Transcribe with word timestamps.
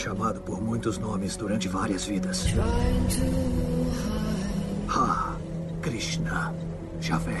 chamado 0.00 0.40
por 0.40 0.62
muitos 0.62 0.96
nomes 0.96 1.36
durante 1.36 1.68
várias 1.68 2.06
vidas. 2.06 2.46
Ha, 4.88 5.36
Krishna, 5.82 6.54
Javé. 6.98 7.36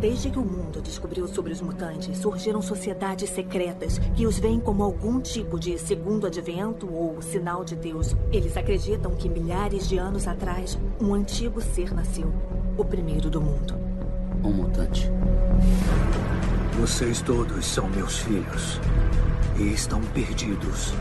Desde 0.00 0.28
que 0.28 0.38
o 0.38 0.44
mundo 0.44 0.82
descobriu 0.82 1.28
sobre 1.28 1.52
os 1.52 1.60
mutantes, 1.60 2.18
surgiram 2.18 2.60
sociedades 2.60 3.30
secretas 3.30 3.98
que 4.16 4.26
os 4.26 4.40
veem 4.40 4.58
como 4.58 4.82
algum 4.82 5.20
tipo 5.20 5.56
de 5.58 5.78
segundo 5.78 6.26
advento 6.26 6.92
ou 6.92 7.22
sinal 7.22 7.64
de 7.64 7.76
Deus. 7.76 8.16
Eles 8.32 8.56
acreditam 8.56 9.12
que 9.12 9.28
milhares 9.28 9.88
de 9.88 9.98
anos 9.98 10.26
atrás, 10.26 10.76
um 11.00 11.14
antigo 11.14 11.60
ser 11.60 11.94
nasceu, 11.94 12.32
o 12.76 12.84
primeiro 12.84 13.30
do 13.30 13.40
mundo. 13.40 13.74
Um 14.42 14.52
mutante. 14.52 15.08
Vocês 16.80 17.22
todos 17.22 17.64
são 17.66 17.88
meus 17.88 18.18
filhos 18.18 18.80
e 19.58 19.72
estão 19.74 20.00
perdidos 20.00 20.92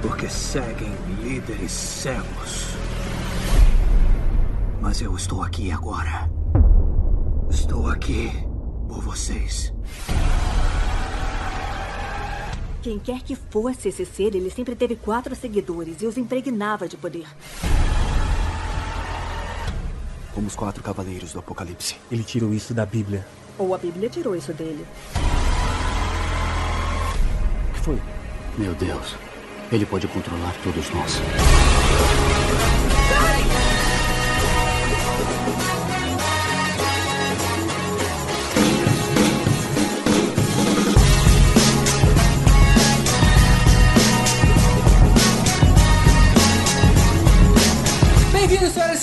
porque 0.00 0.28
seguem 0.28 0.92
líderes 1.22 1.70
cegos. 1.70 2.66
Mas 4.80 5.00
eu 5.00 5.14
estou 5.14 5.42
aqui 5.42 5.70
agora. 5.70 6.30
Estou 7.50 7.86
aqui 7.88 8.30
por 8.88 9.02
vocês. 9.02 9.72
Quem 12.82 12.98
quer 12.98 13.20
que 13.20 13.36
fosse 13.36 13.88
esse 13.88 14.06
ser, 14.06 14.34
ele 14.34 14.50
sempre 14.50 14.74
teve 14.74 14.96
quatro 14.96 15.36
seguidores 15.36 16.00
e 16.00 16.06
os 16.06 16.16
impregnava 16.16 16.88
de 16.88 16.96
poder. 16.96 17.26
Como 20.34 20.46
os 20.46 20.56
quatro 20.56 20.82
cavaleiros 20.82 21.32
do 21.34 21.40
Apocalipse. 21.40 21.96
Ele 22.10 22.24
tirou 22.24 22.54
isso 22.54 22.72
da 22.72 22.86
Bíblia. 22.86 23.26
Ou 23.58 23.74
a 23.74 23.78
Bíblia 23.78 24.08
tirou 24.08 24.34
isso 24.34 24.54
dele. 24.54 24.86
O 27.68 27.74
que 27.74 27.80
foi? 27.80 28.00
Meu 28.56 28.74
Deus. 28.74 29.29
Ele 29.72 29.86
pode 29.86 30.08
controlar 30.08 30.52
todos 30.64 30.90
nós. 30.90 31.20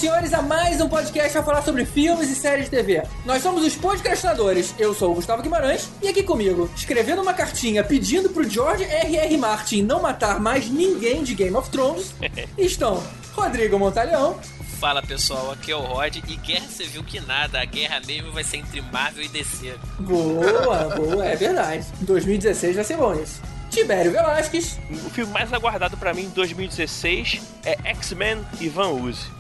Senhores, 0.07 0.33
a 0.33 0.41
mais 0.41 0.79
um 0.79 0.87
podcast 0.87 1.37
a 1.37 1.43
falar 1.43 1.61
sobre 1.61 1.83
filmes 1.83 2.29
e 2.29 2.35
séries 2.35 2.65
de 2.65 2.71
TV. 2.71 3.03
Nós 3.25 3.43
somos 3.43 3.61
os 3.61 3.75
podcastinadores. 3.75 4.73
Eu 4.79 4.93
sou 4.93 5.11
o 5.11 5.15
Gustavo 5.15 5.43
Guimarães 5.43 5.89
e 6.01 6.07
aqui 6.07 6.23
comigo, 6.23 6.69
escrevendo 6.73 7.21
uma 7.21 7.33
cartinha 7.33 7.83
pedindo 7.83 8.29
pro 8.29 8.49
George 8.49 8.85
R.R. 8.85 9.37
Martin 9.37 9.81
não 9.81 10.01
matar 10.01 10.39
mais 10.39 10.69
ninguém 10.69 11.23
de 11.23 11.35
Game 11.35 11.53
of 11.57 11.69
Thrones, 11.69 12.15
estão 12.57 13.03
Rodrigo 13.33 13.77
Montalhão. 13.77 14.39
Fala 14.79 15.01
pessoal, 15.01 15.51
aqui 15.51 15.73
é 15.73 15.75
o 15.75 15.81
Rod 15.81 16.15
e 16.15 16.37
guerra 16.37 16.67
você 16.69 16.85
viu 16.85 17.03
que 17.03 17.19
nada, 17.19 17.59
a 17.59 17.65
guerra 17.65 17.99
mesmo 18.07 18.31
vai 18.31 18.45
ser 18.45 18.57
entre 18.57 18.79
Marvel 18.79 19.25
e 19.25 19.27
DC. 19.27 19.75
Boa, 19.99 20.95
boa, 20.95 21.25
é 21.25 21.35
verdade. 21.35 21.85
2016 21.99 22.75
vai 22.77 22.85
ser 22.85 22.95
bom 22.95 23.13
isso. 23.13 23.41
Tibério 23.69 24.13
Velasquez. 24.13 24.79
O 25.05 25.09
filme 25.09 25.33
mais 25.33 25.51
aguardado 25.51 25.97
pra 25.97 26.13
mim 26.13 26.23
em 26.23 26.29
2016 26.29 27.41
é 27.65 27.77
X-Men 27.83 28.45
e 28.61 28.69
Van 28.69 28.91
Uzi. 28.91 29.36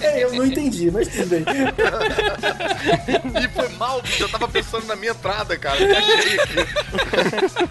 É, 0.00 0.24
eu 0.24 0.32
não 0.34 0.46
entendi, 0.46 0.90
mas 0.90 1.08
tudo 1.08 1.26
bem. 1.28 1.44
E 3.42 3.48
foi 3.48 3.68
mal, 3.76 4.00
bicho. 4.02 4.22
Eu 4.22 4.28
tava 4.28 4.48
pensando 4.48 4.86
na 4.86 4.96
minha 4.96 5.12
entrada, 5.12 5.56
cara. 5.58 5.78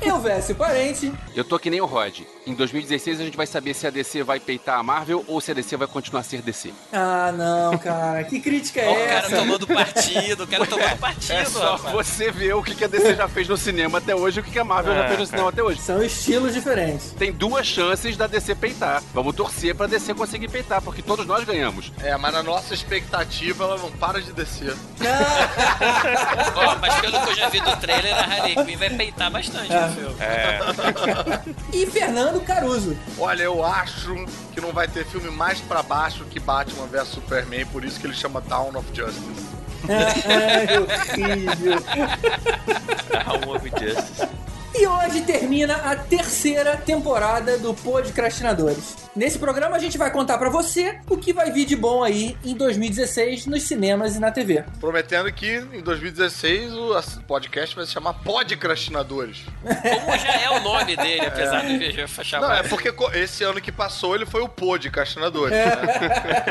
Eu 0.06 0.20
Vécio 0.20 0.56
Parente. 0.56 1.12
Eu 1.36 1.44
tô 1.44 1.58
que 1.60 1.70
nem 1.70 1.82
o 1.82 1.86
Rod. 1.86 2.22
Em 2.46 2.54
2016 2.54 3.20
a 3.20 3.24
gente 3.24 3.38
vai 3.38 3.48
saber 3.48 3.74
se 3.74 3.88
a 3.88 3.90
DC 3.90 4.24
vai 4.24 4.40
peitar 4.40 4.80
a 4.80 4.84
Marvel 4.84 5.24
ou 5.28 5.40
se 5.42 5.52
a 5.52 5.54
DC 5.54 5.76
vai 5.78 5.88
continuar 5.88 6.22
a 6.22 6.24
ser 6.24 6.42
DC. 6.42 6.72
Ah, 6.92 7.32
não, 7.36 7.78
cara. 7.78 8.24
Que 8.24 8.40
crítica 8.40 8.82
Ó, 8.86 8.94
o 8.94 8.98
é 8.98 9.08
cara 9.08 9.28
essa? 9.28 9.36
tomando 9.36 9.68
partido, 9.68 10.44
o 10.44 10.48
cara 10.48 10.66
tomando 10.66 10.98
partido, 10.98 11.34
É 11.34 11.46
só 11.46 11.76
rapaz. 11.76 11.94
você 12.08 12.32
ver 12.32 12.54
o 12.56 12.64
que 12.64 12.76
que 12.76 12.84
a 12.84 12.88
DC 12.88 13.16
já 13.16 13.28
fez 13.28 13.48
no 13.48 13.58
cinema 13.58 13.98
até 13.98 14.16
hoje 14.16 14.40
e 14.40 14.42
o 14.42 14.44
que 14.44 14.52
que 14.52 14.60
a 14.60 14.64
Marvel 14.64 14.94
já 14.94 15.04
É, 15.06 15.08
fez 15.08 15.20
no 15.20 15.26
cinema 15.26 15.50
até 15.50 15.64
hoje. 15.64 15.82
São 15.82 16.02
estilos 16.04 16.54
diferentes. 16.54 17.12
Tem 17.18 17.32
duas 17.32 17.66
chances 17.66 18.16
da 18.18 18.28
DC 18.28 18.56
peitar. 18.56 19.02
Vamos 19.14 19.36
torcer 19.36 19.76
pra 19.76 19.88
DC 19.88 20.14
conseguir 20.14 20.50
peitar, 20.50 20.81
porque 20.84 21.02
todos 21.02 21.26
nós 21.26 21.44
ganhamos. 21.44 21.92
É, 22.04 22.16
mas 22.18 22.34
na 22.34 22.42
nossa 22.44 22.74
expectativa, 22.74 23.64
ela 23.64 23.78
não 23.78 23.92
para 23.92 24.22
de 24.22 24.32
descer. 24.34 24.76
Ó, 26.56 26.76
mas 26.80 26.96
pelo 27.00 27.22
que 27.24 27.30
eu 27.30 27.36
já 27.36 27.50
vi 27.50 27.62
do 27.62 27.76
trailer, 27.78 28.14
a 28.16 28.22
Harley 28.24 28.56
Quinn 28.66 28.78
vai 28.78 28.90
peitar 28.90 29.32
bastante 29.32 29.74
Ah. 29.74 29.88
no 29.88 29.94
filme. 29.96 30.16
É, 30.20 30.60
E 31.78 31.86
Fernando 31.86 32.42
Caruso. 32.42 32.98
Olha, 33.18 33.44
eu 33.44 33.64
acho 33.66 34.14
que 34.54 34.62
não 34.62 34.72
vai 34.72 34.88
ter 34.88 35.06
filme 35.06 35.30
mais 35.30 35.60
pra 35.62 35.82
baixo 35.84 36.26
que 36.26 36.40
Batman 36.40 36.88
vs 36.88 37.08
Superman, 37.10 37.66
por 37.68 37.84
isso 37.86 38.00
que 38.00 38.08
ele 38.08 38.14
chama 38.16 38.42
Dawn 38.42 38.76
of 38.78 38.88
Justice. 38.94 39.52
Ai, 39.90 40.78
horrível. 40.78 41.80
Dawn 43.10 43.56
of 43.56 43.70
Justice. 43.70 44.28
E 44.74 44.88
hoje 44.88 45.22
termina 45.24 45.76
a 45.76 45.96
terceira 45.98 46.78
temporada 46.78 47.58
do 47.58 47.74
Podcrastinadores. 47.74 48.96
Nesse 49.14 49.38
programa 49.38 49.76
a 49.76 49.80
gente 49.80 49.98
vai 49.98 50.10
contar 50.10 50.38
pra 50.38 50.50
você 50.50 50.98
o 51.10 51.18
que 51.18 51.34
vai 51.34 51.52
vir 51.52 51.66
de 51.66 51.76
bom 51.76 52.02
aí 52.02 52.38
em 52.46 52.56
2016 52.56 53.46
nos 53.46 53.64
cinemas 53.64 54.16
e 54.16 54.20
na 54.20 54.32
TV. 54.32 54.64
Prometendo 54.80 55.30
que 55.34 55.48
em 55.74 55.82
2016 55.82 56.72
o 56.74 56.94
as- 56.94 57.20
podcast 57.28 57.76
vai 57.76 57.86
se 57.86 57.92
chamar 57.92 58.14
Podcrastinadores. 58.14 59.40
Como 59.62 60.18
já 60.18 60.34
é 60.42 60.50
o 60.52 60.62
nome 60.62 60.96
dele, 60.96 61.26
apesar 61.28 61.62
do 61.64 61.78
VG 61.78 62.02
Não, 62.18 62.24
chamar. 62.24 62.64
é 62.66 62.68
porque 62.70 62.94
esse 63.18 63.44
ano 63.44 63.60
que 63.60 63.70
passou 63.72 64.16
ele 64.16 64.26
foi 64.26 64.42
o 64.42 64.48
Podcastinadores. 64.48 65.58
Né? 65.58 65.76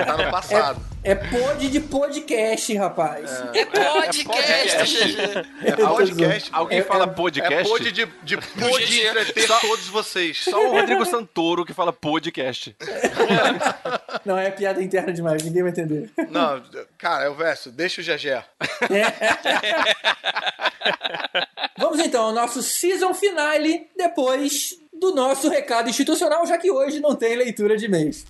Tá 0.05 0.17
no 0.19 0.31
passado. 0.31 0.83
É 1.03 1.15
pod 1.15 1.67
de 1.67 1.81
podcast, 1.81 2.77
rapaz. 2.77 3.31
É 3.55 3.65
podcast, 3.65 4.85
GG. 4.85 5.47
É, 5.65 5.73
podcast. 5.77 6.51
Alguém 6.53 6.81
É- 6.81 6.83
fala 6.83 7.05
é- 7.05 7.07
podcast? 7.07 7.55
É 7.55 7.63
pod 7.65 7.91
de, 7.91 8.07
de 8.23 8.37
pod 8.37 9.01
entreter 9.01 9.49
todos 9.63 9.89
vocês. 9.89 10.45
Só 10.45 10.63
o 10.69 10.73
Rodrigo 10.73 11.07
Santoro 11.07 11.65
que 11.65 11.73
fala 11.73 11.91
podcast. 11.91 12.50
Não, 14.25 14.37
é 14.37 14.51
piada 14.51 14.83
interna 14.83 15.13
demais, 15.13 15.43
ninguém 15.43 15.63
vai 15.63 15.71
entender. 15.71 16.11
Não, 16.31 16.63
cara, 16.99 17.25
é 17.25 17.29
o 17.29 17.35
verso. 17.35 17.71
Deixa 17.71 18.01
o 18.01 18.05
Gegé. 18.05 18.45
Vamos 21.79 22.01
então 22.01 22.27
ao 22.27 22.33
nosso 22.33 22.63
season 22.63 23.15
finale 23.15 23.89
depois 23.97 24.79
do 24.93 25.15
nosso 25.15 25.49
recado 25.49 25.89
institucional, 25.89 26.47
já 26.47 26.59
que 26.59 26.71
hoje 26.71 27.01
não 27.01 27.17
tem 27.17 27.35
leitura 27.35 27.77
de 27.77 27.89
mês. 27.89 28.27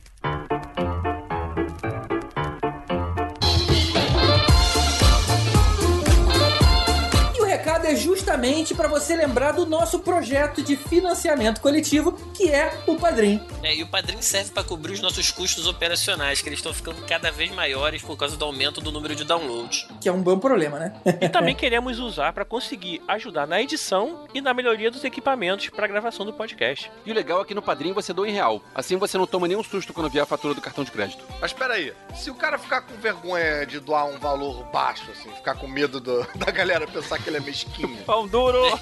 É 7.90 7.96
justamente 7.96 8.74
para 8.74 8.86
você 8.88 9.16
lembrar 9.16 9.52
do 9.52 9.66
nosso 9.66 9.98
projeto 9.98 10.62
de 10.62 10.76
financiamento 10.76 11.60
coletivo, 11.60 12.12
que 12.34 12.48
é 12.48 12.72
o 12.86 12.96
Padrim. 12.96 13.40
É, 13.62 13.74
e 13.74 13.82
o 13.82 13.86
padrinho 13.88 14.22
serve 14.22 14.50
pra 14.52 14.62
cobrir 14.62 14.92
os 14.92 15.00
nossos 15.00 15.30
custos 15.30 15.66
operacionais, 15.66 16.40
que 16.40 16.48
eles 16.48 16.60
estão 16.60 16.72
ficando 16.72 17.02
cada 17.06 17.30
vez 17.30 17.50
maiores 17.50 18.00
por 18.02 18.16
causa 18.16 18.36
do 18.36 18.44
aumento 18.44 18.80
do 18.80 18.90
número 18.92 19.14
de 19.14 19.24
downloads. 19.24 19.86
Que 20.00 20.08
é 20.08 20.12
um 20.12 20.22
bom 20.22 20.38
problema, 20.38 20.78
né? 20.78 20.94
E 21.20 21.28
também 21.28 21.54
queremos 21.54 21.98
usar 21.98 22.32
pra 22.32 22.44
conseguir 22.44 23.02
ajudar 23.08 23.46
na 23.46 23.60
edição 23.60 24.24
e 24.32 24.40
na 24.40 24.54
melhoria 24.54 24.90
dos 24.90 25.04
equipamentos 25.04 25.68
pra 25.68 25.86
gravação 25.86 26.24
do 26.24 26.32
podcast. 26.32 26.90
E 27.04 27.10
o 27.10 27.14
legal 27.14 27.42
é 27.42 27.44
que 27.44 27.54
no 27.54 27.60
padrinho 27.62 27.94
você 27.94 28.12
doa 28.12 28.28
em 28.28 28.32
real. 28.32 28.62
Assim 28.74 28.96
você 28.96 29.18
não 29.18 29.26
toma 29.26 29.46
nenhum 29.48 29.62
susto 29.64 29.92
quando 29.92 30.08
vier 30.10 30.22
a 30.22 30.26
fatura 30.26 30.54
do 30.54 30.60
cartão 30.60 30.84
de 30.84 30.90
crédito. 30.90 31.22
Mas 31.40 31.52
peraí, 31.52 31.92
se 32.14 32.30
o 32.30 32.34
cara 32.34 32.58
ficar 32.58 32.82
com 32.82 32.94
vergonha 32.94 33.66
de 33.66 33.78
doar 33.80 34.06
um 34.06 34.18
valor 34.18 34.64
baixo, 34.72 35.10
assim, 35.10 35.28
ficar 35.34 35.54
com 35.56 35.66
medo 35.68 36.00
do- 36.00 36.26
da 36.36 36.50
galera 36.50 36.86
pensar 36.86 37.18
que 37.18 37.28
ele 37.28 37.36
é 37.36 37.40
mesquinho. 37.40 37.79
Pão 38.06 38.26
duro! 38.26 38.60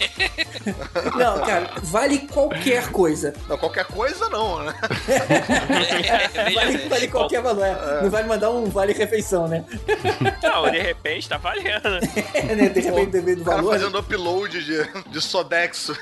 Não, 1.17 1.41
cara, 1.41 1.71
vale 1.83 2.19
qualquer 2.21 2.89
coisa. 2.91 3.33
Não, 3.49 3.56
qualquer 3.59 3.85
coisa 3.87 4.29
não, 4.29 4.62
né? 4.65 4.75
Vale, 6.55 6.79
vale 6.89 7.09
qualquer 7.09 7.43
valor. 7.43 7.65
é. 7.65 8.03
Não 8.03 8.11
vale 8.11 8.27
mandar 8.29 8.50
um 8.50 8.67
vale-refeição, 8.67 9.47
né? 9.49 9.65
Não, 10.43 10.71
de 10.71 10.79
repente 10.79 11.29
tá 11.29 11.37
valendo. 11.37 11.99
É, 12.35 12.43
né? 12.55 12.69
De 12.69 12.81
repente, 12.81 13.11
depende 13.11 13.37
do 13.37 13.43
O 13.43 13.45
cara 13.45 13.56
valor. 13.62 13.73
fazendo 13.73 13.99
upload 13.99 14.65
de, 14.65 15.11
de 15.11 15.21
Sodexo. 15.21 15.97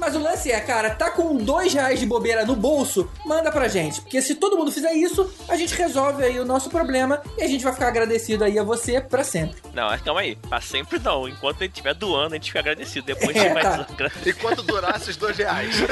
Mas 0.00 0.16
o 0.16 0.18
lance 0.18 0.50
é, 0.50 0.58
cara, 0.60 0.90
tá 0.90 1.10
com 1.10 1.36
dois 1.36 1.74
reais 1.74 2.00
de 2.00 2.06
bobeira 2.06 2.44
no 2.46 2.56
bolso, 2.56 3.08
manda 3.26 3.52
pra 3.52 3.68
gente. 3.68 4.00
Porque 4.00 4.22
se 4.22 4.34
todo 4.34 4.56
mundo 4.56 4.72
fizer 4.72 4.94
isso, 4.94 5.30
a 5.46 5.56
gente 5.56 5.74
resolve 5.74 6.24
aí 6.24 6.40
o 6.40 6.44
nosso 6.44 6.70
problema 6.70 7.22
e 7.36 7.42
a 7.42 7.46
gente 7.46 7.62
vai 7.62 7.72
ficar 7.74 7.88
agradecido 7.88 8.42
aí 8.42 8.58
a 8.58 8.62
você 8.62 8.98
pra 9.00 9.22
sempre. 9.22 9.60
Não, 9.74 9.88
mas 9.88 10.00
calma 10.00 10.20
aí. 10.22 10.36
Pra 10.36 10.60
sempre 10.60 10.98
não. 10.98 11.28
Enquanto 11.28 11.60
ele 11.60 11.68
estiver 11.68 11.94
doando, 11.94 12.34
a 12.34 12.36
gente 12.38 12.46
fica 12.46 12.60
agradecido. 12.60 13.06
Depois 13.06 13.36
a 13.36 13.40
É, 13.40 13.42
gente 13.42 13.52
vai 13.52 13.62
tá. 13.62 13.86
Enquanto 14.26 14.62
durar 14.62 14.96
esses 14.96 15.16
dois 15.16 15.36
reais. 15.36 15.76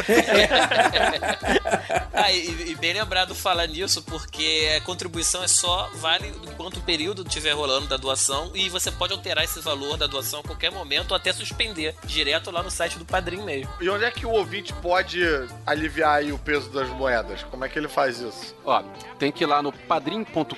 Ah, 2.13 2.33
e, 2.33 2.73
e 2.73 2.75
bem 2.75 2.93
lembrado 2.93 3.33
falar 3.33 3.67
nisso, 3.69 4.03
porque 4.03 4.69
a 4.77 4.81
contribuição 4.81 5.43
é 5.45 5.47
só 5.49 5.89
vale 5.95 6.33
enquanto 6.43 6.79
o 6.79 6.81
período 6.81 7.23
estiver 7.23 7.53
rolando 7.53 7.87
da 7.87 7.97
doação 7.97 8.51
e 8.55 8.69
você 8.69 8.91
pode 8.91 9.13
alterar 9.13 9.45
esse 9.45 9.61
valor 9.61 9.97
da 9.97 10.07
doação 10.09 10.41
a 10.41 10.43
qualquer 10.43 10.71
momento 10.73 11.13
ou 11.13 11.17
até 11.17 11.33
suspender 11.33 11.95
direto 12.05 12.51
lá 12.51 12.61
no 12.63 12.71
site 12.73 12.99
do 12.99 13.05
padrinho 13.05 13.45
mesmo. 13.45 13.71
E 13.81 13.89
onde 13.99 14.07
é 14.07 14.11
que 14.13 14.25
o 14.25 14.31
ouvinte 14.31 14.73
pode 14.75 15.21
aliviar 15.67 16.19
aí 16.19 16.33
o 16.33 16.39
peso 16.39 16.71
das 16.71 16.89
moedas? 16.91 17.43
Como 17.43 17.65
é 17.65 17.69
que 17.69 17.77
ele 17.77 17.89
faz 17.89 18.21
isso? 18.21 18.55
Ó, 18.65 18.81
tem 19.19 19.33
que 19.33 19.43
ir 19.43 19.47
lá 19.47 19.61
no 19.61 19.73
padrim.com.br 19.73 20.55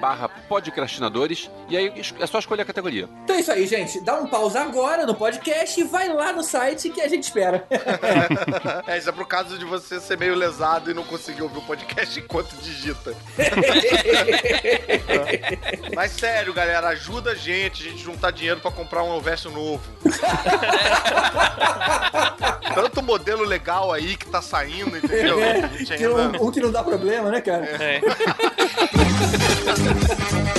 barra 0.00 0.30
podcrastinadores 0.48 1.50
e 1.68 1.76
aí 1.76 1.92
é 2.18 2.26
só 2.26 2.38
escolher 2.38 2.62
a 2.62 2.64
categoria. 2.64 3.06
Então 3.24 3.36
é 3.36 3.40
isso 3.40 3.52
aí, 3.52 3.66
gente. 3.66 4.00
Dá 4.00 4.14
um 4.14 4.26
pausa 4.26 4.62
agora 4.62 5.04
no 5.04 5.14
podcast 5.14 5.78
e 5.78 5.84
vai 5.84 6.08
lá 6.08 6.32
no 6.32 6.42
site 6.42 6.88
que 6.88 7.02
a 7.02 7.08
gente 7.08 7.24
espera. 7.24 7.66
é, 8.86 8.96
isso 8.96 9.10
é 9.10 9.12
pro 9.12 9.26
caso 9.26 9.58
de 9.58 9.66
você 9.66 10.00
ser 10.00 10.16
meio 10.16 10.34
lesado 10.34 10.90
e 10.90 10.94
não 10.94 11.04
conseguir 11.04 11.42
ouvir 11.42 11.58
o 11.58 11.62
podcast 11.62 12.18
enquanto 12.18 12.56
digita. 12.62 13.14
Mas 15.94 16.12
sério, 16.12 16.54
galera, 16.54 16.88
ajuda 16.88 17.32
a 17.32 17.34
gente, 17.34 17.86
a 17.86 17.90
gente 17.90 18.02
juntar 18.02 18.30
dinheiro 18.30 18.60
pra 18.60 18.70
comprar 18.70 19.02
um 19.02 19.14
Elvésio 19.14 19.50
novo. 19.50 19.82
Tanto 22.74 23.02
modelo 23.02 23.44
legal 23.44 23.92
aí 23.92 24.16
que 24.16 24.26
tá 24.26 24.40
saindo, 24.40 24.96
entendeu? 24.96 25.42
É, 25.42 25.68
que 25.68 26.06
um, 26.06 26.46
um 26.46 26.50
que 26.50 26.60
não 26.60 26.70
dá 26.70 26.82
problema, 26.82 27.30
né, 27.30 27.40
cara? 27.40 27.64
É. 27.64 28.00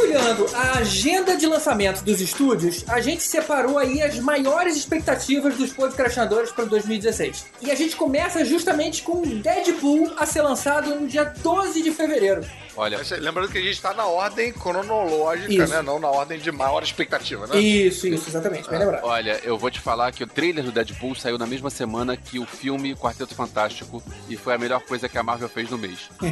Vasculhando 0.09 0.47
a 0.55 0.79
agenda 0.79 1.37
de 1.37 1.47
lançamento 1.47 2.03
dos 2.03 2.23
estúdios, 2.23 2.83
a 2.89 2.99
gente 2.99 3.23
separou 3.23 3.77
aí 3.77 4.01
as 4.01 4.19
maiores 4.19 4.75
expectativas 4.75 5.57
dos 5.57 5.71
podcastinadores 5.71 6.51
para 6.51 6.65
2016. 6.65 7.45
E 7.61 7.71
a 7.71 7.75
gente 7.75 7.95
começa 7.95 8.43
justamente 8.43 9.03
com 9.03 9.21
Deadpool 9.21 10.15
a 10.17 10.25
ser 10.25 10.41
lançado 10.41 10.95
no 10.95 11.07
dia 11.07 11.25
12 11.25 11.83
de 11.83 11.91
fevereiro. 11.91 12.41
Olha, 12.79 12.99
Mas, 12.99 13.11
Lembrando 13.11 13.49
que 13.51 13.59
a 13.59 13.61
gente 13.63 13.81
tá 13.83 13.93
na 13.93 14.07
ordem 14.07 14.53
cronológica, 14.53 15.53
Isso. 15.53 15.73
né? 15.75 15.83
Não 15.83 15.99
na 15.99 16.09
ordem 16.09 16.39
de 16.39 16.53
maior 16.53 16.83
expectativa, 16.83 17.47
né? 17.47 17.59
Isso, 17.59 18.07
isso, 18.07 18.29
exatamente, 18.31 18.71
bem 18.71 18.79
lembrado. 18.79 19.05
olha, 19.05 19.41
eu 19.43 19.59
vou 19.59 19.71
te 19.71 19.81
falar 19.81 20.13
que 20.13 20.23
o 20.23 20.27
trailer 20.27 20.65
do 20.65 20.71
Deadpool 20.71 21.15
saiu 21.17 21.37
na 21.37 21.47
mesma 21.47 21.71
semana 21.71 22.17
que 22.17 22.39
o 22.39 22.47
filme 22.47 22.95
Quarteto 22.95 23.35
Fantástico 23.35 24.03
e 24.29 24.37
foi 24.37 24.55
a 24.55 24.59
melhor 24.59 24.81
coisa 24.83 25.09
que 25.09 25.19
a 25.19 25.23
Marvel 25.23 25.49
fez 25.49 25.69
no 25.71 25.77
mês. 25.79 26.09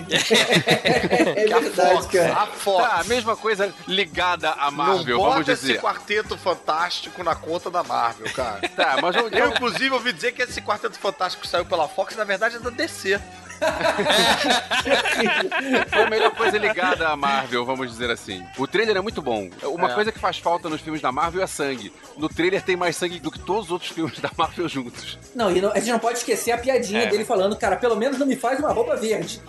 É 1.37 1.45
Que 1.47 1.53
a 1.53 1.59
verdade, 1.61 1.95
Fox, 1.95 2.07
cara. 2.07 2.33
a 2.35 2.47
Fox. 2.47 2.83
Tá, 2.89 3.01
a 3.01 3.05
mesma 3.05 3.37
coisa 3.37 3.73
ligada 3.89 4.51
à 4.51 4.71
Marvel, 4.71 5.17
não 5.17 5.25
vamos 5.25 5.39
bota 5.41 5.53
esse 5.53 5.67
dizer. 5.67 5.81
quarteto 5.81 6.37
fantástico 6.39 7.23
na 7.23 7.35
conta 7.35 7.71
da 7.71 7.83
Marvel, 7.83 8.33
cara. 8.33 8.69
Tá, 8.69 8.99
mas 9.03 9.17
eu, 9.17 9.29
Eu, 9.29 9.49
inclusive, 9.51 9.91
ouvi 9.91 10.13
dizer 10.13 10.33
que 10.33 10.43
esse 10.43 10.61
quarteto 10.63 10.99
fantástico 10.99 11.47
saiu 11.47 11.65
pela 11.65 11.89
Fox, 11.89 12.15
na 12.17 12.25
verdade, 12.25 12.57
é 12.57 12.59
da 12.59 12.71
DC. 12.71 13.21
Foi 15.91 16.03
a 16.03 16.11
melhor 16.11 16.31
coisa 16.33 16.59
ligada 16.59 17.09
à 17.09 17.17
Marvel, 17.17 17.65
vamos 17.65 17.91
dizer 17.91 18.11
assim. 18.11 18.43
O 18.59 18.67
trailer 18.67 18.97
é 18.97 19.01
muito 19.01 19.23
bom. 19.23 19.49
Uma 19.65 19.91
É. 19.91 19.95
coisa 19.95 20.13
que 20.13 20.19
faz 20.19 20.39
falta 20.39 20.69
nos 20.69 20.81
filmes 20.81 21.01
da 21.03 21.11
Marvel 21.13 21.43
é 21.43 21.47
sangue. 21.47 21.93
No 22.17 22.29
trailer 22.29 22.63
tem 22.63 22.77
mais 22.77 22.97
sangue 22.97 23.19
do 23.19 23.31
que 23.31 23.39
todos 23.39 23.67
os 23.67 23.71
outros 23.71 23.91
filmes 23.91 24.19
da 24.21 24.31
Marvel 24.37 24.69
juntos. 24.69 25.19
Não, 25.35 25.51
e 25.55 25.61
não- 25.61 25.73
a 25.73 25.79
gente 25.79 25.91
não 25.93 25.99
pode 25.99 26.19
esquecer 26.19 26.53
a 26.53 26.59
piadinha 26.59 27.03
É. 27.03 27.07
dele 27.07 27.25
falando, 27.25 27.57
cara, 27.57 27.77
pelo 27.77 27.97
menos 27.97 28.19
não 28.19 28.27
me 28.27 28.37
faz 28.37 28.59
uma 28.59 28.73
roupa 28.73 28.97
verde. 28.97 29.41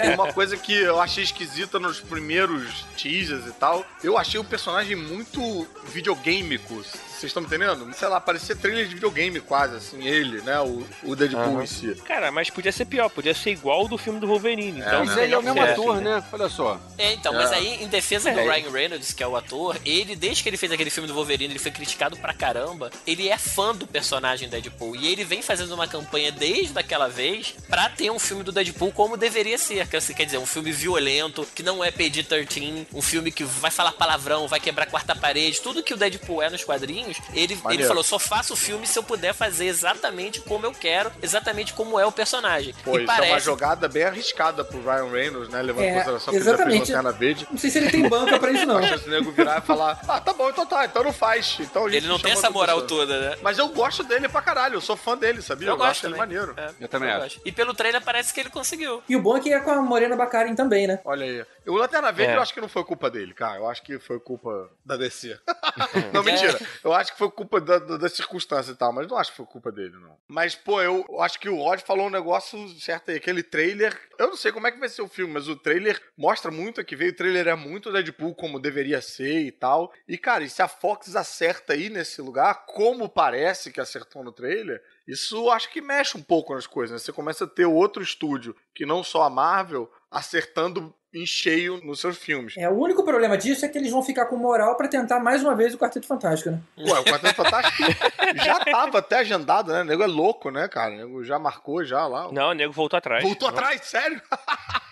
Tem 0.00 0.12
uma 0.14 0.32
coisa 0.32 0.56
que 0.56 0.74
eu 0.74 1.00
achei 1.00 1.24
esquisita 1.24 1.78
nos 1.78 2.00
primeiros 2.00 2.84
teasers 2.96 3.46
e 3.46 3.52
tal. 3.52 3.84
Eu 4.02 4.16
achei 4.18 4.38
o 4.40 4.44
personagem 4.44 4.96
muito 4.96 5.66
videogameico. 5.92 6.82
Vocês 7.18 7.30
estão 7.30 7.40
me 7.42 7.48
entendendo? 7.48 7.92
Sei 7.94 8.06
lá, 8.06 8.20
parecia 8.20 8.54
trailer 8.54 8.86
de 8.86 8.94
videogame 8.94 9.40
quase, 9.40 9.74
assim, 9.74 10.06
ele, 10.06 10.40
né? 10.42 10.60
O, 10.60 10.86
o 11.02 11.16
Deadpool 11.16 11.54
Aham. 11.54 11.64
em 11.64 11.66
si. 11.66 11.92
Cara, 12.06 12.30
mas 12.30 12.48
podia 12.48 12.70
ser 12.70 12.84
pior, 12.84 13.08
podia 13.08 13.34
ser 13.34 13.50
igual 13.50 13.80
ao 13.80 13.88
do 13.88 13.98
filme 13.98 14.20
do 14.20 14.26
Wolverine. 14.28 14.78
Então, 14.80 15.04
Mas 15.04 15.16
né? 15.16 15.24
ele 15.24 15.34
é 15.34 15.38
o 15.38 15.42
mesmo 15.42 15.58
É, 15.60 15.72
ator, 15.72 15.96
assim, 15.96 16.04
né? 16.04 16.24
Olha 16.32 16.48
só. 16.48 16.80
É, 16.96 17.12
então, 17.14 17.32
mas 17.32 17.50
É. 17.50 17.56
aí, 17.56 17.82
em 17.82 17.88
defesa 17.88 18.30
do 18.30 18.38
É. 18.38 18.44
Ryan 18.56 18.70
Reynolds, 18.70 19.12
que 19.12 19.22
é 19.22 19.26
o 19.26 19.34
ator, 19.36 19.76
ele, 19.84 20.14
desde 20.14 20.44
que 20.44 20.48
ele 20.48 20.56
fez 20.56 20.70
aquele 20.70 20.90
filme 20.90 21.08
do 21.08 21.14
Wolverine, 21.14 21.52
ele 21.52 21.58
foi 21.58 21.72
criticado 21.72 22.16
pra 22.16 22.32
caramba. 22.32 22.88
Ele 23.04 23.28
é 23.28 23.36
fã 23.36 23.74
do 23.74 23.84
personagem 23.86 24.48
Deadpool. 24.48 24.94
E 24.94 25.08
ele 25.08 25.24
vem 25.24 25.42
fazendo 25.42 25.72
uma 25.74 25.88
campanha 25.88 26.30
desde 26.30 26.78
aquela 26.78 27.08
vez 27.08 27.52
pra 27.68 27.88
ter 27.88 28.12
um 28.12 28.18
filme 28.20 28.44
do 28.44 28.52
Deadpool 28.52 28.92
como 28.92 29.16
deveria 29.16 29.58
ser. 29.58 29.80
Assim, 29.96 30.14
quer 30.14 30.24
dizer, 30.24 30.38
um 30.38 30.46
filme 30.46 30.70
violento, 30.70 31.44
que 31.52 31.64
não 31.64 31.82
é 31.82 31.90
PG-13, 31.90 32.86
um 32.94 33.02
filme 33.02 33.32
que 33.32 33.42
vai 33.42 33.72
falar 33.72 33.90
palavrão, 33.92 34.46
vai 34.46 34.60
quebrar 34.60 34.84
a 34.84 34.90
quarta 34.90 35.16
parede, 35.16 35.60
tudo 35.60 35.82
que 35.82 35.92
o 35.92 35.96
Deadpool 35.96 36.42
é 36.42 36.48
nos 36.50 36.62
quadrinhos. 36.62 37.07
Ele, 37.32 37.52
ele 37.54 37.56
Maneiro. 37.62 37.86
falou: 37.88 38.02
só 38.02 38.18
faço 38.18 38.54
o 38.54 38.56
filme 38.56 38.86
se 38.86 38.98
eu 38.98 39.02
puder 39.02 39.32
fazer 39.34 39.66
exatamente 39.66 40.40
como 40.40 40.66
eu 40.66 40.72
quero, 40.72 41.10
exatamente 41.22 41.72
como 41.72 41.98
é 41.98 42.06
o 42.06 42.12
personagem. 42.12 42.74
Pô, 42.84 42.98
e 42.98 43.02
isso 43.02 43.10
é 43.10 43.14
uma 43.14 43.16
parece 43.28 43.44
jogada 43.46 43.88
bem 43.88 44.04
arriscada 44.04 44.64
pro 44.64 44.80
Ryan 44.82 45.10
Reynolds, 45.10 45.48
né? 45.50 45.62
Levando 45.62 45.84
em 45.84 45.88
É, 45.88 45.94
consideração 45.94 46.30
que 46.32 46.36
ele 46.38 46.44
já 46.44 46.50
fez 46.50 46.60
exatamente. 46.60 46.92
Lanterna 46.92 47.12
Verde. 47.12 47.48
Não 47.50 47.58
sei 47.58 47.70
se 47.70 47.78
ele 47.78 47.90
tem 47.90 48.08
banca 48.08 48.38
pra 48.38 48.50
isso, 48.50 48.66
não. 48.66 48.82
Chance 48.88 49.04
do 49.04 49.10
nego 49.10 49.32
virar 49.32 49.58
e 49.58 49.66
falar, 49.66 50.00
ah, 50.08 50.20
tá 50.20 50.32
bom, 50.32 50.48
então 50.48 50.64
tá, 50.66 50.84
então 50.84 51.02
não 51.04 51.12
faz. 51.12 51.56
Então 51.60 51.88
Ele 51.88 52.06
não 52.06 52.18
tem 52.18 52.32
essa 52.32 52.50
moral 52.50 52.82
pessoa. 52.82 53.06
toda, 53.06 53.20
né? 53.30 53.38
Mas 53.42 53.58
eu 53.58 53.68
gosto 53.68 54.02
dele 54.04 54.28
pra 54.28 54.40
caralho, 54.42 54.74
eu 54.76 54.80
sou 54.80 54.96
fã 54.96 55.16
dele, 55.16 55.42
sabia? 55.42 55.68
Eu 55.68 55.76
gosto 55.76 55.90
acho 55.90 56.06
ele 56.06 56.14
também. 56.14 56.36
maneiro. 56.36 56.54
É, 56.56 56.70
Eu 56.84 56.88
também 56.88 57.10
acho. 57.10 57.20
gosto. 57.36 57.40
E 57.44 57.52
pelo 57.52 57.74
trailer 57.74 58.02
parece 58.02 58.32
que 58.32 58.40
ele 58.40 58.50
conseguiu. 58.50 59.02
E 59.08 59.16
o 59.16 59.20
bom 59.20 59.36
é 59.36 59.40
que 59.40 59.52
é 59.52 59.60
com 59.60 59.70
a 59.70 59.82
Morena 59.82 60.16
Baccarin 60.16 60.54
também, 60.54 60.86
né? 60.86 61.00
Olha 61.04 61.24
aí. 61.24 61.44
O 61.66 61.76
Lanterna 61.76 62.10
Verde 62.12 62.32
É. 62.32 62.36
eu 62.36 62.40
acho 62.42 62.54
que 62.54 62.60
não 62.60 62.68
foi 62.68 62.82
culpa 62.84 63.10
dele, 63.10 63.34
cara. 63.34 63.56
Eu 63.58 63.68
acho 63.68 63.82
que 63.82 63.98
foi 63.98 64.18
culpa 64.18 64.70
da 64.84 64.96
DC. 64.96 65.38
não, 66.12 66.22
mentira. 66.22 66.58
Eu 66.82 66.92
acho 66.98 67.12
que 67.12 67.18
foi 67.18 67.30
culpa 67.30 67.60
da, 67.60 67.78
da, 67.78 67.96
das 67.96 68.12
circunstâncias 68.12 68.74
e 68.74 68.78
tal, 68.78 68.92
mas 68.92 69.06
não 69.06 69.16
acho 69.16 69.30
que 69.30 69.36
foi 69.36 69.46
culpa 69.46 69.72
dele, 69.72 69.96
não. 69.96 70.16
Mas, 70.28 70.54
pô, 70.54 70.80
eu 70.82 71.04
acho 71.20 71.38
que 71.38 71.48
o 71.48 71.56
Rod 71.56 71.80
falou 71.80 72.06
um 72.06 72.10
negócio 72.10 72.68
certo 72.80 73.10
aí. 73.10 73.16
Aquele 73.16 73.42
trailer. 73.42 73.98
Eu 74.18 74.28
não 74.28 74.36
sei 74.36 74.52
como 74.52 74.66
é 74.66 74.72
que 74.72 74.78
vai 74.78 74.88
ser 74.88 75.02
o 75.02 75.08
filme, 75.08 75.34
mas 75.34 75.48
o 75.48 75.56
trailer 75.56 76.00
mostra 76.16 76.50
muito 76.50 76.84
que 76.84 76.96
veio. 76.96 77.12
O 77.12 77.16
trailer 77.16 77.48
é 77.48 77.54
muito 77.54 77.92
Deadpool 77.92 78.34
como 78.34 78.60
deveria 78.60 79.00
ser 79.00 79.40
e 79.40 79.52
tal. 79.52 79.92
E, 80.06 80.18
cara, 80.18 80.44
e 80.44 80.50
se 80.50 80.62
a 80.62 80.68
Fox 80.68 81.14
acerta 81.16 81.72
aí 81.72 81.88
nesse 81.88 82.20
lugar, 82.20 82.66
como 82.66 83.08
parece 83.08 83.72
que 83.72 83.80
acertou 83.80 84.22
no 84.22 84.32
trailer, 84.32 84.82
isso 85.06 85.50
acho 85.50 85.70
que 85.70 85.80
mexe 85.80 86.18
um 86.18 86.22
pouco 86.22 86.54
nas 86.54 86.66
coisas, 86.66 86.92
né? 86.92 86.98
Você 86.98 87.12
começa 87.12 87.44
a 87.44 87.48
ter 87.48 87.64
outro 87.64 88.02
estúdio, 88.02 88.54
que 88.74 88.84
não 88.84 89.02
só 89.02 89.22
a 89.22 89.30
Marvel, 89.30 89.90
acertando 90.10 90.94
em 91.12 91.24
cheio 91.24 91.80
nos 91.84 92.00
seus 92.00 92.18
filmes. 92.18 92.54
É, 92.56 92.68
o 92.68 92.74
único 92.74 93.02
problema 93.02 93.36
disso 93.36 93.64
é 93.64 93.68
que 93.68 93.78
eles 93.78 93.90
vão 93.90 94.02
ficar 94.02 94.26
com 94.26 94.36
moral 94.36 94.76
pra 94.76 94.88
tentar 94.88 95.20
mais 95.20 95.42
uma 95.42 95.54
vez 95.54 95.74
o 95.74 95.78
Quarteto 95.78 96.06
Fantástico, 96.06 96.50
né? 96.50 96.60
Ué, 96.78 97.00
o 97.00 97.04
Quarteto 97.04 97.34
Fantástico 97.34 97.82
já 98.44 98.60
tava 98.64 98.98
até 98.98 99.18
agendado, 99.18 99.72
né? 99.72 99.80
O 99.80 99.84
nego 99.84 100.02
é 100.02 100.06
louco, 100.06 100.50
né, 100.50 100.68
cara? 100.68 100.92
O 100.92 100.96
nego 100.96 101.24
já 101.24 101.38
marcou 101.38 101.84
já 101.84 102.06
lá. 102.06 102.30
Não, 102.30 102.50
o 102.50 102.54
nego 102.54 102.72
voltou 102.72 102.96
atrás. 102.98 103.22
Voltou 103.22 103.50
Não. 103.50 103.56
atrás, 103.58 103.80
sério? 103.84 104.20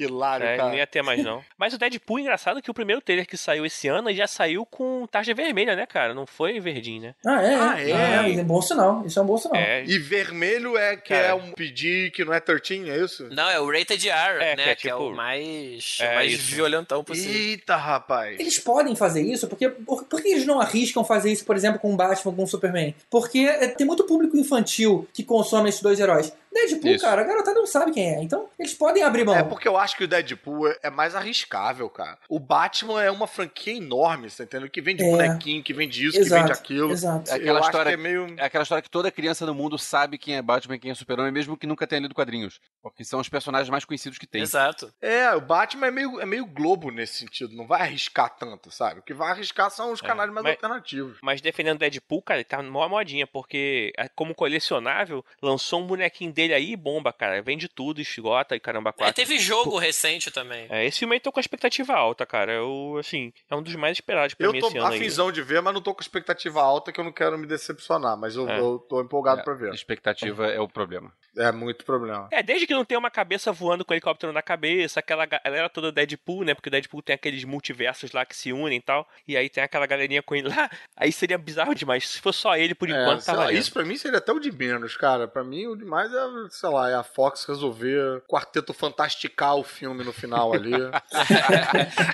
que 0.00 0.04
hilário, 0.04 0.46
É, 0.46 0.56
cara. 0.56 0.68
não 0.70 0.76
ia 0.76 0.86
ter 0.86 1.02
mais, 1.02 1.22
não. 1.24 1.42
Mas 1.58 1.74
o 1.74 1.78
Deadpool, 1.78 2.18
engraçado 2.20 2.62
que 2.62 2.70
o 2.70 2.74
primeiro 2.74 3.00
trailer 3.02 3.26
que 3.26 3.36
saiu 3.36 3.66
esse 3.66 3.86
ano 3.88 4.12
já 4.14 4.26
saiu 4.26 4.64
com 4.64 5.06
tarja 5.10 5.34
vermelha, 5.34 5.76
né, 5.76 5.86
cara? 5.86 6.14
Não 6.14 6.26
foi 6.26 6.58
verdinho, 6.60 7.02
né? 7.02 7.14
Ah, 7.26 7.42
é? 7.42 7.54
Ah, 7.54 7.80
é? 7.80 8.28
isso 8.30 8.38
é 8.40 8.42
um 8.42 8.46
bom 8.46 8.62
sinal. 8.62 9.02
Isso 9.06 9.18
é 9.18 9.22
um 9.22 9.26
bom 9.26 9.36
sinal. 9.38 9.56
É. 9.56 9.84
E 9.84 9.98
vermelho 9.98 10.76
é 10.76 10.96
que 10.96 11.08
Cara. 11.10 11.28
é 11.28 11.34
um 11.34 11.52
pedir 11.52 12.10
que 12.12 12.24
não 12.24 12.32
é 12.32 12.40
13, 12.40 12.88
é 12.90 12.96
isso? 13.04 13.28
Não, 13.30 13.48
é 13.48 13.60
o 13.60 13.70
Rated 13.70 14.08
R, 14.08 14.42
É, 14.42 14.56
né? 14.56 14.62
que 14.64 14.70
é 14.70 14.74
Que 14.74 14.88
é, 14.88 14.92
tipo- 14.92 15.04
o 15.04 15.14
mais, 15.14 15.98
É, 16.00 16.14
mais 16.14 16.32
isso. 16.32 16.54
violentão 16.54 17.04
possível. 17.04 17.34
Eita, 17.34 17.76
rapaz. 17.76 18.38
Eles 18.40 18.58
podem 18.58 18.94
fazer 18.96 19.22
isso, 19.22 19.46
porque 19.48 19.68
por, 19.68 20.04
por 20.04 20.22
que 20.22 20.28
eles 20.28 20.46
não 20.46 20.60
arriscam 20.60 21.04
fazer 21.04 21.30
isso, 21.32 21.44
por 21.44 21.56
exemplo, 21.56 21.78
com 21.80 21.92
o 21.92 21.96
Batman, 21.96 22.34
com 22.34 22.42
o 22.44 22.46
Superman? 22.46 22.94
Porque 23.10 23.40
é, 23.40 23.68
tem 23.68 23.86
muito 23.86 24.04
público 24.04 24.36
infantil 24.36 25.08
que 25.12 25.22
consome 25.22 25.68
esses 25.68 25.82
dois 25.82 25.98
heróis. 26.00 26.32
Deadpool, 26.52 26.90
Isso. 26.92 27.04
cara, 27.04 27.20
a 27.22 27.24
garotada 27.24 27.58
não 27.58 27.66
sabe 27.66 27.92
quem 27.92 28.14
é. 28.16 28.22
Então, 28.22 28.48
eles 28.58 28.74
podem 28.74 29.02
abrir 29.02 29.24
mão. 29.24 29.34
É 29.36 29.42
porque 29.42 29.68
eu 29.68 29.76
acho 29.76 29.96
que 29.96 30.04
o 30.04 30.08
Deadpool 30.08 30.68
é- 30.82 30.90
mais 30.90 31.14
arriscável, 31.14 31.88
cara. 31.88 32.18
O 32.28 32.38
Batman 32.40 33.02
é 33.02 33.10
uma 33.10 33.26
franquia 33.26 33.74
enorme, 33.76 34.28
você 34.28 34.42
entendeu? 34.42 34.68
Que 34.68 34.80
vende 34.82 35.02
É. 35.04 35.08
bonequinho, 35.10 35.62
que 35.62 35.72
vende 35.72 36.04
isso, 36.06 36.18
exato, 36.18 36.42
que 36.42 36.48
vende 36.48 36.58
aquilo. 36.58 36.92
Exato. 36.92 37.30
É 37.30 37.34
aquela 37.34 37.58
eu 37.60 37.62
história- 37.64 37.90
acho 37.90 37.96
que 37.96 38.06
é 38.08 38.12
meio... 38.12 38.34
É 38.38 38.44
aquela 38.44 38.62
história 38.62 38.82
que 38.82 38.90
toda 38.90 39.10
criança 39.10 39.46
no 39.46 39.54
mundo 39.54 39.78
sabe 39.78 40.18
quem 40.18 40.36
é 40.36 40.42
Batman 40.42 40.74
e 40.74 40.78
quem 40.80 40.90
é 40.90 40.94
Super-Homem, 40.94 41.30
mesmo 41.32 41.56
que 41.56 41.66
nunca 41.66 41.86
tenha 41.86 42.00
lido 42.02 42.14
quadrinhos. 42.14 42.60
Porque 42.82 43.04
são 43.04 43.20
os 43.20 43.28
personagens 43.28 43.68
mais 43.70 43.84
conhecidos 43.84 44.18
que 44.18 44.26
tem. 44.26 44.42
Exato. 44.42 44.92
É, 45.00 45.32
o 45.34 45.40
Batman 45.40 45.86
é 45.86 45.90
meio, 45.90 46.20
é 46.20 46.26
meio 46.26 46.46
globo 46.46 46.90
nesse 46.90 47.14
sentido, 47.18 47.54
não 47.54 47.66
vai 47.66 47.82
arriscar 47.82 48.28
tanto, 48.36 48.70
sabe? 48.70 49.00
O 49.00 49.02
que 49.02 49.14
vai 49.14 49.30
arriscar 49.30 49.70
são 49.70 49.92
os 49.92 50.02
É, 50.02 50.06
canais 50.06 50.30
mais 50.32 50.42
mas- 50.44 50.54
alternativos. 50.54 51.18
Mas 51.22 51.40
defendendo 51.40 51.78
Deadpool, 51.78 52.22
cara, 52.22 52.38
ele 52.40 52.44
tá 52.44 52.60
numa 52.62 52.88
modinha, 52.88 53.26
porque 53.26 53.92
é, 53.96 54.08
como 54.08 54.34
colecionável, 54.34 55.24
lançou 55.40 55.80
um 55.80 55.86
bonequinho 55.86 56.32
dele 56.40 56.54
aí 56.54 56.76
bomba, 56.76 57.12
cara. 57.12 57.40
Vende 57.42 57.68
tudo, 57.68 58.00
esgota 58.00 58.56
e 58.56 58.60
caramba, 58.60 58.90
É, 58.90 58.92
quatro. 58.92 59.14
teve 59.14 59.38
jogo 59.38 59.76
recente 59.78 60.30
também. 60.30 60.66
É, 60.70 60.84
esse 60.86 61.00
filme 61.00 61.14
aí 61.14 61.20
tô 61.20 61.30
com 61.30 61.38
a 61.38 61.42
expectativa 61.42 61.92
alta, 61.94 62.24
cara. 62.24 62.52
Eu, 62.52 62.96
assim, 62.98 63.32
é 63.50 63.54
um 63.54 63.62
dos 63.62 63.74
mais 63.74 63.96
esperados 63.98 64.34
pra 64.34 64.46
Eu 64.46 64.52
mim 64.52 64.60
tô 64.60 64.68
esse 64.68 64.78
ano 64.78 64.86
aí. 64.88 64.96
afinzão 64.96 65.30
de 65.30 65.42
ver, 65.42 65.60
mas 65.60 65.74
não 65.74 65.80
tô 65.82 65.94
com 65.94 66.00
expectativa 66.00 66.62
alta 66.62 66.92
que 66.92 66.98
eu 67.00 67.04
não 67.04 67.12
quero 67.12 67.36
me 67.38 67.46
decepcionar. 67.46 68.16
Mas 68.16 68.36
eu, 68.36 68.48
É. 68.48 68.58
eu 68.58 68.78
tô 68.88 69.00
empolgado 69.00 69.40
É, 69.40 69.44
pra 69.44 69.54
ver. 69.54 69.72
Expectativa 69.74 70.46
é 70.46 70.60
o 70.60 70.68
problema. 70.68 71.12
É 71.36 71.52
muito 71.52 71.84
problema. 71.84 72.28
É, 72.32 72.42
desde 72.42 72.66
que 72.66 72.74
não 72.74 72.84
tem 72.84 72.98
uma 72.98 73.10
cabeça 73.10 73.52
voando 73.52 73.84
com 73.84 73.92
o 73.92 73.94
helicóptero 73.94 74.32
na 74.32 74.42
cabeça, 74.42 74.98
aquela 75.00 75.26
galera 75.26 75.68
toda 75.68 75.92
Deadpool, 75.92 76.44
né? 76.44 76.54
Porque 76.54 76.68
o 76.68 76.72
Deadpool 76.72 77.02
tem 77.02 77.14
aqueles 77.14 77.44
multiversos 77.44 78.12
lá 78.12 78.24
que 78.24 78.34
se 78.36 78.52
unem 78.52 78.78
e 78.78 78.82
tal. 78.82 79.08
E 79.28 79.36
aí 79.36 79.48
tem 79.48 79.62
aquela 79.62 79.86
galerinha 79.86 80.22
com 80.22 80.34
ele 80.34 80.48
lá. 80.48 80.68
Aí 80.96 81.12
seria 81.12 81.38
bizarro 81.38 81.74
demais. 81.74 82.06
Se 82.08 82.20
fosse 82.20 82.40
só 82.40 82.56
ele, 82.56 82.74
por 82.74 82.88
É, 82.90 82.92
enquanto, 82.92 83.20
sei 83.22 83.34
tá 83.34 83.40
lá, 83.40 83.52
isso 83.52 83.72
pra 83.72 83.84
mim 83.84 83.96
seria 83.96 84.18
até 84.18 84.32
o 84.32 84.38
de 84.40 84.50
menos, 84.52 84.96
cara. 84.96 85.26
Pra 85.26 85.42
mim, 85.42 85.66
o 85.66 85.74
demais 85.76 86.12
é, 86.12 86.16
sei 86.50 86.68
lá, 86.68 86.90
é 86.90 86.94
a 86.94 87.02
Fox 87.02 87.44
resolver 87.44 88.22
quarteto 88.28 88.72
fantasticar 88.72 89.56
o 89.56 89.64
filme 89.64 90.04
no 90.04 90.12
final 90.12 90.52
ali. 90.52 90.72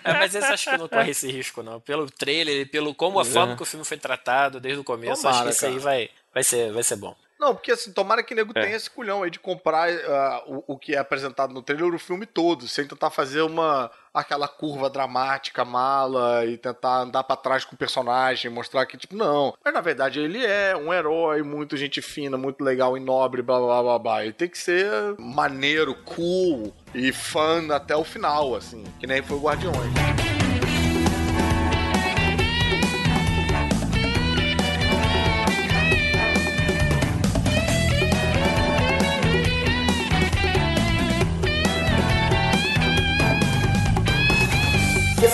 É, 0.05 0.13
mas 0.13 0.35
esse 0.35 0.47
acho 0.47 0.71
que 0.71 0.77
não 0.77 0.89
corre 0.89 1.11
esse 1.11 1.31
risco, 1.31 1.63
não. 1.63 1.81
Pelo 1.81 2.11
trailer 2.11 2.61
e 2.61 2.67
pelo 2.67 2.95
como 2.95 3.19
a 3.19 3.25
forma 3.25 3.57
que 3.57 3.63
o 3.63 3.67
filme 3.67 3.85
foi 3.85 3.97
tratado 3.97 4.61
desde 4.61 4.81
o 4.81 4.85
começo, 4.85 5.27
acho 5.27 5.39
Tomara, 5.39 5.51
que 5.51 5.57
isso 5.57 5.67
aí 5.67 5.79
vai, 5.79 6.11
vai, 6.37 6.45
ser, 6.45 6.71
vai 6.71 6.83
ser 6.83 6.97
bom. 6.97 7.17
Não, 7.41 7.55
porque 7.55 7.73
assim, 7.73 7.93
tomara 7.93 8.23
que 8.23 8.35
o 8.35 8.37
nego 8.37 8.53
É. 8.55 8.63
tenha 8.63 8.77
esse 8.77 8.91
culhão 8.91 9.23
aí 9.23 9.31
de 9.31 9.39
comprar 9.39 9.89
ah, 9.91 10.43
o, 10.47 10.75
o 10.75 10.79
que 10.79 10.95
é 10.95 10.99
apresentado 10.99 11.53
no 11.53 11.63
trailer 11.63 11.95
o 11.95 11.99
filme 11.99 12.27
todo, 12.27 12.69
sem 12.69 12.87
tentar 12.87 13.11
fazer 13.11 13.41
uma 13.41 13.91
aquela 14.13 14.49
curva 14.49 14.89
dramática, 14.89 15.65
mala, 15.65 16.45
e 16.47 16.57
tentar 16.59 17.01
andar 17.03 17.23
pra 17.25 17.37
trás 17.37 17.65
com 17.65 17.75
o 17.75 17.79
personagem, 17.79 18.51
mostrar 18.51 18.85
que, 18.87 18.97
tipo, 18.97 19.15
não. 19.15 19.55
Mas 19.63 19.73
na 19.73 19.81
verdade 19.81 20.21
ele 20.21 20.45
é 20.45 20.75
um 20.77 20.93
herói, 20.93 21.43
muito 21.43 21.77
gente 21.77 22.01
fina, 22.03 22.37
muito 22.37 22.63
legal 22.65 22.97
e 22.97 23.01
nobre, 23.01 23.43
blá 23.43 23.59
blá 23.59 23.83
blá 23.83 23.99
blá. 23.99 24.25
Ele 24.25 24.33
tem 24.33 24.49
que 24.49 24.59
ser 24.59 24.91
maneiro, 25.19 25.95
cool 26.05 26.75
e 26.95 27.13
fã 27.13 27.67
até 27.75 27.95
o 27.97 28.05
final, 28.05 28.55
assim, 28.55 28.85
que 28.99 29.07
nem 29.07 29.23
foi 29.23 29.37
o 29.37 29.41
Guardiões. 29.41 30.26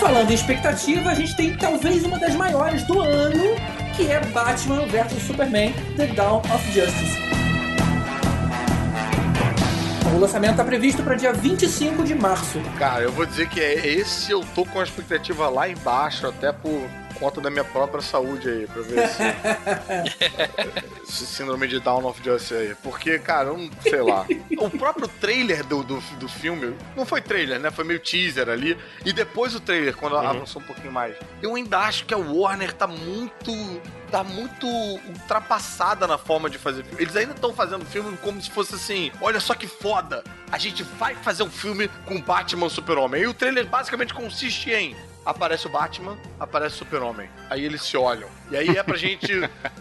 Falando 0.03 0.33
em 0.33 0.35
expectativa, 0.35 1.11
a 1.11 1.15
gente 1.15 1.37
tem 1.37 1.57
talvez 1.57 2.03
uma 2.03 2.19
das 2.19 2.35
maiores 2.35 2.83
do 2.83 3.01
ano, 3.01 3.55
que 3.95 4.11
é 4.11 4.19
Batman 4.19 4.85
vs 4.87 5.23
Superman 5.23 5.73
The 5.97 6.09
Dawn 6.09 6.39
of 6.39 6.73
Justice. 6.73 7.17
O 10.13 10.19
lançamento 10.19 10.51
está 10.51 10.65
previsto 10.65 11.05
para 11.05 11.15
dia 11.15 11.33
25 11.33 12.03
de 12.03 12.17
março. 12.17 12.61
Cara, 12.81 13.05
eu 13.05 13.13
vou 13.13 13.25
dizer 13.25 13.49
que 13.49 13.61
é 13.61 13.75
esse 13.87 14.33
eu 14.33 14.45
tô 14.57 14.65
com 14.65 14.81
a 14.81 14.83
expectativa 14.83 15.49
lá 15.49 15.69
embaixo, 15.69 16.27
até 16.27 16.51
por 16.51 16.83
conta 17.23 17.41
da 17.41 17.51
minha 17.51 17.63
própria 17.63 18.03
saúde 18.03 18.49
aí, 18.49 18.67
pra 18.67 18.83
ver 18.83 19.09
se. 19.09 19.23
esse 21.07 21.25
síndrome 21.25 21.69
de 21.69 21.79
Down 21.79 22.05
of 22.05 22.21
Justice 22.23 22.53
aí. 22.53 22.75
Porque, 22.83 23.17
cara, 23.21 23.51
eu 23.51 23.59
não 23.59 23.71
sei 23.81 24.03
lá. 24.03 24.27
O 24.59 24.69
próprio 24.69 25.07
trailer 25.07 25.65
do, 25.65 25.85
do, 25.85 26.01
do 26.19 26.29
filme, 26.29 26.75
não 26.97 27.07
foi 27.07 27.21
trailer, 27.21 27.61
né? 27.61 27.71
Foi 27.71 27.85
meio 27.85 28.01
teaser 28.01 28.49
ali. 28.49 28.77
E 29.05 29.13
depois 29.13 29.55
o 29.55 29.61
trailer, 29.61 29.97
quando 29.97 30.17
avançou 30.17 30.61
um 30.61 30.65
pouquinho 30.65 30.93
mais. 30.93 31.15
Eu 31.41 31.55
ainda 31.55 31.79
acho 31.79 32.05
que 32.07 32.13
a 32.13 32.19
Warner 32.19 32.73
tá 32.73 32.89
muito. 32.89 33.53
Tá 34.11 34.23
muito 34.23 34.67
ultrapassada 34.67 36.07
na 36.07 36.19
forma 36.19 36.51
de 36.51 36.59
fazer 36.59 36.85
filme. 36.85 37.03
Eles 37.03 37.17
ainda 37.17 37.33
estão 37.33 37.55
fazendo 37.55 37.83
filme 37.87 38.15
como 38.19 38.43
se 38.43 38.51
fosse 38.51 38.75
assim: 38.75 39.11
olha 39.23 39.41
só 39.41 39.55
que 39.55 39.67
foda, 39.67 40.23
a 40.51 40.59
gente 40.59 40.83
vai 40.83 41.15
fazer 41.15 41.43
um 41.43 41.51
filme 41.51 41.89
com 42.05 42.21
Batman 42.21 42.69
Super-Homem. 42.69 43.23
E 43.23 43.27
o 43.27 43.33
trailer 43.33 43.67
basicamente 43.67 44.13
consiste 44.13 44.71
em 44.71 44.95
aparece 45.25 45.67
o 45.67 45.71
Batman, 45.71 46.17
aparece 46.39 46.77
o 46.77 46.79
Super-Homem. 46.79 47.29
Aí 47.51 47.65
eles 47.65 47.83
se 47.83 47.97
olham. 47.97 48.29
E 48.51 48.57
aí 48.57 48.69
é 48.69 48.83
pra 48.83 48.97
gente, 48.97 49.33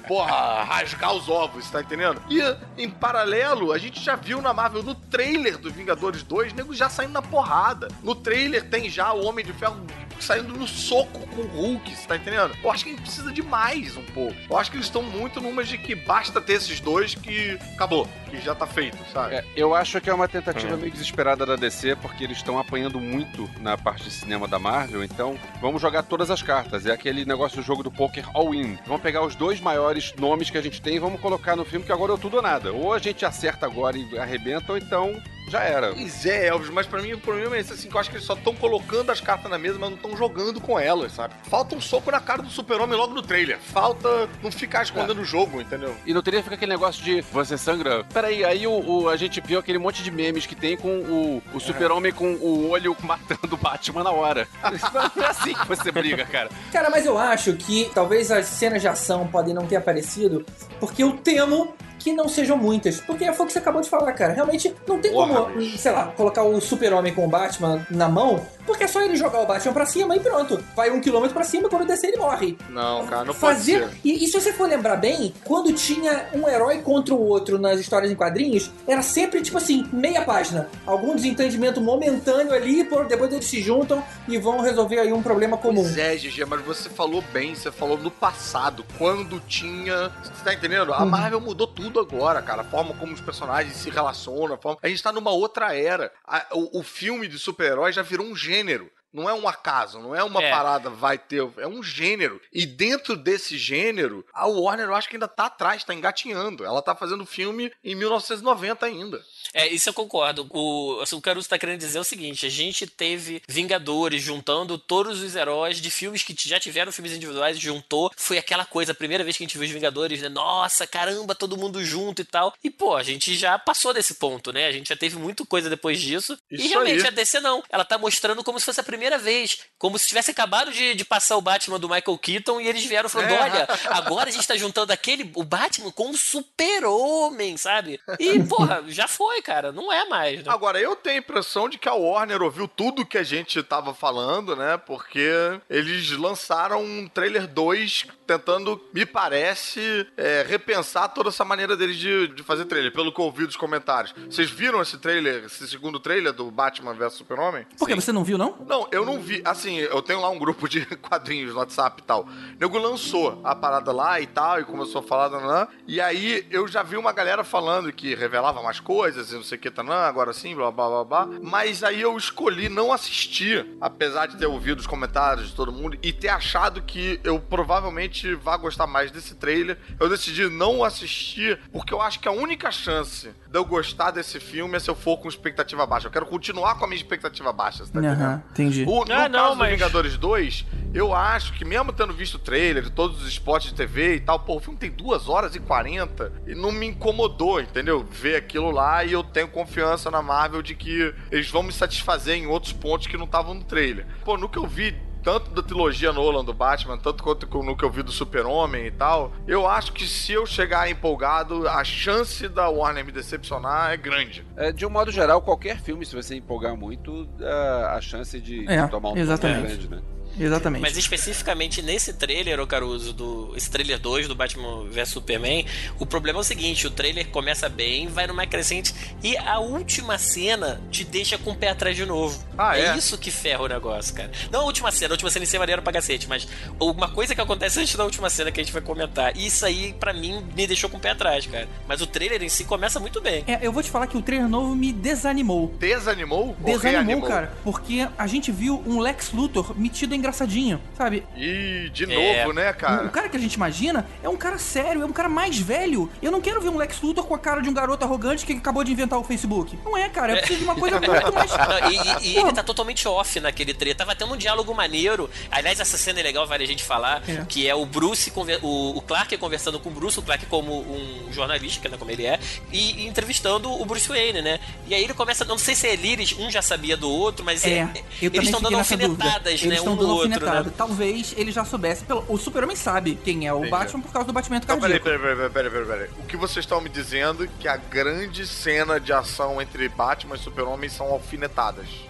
porra, 0.08 0.64
rasgar 0.64 1.14
os 1.14 1.28
ovos, 1.28 1.70
tá 1.70 1.82
entendendo? 1.82 2.22
E 2.30 2.40
em 2.82 2.90
paralelo, 2.90 3.72
a 3.74 3.78
gente 3.78 4.00
já 4.00 4.16
viu 4.16 4.42
na 4.42 4.54
Marvel, 4.54 4.84
no 4.84 4.96
trailer 4.96 5.58
do 5.58 5.72
Vingadores 5.72 6.24
2, 6.24 6.54
nego 6.54 6.74
já 6.74 6.90
saindo 6.90 7.14
na 7.14 7.22
porrada. 7.22 7.88
No 8.02 8.16
trailer 8.16 8.70
tem 8.70 8.90
já 8.90 9.12
o 9.14 9.26
Homem 9.26 9.44
de 9.44 9.54
Ferro 9.54 9.78
saindo 10.22 10.54
no 10.54 10.68
soco 10.68 11.28
com 11.28 11.42
o 11.42 11.48
Hulk, 11.48 11.96
você 11.96 12.08
tá 12.08 12.16
entendendo? 12.16 12.56
Eu 12.64 12.72
acho 12.72 12.84
que 12.84 12.92
a 12.92 12.94
gente 12.94 13.02
precisa 13.02 13.32
de 13.32 13.42
mais 13.42 13.98
um 13.98 14.04
pouco. 14.04 14.36
Eu 14.50 14.58
acho 14.58 14.70
que 14.70 14.78
eles 14.78 14.86
estão 14.86 15.02
muito 15.02 15.42
numa 15.42 15.64
de 15.64 15.78
que 15.78 15.96
basta 15.96 16.40
ter 16.40 16.54
esses 16.54 16.80
dois 16.80 17.16
que 17.16 17.58
acabou, 17.74 18.08
que 18.30 18.40
já 18.40 18.54
tá 18.54 18.68
feito, 18.68 18.98
sabe? 19.12 19.36
É, 19.36 19.46
eu 19.56 19.74
acho 19.74 20.00
que 20.00 20.10
é 20.10 20.14
uma 20.14 20.28
tentativa 20.28 20.78
meio 20.78 20.92
desesperada 20.92 21.46
da 21.46 21.56
DC, 21.56 21.96
porque 21.98 22.24
eles 22.24 22.38
estão 22.38 22.60
apanhando 22.60 23.00
muito 23.00 23.50
na 23.60 23.78
parte 23.78 24.04
de 24.04 24.12
cinema 24.12 24.48
da 24.48 24.60
Marvel, 24.60 25.04
então 25.04 25.38
vamos 25.60 25.82
jogar 25.82 26.04
todas 26.04 26.30
as 26.30 26.44
cartas. 26.44 26.86
É 26.86 26.92
aquele 26.92 27.26
negócio 27.26 27.58
do 27.58 27.64
jogo 27.64 27.82
do 27.82 27.92
poker 27.92 28.26
all-in. 28.34 28.61
Vamos 28.86 29.02
pegar 29.02 29.24
os 29.24 29.36
dois 29.36 29.60
maiores 29.60 30.14
nomes 30.16 30.50
que 30.50 30.58
a 30.58 30.62
gente 30.62 30.82
tem 30.82 30.96
e 30.96 31.00
vamos 31.00 31.20
colocar 31.20 31.56
no 31.56 31.66
filme, 31.66 31.86
que 31.86 31.92
agora 31.92 32.14
é 32.14 32.18
tudo 32.18 32.38
ou 32.38 32.42
nada. 32.42 32.72
Ou 32.72 32.94
a 32.94 33.00
gente 33.00 33.26
acerta 33.26 33.66
agora 33.66 33.98
e 33.98 34.18
arrebenta, 34.18 34.72
ou 34.72 34.78
então 34.78 35.22
já 35.50 35.62
era. 35.64 35.94
Pois 35.94 36.26
é, 36.26 36.48
Elvis, 36.48 36.70
mas 36.70 36.86
pra 36.88 37.02
mim 37.02 37.14
o 37.14 37.18
problema 37.20 37.56
é 37.56 37.60
esse, 37.60 37.74
assim, 37.74 37.90
que 37.90 37.96
eu 37.96 38.00
acho 38.00 38.10
que 38.10 38.16
eles 38.16 38.26
só 38.26 38.34
estão 38.34 38.56
colocando 38.56 39.12
as 39.12 39.20
cartas 39.20 39.50
na 39.52 39.58
mesa, 39.58 39.78
mas 39.80 39.90
não 39.90 39.98
estão 39.98 40.16
jogando 40.18 40.62
com 40.62 40.80
elas, 40.80 41.12
sabe? 41.14 41.34
Falta 41.50 41.76
um 41.76 41.82
soco 41.82 42.10
na 42.12 42.20
cara 42.20 42.42
do 42.42 42.50
super-homem 42.50 42.98
logo 42.98 43.14
no 43.14 43.22
trailer. 43.22 43.60
Falta 43.60 44.30
não 44.42 44.52
ficar 44.52 44.84
escondendo 44.84 45.22
o 45.22 45.26
jogo, 45.26 45.60
entendeu? 45.62 45.96
E 46.06 46.14
não 46.14 46.22
teria 46.22 46.40
que 46.40 46.44
ficar 46.46 46.56
aquele 46.56 46.72
negócio 46.72 47.04
de 47.04 47.22
você 47.22 47.58
sangra. 47.58 48.04
Peraí, 48.14 48.44
aí 48.46 48.66
o, 48.68 48.72
o- 48.72 49.10
a 49.10 49.18
gente 49.18 49.42
viu 49.42 49.60
aquele 49.60 49.78
monte 49.78 50.04
de 50.04 50.12
memes 50.12 50.46
que 50.46 50.56
tem 50.56 50.78
com 50.78 51.00
o, 51.00 51.44
o 51.54 51.60
super-homem 51.60 52.12
com 52.12 52.34
o 52.36 52.70
olho 52.70 52.96
matando 53.04 53.56
o 53.56 53.58
Batman 53.58 54.04
na 54.04 54.12
hora. 54.12 54.48
Não 55.16 55.24
é 55.24 55.28
assim 55.30 55.54
que 55.54 55.68
você 55.68 55.92
briga, 55.92 56.26
cara. 56.26 56.50
Cara, 56.72 56.90
mas 56.90 57.06
eu 57.06 57.18
acho 57.18 57.54
que 57.54 57.90
talvez 57.94 58.32
as 58.32 58.46
cenas 58.46 58.82
de 58.82 58.88
ação 58.88 59.28
podem 59.28 59.54
não 59.54 59.66
ter 59.66 59.76
aparecido, 59.76 60.46
porque 60.80 61.04
eu 61.04 61.14
temo 61.18 61.76
que 62.02 62.14
não 62.14 62.28
sejam 62.28 62.58
muitas. 62.58 63.00
Porque 63.02 63.32
foi 63.34 63.44
o 63.46 63.48
que 63.48 63.54
você 63.54 63.60
acabou 63.60 63.82
de 63.82 63.90
falar, 63.90 64.12
cara. 64.14 64.34
Realmente 64.34 64.74
não 64.88 65.00
tem 65.00 65.12
Porra, 65.12 65.42
como, 65.46 65.62
sei 65.78 65.92
lá, 65.92 66.06
colocar 66.08 66.44
o 66.44 66.60
super-homem 66.62 67.14
com 67.14 67.26
o 67.26 67.30
Batman 67.30 67.86
na 67.90 68.10
mão, 68.10 68.46
porque 68.66 68.84
é 68.84 68.88
só 68.88 69.02
ele 69.02 69.16
jogar 69.16 69.42
o 69.42 69.46
Batman 69.46 69.74
pra 69.74 69.86
cima 69.86 70.16
e 70.16 70.20
pronto. 70.20 70.64
Vai 70.76 70.90
um 70.92 71.00
quilômetro 71.02 71.34
pra 71.34 71.44
cima, 71.44 71.70
quando 71.70 71.86
descer 71.86 72.08
ele 72.10 72.18
morre. 72.18 72.58
Não, 72.70 73.06
cara, 73.08 73.26
não 73.26 73.34
Fazer. 73.34 73.82
pode 73.82 73.92
ser. 73.94 74.00
E, 74.04 74.24
e 74.24 74.28
se 74.28 74.34
você 74.40 74.54
for 74.54 74.68
lembrar 74.68 74.96
bem, 74.98 75.34
quando 75.46 75.72
tinha 75.74 76.28
um 76.34 76.48
herói 76.48 76.80
contra 76.80 77.14
o 77.14 77.22
outro 77.28 77.58
nas 77.60 77.80
histórias 77.80 78.12
em 78.12 78.16
quadrinhos, 78.16 78.72
era 78.88 79.02
sempre 79.02 79.42
tipo 79.42 79.58
assim, 79.58 79.88
meia 79.92 80.22
página. 80.24 80.70
Algum 80.86 81.16
desentendimento 81.16 81.80
momentâneo 81.82 82.54
ali, 82.54 82.84
por- 82.84 83.06
depois 83.06 83.32
eles 83.32 83.46
se 83.46 83.62
juntam 83.62 84.04
e 84.28 84.38
vão 84.38 84.60
resolver 84.62 85.00
aí 85.00 85.12
um 85.14 85.22
problema 85.22 85.58
comum. 85.58 85.82
Pois 85.84 85.98
é, 85.98 86.16
GG, 86.16 86.46
mas 86.48 86.62
você 86.62 86.90
falou 86.90 87.24
bem, 87.34 87.54
você 87.56 87.72
falou 87.72 87.98
no 87.98 88.12
passado, 88.12 88.86
quando 88.98 89.40
tinha. 89.48 90.12
Você 90.24 90.44
tá 90.44 90.54
entendendo? 90.54 90.94
A 90.94 91.04
Uhum. 91.04 91.10
Marvel 91.10 91.42
mudou 91.42 91.68
tudo 91.92 92.00
agora, 92.00 92.42
cara. 92.42 92.62
A 92.62 92.66
forma 92.66 92.94
como 92.96 93.14
os 93.14 93.22
personagens 93.22 93.76
se 93.76 93.90
relacionam, 93.90 94.54
a, 94.56 94.58
forma... 94.58 94.80
a 94.82 94.88
gente 94.88 95.04
tá 95.04 95.12
numa 95.12 95.32
outra 95.32 95.76
era. 95.76 96.12
A- 96.26 96.48
o, 96.54 96.80
o 96.80 96.84
filme 96.84 97.28
de 97.28 97.38
super-herói 97.38 97.92
já 97.92 98.02
virou 98.02 98.26
um 98.26 98.36
gênero. 98.36 98.90
Não 99.14 99.30
é 99.30 99.34
um 99.34 99.46
acaso, 99.46 100.00
não 100.00 100.16
é 100.16 100.24
uma 100.24 100.42
É. 100.42 100.50
parada 100.50 100.90
vai 100.90 101.18
ter, 101.18 101.46
é 101.58 101.68
um 101.68 101.84
gênero. 101.84 102.40
E 102.54 102.66
dentro 102.66 103.18
desse 103.18 103.58
gênero, 103.58 104.26
a 104.34 104.48
Warner 104.48 104.86
eu 104.86 104.96
acho 104.96 105.10
que 105.10 105.18
ainda 105.18 105.28
tá 105.28 105.48
atrás, 105.48 105.84
tá 105.84 105.94
engatinhando. 105.94 106.64
Ela 106.64 106.82
tá 106.82 106.96
fazendo 106.96 107.26
filme 107.26 107.70
em 107.84 107.94
1990 107.94 108.86
ainda. 108.86 109.22
É, 109.54 109.68
isso 109.68 109.90
eu 109.90 109.94
concordo. 109.94 110.48
O, 110.50 111.00
assim, 111.02 111.16
o 111.16 111.22
Caruso 111.22 111.50
tá 111.50 111.58
querendo 111.58 111.80
dizer 111.80 112.00
o 112.00 112.04
seguinte: 112.04 112.46
a 112.46 112.50
gente 112.50 112.88
teve 112.88 113.42
Vingadores 113.48 114.22
juntando 114.22 114.78
todos 114.78 115.22
os 115.22 115.36
heróis 115.36 115.82
de 115.82 115.90
filmes 115.90 116.24
que 116.24 116.36
já 116.48 116.60
tiveram 116.60 116.92
filmes 116.92 117.14
individuais, 117.14 117.60
juntou. 117.60 118.12
Foi 118.16 118.38
aquela 118.38 118.66
coisa, 118.66 118.92
a 118.92 118.96
primeira 118.96 119.24
vez 119.24 119.38
que 119.38 119.44
a 119.44 119.48
gente 119.48 119.58
viu 119.58 119.66
os 119.66 119.74
Vingadores, 119.74 120.22
né? 120.22 120.30
Nossa, 120.30 120.88
caramba, 120.88 121.36
todo 121.36 121.58
mundo 121.58 121.84
junto 121.84 122.22
e 122.22 122.26
tal. 122.26 122.54
E, 122.64 122.70
pô, 122.70 122.96
a 122.96 123.04
gente 123.04 123.36
já 123.36 123.58
passou 123.58 123.94
desse 123.94 124.16
ponto, 124.16 124.52
né? 124.52 124.68
A 124.68 124.72
gente 124.72 124.90
já 124.90 124.96
teve 124.96 125.18
muita 125.18 125.46
coisa 125.46 125.70
depois 125.70 126.00
disso. 126.00 126.38
Isso 126.50 126.66
e 126.66 126.68
realmente 126.70 127.02
aí. 127.02 127.08
a 127.08 127.12
DC 127.12 127.40
não. 127.40 127.64
Ela 127.70 127.86
tá 127.86 127.98
mostrando 127.98 128.44
como 128.44 128.60
se 128.60 128.66
fosse 128.66 128.80
a 128.80 128.84
primeira 128.84 129.18
vez. 129.18 129.60
Como 129.78 129.98
se 129.98 130.08
tivesse 130.08 130.32
acabado 130.32 130.72
de, 130.72 130.94
de 130.96 131.06
passar 131.06 131.38
o 131.38 131.42
Batman 131.42 131.80
do 131.80 131.90
Michael 131.90 132.18
Keaton 132.18 132.62
e 132.62 132.68
eles 132.68 132.86
vieram 132.86 133.10
falando: 133.10 133.32
É. 133.32 133.42
olha, 133.42 133.68
agora 133.90 134.30
a 134.30 134.32
gente 134.32 134.48
tá 134.48 134.56
juntando 134.56 134.94
aquele, 134.94 135.32
o 135.36 135.44
Batman 135.44 135.92
com 135.92 136.10
o 136.10 136.18
super-homem, 136.18 137.58
sabe? 137.58 138.00
E, 138.20 138.40
porra, 138.44 138.84
já 138.88 139.08
foi. 139.08 139.31
Foi, 139.32 139.42
cara. 139.42 139.72
Não 139.72 139.92
é 139.92 140.06
mais, 140.06 140.44
né? 140.44 140.52
Agora, 140.52 140.80
eu 140.80 140.96
tenho 140.96 141.16
a 141.16 141.20
impressão 141.20 141.70
de 141.70 141.78
que 141.78 141.88
a 141.88 141.94
Warner 141.94 142.42
ouviu 142.42 142.68
tudo 142.68 143.06
que 143.06 143.18
a 143.18 143.24
gente 143.24 143.64
tava 143.64 143.94
falando, 143.94 144.56
né? 144.56 144.78
Porque 144.78 145.30
eles 145.70 146.12
lançaram 146.12 146.84
um 146.84 147.08
trailer 147.08 147.48
2 147.48 148.08
tentando, 148.28 148.82
me 148.94 149.06
parece, 149.06 150.08
é, 150.16 150.46
repensar 150.48 151.10
toda 151.10 151.30
essa 151.30 151.44
maneira 151.44 151.76
deles 151.76 151.98
de, 151.98 152.28
de 152.30 152.44
fazer 152.44 152.66
trailer, 152.66 152.92
pelo 152.92 153.12
que 153.12 153.20
eu 153.20 153.26
ouvi 153.26 153.46
dos 153.46 153.58
comentários. 153.58 154.14
Vocês 154.30 154.50
viram 154.50 154.82
esse 154.82 154.98
trailer, 154.98 155.46
esse 155.46 155.68
segundo 155.68 156.00
trailer 156.00 156.32
do 156.32 156.50
Batman 156.50 156.94
vs 156.94 157.14
Super-Homem? 157.14 157.66
Por 157.78 157.88
que? 157.88 157.96
Você 157.96 158.12
não 158.12 158.24
viu, 158.24 158.38
não? 158.38 158.58
Não, 158.66 158.88
eu 158.92 159.06
não 159.06 159.20
vi. 159.20 159.42
Assim, 159.44 159.78
eu 159.78 160.02
tenho 160.02 160.22
lá 160.22 160.30
um 160.30 160.40
grupo 160.40 160.68
de 160.70 160.86
quadrinhos 160.98 161.54
no 161.54 161.60
WhatsApp 161.60 162.02
e 162.02 162.06
tal. 162.06 162.22
O 162.22 162.60
nego 162.60 162.78
lançou 162.78 163.42
a 163.44 163.54
parada 163.54 163.92
lá 163.92 164.20
e 164.22 164.28
tal, 164.28 164.62
e 164.62 164.64
começou 164.64 165.02
a 165.02 165.04
falar, 165.04 165.30
nanã, 165.30 165.68
e 165.86 166.00
aí 166.00 166.48
eu 166.50 166.68
já 166.68 166.84
vi 166.84 166.96
uma 166.96 167.12
galera 167.12 167.44
falando 167.44 167.92
que 167.92 168.16
revelava 168.16 168.62
mais 168.64 168.80
coisas, 168.80 169.21
e 169.30 169.36
não 169.36 169.44
sei 169.44 169.58
o 169.58 169.62
que, 169.62 169.70
tanã, 169.70 169.94
agora 169.94 170.34
sim, 170.34 170.56
blá 170.56 170.72
blá 170.72 170.88
blá 170.88 171.04
blá. 171.04 171.40
Mas 171.42 171.84
aí 171.84 172.02
eu 172.02 172.16
escolhi 172.18 172.70
não 172.70 172.92
assistir, 172.92 173.68
apesar 173.80 174.28
de 174.28 174.38
ter 174.38 174.46
ouvido 174.46 174.80
os 174.80 174.88
comentários 174.88 175.50
de 175.50 175.56
todo 175.56 175.72
mundo 175.72 175.98
e 176.02 176.12
ter 176.12 176.30
achado 176.30 176.82
que 176.82 177.20
eu 177.24 177.40
provavelmente 177.40 178.34
vá 178.36 178.58
gostar 178.58 178.88
mais 178.88 179.12
desse 179.12 179.36
trailer. 179.36 179.78
Eu 180.00 180.10
decidi 180.10 180.48
não 180.50 180.84
assistir, 180.84 181.60
porque 181.72 181.94
eu 181.94 182.02
acho 182.02 182.20
que 182.20 182.28
a 182.28 182.32
única 182.32 182.72
chance 182.72 183.30
de 183.52 183.58
eu 183.60 183.66
gostar 183.66 184.12
desse 184.12 184.40
filme 184.40 184.78
é 184.78 184.80
se 184.80 184.90
eu 184.90 184.96
for 184.96 185.18
com 185.18 185.28
expectativa 185.28 185.86
baixa. 185.86 186.08
Eu 186.08 186.12
quero 186.12 186.26
continuar 186.26 186.76
com 186.76 186.86
a 186.86 186.88
minha 186.88 186.96
expectativa 186.98 187.52
baixa, 187.52 187.86
você 187.86 187.92
tá 187.92 188.00
entendendo? 188.00 188.22
Aham, 188.22 188.44
entendi. 188.52 188.86
O, 188.88 189.04
no 189.04 189.14
Ah, 189.14 189.28
não, 189.28 189.40
caso 189.40 189.52
do 189.56 189.58
mas- 189.60 189.72
Vingadores 189.72 190.18
2, 190.18 190.66
eu 190.94 191.14
acho 191.14 191.52
que 191.54 191.66
mesmo 191.66 191.92
tendo 191.92 192.14
visto 192.14 192.36
o 192.36 192.40
trailer, 192.40 192.90
todos 192.90 193.22
os 193.22 193.28
spots 193.28 193.68
de 193.70 193.76
TV 193.76 194.16
e 194.16 194.20
tal, 194.22 194.40
pô, 194.40 194.56
o 194.56 194.60
filme 194.62 194.80
tem 194.80 194.90
2 194.90 195.28
horas 195.28 195.54
e 195.54 195.60
40 195.60 196.32
e 196.48 196.56
não 196.56 196.72
me 196.72 196.86
incomodou, 196.88 197.60
entendeu? 197.60 198.06
Ver 198.10 198.38
aquilo 198.38 198.72
lá 198.72 199.04
e 199.04 199.12
eu 199.12 199.22
tenho 199.24 199.50
confiança 199.50 200.10
na 200.10 200.22
Marvel 200.22 200.62
de 200.62 200.74
que 200.74 201.14
eles 201.30 201.50
vão 201.52 201.62
me 201.62 201.74
satisfazer 201.74 202.38
em 202.38 202.48
outros 202.48 202.72
pontos 202.72 203.08
que 203.08 203.18
não 203.18 203.26
estavam 203.26 203.54
no 203.54 203.64
trailer. 203.66 204.06
Pô, 204.24 204.38
no 204.38 204.48
que 204.48 204.58
eu 204.58 204.66
vi 204.66 204.96
tanto 205.24 205.52
da 205.52 205.62
trilogia 205.62 206.12
Nolan 206.12 206.44
do 206.44 206.54
Batman, 206.54 206.98
tanto 206.98 207.24
quanto 207.24 207.48
no 207.64 207.76
que 207.76 207.84
eu 207.84 207.90
vi 207.92 208.04
do 208.04 208.12
Super-Homem 208.12 208.86
e 208.86 208.92
tal, 208.92 209.32
eu 209.48 209.68
acho 209.68 209.92
que 209.94 210.06
se 210.06 210.32
eu 210.34 210.46
chegar 210.46 210.90
empolgado, 210.90 211.68
a 211.68 211.84
chance 211.84 212.48
da 212.48 212.70
Warner 212.70 213.06
me 213.06 213.12
decepcionar 213.12 213.92
é 213.92 213.98
grande. 213.98 214.46
É, 214.56 214.72
de 214.72 214.86
um 214.86 214.90
modo 214.90 215.12
geral, 215.12 215.42
qualquer 215.42 215.80
filme, 215.80 216.06
se 216.06 216.16
você 216.16 216.36
empolgar 216.36 216.76
muito, 216.76 217.28
a, 217.42 217.96
a 217.96 218.02
chance 218.02 218.40
de, 218.40 218.66
de 218.66 218.72
É, 218.72 218.88
tomar 218.88 219.12
um 219.12 219.18
exatamente. 219.18 219.60
é 219.60 219.68
grande, 219.68 219.90
né? 219.90 220.02
Exatamente. 220.40 220.82
Mas 220.82 220.98
especificamente 220.98 221.82
nesse 221.82 222.14
trailer, 222.14 222.60
ô 222.60 222.68
Caruso, 222.68 223.14
do, 223.14 223.54
esse 223.56 223.70
trailer 223.70 224.00
2 224.00 224.28
do 224.28 224.36
Batman 224.36 224.86
vs 224.86 225.10
Superman, 225.10 225.66
o 226.00 226.06
problema 226.06 226.40
é 226.40 226.42
o 226.42 226.44
seguinte: 226.44 226.88
o 226.88 226.92
trailer 226.92 227.28
começa 227.30 227.68
bem, 227.70 228.08
vai 228.08 228.28
numa 228.28 228.46
crescente, 228.46 228.94
e 229.24 229.38
a 229.38 229.60
última 229.60 230.18
cena 230.18 230.82
te 230.92 231.04
deixa 231.04 231.38
com 231.38 231.52
o 231.52 231.56
pé 231.56 231.70
atrás 231.70 231.96
de 231.96 232.06
novo. 232.06 232.42
Ah, 232.58 232.78
é? 232.78 232.98
isso 232.98 233.18
que 233.18 233.32
ferra 233.32 233.64
o 233.64 233.68
negócio, 233.68 234.14
cara. 234.14 234.32
Não 234.52 234.62
a 234.62 234.64
última 234.64 234.92
cena, 234.92 235.14
a 235.14 235.16
última 235.16 235.30
cena 235.30 235.44
em 235.44 235.48
si 235.48 235.56
é 235.56 235.60
maneiro 235.60 235.82
pra 235.82 235.94
cacete, 235.94 236.28
mas 236.28 236.48
uma 236.80 237.10
coisa 237.10 237.36
que 237.36 237.42
acontece 237.42 237.80
antes 237.82 237.96
da 237.96 238.04
última 238.04 238.30
cena 238.30 238.52
que 238.52 238.60
a 238.60 238.64
gente 238.64 238.74
vai 238.74 238.82
comentar. 238.82 239.36
Isso 239.36 239.66
aí, 239.66 239.94
pra 239.94 240.14
mim, 240.14 240.44
me 240.56 240.68
deixou 240.68 240.90
com 240.90 240.98
o 240.98 241.00
pé 241.00 241.12
atrás, 241.12 241.46
cara. 241.46 241.68
Mas 241.88 242.02
o 242.02 242.08
trailer 242.08 242.42
em 242.44 242.50
si 242.50 242.64
começa 242.64 243.00
muito 243.00 243.22
bem. 243.22 243.44
É, 243.48 243.60
eu 243.62 243.72
vou 243.72 243.84
te 243.84 243.90
falar 243.90 244.08
que 244.08 244.18
o 244.18 244.22
trailer 244.22 244.48
novo 244.48 244.76
me 244.76 244.92
desanimou. 244.92 245.74
Desanimou? 245.80 246.42
ou 246.50 246.56
Desanimou, 246.66 247.22
cara, 247.22 247.54
porque 247.64 248.08
a 248.18 248.28
gente 248.28 248.52
viu 248.52 248.82
um 248.86 249.00
Lex 249.00 249.32
Luthor 249.32 249.78
metido 249.78 250.16
engraçadinho, 250.22 250.82
sabe? 250.98 251.24
Ih, 251.36 251.90
de 251.90 252.04
É. 252.12 252.42
novo, 252.44 252.54
né, 252.54 252.72
O 252.72 252.76
cara? 252.76 253.10
cara 253.10 253.30
que 253.30 253.38
a 253.38 253.40
gente 253.40 253.54
imagina 253.56 254.06
é 254.24 254.30
um 254.30 254.38
cara 254.38 254.58
sério, 254.58 255.02
é 255.02 255.06
um 255.06 255.12
cara 255.12 255.28
mais 255.28 255.58
velho. 255.58 256.10
Eu 256.22 256.32
não 256.32 256.40
quero 256.42 256.62
ver 256.62 256.70
um 256.70 256.78
Lex 256.78 257.02
Luthor 257.02 257.26
com 257.26 257.36
a 257.36 257.40
cara 257.40 257.62
de 257.62 257.70
um 257.70 257.74
garoto 257.74 258.06
arrogante 258.06 258.46
que 258.46 258.54
acabou 258.54 258.84
de 258.84 258.92
inventar 258.92 259.20
o 259.20 259.24
Facebook. 259.24 259.78
Não 259.84 259.98
é, 259.98 260.08
cara. 260.10 260.34
Eu 260.34 260.38
preciso 260.38 260.60
de 260.60 260.64
uma 260.66 260.76
coisa 260.76 261.00
muito 261.00 261.34
mais. 261.34 261.52
Não, 261.58 261.92
e, 261.92 262.28
e- 262.28 262.34
e 262.34 262.38
ele 262.38 262.52
tá 262.54 262.64
totalmente 262.64 263.08
off 263.08 263.40
naquele 263.40 263.74
trailer. 263.74 263.98
Tava 263.98 264.16
tendo 264.16 264.34
um 264.34 264.38
diálogo 264.38 264.74
maneiro. 264.74 265.30
Aliás, 265.52 265.80
essa 265.80 265.98
cena 265.98 266.20
é 266.20 266.24
legal, 266.24 266.46
vale 266.48 266.64
a 266.64 266.68
gente 266.68 266.84
falar. 266.84 267.22
É. 267.28 267.44
Que 267.48 267.68
é 267.68 267.76
o 267.76 267.86
Bruce, 267.86 268.32
o, 268.62 268.98
o 268.98 269.02
Clark 269.02 269.36
conversando 269.38 269.80
com 269.80 269.90
o 269.90 269.92
Bruce, 269.92 270.20
o 270.20 270.22
Clark 270.22 270.46
como 270.46 270.80
um 270.82 271.32
jornalista, 271.34 271.82
que 271.88 271.94
é 271.94 271.98
como 271.98 272.12
ele 272.12 272.26
é, 272.26 272.40
e, 272.72 273.04
e 273.04 273.08
entrevistando 273.08 273.70
o 273.72 273.86
Bruce 273.86 274.08
Wayne, 274.08 274.42
né? 274.42 274.60
E 274.88 274.94
aí 274.96 275.04
ele 275.04 275.14
começa, 275.14 275.44
não 275.46 275.58
sei 275.58 275.76
se 275.76 275.88
é 275.88 275.94
eles, 275.94 276.34
um 276.38 276.50
já 276.52 276.62
sabia 276.62 276.96
do 276.96 277.10
outro, 277.10 277.44
mas 277.44 277.66
É, 277.66 277.70
é- 277.70 277.82
eu 277.82 277.82
eles 277.82 278.32
também 278.32 278.42
estão 278.46 278.62
dando 278.62 278.78
alfinetadas, 278.78 279.62
né? 279.64 279.82
Um 279.82 279.96
dando 279.96 280.11
no 280.12 280.18
outro, 280.18 280.34
alfinetada. 280.34 280.70
né? 280.70 280.74
Talvez 280.78 281.34
ele 281.38 281.52
já 281.52 281.66
soubesse. 281.66 282.04
Pelo... 282.04 282.26
O 282.28 282.38
Super-Homem 282.38 282.76
sabe 282.76 283.16
quem 283.24 283.48
é 283.48 283.54
o 283.54 283.58
Entendi. 283.60 283.72
Batman 283.72 284.02
por 284.02 284.12
causa 284.12 284.28
do 284.28 284.34
batimento 284.34 284.66
Então, 284.66 284.80
peraí, 284.80 285.00
cardíaco. 285.00 285.22
peraí, 285.24 285.36
peraí, 285.36 285.50
peraí, 285.52 285.72
peraí, 285.86 285.88
peraí. 286.08 286.10
O 286.24 286.26
que 286.28 286.38
vocês 286.38 286.64
estão 286.66 286.80
me 286.82 286.90
dizendo 286.90 287.44
é 287.46 287.50
que 287.60 287.68
a 287.68 287.78
grande 287.78 288.46
cena 288.48 289.00
de 289.00 289.12
ação 289.14 289.62
entre 289.62 289.88
Batman 289.90 290.36
e 290.36 290.40
Super-Homem 290.40 290.90
são 290.90 291.08
alfinetadas. 291.08 291.88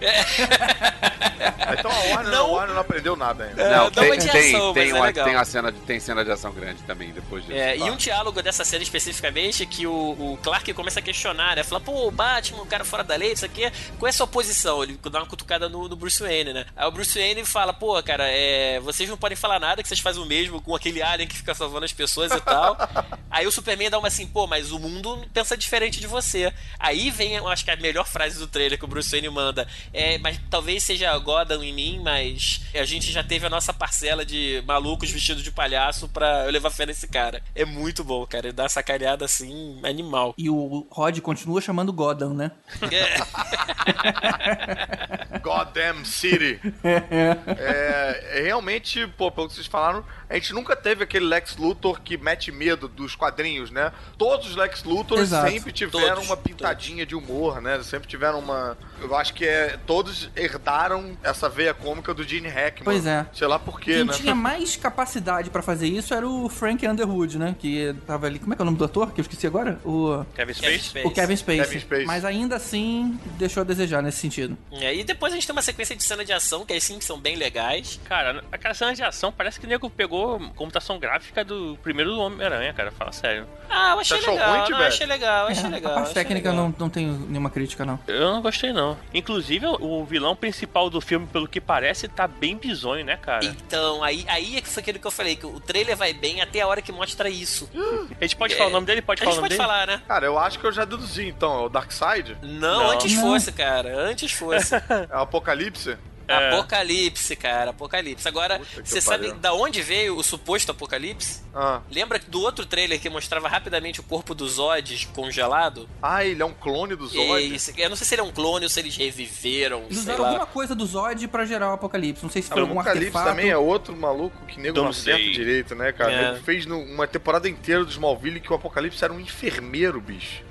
então 1.78 1.90
a 1.90 2.14
Warner, 2.14 2.32
Não. 2.32 2.46
a 2.46 2.48
Warner 2.52 2.74
não 2.74 2.80
aprendeu 2.80 3.16
nada 3.16 3.44
ainda. 3.44 3.62
É, 3.62 3.70
Não, 3.76 3.84
não 3.84 3.90
tem, 3.90 4.10
é 4.12 4.16
de 4.16 4.30
tem, 4.30 4.54
ação, 4.54 4.72
tem, 4.74 4.84
mas 4.84 4.92
é 4.92 4.98
uma, 4.98 5.06
legal. 5.06 5.24
tem, 5.24 5.34
uma 5.36 5.44
cena 5.44 5.72
de, 5.72 5.78
tem 5.80 6.00
cena 6.00 6.24
de 6.24 6.30
ação 6.30 6.52
grande 6.52 6.82
também 6.82 7.12
depois 7.12 7.44
disso. 7.44 7.56
É, 7.56 7.76
Tá. 7.76 7.86
e 7.86 7.90
um 7.90 7.96
diálogo 7.96 8.42
dessa 8.42 8.64
cena 8.64 8.82
especificamente 8.82 9.64
que 9.66 9.86
o, 9.86 9.92
o 9.92 10.38
Clark 10.42 10.72
começa 10.74 11.00
a 11.00 11.02
questionar, 11.02 11.56
né? 11.56 11.62
Fala, 11.62 11.80
pô, 11.80 12.06
o 12.06 12.10
Batman, 12.10 12.62
o 12.62 12.66
cara 12.66 12.84
fora 12.84 13.02
da 13.02 13.16
lei, 13.16 13.32
isso 13.32 13.44
aqui, 13.44 13.70
qual 13.98 14.06
é 14.06 14.10
a 14.10 14.12
sua 14.12 14.26
posição? 14.26 14.82
Ele 14.82 14.98
dá 15.10 15.20
uma 15.20 15.26
cutucada 15.26 15.68
no, 15.68 15.88
no 15.88 15.96
Bruce 15.96 16.22
Wayne, 16.22 16.52
né? 16.52 16.66
Aí 16.76 16.86
o 16.86 16.90
Bruce 16.90 17.18
Wayne 17.18 17.44
fala, 17.44 17.72
pô, 17.72 17.91
cara, 18.00 18.28
é, 18.28 18.78
vocês 18.78 19.08
não 19.08 19.16
podem 19.16 19.36
falar 19.36 19.58
nada 19.58 19.82
que 19.82 19.88
vocês 19.88 19.98
fazem 19.98 20.22
o 20.22 20.26
mesmo 20.26 20.62
com 20.62 20.76
aquele 20.76 21.02
alien 21.02 21.28
que 21.28 21.36
fica 21.36 21.52
salvando 21.52 21.84
as 21.84 21.92
pessoas 21.92 22.30
e 22.30 22.40
tal. 22.40 22.76
Aí 23.28 23.44
o 23.44 23.50
Superman 23.50 23.90
dá 23.90 23.98
uma 23.98 24.06
assim, 24.06 24.26
pô, 24.26 24.46
mas 24.46 24.70
o 24.70 24.78
mundo 24.78 25.26
pensa 25.34 25.56
diferente 25.56 25.98
de 25.98 26.06
você. 26.06 26.52
Aí 26.78 27.10
vem, 27.10 27.34
eu 27.34 27.48
acho 27.48 27.64
que 27.64 27.72
a 27.72 27.76
melhor 27.76 28.06
frase 28.06 28.38
do 28.38 28.46
trailer 28.46 28.78
que 28.78 28.84
o 28.84 28.88
Bruce 28.88 29.10
Wayne 29.10 29.28
manda 29.28 29.66
é, 29.92 30.18
mas 30.18 30.38
talvez 30.50 30.84
seja 30.84 31.16
Gotham 31.18 31.62
em 31.62 31.72
mim, 31.72 32.00
mas 32.02 32.60
a 32.74 32.84
gente 32.84 33.10
já 33.10 33.24
teve 33.24 33.46
a 33.46 33.50
nossa 33.50 33.72
parcela 33.72 34.24
de 34.24 34.62
malucos 34.66 35.10
vestidos 35.10 35.42
de 35.42 35.50
palhaço 35.50 36.08
pra 36.08 36.44
eu 36.44 36.50
levar 36.50 36.70
fé 36.70 36.86
nesse 36.86 37.08
cara. 37.08 37.42
É 37.54 37.64
muito 37.64 38.04
bom, 38.04 38.26
cara. 38.26 38.46
Ele 38.46 38.52
dá 38.52 38.64
uma 38.64 38.68
sacaneada 38.68 39.24
assim, 39.24 39.80
animal. 39.82 40.34
E 40.36 40.50
o 40.50 40.86
Rod 40.90 41.18
continua 41.20 41.60
chamando 41.60 41.92
Gotham, 41.92 42.34
né? 42.34 42.50
Goddamn 45.42 46.04
City. 46.04 46.60
é, 46.84 47.36
é, 47.82 48.42
realmente, 48.42 49.06
pô, 49.06 49.30
pelo 49.30 49.48
que 49.48 49.54
vocês 49.54 49.66
falaram, 49.66 50.04
a 50.32 50.34
gente 50.36 50.54
nunca 50.54 50.74
teve 50.74 51.04
aquele 51.04 51.26
Lex 51.26 51.58
Luthor 51.58 52.00
que 52.00 52.16
mete 52.16 52.50
medo 52.50 52.88
dos 52.88 53.14
quadrinhos, 53.14 53.70
né? 53.70 53.92
Todos 54.16 54.48
os 54.48 54.56
Lex 54.56 54.82
Luthor 54.82 55.18
Exato. 55.18 55.50
sempre 55.50 55.70
tiveram 55.72 56.14
Todos, 56.14 56.30
uma 56.30 56.36
pintadinha 56.38 57.04
de 57.04 57.14
humor, 57.14 57.60
né? 57.60 57.82
Sempre 57.82 58.08
tiveram 58.08 58.38
uma. 58.38 58.78
Eu 58.98 59.14
acho 59.14 59.34
que 59.34 59.44
é. 59.44 59.78
Todos 59.86 60.30
herdaram 60.34 61.16
essa 61.22 61.50
veia 61.50 61.74
cômica 61.74 62.14
do 62.14 62.24
Gene 62.24 62.48
Hackman. 62.48 62.84
Pois 62.84 63.04
é. 63.04 63.26
Sei 63.34 63.46
lá 63.46 63.58
por 63.58 63.78
quê, 63.78 63.96
Quem 63.96 64.04
né? 64.04 64.12
tinha 64.14 64.34
mais 64.34 64.74
capacidade 64.74 65.50
pra 65.50 65.60
fazer 65.60 65.86
isso 65.86 66.14
era 66.14 66.26
o 66.26 66.48
Frank 66.48 66.86
Underwood, 66.86 67.38
né? 67.38 67.54
Que 67.58 67.94
tava 68.06 68.26
ali. 68.26 68.38
Como 68.38 68.54
é 68.54 68.56
que 68.56 68.62
é 68.62 68.64
o 68.64 68.66
nome 68.66 68.78
do 68.78 68.84
ator? 68.84 69.12
Que 69.12 69.20
eu 69.20 69.22
esqueci 69.22 69.46
agora? 69.46 69.78
O. 69.84 70.24
Kevin 70.34 70.54
Space? 70.54 70.84
Space. 70.84 71.06
O 71.06 71.10
Kevin 71.10 71.36
Spacey. 71.36 71.62
Kevin 71.62 71.80
Spacey. 71.80 72.06
Mas 72.06 72.24
ainda 72.24 72.56
assim 72.56 73.20
deixou 73.36 73.60
a 73.60 73.64
desejar 73.64 74.02
nesse 74.02 74.18
sentido. 74.18 74.56
É, 74.72 74.94
e 74.94 75.04
depois 75.04 75.30
a 75.32 75.36
gente 75.36 75.46
tem 75.46 75.54
uma 75.54 75.60
sequência 75.60 75.94
de 75.94 76.02
cena 76.02 76.24
de 76.24 76.32
ação, 76.32 76.64
que 76.64 76.72
aí 76.72 76.80
sim 76.80 76.98
que 76.98 77.04
são 77.04 77.20
bem 77.20 77.36
legais. 77.36 78.00
Cara, 78.06 78.42
aquela 78.50 78.72
cena 78.72 78.94
de 78.94 79.02
ação 79.02 79.30
parece 79.30 79.60
que 79.60 79.66
o 79.66 79.68
nego 79.68 79.90
pegou 79.90 80.21
computação 80.56 80.98
gráfica 80.98 81.44
do 81.44 81.78
primeiro 81.82 82.16
Homem-Aranha, 82.18 82.72
cara. 82.72 82.90
Fala 82.92 83.12
sério. 83.12 83.46
Ah, 83.68 83.92
eu 83.94 84.00
achei 84.00 84.20
Você 84.20 84.30
legal. 84.30 84.48
ruim, 84.48 84.58
não, 84.58 84.64
Tibete? 84.66 84.84
achei 84.88 85.06
legal, 85.06 85.46
achei 85.46 85.64
É, 85.64 85.68
legal. 85.68 85.92
a 85.92 85.94
parte 85.94 86.10
achei 86.10 86.14
técnica 86.22 86.50
legal. 86.50 86.64
não, 86.66 86.74
não 86.78 86.90
tenho 86.90 87.12
nenhuma 87.28 87.48
crítica, 87.50 87.84
não. 87.84 87.98
Eu 88.06 88.32
não 88.32 88.42
gostei, 88.42 88.72
não. 88.72 88.98
Inclusive, 89.14 89.66
o 89.66 90.04
vilão 90.04 90.36
principal 90.36 90.90
do 90.90 91.00
filme, 91.00 91.26
pelo 91.26 91.48
que 91.48 91.60
parece, 91.60 92.06
tá 92.08 92.26
bem 92.28 92.56
bizonho, 92.56 93.04
né, 93.04 93.16
cara? 93.16 93.44
Então, 93.44 94.02
aí, 94.04 94.24
aí 94.28 94.56
é 94.56 94.60
que 94.60 94.68
foi 94.68 94.82
aquilo 94.82 94.98
que 94.98 95.06
eu 95.06 95.10
falei, 95.10 95.36
que 95.36 95.46
o 95.46 95.58
trailer 95.60 95.96
vai 95.96 96.12
bem 96.12 96.40
até 96.42 96.60
a 96.60 96.66
hora 96.66 96.82
que 96.82 96.92
mostra 96.92 97.28
isso. 97.30 97.68
A 98.20 98.24
gente 98.24 98.36
pode 98.36 98.54
falar 98.54 98.68
o 98.68 98.72
nome 98.72 98.86
dele? 98.86 99.02
Pode 99.02 99.22
a 99.22 99.24
falar 99.24 99.34
gente 99.36 99.38
o 99.38 99.42
nome 99.42 99.56
pode 99.56 99.58
dele? 99.58 99.68
falar, 99.68 99.86
né? 99.86 100.02
Cara, 100.06 100.26
eu 100.26 100.38
acho 100.38 100.58
que 100.58 100.66
eu 100.66 100.72
já 100.72 100.84
deduzi, 100.84 101.26
então. 101.28 101.62
É 101.62 101.66
o 101.66 101.68
Darkseid? 101.68 102.36
Não, 102.42 102.60
Não. 102.84 102.90
antes 102.90 103.12
Não. 103.14 103.22
fosse, 103.22 103.52
cara. 103.52 103.96
Antes 103.98 104.32
fosse. 104.32 104.74
É 105.10 105.16
o 105.16 105.20
Apocalipse? 105.20 105.96
É. 106.40 106.48
Apocalipse, 106.54 107.36
cara. 107.36 107.70
Apocalipse. 107.70 108.26
Agora, 108.26 108.60
você 108.82 109.00
sabe 109.00 109.26
pariu. 109.28 109.40
da 109.40 109.52
onde 109.54 109.82
veio 109.82 110.16
o 110.16 110.22
suposto 110.22 110.70
apocalipse? 110.70 111.42
Ah. 111.54 111.80
Lembra 111.90 112.18
do 112.28 112.40
outro 112.40 112.64
trailer 112.66 113.00
que 113.00 113.10
mostrava 113.10 113.48
rapidamente 113.48 114.00
o 114.00 114.02
corpo 114.02 114.34
do 114.34 114.48
Zod 114.48 115.08
congelado? 115.14 115.88
ah, 116.02 116.24
ele 116.24 116.40
é 116.42 116.44
um 116.44 116.52
clone 116.54 116.94
do 116.96 117.06
Zod? 117.06 117.54
Esse- 117.54 117.74
eu 117.80 117.88
não 117.88 117.96
sei 117.96 118.06
se 118.06 118.14
ele 118.14 118.22
é 118.22 118.24
um 118.24 118.32
clone 118.32 118.64
ou 118.64 118.68
se 118.70 118.80
eles 118.80 118.96
reviveram, 118.96 119.82
Eles 119.84 119.98
usaram 119.98 120.24
alguma 120.26 120.46
coisa 120.46 120.74
do 120.74 120.86
Zod 120.86 121.26
pra 121.28 121.44
gerar 121.44 121.70
o 121.70 121.72
apocalipse. 121.74 122.22
Não 122.22 122.30
sei 122.30 122.42
se 122.42 122.48
Ah, 122.50 122.54
foi 122.54 122.62
o 122.62 122.66
algum 122.66 122.80
Apocalipse 122.80 123.06
artefato. 123.16 123.28
também 123.36 123.50
é 123.50 123.56
outro 123.56 123.96
maluco 123.96 124.44
que 124.46 124.58
nego 124.60 124.78
não 124.78 124.88
acerta 124.88 125.22
direito, 125.22 125.74
né, 125.74 125.92
cara? 125.92 126.12
É. 126.12 126.32
Nego 126.32 126.44
fez 126.44 126.64
uma 126.66 127.06
temporada 127.06 127.48
inteira 127.48 127.84
do 127.84 127.90
Smallville 127.90 128.40
que 128.40 128.52
o 128.52 128.56
Apocalipse 128.56 129.02
era 129.04 129.12
um 129.12 129.20
enfermeiro, 129.20 130.00
bicho. 130.00 130.42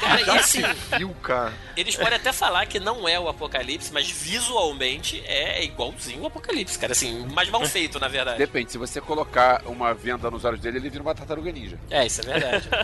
Cara, 0.00 0.20
e 0.20 0.30
assim, 0.30 0.62
Viu, 0.96 1.10
cara? 1.22 1.52
eles 1.76 1.96
podem 1.96 2.14
até 2.14 2.32
falar 2.32 2.66
que 2.66 2.78
não 2.78 3.08
é 3.08 3.18
o 3.18 3.28
Apocalipse, 3.28 3.92
mas 3.92 4.10
visualmente 4.10 5.22
é 5.26 5.64
igualzinho 5.64 6.22
o 6.22 6.26
Apocalipse, 6.26 6.78
cara. 6.78 6.92
Assim, 6.92 7.26
mais 7.32 7.48
mal 7.50 7.64
feito, 7.66 7.98
na 7.98 8.08
verdade. 8.08 8.38
Depende, 8.38 8.72
se 8.72 8.78
você 8.78 9.00
colocar 9.00 9.62
uma 9.66 9.94
venda 9.94 10.30
nos 10.30 10.44
olhos 10.44 10.60
dele, 10.60 10.78
ele 10.78 10.90
vira 10.90 11.02
uma 11.02 11.14
tartaruga 11.14 11.50
ninja. 11.52 11.78
É, 11.90 12.06
isso 12.06 12.20
é 12.20 12.24
verdade. 12.24 12.68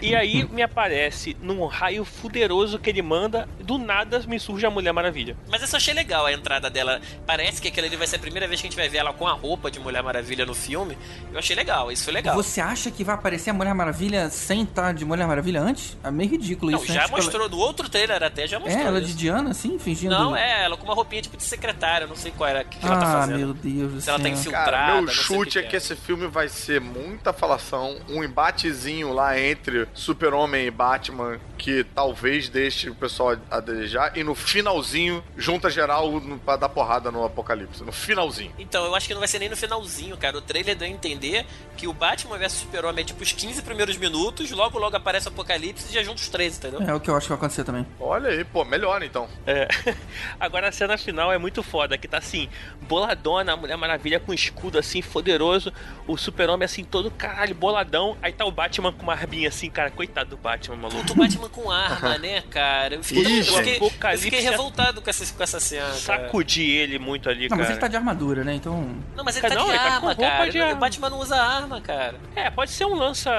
E 0.00 0.14
aí 0.14 0.44
me 0.48 0.62
aparece 0.62 1.36
num 1.40 1.66
raio 1.66 2.04
fuderoso 2.04 2.78
que 2.78 2.90
ele 2.90 3.02
manda, 3.02 3.48
do 3.60 3.78
nada 3.78 4.20
me 4.26 4.38
surge 4.38 4.64
a 4.66 4.70
Mulher 4.70 4.92
Maravilha. 4.92 5.36
Mas 5.48 5.62
eu 5.62 5.68
só 5.68 5.76
achei 5.76 5.94
legal 5.94 6.26
a 6.26 6.32
entrada 6.32 6.70
dela. 6.70 7.00
Parece 7.26 7.60
que 7.60 7.68
aquela 7.68 7.86
ali 7.86 7.96
vai 7.96 8.06
ser 8.06 8.16
a 8.16 8.18
primeira 8.18 8.46
vez 8.46 8.60
que 8.60 8.66
a 8.66 8.70
gente 8.70 8.78
vai 8.78 8.88
ver 8.88 8.98
ela 8.98 9.12
com 9.12 9.26
a 9.26 9.32
roupa 9.32 9.70
de 9.70 9.78
Mulher 9.80 10.02
Maravilha 10.02 10.46
no 10.46 10.54
filme. 10.54 10.96
Eu 11.32 11.38
achei 11.38 11.54
legal, 11.54 11.90
isso 11.90 12.04
foi 12.04 12.12
legal. 12.12 12.34
Você 12.34 12.60
acha 12.60 12.90
que 12.90 13.04
vai 13.04 13.14
aparecer 13.14 13.50
a 13.50 13.52
Mulher 13.54 13.74
Maravilha 13.74 14.30
sem 14.30 14.62
estar 14.62 14.87
de 14.92 15.04
Mulher 15.04 15.26
Maravilha 15.26 15.60
antes? 15.62 15.96
É 16.02 16.10
meio 16.10 16.30
ridículo 16.30 16.70
Não, 16.72 16.78
isso. 16.78 16.88
né? 16.88 16.94
já 16.94 17.04
Tipo, 17.04 17.14
ela- 17.16 17.24
mostrou, 17.24 17.48
no 17.48 17.58
outro 17.58 17.88
trailer 17.88 18.22
até 18.22 18.46
já 18.46 18.58
mostrou. 18.58 18.82
É, 18.82 18.86
ela 18.86 18.98
isso. 18.98 19.08
de 19.08 19.14
Diana, 19.14 19.50
assim, 19.50 19.78
fingindo. 19.78 20.14
Não, 20.14 20.36
é, 20.36 20.64
ela 20.64 20.76
com 20.76 20.84
uma 20.84 20.94
roupinha 20.94 21.22
tipo 21.22 21.36
de 21.36 21.42
secretária, 21.44 22.04
eu 22.04 22.08
não 22.08 22.16
sei 22.16 22.30
qual 22.30 22.48
era, 22.48 22.62
o 22.62 22.64
que, 22.64 22.78
que 22.78 22.86
ela 22.86 22.96
tá 22.96 23.06
Ah, 23.06 23.20
fazendo. 23.20 23.38
meu 23.38 23.54
Deus 23.54 23.92
do 23.92 24.00
Se 24.00 24.08
ela 24.08 24.18
céu. 24.18 24.26
tá 24.26 24.28
infiltrada, 24.38 24.64
Cara, 24.70 24.92
meu 24.94 25.02
não 25.02 25.08
sei 25.12 25.20
o 25.20 25.24
chute 25.44 25.58
é 25.58 25.62
que 25.62 25.68
que 25.68 25.76
esse 25.76 25.94
filme 25.96 26.26
vai 26.26 26.48
ser 26.48 26.80
muita 26.80 27.32
falação, 27.32 27.96
um 28.08 28.22
embatezinho 28.24 29.12
lá 29.12 29.38
entre 29.38 29.86
Super-Homem 29.94 30.66
e 30.66 30.70
Batman 30.70 31.38
que 31.58 31.84
talvez 31.94 32.48
deixe 32.48 32.88
o 32.88 32.94
pessoal 32.94 33.36
a 33.50 33.60
desejar 33.60 34.16
e 34.16 34.22
no 34.22 34.34
finalzinho 34.34 35.22
junta 35.36 35.68
geral 35.68 36.10
no, 36.20 36.38
pra 36.38 36.56
dar 36.56 36.68
porrada 36.68 37.10
no 37.10 37.24
Apocalipse. 37.24 37.82
No 37.82 37.92
finalzinho. 37.92 38.52
Então, 38.58 38.84
eu 38.84 38.94
acho 38.94 39.08
que 39.08 39.12
não 39.12 39.20
vai 39.20 39.28
ser 39.28 39.40
nem 39.40 39.48
no 39.48 39.56
finalzinho, 39.56 40.16
cara. 40.16 40.38
O 40.38 40.40
trailer 40.40 40.76
deu 40.76 40.86
a 40.86 40.90
entender 40.90 41.44
que 41.76 41.86
o 41.86 41.92
Batman 41.92 42.38
vs 42.38 42.52
Super-Homem 42.52 43.02
é 43.02 43.04
tipo 43.04 43.22
os 43.22 43.32
15 43.32 43.62
primeiros 43.62 43.96
minutos, 43.96 44.50
logo 44.50 44.78
logo 44.78 44.96
aparece 44.96 45.28
o 45.28 45.30
Apocalipse 45.30 45.90
e 45.90 45.94
já 45.94 46.02
junta 46.02 46.20
os 46.20 46.28
três, 46.28 46.56
entendeu? 46.56 46.82
É 46.82 46.94
o 46.94 47.00
que 47.00 47.10
eu 47.10 47.16
acho 47.16 47.26
que 47.26 47.30
vai 47.30 47.38
acontecer 47.38 47.64
também. 47.64 47.86
Olha 47.98 48.30
aí, 48.30 48.44
pô, 48.44 48.64
melhor 48.64 49.02
então. 49.02 49.28
É. 49.46 49.68
Agora 50.38 50.68
a 50.68 50.72
cena 50.72 50.96
final 50.96 51.32
é 51.32 51.38
muito 51.38 51.62
foda, 51.62 51.98
que 51.98 52.06
tá 52.06 52.18
assim, 52.18 52.48
boladona, 52.82 53.52
a 53.52 53.56
Mulher 53.56 53.76
Maravilha 53.76 54.20
com 54.20 54.32
escudo 54.32 54.78
assim, 54.78 55.02
poderoso, 55.02 55.72
o 56.06 56.16
super-homem 56.16 56.64
assim, 56.64 56.84
todo 56.84 57.10
caralho, 57.10 57.54
boladão, 57.54 58.16
aí 58.22 58.32
tá 58.32 58.44
o 58.44 58.50
Batman 58.50 58.92
com 58.92 59.02
uma 59.02 59.14
arbinha 59.14 59.48
assim, 59.48 59.70
cara, 59.70 59.90
coitado 59.90 60.30
do 60.30 60.36
Batman, 60.36 60.76
maluco. 60.76 61.12
O 61.12 61.14
Batman 61.14 61.47
com 61.48 61.70
arma, 61.70 62.18
né, 62.18 62.42
cara? 62.50 62.94
Eu 62.96 63.02
fiquei, 63.04 63.24
Ih, 63.24 63.38
eu 63.38 63.44
fiquei, 63.44 63.78
eu 64.12 64.18
fiquei 64.18 64.40
revoltado 64.40 65.00
com 65.02 65.10
essa, 65.10 65.32
com 65.34 65.42
essa 65.42 65.58
cena. 65.60 65.92
Sacudi 65.94 66.70
ele 66.70 66.98
muito 66.98 67.28
ali, 67.28 67.48
Não, 67.48 67.56
mas 67.56 67.66
cara. 67.66 67.74
ele 67.74 67.80
tá 67.80 67.88
de 67.88 67.96
armadura, 67.96 68.44
né? 68.44 68.54
Então. 68.54 68.94
Não, 69.16 69.24
mas 69.24 69.36
ele 69.36 69.48
tá 69.48 69.54
Não, 69.54 69.64
de 69.64 69.70
ele 69.70 69.78
tá 69.78 69.84
com 69.84 69.92
arma, 69.94 70.06
roupa 70.12 70.22
cara. 70.22 70.50
de 70.50 70.58
O 70.58 70.62
arma. 70.64 70.74
Batman 70.76 71.10
não 71.10 71.18
usa 71.18 71.36
arma, 71.36 71.80
cara. 71.80 72.14
É, 72.36 72.50
pode 72.50 72.70
ser 72.70 72.84
um 72.84 72.94
lança 72.94 73.30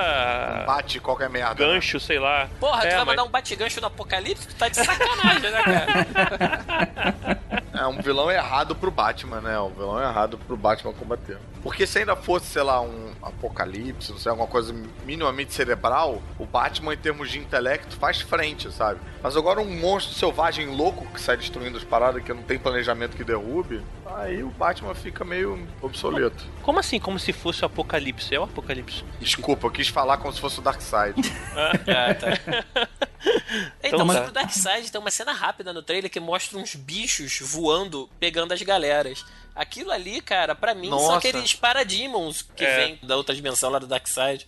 Bate 0.67 0.99
qualquer 0.99 1.29
merda. 1.29 1.65
né? 1.65 1.73
gancho, 1.73 1.99
sei 1.99 2.19
lá. 2.19 2.47
Porra, 2.59 2.81
tu 2.81 2.87
é, 2.87 2.89
vai 2.89 2.97
mas- 2.99 3.07
mandar 3.07 3.23
um 3.23 3.29
bate-gancho 3.29 3.79
no 3.81 3.87
Apocalipse? 3.87 4.47
Tu 4.47 4.55
tá 4.55 4.67
de 4.69 4.75
sacanagem, 4.77 5.41
né, 5.51 5.63
cara? 5.63 7.39
É 7.79 7.87
um 7.87 8.01
vilão 8.01 8.29
errado 8.29 8.75
pro 8.75 8.91
Batman, 8.91 9.39
né? 9.39 9.57
Um 9.57 9.69
vilão 9.69 10.01
errado 10.01 10.37
pro 10.37 10.57
Batman 10.57 10.91
combater. 10.91 11.37
Porque 11.63 11.87
se 11.87 11.99
ainda 11.99 12.13
fosse, 12.13 12.47
sei 12.47 12.61
lá, 12.61 12.81
um 12.81 13.13
apocalipse, 13.21 14.11
não 14.11 14.19
sei, 14.19 14.29
alguma 14.29 14.49
coisa 14.49 14.75
minimamente 15.05 15.53
cerebral, 15.53 16.21
o 16.37 16.45
Batman, 16.45 16.93
em 16.93 16.97
termos 16.97 17.31
de 17.31 17.39
intelecto, 17.39 17.95
faz 17.95 18.19
frente, 18.19 18.69
sabe? 18.69 18.99
Mas 19.23 19.37
agora 19.37 19.61
um 19.61 19.79
monstro 19.79 20.13
selvagem 20.13 20.67
louco 20.67 21.05
que 21.13 21.21
sai 21.21 21.37
destruindo 21.37 21.77
as 21.77 21.83
paradas, 21.85 22.21
que 22.21 22.33
não 22.33 22.43
tem 22.43 22.59
planejamento 22.59 23.15
que 23.15 23.23
derrube, 23.23 23.81
aí 24.05 24.43
o 24.43 24.49
Batman 24.49 24.93
fica 24.93 25.23
meio 25.23 25.65
obsoleto. 25.81 26.43
Como 26.61 26.79
assim? 26.79 26.99
Como 26.99 27.17
se 27.17 27.31
fosse 27.31 27.63
o 27.63 27.65
Apocalipse? 27.65 28.35
É 28.35 28.39
o 28.39 28.43
Apocalipse. 28.43 29.05
Desculpa, 29.21 29.67
eu 29.67 29.71
quis 29.71 29.87
falar 29.87 30.17
como 30.17 30.33
se 30.33 30.41
fosse 30.41 30.59
o 30.59 30.61
Darkseid. 30.61 31.15
Ah, 31.55 32.13
tá. 32.13 33.07
Então, 33.83 34.01
Então, 34.01 34.07
sobre 34.13 34.29
o 34.29 34.31
Darkseid 34.31 34.91
tem 34.91 34.99
uma 35.01 35.11
cena 35.11 35.31
rápida 35.33 35.73
no 35.73 35.81
trailer 35.81 36.09
que 36.09 36.19
mostra 36.19 36.57
uns 36.57 36.75
bichos 36.75 37.39
voando, 37.41 38.09
pegando 38.19 38.53
as 38.53 38.61
galeras. 38.61 39.25
Aquilo 39.55 39.91
ali, 39.91 40.21
cara, 40.21 40.55
pra 40.55 40.73
mim 40.73 40.89
são 40.89 40.99
Nossa. 40.99 41.17
aqueles 41.17 41.53
parademons 41.53 42.41
que 42.55 42.63
É. 42.63 42.75
vêm 42.77 42.99
da 43.03 43.15
outra 43.17 43.35
dimensão 43.35 43.69
lá 43.69 43.79
do 43.79 43.87
Darkseid. 43.87 44.47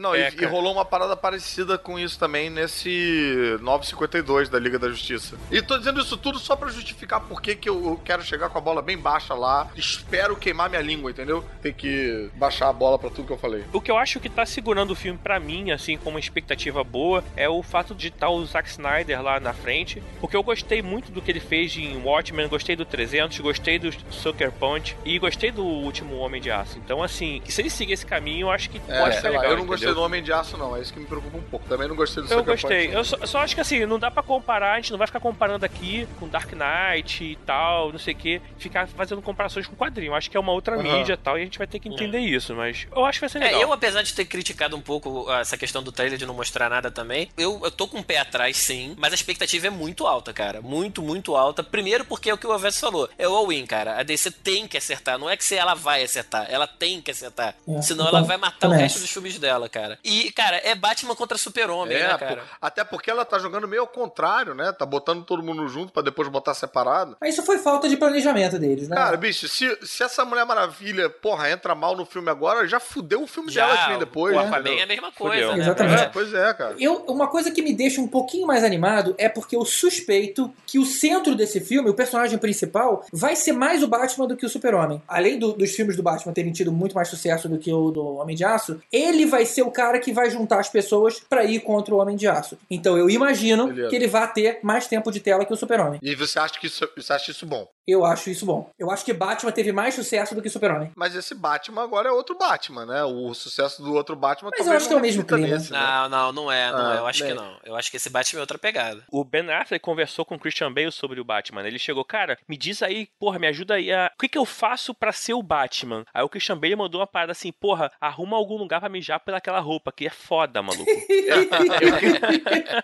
Não, 0.00 0.14
É, 0.14 0.30
e, 0.30 0.42
e 0.42 0.46
rolou 0.46 0.72
uma 0.72 0.84
parada 0.84 1.14
parecida 1.14 1.76
com 1.76 1.98
isso 1.98 2.18
também 2.18 2.48
nesse 2.48 3.58
952 3.60 4.48
da 4.48 4.58
Liga 4.58 4.78
da 4.78 4.88
Justiça. 4.88 5.36
E 5.50 5.60
tô 5.60 5.76
dizendo 5.76 6.00
isso 6.00 6.16
tudo 6.16 6.38
só 6.38 6.56
pra 6.56 6.70
justificar 6.70 7.20
por 7.20 7.42
que 7.42 7.68
eu 7.68 8.00
quero 8.02 8.22
chegar 8.22 8.48
com 8.48 8.56
a 8.56 8.60
bola 8.62 8.80
bem 8.80 8.96
baixa 8.96 9.34
lá. 9.34 9.68
Espero 9.76 10.36
queimar 10.36 10.70
minha 10.70 10.80
língua, 10.80 11.10
entendeu? 11.10 11.44
Tem 11.60 11.72
que 11.72 12.30
baixar 12.34 12.70
a 12.70 12.72
bola 12.72 12.98
pra 12.98 13.10
tudo 13.10 13.26
que 13.26 13.32
eu 13.34 13.38
falei. 13.38 13.62
O 13.74 13.80
que 13.80 13.90
eu 13.90 13.98
acho 13.98 14.18
que 14.20 14.30
tá 14.30 14.46
segurando 14.46 14.92
o 14.92 14.96
filme 14.96 15.18
pra 15.22 15.38
mim, 15.38 15.70
assim, 15.70 15.98
como 15.98 16.16
uma 16.16 16.20
expectativa 16.20 16.82
boa, 16.82 17.22
é 17.36 17.48
o 17.48 17.62
fato 17.62 17.94
de 17.94 18.08
estar 18.08 18.30
o 18.30 18.42
Zack 18.46 18.70
Snyder 18.70 19.22
lá 19.22 19.38
na 19.38 19.52
frente, 19.52 20.02
porque 20.18 20.34
eu 20.34 20.42
gostei 20.42 20.80
muito 20.80 21.12
do 21.12 21.20
que 21.20 21.30
ele 21.30 21.40
fez 21.40 21.76
em 21.76 21.96
Watchmen, 22.02 22.48
gostei 22.48 22.74
do 22.74 22.86
300, 22.86 23.38
gostei 23.40 23.78
do 23.78 23.92
Sucker 24.10 24.50
Punch 24.52 24.96
e 25.04 25.18
gostei 25.18 25.50
do 25.50 25.62
Último 25.62 26.16
Homem 26.16 26.40
de 26.40 26.50
Aço. 26.50 26.78
Então, 26.78 27.02
assim, 27.02 27.42
se 27.46 27.60
ele 27.60 27.68
seguir 27.68 27.92
esse 27.92 28.06
caminho, 28.06 28.46
eu 28.46 28.50
acho 28.50 28.70
que 28.70 28.80
É, 28.88 29.00
pode 29.00 29.16
lá, 29.16 29.28
legal, 29.28 29.44
eu 29.44 29.56
não 29.58 29.66
gostei 29.66 29.89
entendeu? 29.90 30.02
do 30.02 30.02
Homem 30.06 30.22
de 30.22 30.32
Aço, 30.32 30.56
não. 30.56 30.76
É 30.76 30.80
isso 30.80 30.92
que 30.92 31.00
me 31.00 31.06
preocupa 31.06 31.36
um 31.36 31.42
pouco. 31.42 31.68
Também 31.68 31.88
não 31.88 31.96
gostei 31.96 32.22
do 32.22 32.32
Eu 32.32 32.38
Sucker 32.38 32.54
gostei. 32.54 32.86
Punch, 32.86 32.96
Eu 32.96 33.04
só, 33.04 33.26
só 33.26 33.38
acho 33.40 33.54
que 33.54 33.60
assim, 33.60 33.84
não 33.86 33.98
dá 33.98 34.10
pra 34.10 34.22
comparar, 34.22 34.72
a 34.74 34.76
gente 34.76 34.90
não 34.90 34.98
vai 34.98 35.06
ficar 35.06 35.20
comparando 35.20 35.64
aqui 35.64 36.06
com 36.18 36.28
Dark 36.28 36.50
Knight 36.52 37.24
e 37.24 37.36
tal, 37.46 37.92
não 37.92 37.98
sei 37.98 38.14
o 38.14 38.16
que, 38.16 38.40
ficar 38.58 38.86
fazendo 38.88 39.20
comparações 39.22 39.66
com 39.66 39.74
quadrinho. 39.76 40.10
Eu 40.10 40.14
Acho 40.14 40.30
que 40.30 40.36
é 40.36 40.40
uma 40.40 40.52
outra 40.52 40.74
Aham. 40.76 40.82
mídia 40.98 41.14
e 41.14 41.16
tal, 41.16 41.38
e 41.38 41.42
a 41.42 41.44
gente 41.44 41.58
vai 41.58 41.66
ter 41.66 41.78
que 41.78 41.88
entender 41.88 42.18
isso, 42.20 42.54
mas 42.54 42.86
eu 42.94 43.04
acho 43.04 43.18
que 43.18 43.20
vai 43.22 43.28
ser 43.30 43.38
É, 43.38 43.46
legal. 43.46 43.60
eu, 43.62 43.72
apesar 43.72 44.02
de 44.02 44.12
ter 44.14 44.24
criticado 44.26 44.76
um 44.76 44.80
pouco 44.80 45.28
ah, 45.30 45.40
essa 45.40 45.56
questão 45.56 45.82
do 45.82 45.90
trailer 45.90 46.18
de 46.18 46.26
não 46.26 46.34
mostrar 46.34 46.68
nada 46.68 46.90
também, 46.90 47.30
eu, 47.38 47.60
eu 47.64 47.70
tô 47.70 47.88
com 47.88 47.98
o 47.98 48.04
pé 48.04 48.18
atrás, 48.18 48.56
sim, 48.56 48.94
mas 48.98 49.12
a 49.12 49.14
expectativa 49.14 49.66
é 49.66 49.70
muito 49.70 50.06
alta, 50.06 50.32
cara. 50.32 50.60
Muito, 50.60 51.00
muito 51.02 51.34
alta. 51.36 51.62
Primeiro 51.62 52.04
porque 52.04 52.30
é 52.30 52.34
o 52.34 52.38
que 52.38 52.46
o 52.46 52.52
Avesso 52.52 52.80
falou, 52.80 53.08
é 53.18 53.26
o 53.28 53.34
all-in, 53.34 53.64
cara. 53.66 53.98
A 53.98 54.02
DC 54.02 54.30
tem 54.30 54.66
que 54.68 54.76
acertar, 54.76 55.18
não 55.18 55.28
é 55.30 55.36
que 55.36 55.44
se 55.44 55.54
ela 55.56 55.74
vai 55.74 56.02
acertar, 56.02 56.46
ela 56.50 56.66
tem 56.66 57.00
que 57.00 57.10
acertar. 57.10 57.54
É, 57.68 57.82
Senão 57.82 58.06
então, 58.06 58.18
ela 58.18 58.26
vai 58.26 58.36
matar 58.36 58.68
o 58.68 58.72
resto 58.72 59.00
dos 59.00 59.10
filmes 59.10 59.38
dela, 59.38 59.68
cara. 59.68 59.79
E, 60.04 60.30
cara, 60.32 60.56
é 60.64 60.74
Batman 60.74 61.14
contra 61.14 61.36
Super-Homem, 61.38 61.96
É, 61.96 62.08
né, 62.08 62.18
cara? 62.18 62.42
até 62.60 62.84
porque 62.84 63.10
ela 63.10 63.24
tá 63.24 63.38
jogando 63.38 63.66
meio 63.68 63.82
ao 63.82 63.88
contrário, 63.88 64.54
né? 64.54 64.72
Tá 64.72 64.84
botando 64.86 65.24
todo 65.24 65.42
mundo 65.42 65.66
junto 65.68 65.92
pra 65.92 66.02
depois 66.02 66.28
botar 66.28 66.54
separado. 66.54 67.16
Mas 67.20 67.34
isso 67.34 67.44
foi 67.44 67.58
falta 67.58 67.88
de 67.88 67.96
planejamento 67.96 68.58
deles, 68.58 68.88
né? 68.88 68.96
Cara, 68.96 69.16
bicho, 69.16 69.48
se, 69.48 69.78
se 69.82 70.02
essa 70.02 70.24
Mulher 70.24 70.44
Maravilha, 70.46 71.08
porra, 71.10 71.50
entra 71.50 71.74
mal 71.74 71.96
no 71.96 72.04
filme 72.04 72.30
agora, 72.30 72.66
já 72.66 72.80
fudeu 72.80 73.22
o 73.22 73.26
filme 73.26 73.52
dela 73.52 73.76
que 73.76 73.88
vem 73.90 73.98
depois. 73.98 74.34
o? 74.34 74.38
Aquaman 74.38 74.70
é 74.70 74.82
a 74.82 74.86
mesma 74.86 75.12
coisa, 75.12 75.34
Fudeu. 75.42 75.56
né? 75.56 75.62
Exatamente. 75.62 76.02
É, 76.02 76.08
pois 76.08 76.34
é, 76.34 76.54
cara. 76.54 76.74
Eu, 76.78 76.96
uma 77.08 77.28
coisa 77.28 77.50
que 77.50 77.62
me 77.62 77.72
deixa 77.72 78.00
um 78.00 78.08
pouquinho 78.08 78.46
mais 78.46 78.64
animado 78.64 79.14
é 79.18 79.28
porque 79.28 79.56
eu 79.56 79.64
suspeito 79.64 80.52
que 80.66 80.78
o 80.78 80.84
centro 80.84 81.34
desse 81.34 81.60
filme, 81.60 81.90
o 81.90 81.94
personagem 81.94 82.38
principal, 82.38 83.04
vai 83.12 83.34
ser 83.36 83.52
mais 83.52 83.82
o 83.82 83.88
Batman 83.88 84.26
do 84.26 84.36
que 84.36 84.46
o 84.46 84.48
Super-Homem. 84.48 85.02
Além 85.08 85.38
do- 85.38 85.52
dos 85.52 85.70
filmes 85.72 85.96
do 85.96 86.02
Batman 86.02 86.32
terem 86.32 86.52
tido 86.52 86.72
muito 86.72 86.94
mais 86.94 87.08
sucesso 87.08 87.48
do 87.48 87.58
que 87.58 87.72
o 87.72 87.90
do 87.90 88.16
Homem 88.16 88.36
de 88.36 88.44
Aço, 88.44 88.80
ele 88.92 89.26
vai 89.26 89.44
ser 89.44 89.59
o 89.62 89.70
cara 89.70 89.98
que 89.98 90.12
vai 90.12 90.30
juntar 90.30 90.60
as 90.60 90.68
pessoas 90.68 91.20
pra 91.20 91.44
ir 91.44 91.60
contra 91.60 91.94
o 91.94 91.98
Homem 91.98 92.16
de 92.16 92.26
Aço. 92.28 92.58
Então 92.70 92.96
eu 92.96 93.08
imagino 93.10 93.68
Beleza. 93.68 93.88
que 93.88 93.96
ele 93.96 94.06
vai 94.06 94.32
ter 94.32 94.58
mais 94.62 94.86
tempo 94.86 95.10
de 95.10 95.20
tela 95.20 95.44
que 95.44 95.52
o 95.52 95.56
Super-Homem. 95.56 96.00
E 96.02 96.14
você 96.14 96.38
acha 96.38 96.58
que 96.58 96.66
isso, 96.66 96.88
você 96.96 97.12
acha 97.12 97.30
isso 97.30 97.46
bom? 97.46 97.66
Eu 97.90 98.04
acho 98.04 98.30
isso 98.30 98.46
bom. 98.46 98.70
Eu 98.78 98.90
acho 98.90 99.04
que 99.04 99.12
Batman 99.12 99.52
teve 99.52 99.72
mais 99.72 99.94
sucesso 99.94 100.34
do 100.34 100.42
que 100.42 100.48
Super-Homem. 100.48 100.92
Mas 100.94 101.14
esse 101.14 101.34
Batman 101.34 101.82
agora 101.82 102.08
é 102.08 102.12
outro 102.12 102.36
Batman, 102.38 102.86
né? 102.86 103.02
O 103.04 103.32
sucesso 103.34 103.82
do 103.82 103.94
outro 103.94 104.14
Batman 104.16 104.50
Mas 104.56 104.66
eu 104.66 104.72
acho 104.72 104.88
que 104.88 104.94
é 104.94 104.96
o 104.96 105.00
mesmo 105.00 105.24
clima. 105.24 105.46
nesse, 105.46 105.72
né? 105.72 105.78
Não, 105.80 106.08
não, 106.08 106.32
não 106.32 106.52
é, 106.52 106.70
não 106.70 106.90
Ah, 106.90 106.94
é. 106.94 106.98
Eu 106.98 107.06
acho 107.06 107.24
bem. 107.24 107.34
que 107.34 107.40
não. 107.40 107.56
Eu 107.64 107.76
acho 107.76 107.90
que 107.90 107.96
esse 107.96 108.10
Batman 108.10 108.40
é 108.40 108.42
outra 108.42 108.58
pegada. 108.58 109.02
O 109.10 109.24
Ben 109.24 109.48
Affleck 109.50 109.82
conversou 109.84 110.24
com 110.24 110.34
o 110.34 110.38
Christian 110.38 110.72
Bale 110.72 110.92
sobre 110.92 111.20
o 111.20 111.24
Batman. 111.24 111.66
Ele 111.66 111.78
chegou, 111.78 112.04
cara, 112.04 112.38
me 112.48 112.56
diz 112.56 112.82
aí, 112.82 113.08
porra, 113.18 113.38
me 113.38 113.46
ajuda 113.48 113.74
aí 113.74 113.92
a. 113.92 114.10
O 114.14 114.18
que, 114.20 114.28
que 114.28 114.38
eu 114.38 114.44
faço 114.44 114.94
pra 114.94 115.12
ser 115.12 115.34
o 115.34 115.42
Batman? 115.42 116.04
Aí 116.14 116.22
o 116.22 116.28
Christian 116.28 116.56
Bale 116.58 116.76
mandou 116.76 117.00
uma 117.00 117.06
parada 117.06 117.32
assim, 117.32 117.50
porra, 117.52 117.90
arruma 118.00 118.36
algum 118.36 118.56
lugar 118.56 118.80
pra 118.80 118.88
mijar 118.88 119.20
pelaquela 119.20 119.60
roupa, 119.60 119.92
que 119.92 120.06
é 120.06 120.10
foda, 120.10 120.62
maluco. 120.62 120.84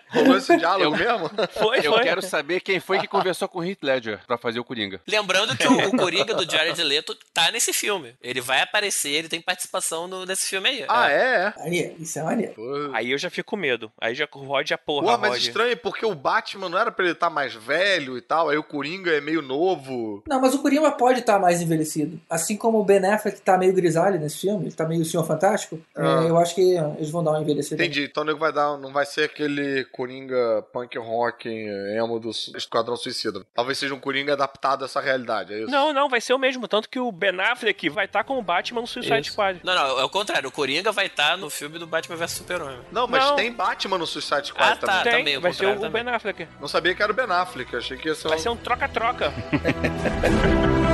Rolou 0.09 0.37
esse 0.37 0.57
diálogo 0.57 0.95
Eu- 0.95 0.97
mesmo? 0.97 1.29
Foi, 1.53 1.79
Eu 1.79 1.93
foi. 1.93 2.03
quero 2.03 2.21
saber 2.21 2.59
quem 2.61 2.79
foi 2.79 2.99
que 2.99 3.07
conversou 3.07 3.47
com 3.47 3.59
o 3.59 3.63
Heath 3.63 3.79
Ledger 3.83 4.19
pra 4.25 4.37
fazer 4.37 4.59
o 4.59 4.63
Coringa. 4.63 4.96
Lembrando 5.05 5.55
que 5.57 5.67
o, 5.67 5.89
o 5.89 5.91
Coringa 5.97 6.33
do 6.33 6.49
Jared 6.49 6.81
Leto 6.83 7.15
tá 7.33 7.51
nesse 7.51 7.73
filme. 7.73 8.15
Ele 8.21 8.41
vai 8.41 8.61
aparecer, 8.61 9.09
ele 9.11 9.29
tem 9.29 9.41
participação 9.41 10.07
no, 10.07 10.25
nesse 10.25 10.47
filme 10.47 10.69
aí. 10.69 10.85
Ah, 10.87 11.11
é? 11.11 11.53
é. 11.57 11.93
Isso 11.99 12.19
é 12.19 12.23
maneiro. 12.23 12.55
Aí 12.93 13.11
eu 13.11 13.17
já 13.17 13.29
fico 13.29 13.51
com 13.51 13.57
medo. 13.57 13.91
Aí 13.99 14.13
já 14.15 14.27
rode 14.31 14.73
a 14.73 14.77
porra, 14.77 15.13
Pô, 15.13 15.17
mas 15.17 15.29
rode. 15.31 15.47
estranho, 15.47 15.77
porque 15.77 16.05
o 16.05 16.13
Batman 16.15 16.69
não 16.69 16.77
era 16.77 16.91
pra 16.91 17.03
ele 17.05 17.13
estar 17.13 17.29
mais 17.29 17.53
velho 17.53 18.17
e 18.17 18.21
tal, 18.21 18.49
aí 18.49 18.57
o 18.57 18.63
Coringa 18.63 19.11
é 19.11 19.21
meio 19.21 19.41
novo. 19.41 20.23
Não, 20.27 20.39
mas 20.41 20.53
o 20.53 20.61
Coringa 20.61 20.91
pode 20.91 21.19
estar 21.19 21.39
mais 21.39 21.61
envelhecido. 21.61 22.19
Assim 22.29 22.57
como 22.57 22.79
o 22.79 22.83
Ben 22.83 23.03
Affleck 23.05 23.41
tá 23.41 23.57
meio 23.57 23.73
grisalho 23.73 24.19
nesse 24.19 24.39
filme, 24.41 24.65
ele 24.65 24.75
tá 24.75 24.85
meio 24.85 25.03
Senhor 25.05 25.25
Fantástico, 25.25 25.79
Ah. 25.95 26.23
é, 26.25 26.29
eu 26.29 26.37
acho 26.37 26.55
que 26.55 26.61
eles 26.97 27.09
vão 27.09 27.23
dar 27.23 27.31
uma 27.31 27.41
envelhecida. 27.41 27.81
Entendi, 27.83 28.03
então 28.03 28.23
o 28.23 28.25
nego 28.25 28.39
vai 28.39 28.51
dar, 28.51 28.77
não 28.77 28.91
vai 28.91 29.05
ser 29.05 29.23
aquele 29.23 29.85
Coringa 29.85 30.63
punk 30.73 30.97
rock 30.97 31.47
emo 31.49 32.19
do 32.19 32.29
Esquadrão 32.55 32.95
Suicida. 32.95 33.45
Talvez 33.53 33.77
seja 33.77 33.93
um 33.93 33.99
Coringa 33.99 34.33
adaptado 34.33 34.76
passado 34.77 34.85
essa 34.85 35.01
realidade, 35.01 35.53
é 35.53 35.59
isso? 35.61 35.71
Não, 35.71 35.91
não, 35.91 36.07
vai 36.07 36.21
ser 36.21 36.33
o 36.33 36.37
mesmo. 36.37 36.67
Tanto 36.67 36.89
que 36.89 36.99
o 36.99 37.11
Ben 37.11 37.39
Affleck 37.41 37.89
vai 37.89 38.05
estar 38.05 38.23
com 38.23 38.37
o 38.37 38.41
Batman 38.41 38.81
no 38.81 38.87
Suicide 38.87 39.21
Isso. 39.21 39.31
Squad. 39.31 39.59
Não, 39.63 39.73
não, 39.73 39.99
é 39.99 40.03
o 40.03 40.09
contrário. 40.09 40.47
O 40.47 40.51
Coringa 40.51 40.91
vai 40.91 41.07
estar 41.07 41.37
no 41.37 41.49
filme 41.49 41.79
do 41.79 41.87
Batman 41.87 42.15
vs 42.15 42.31
Super-Homem. 42.31 42.79
Não, 42.91 43.07
mas 43.07 43.23
Não. 43.23 43.35
tem 43.35 43.51
Batman 43.51 43.97
no 43.97 44.07
Suicide 44.07 44.47
Squad 44.47 44.71
Ah, 44.71 44.75
tá. 44.75 44.87
também. 44.87 45.03
Tem, 45.03 45.13
também, 45.19 45.37
o 45.37 45.41
vai 45.41 45.53
ser 45.53 45.65
o, 45.65 45.71
o 45.71 45.79
Ben 45.89 45.91
também. 46.03 46.13
Affleck. 46.13 46.47
Não 46.59 46.67
sabia 46.67 46.93
que 46.95 47.01
era 47.01 47.11
o 47.11 47.15
Ben 47.15 47.25
Affleck, 47.29 47.75
achei 47.75 47.97
que 47.97 48.07
ia 48.07 48.15
ser 48.15 48.27
Vai 48.27 48.37
um... 48.37 48.41
ser 48.41 48.49
um 48.49 48.57
troca-troca. 48.57 49.33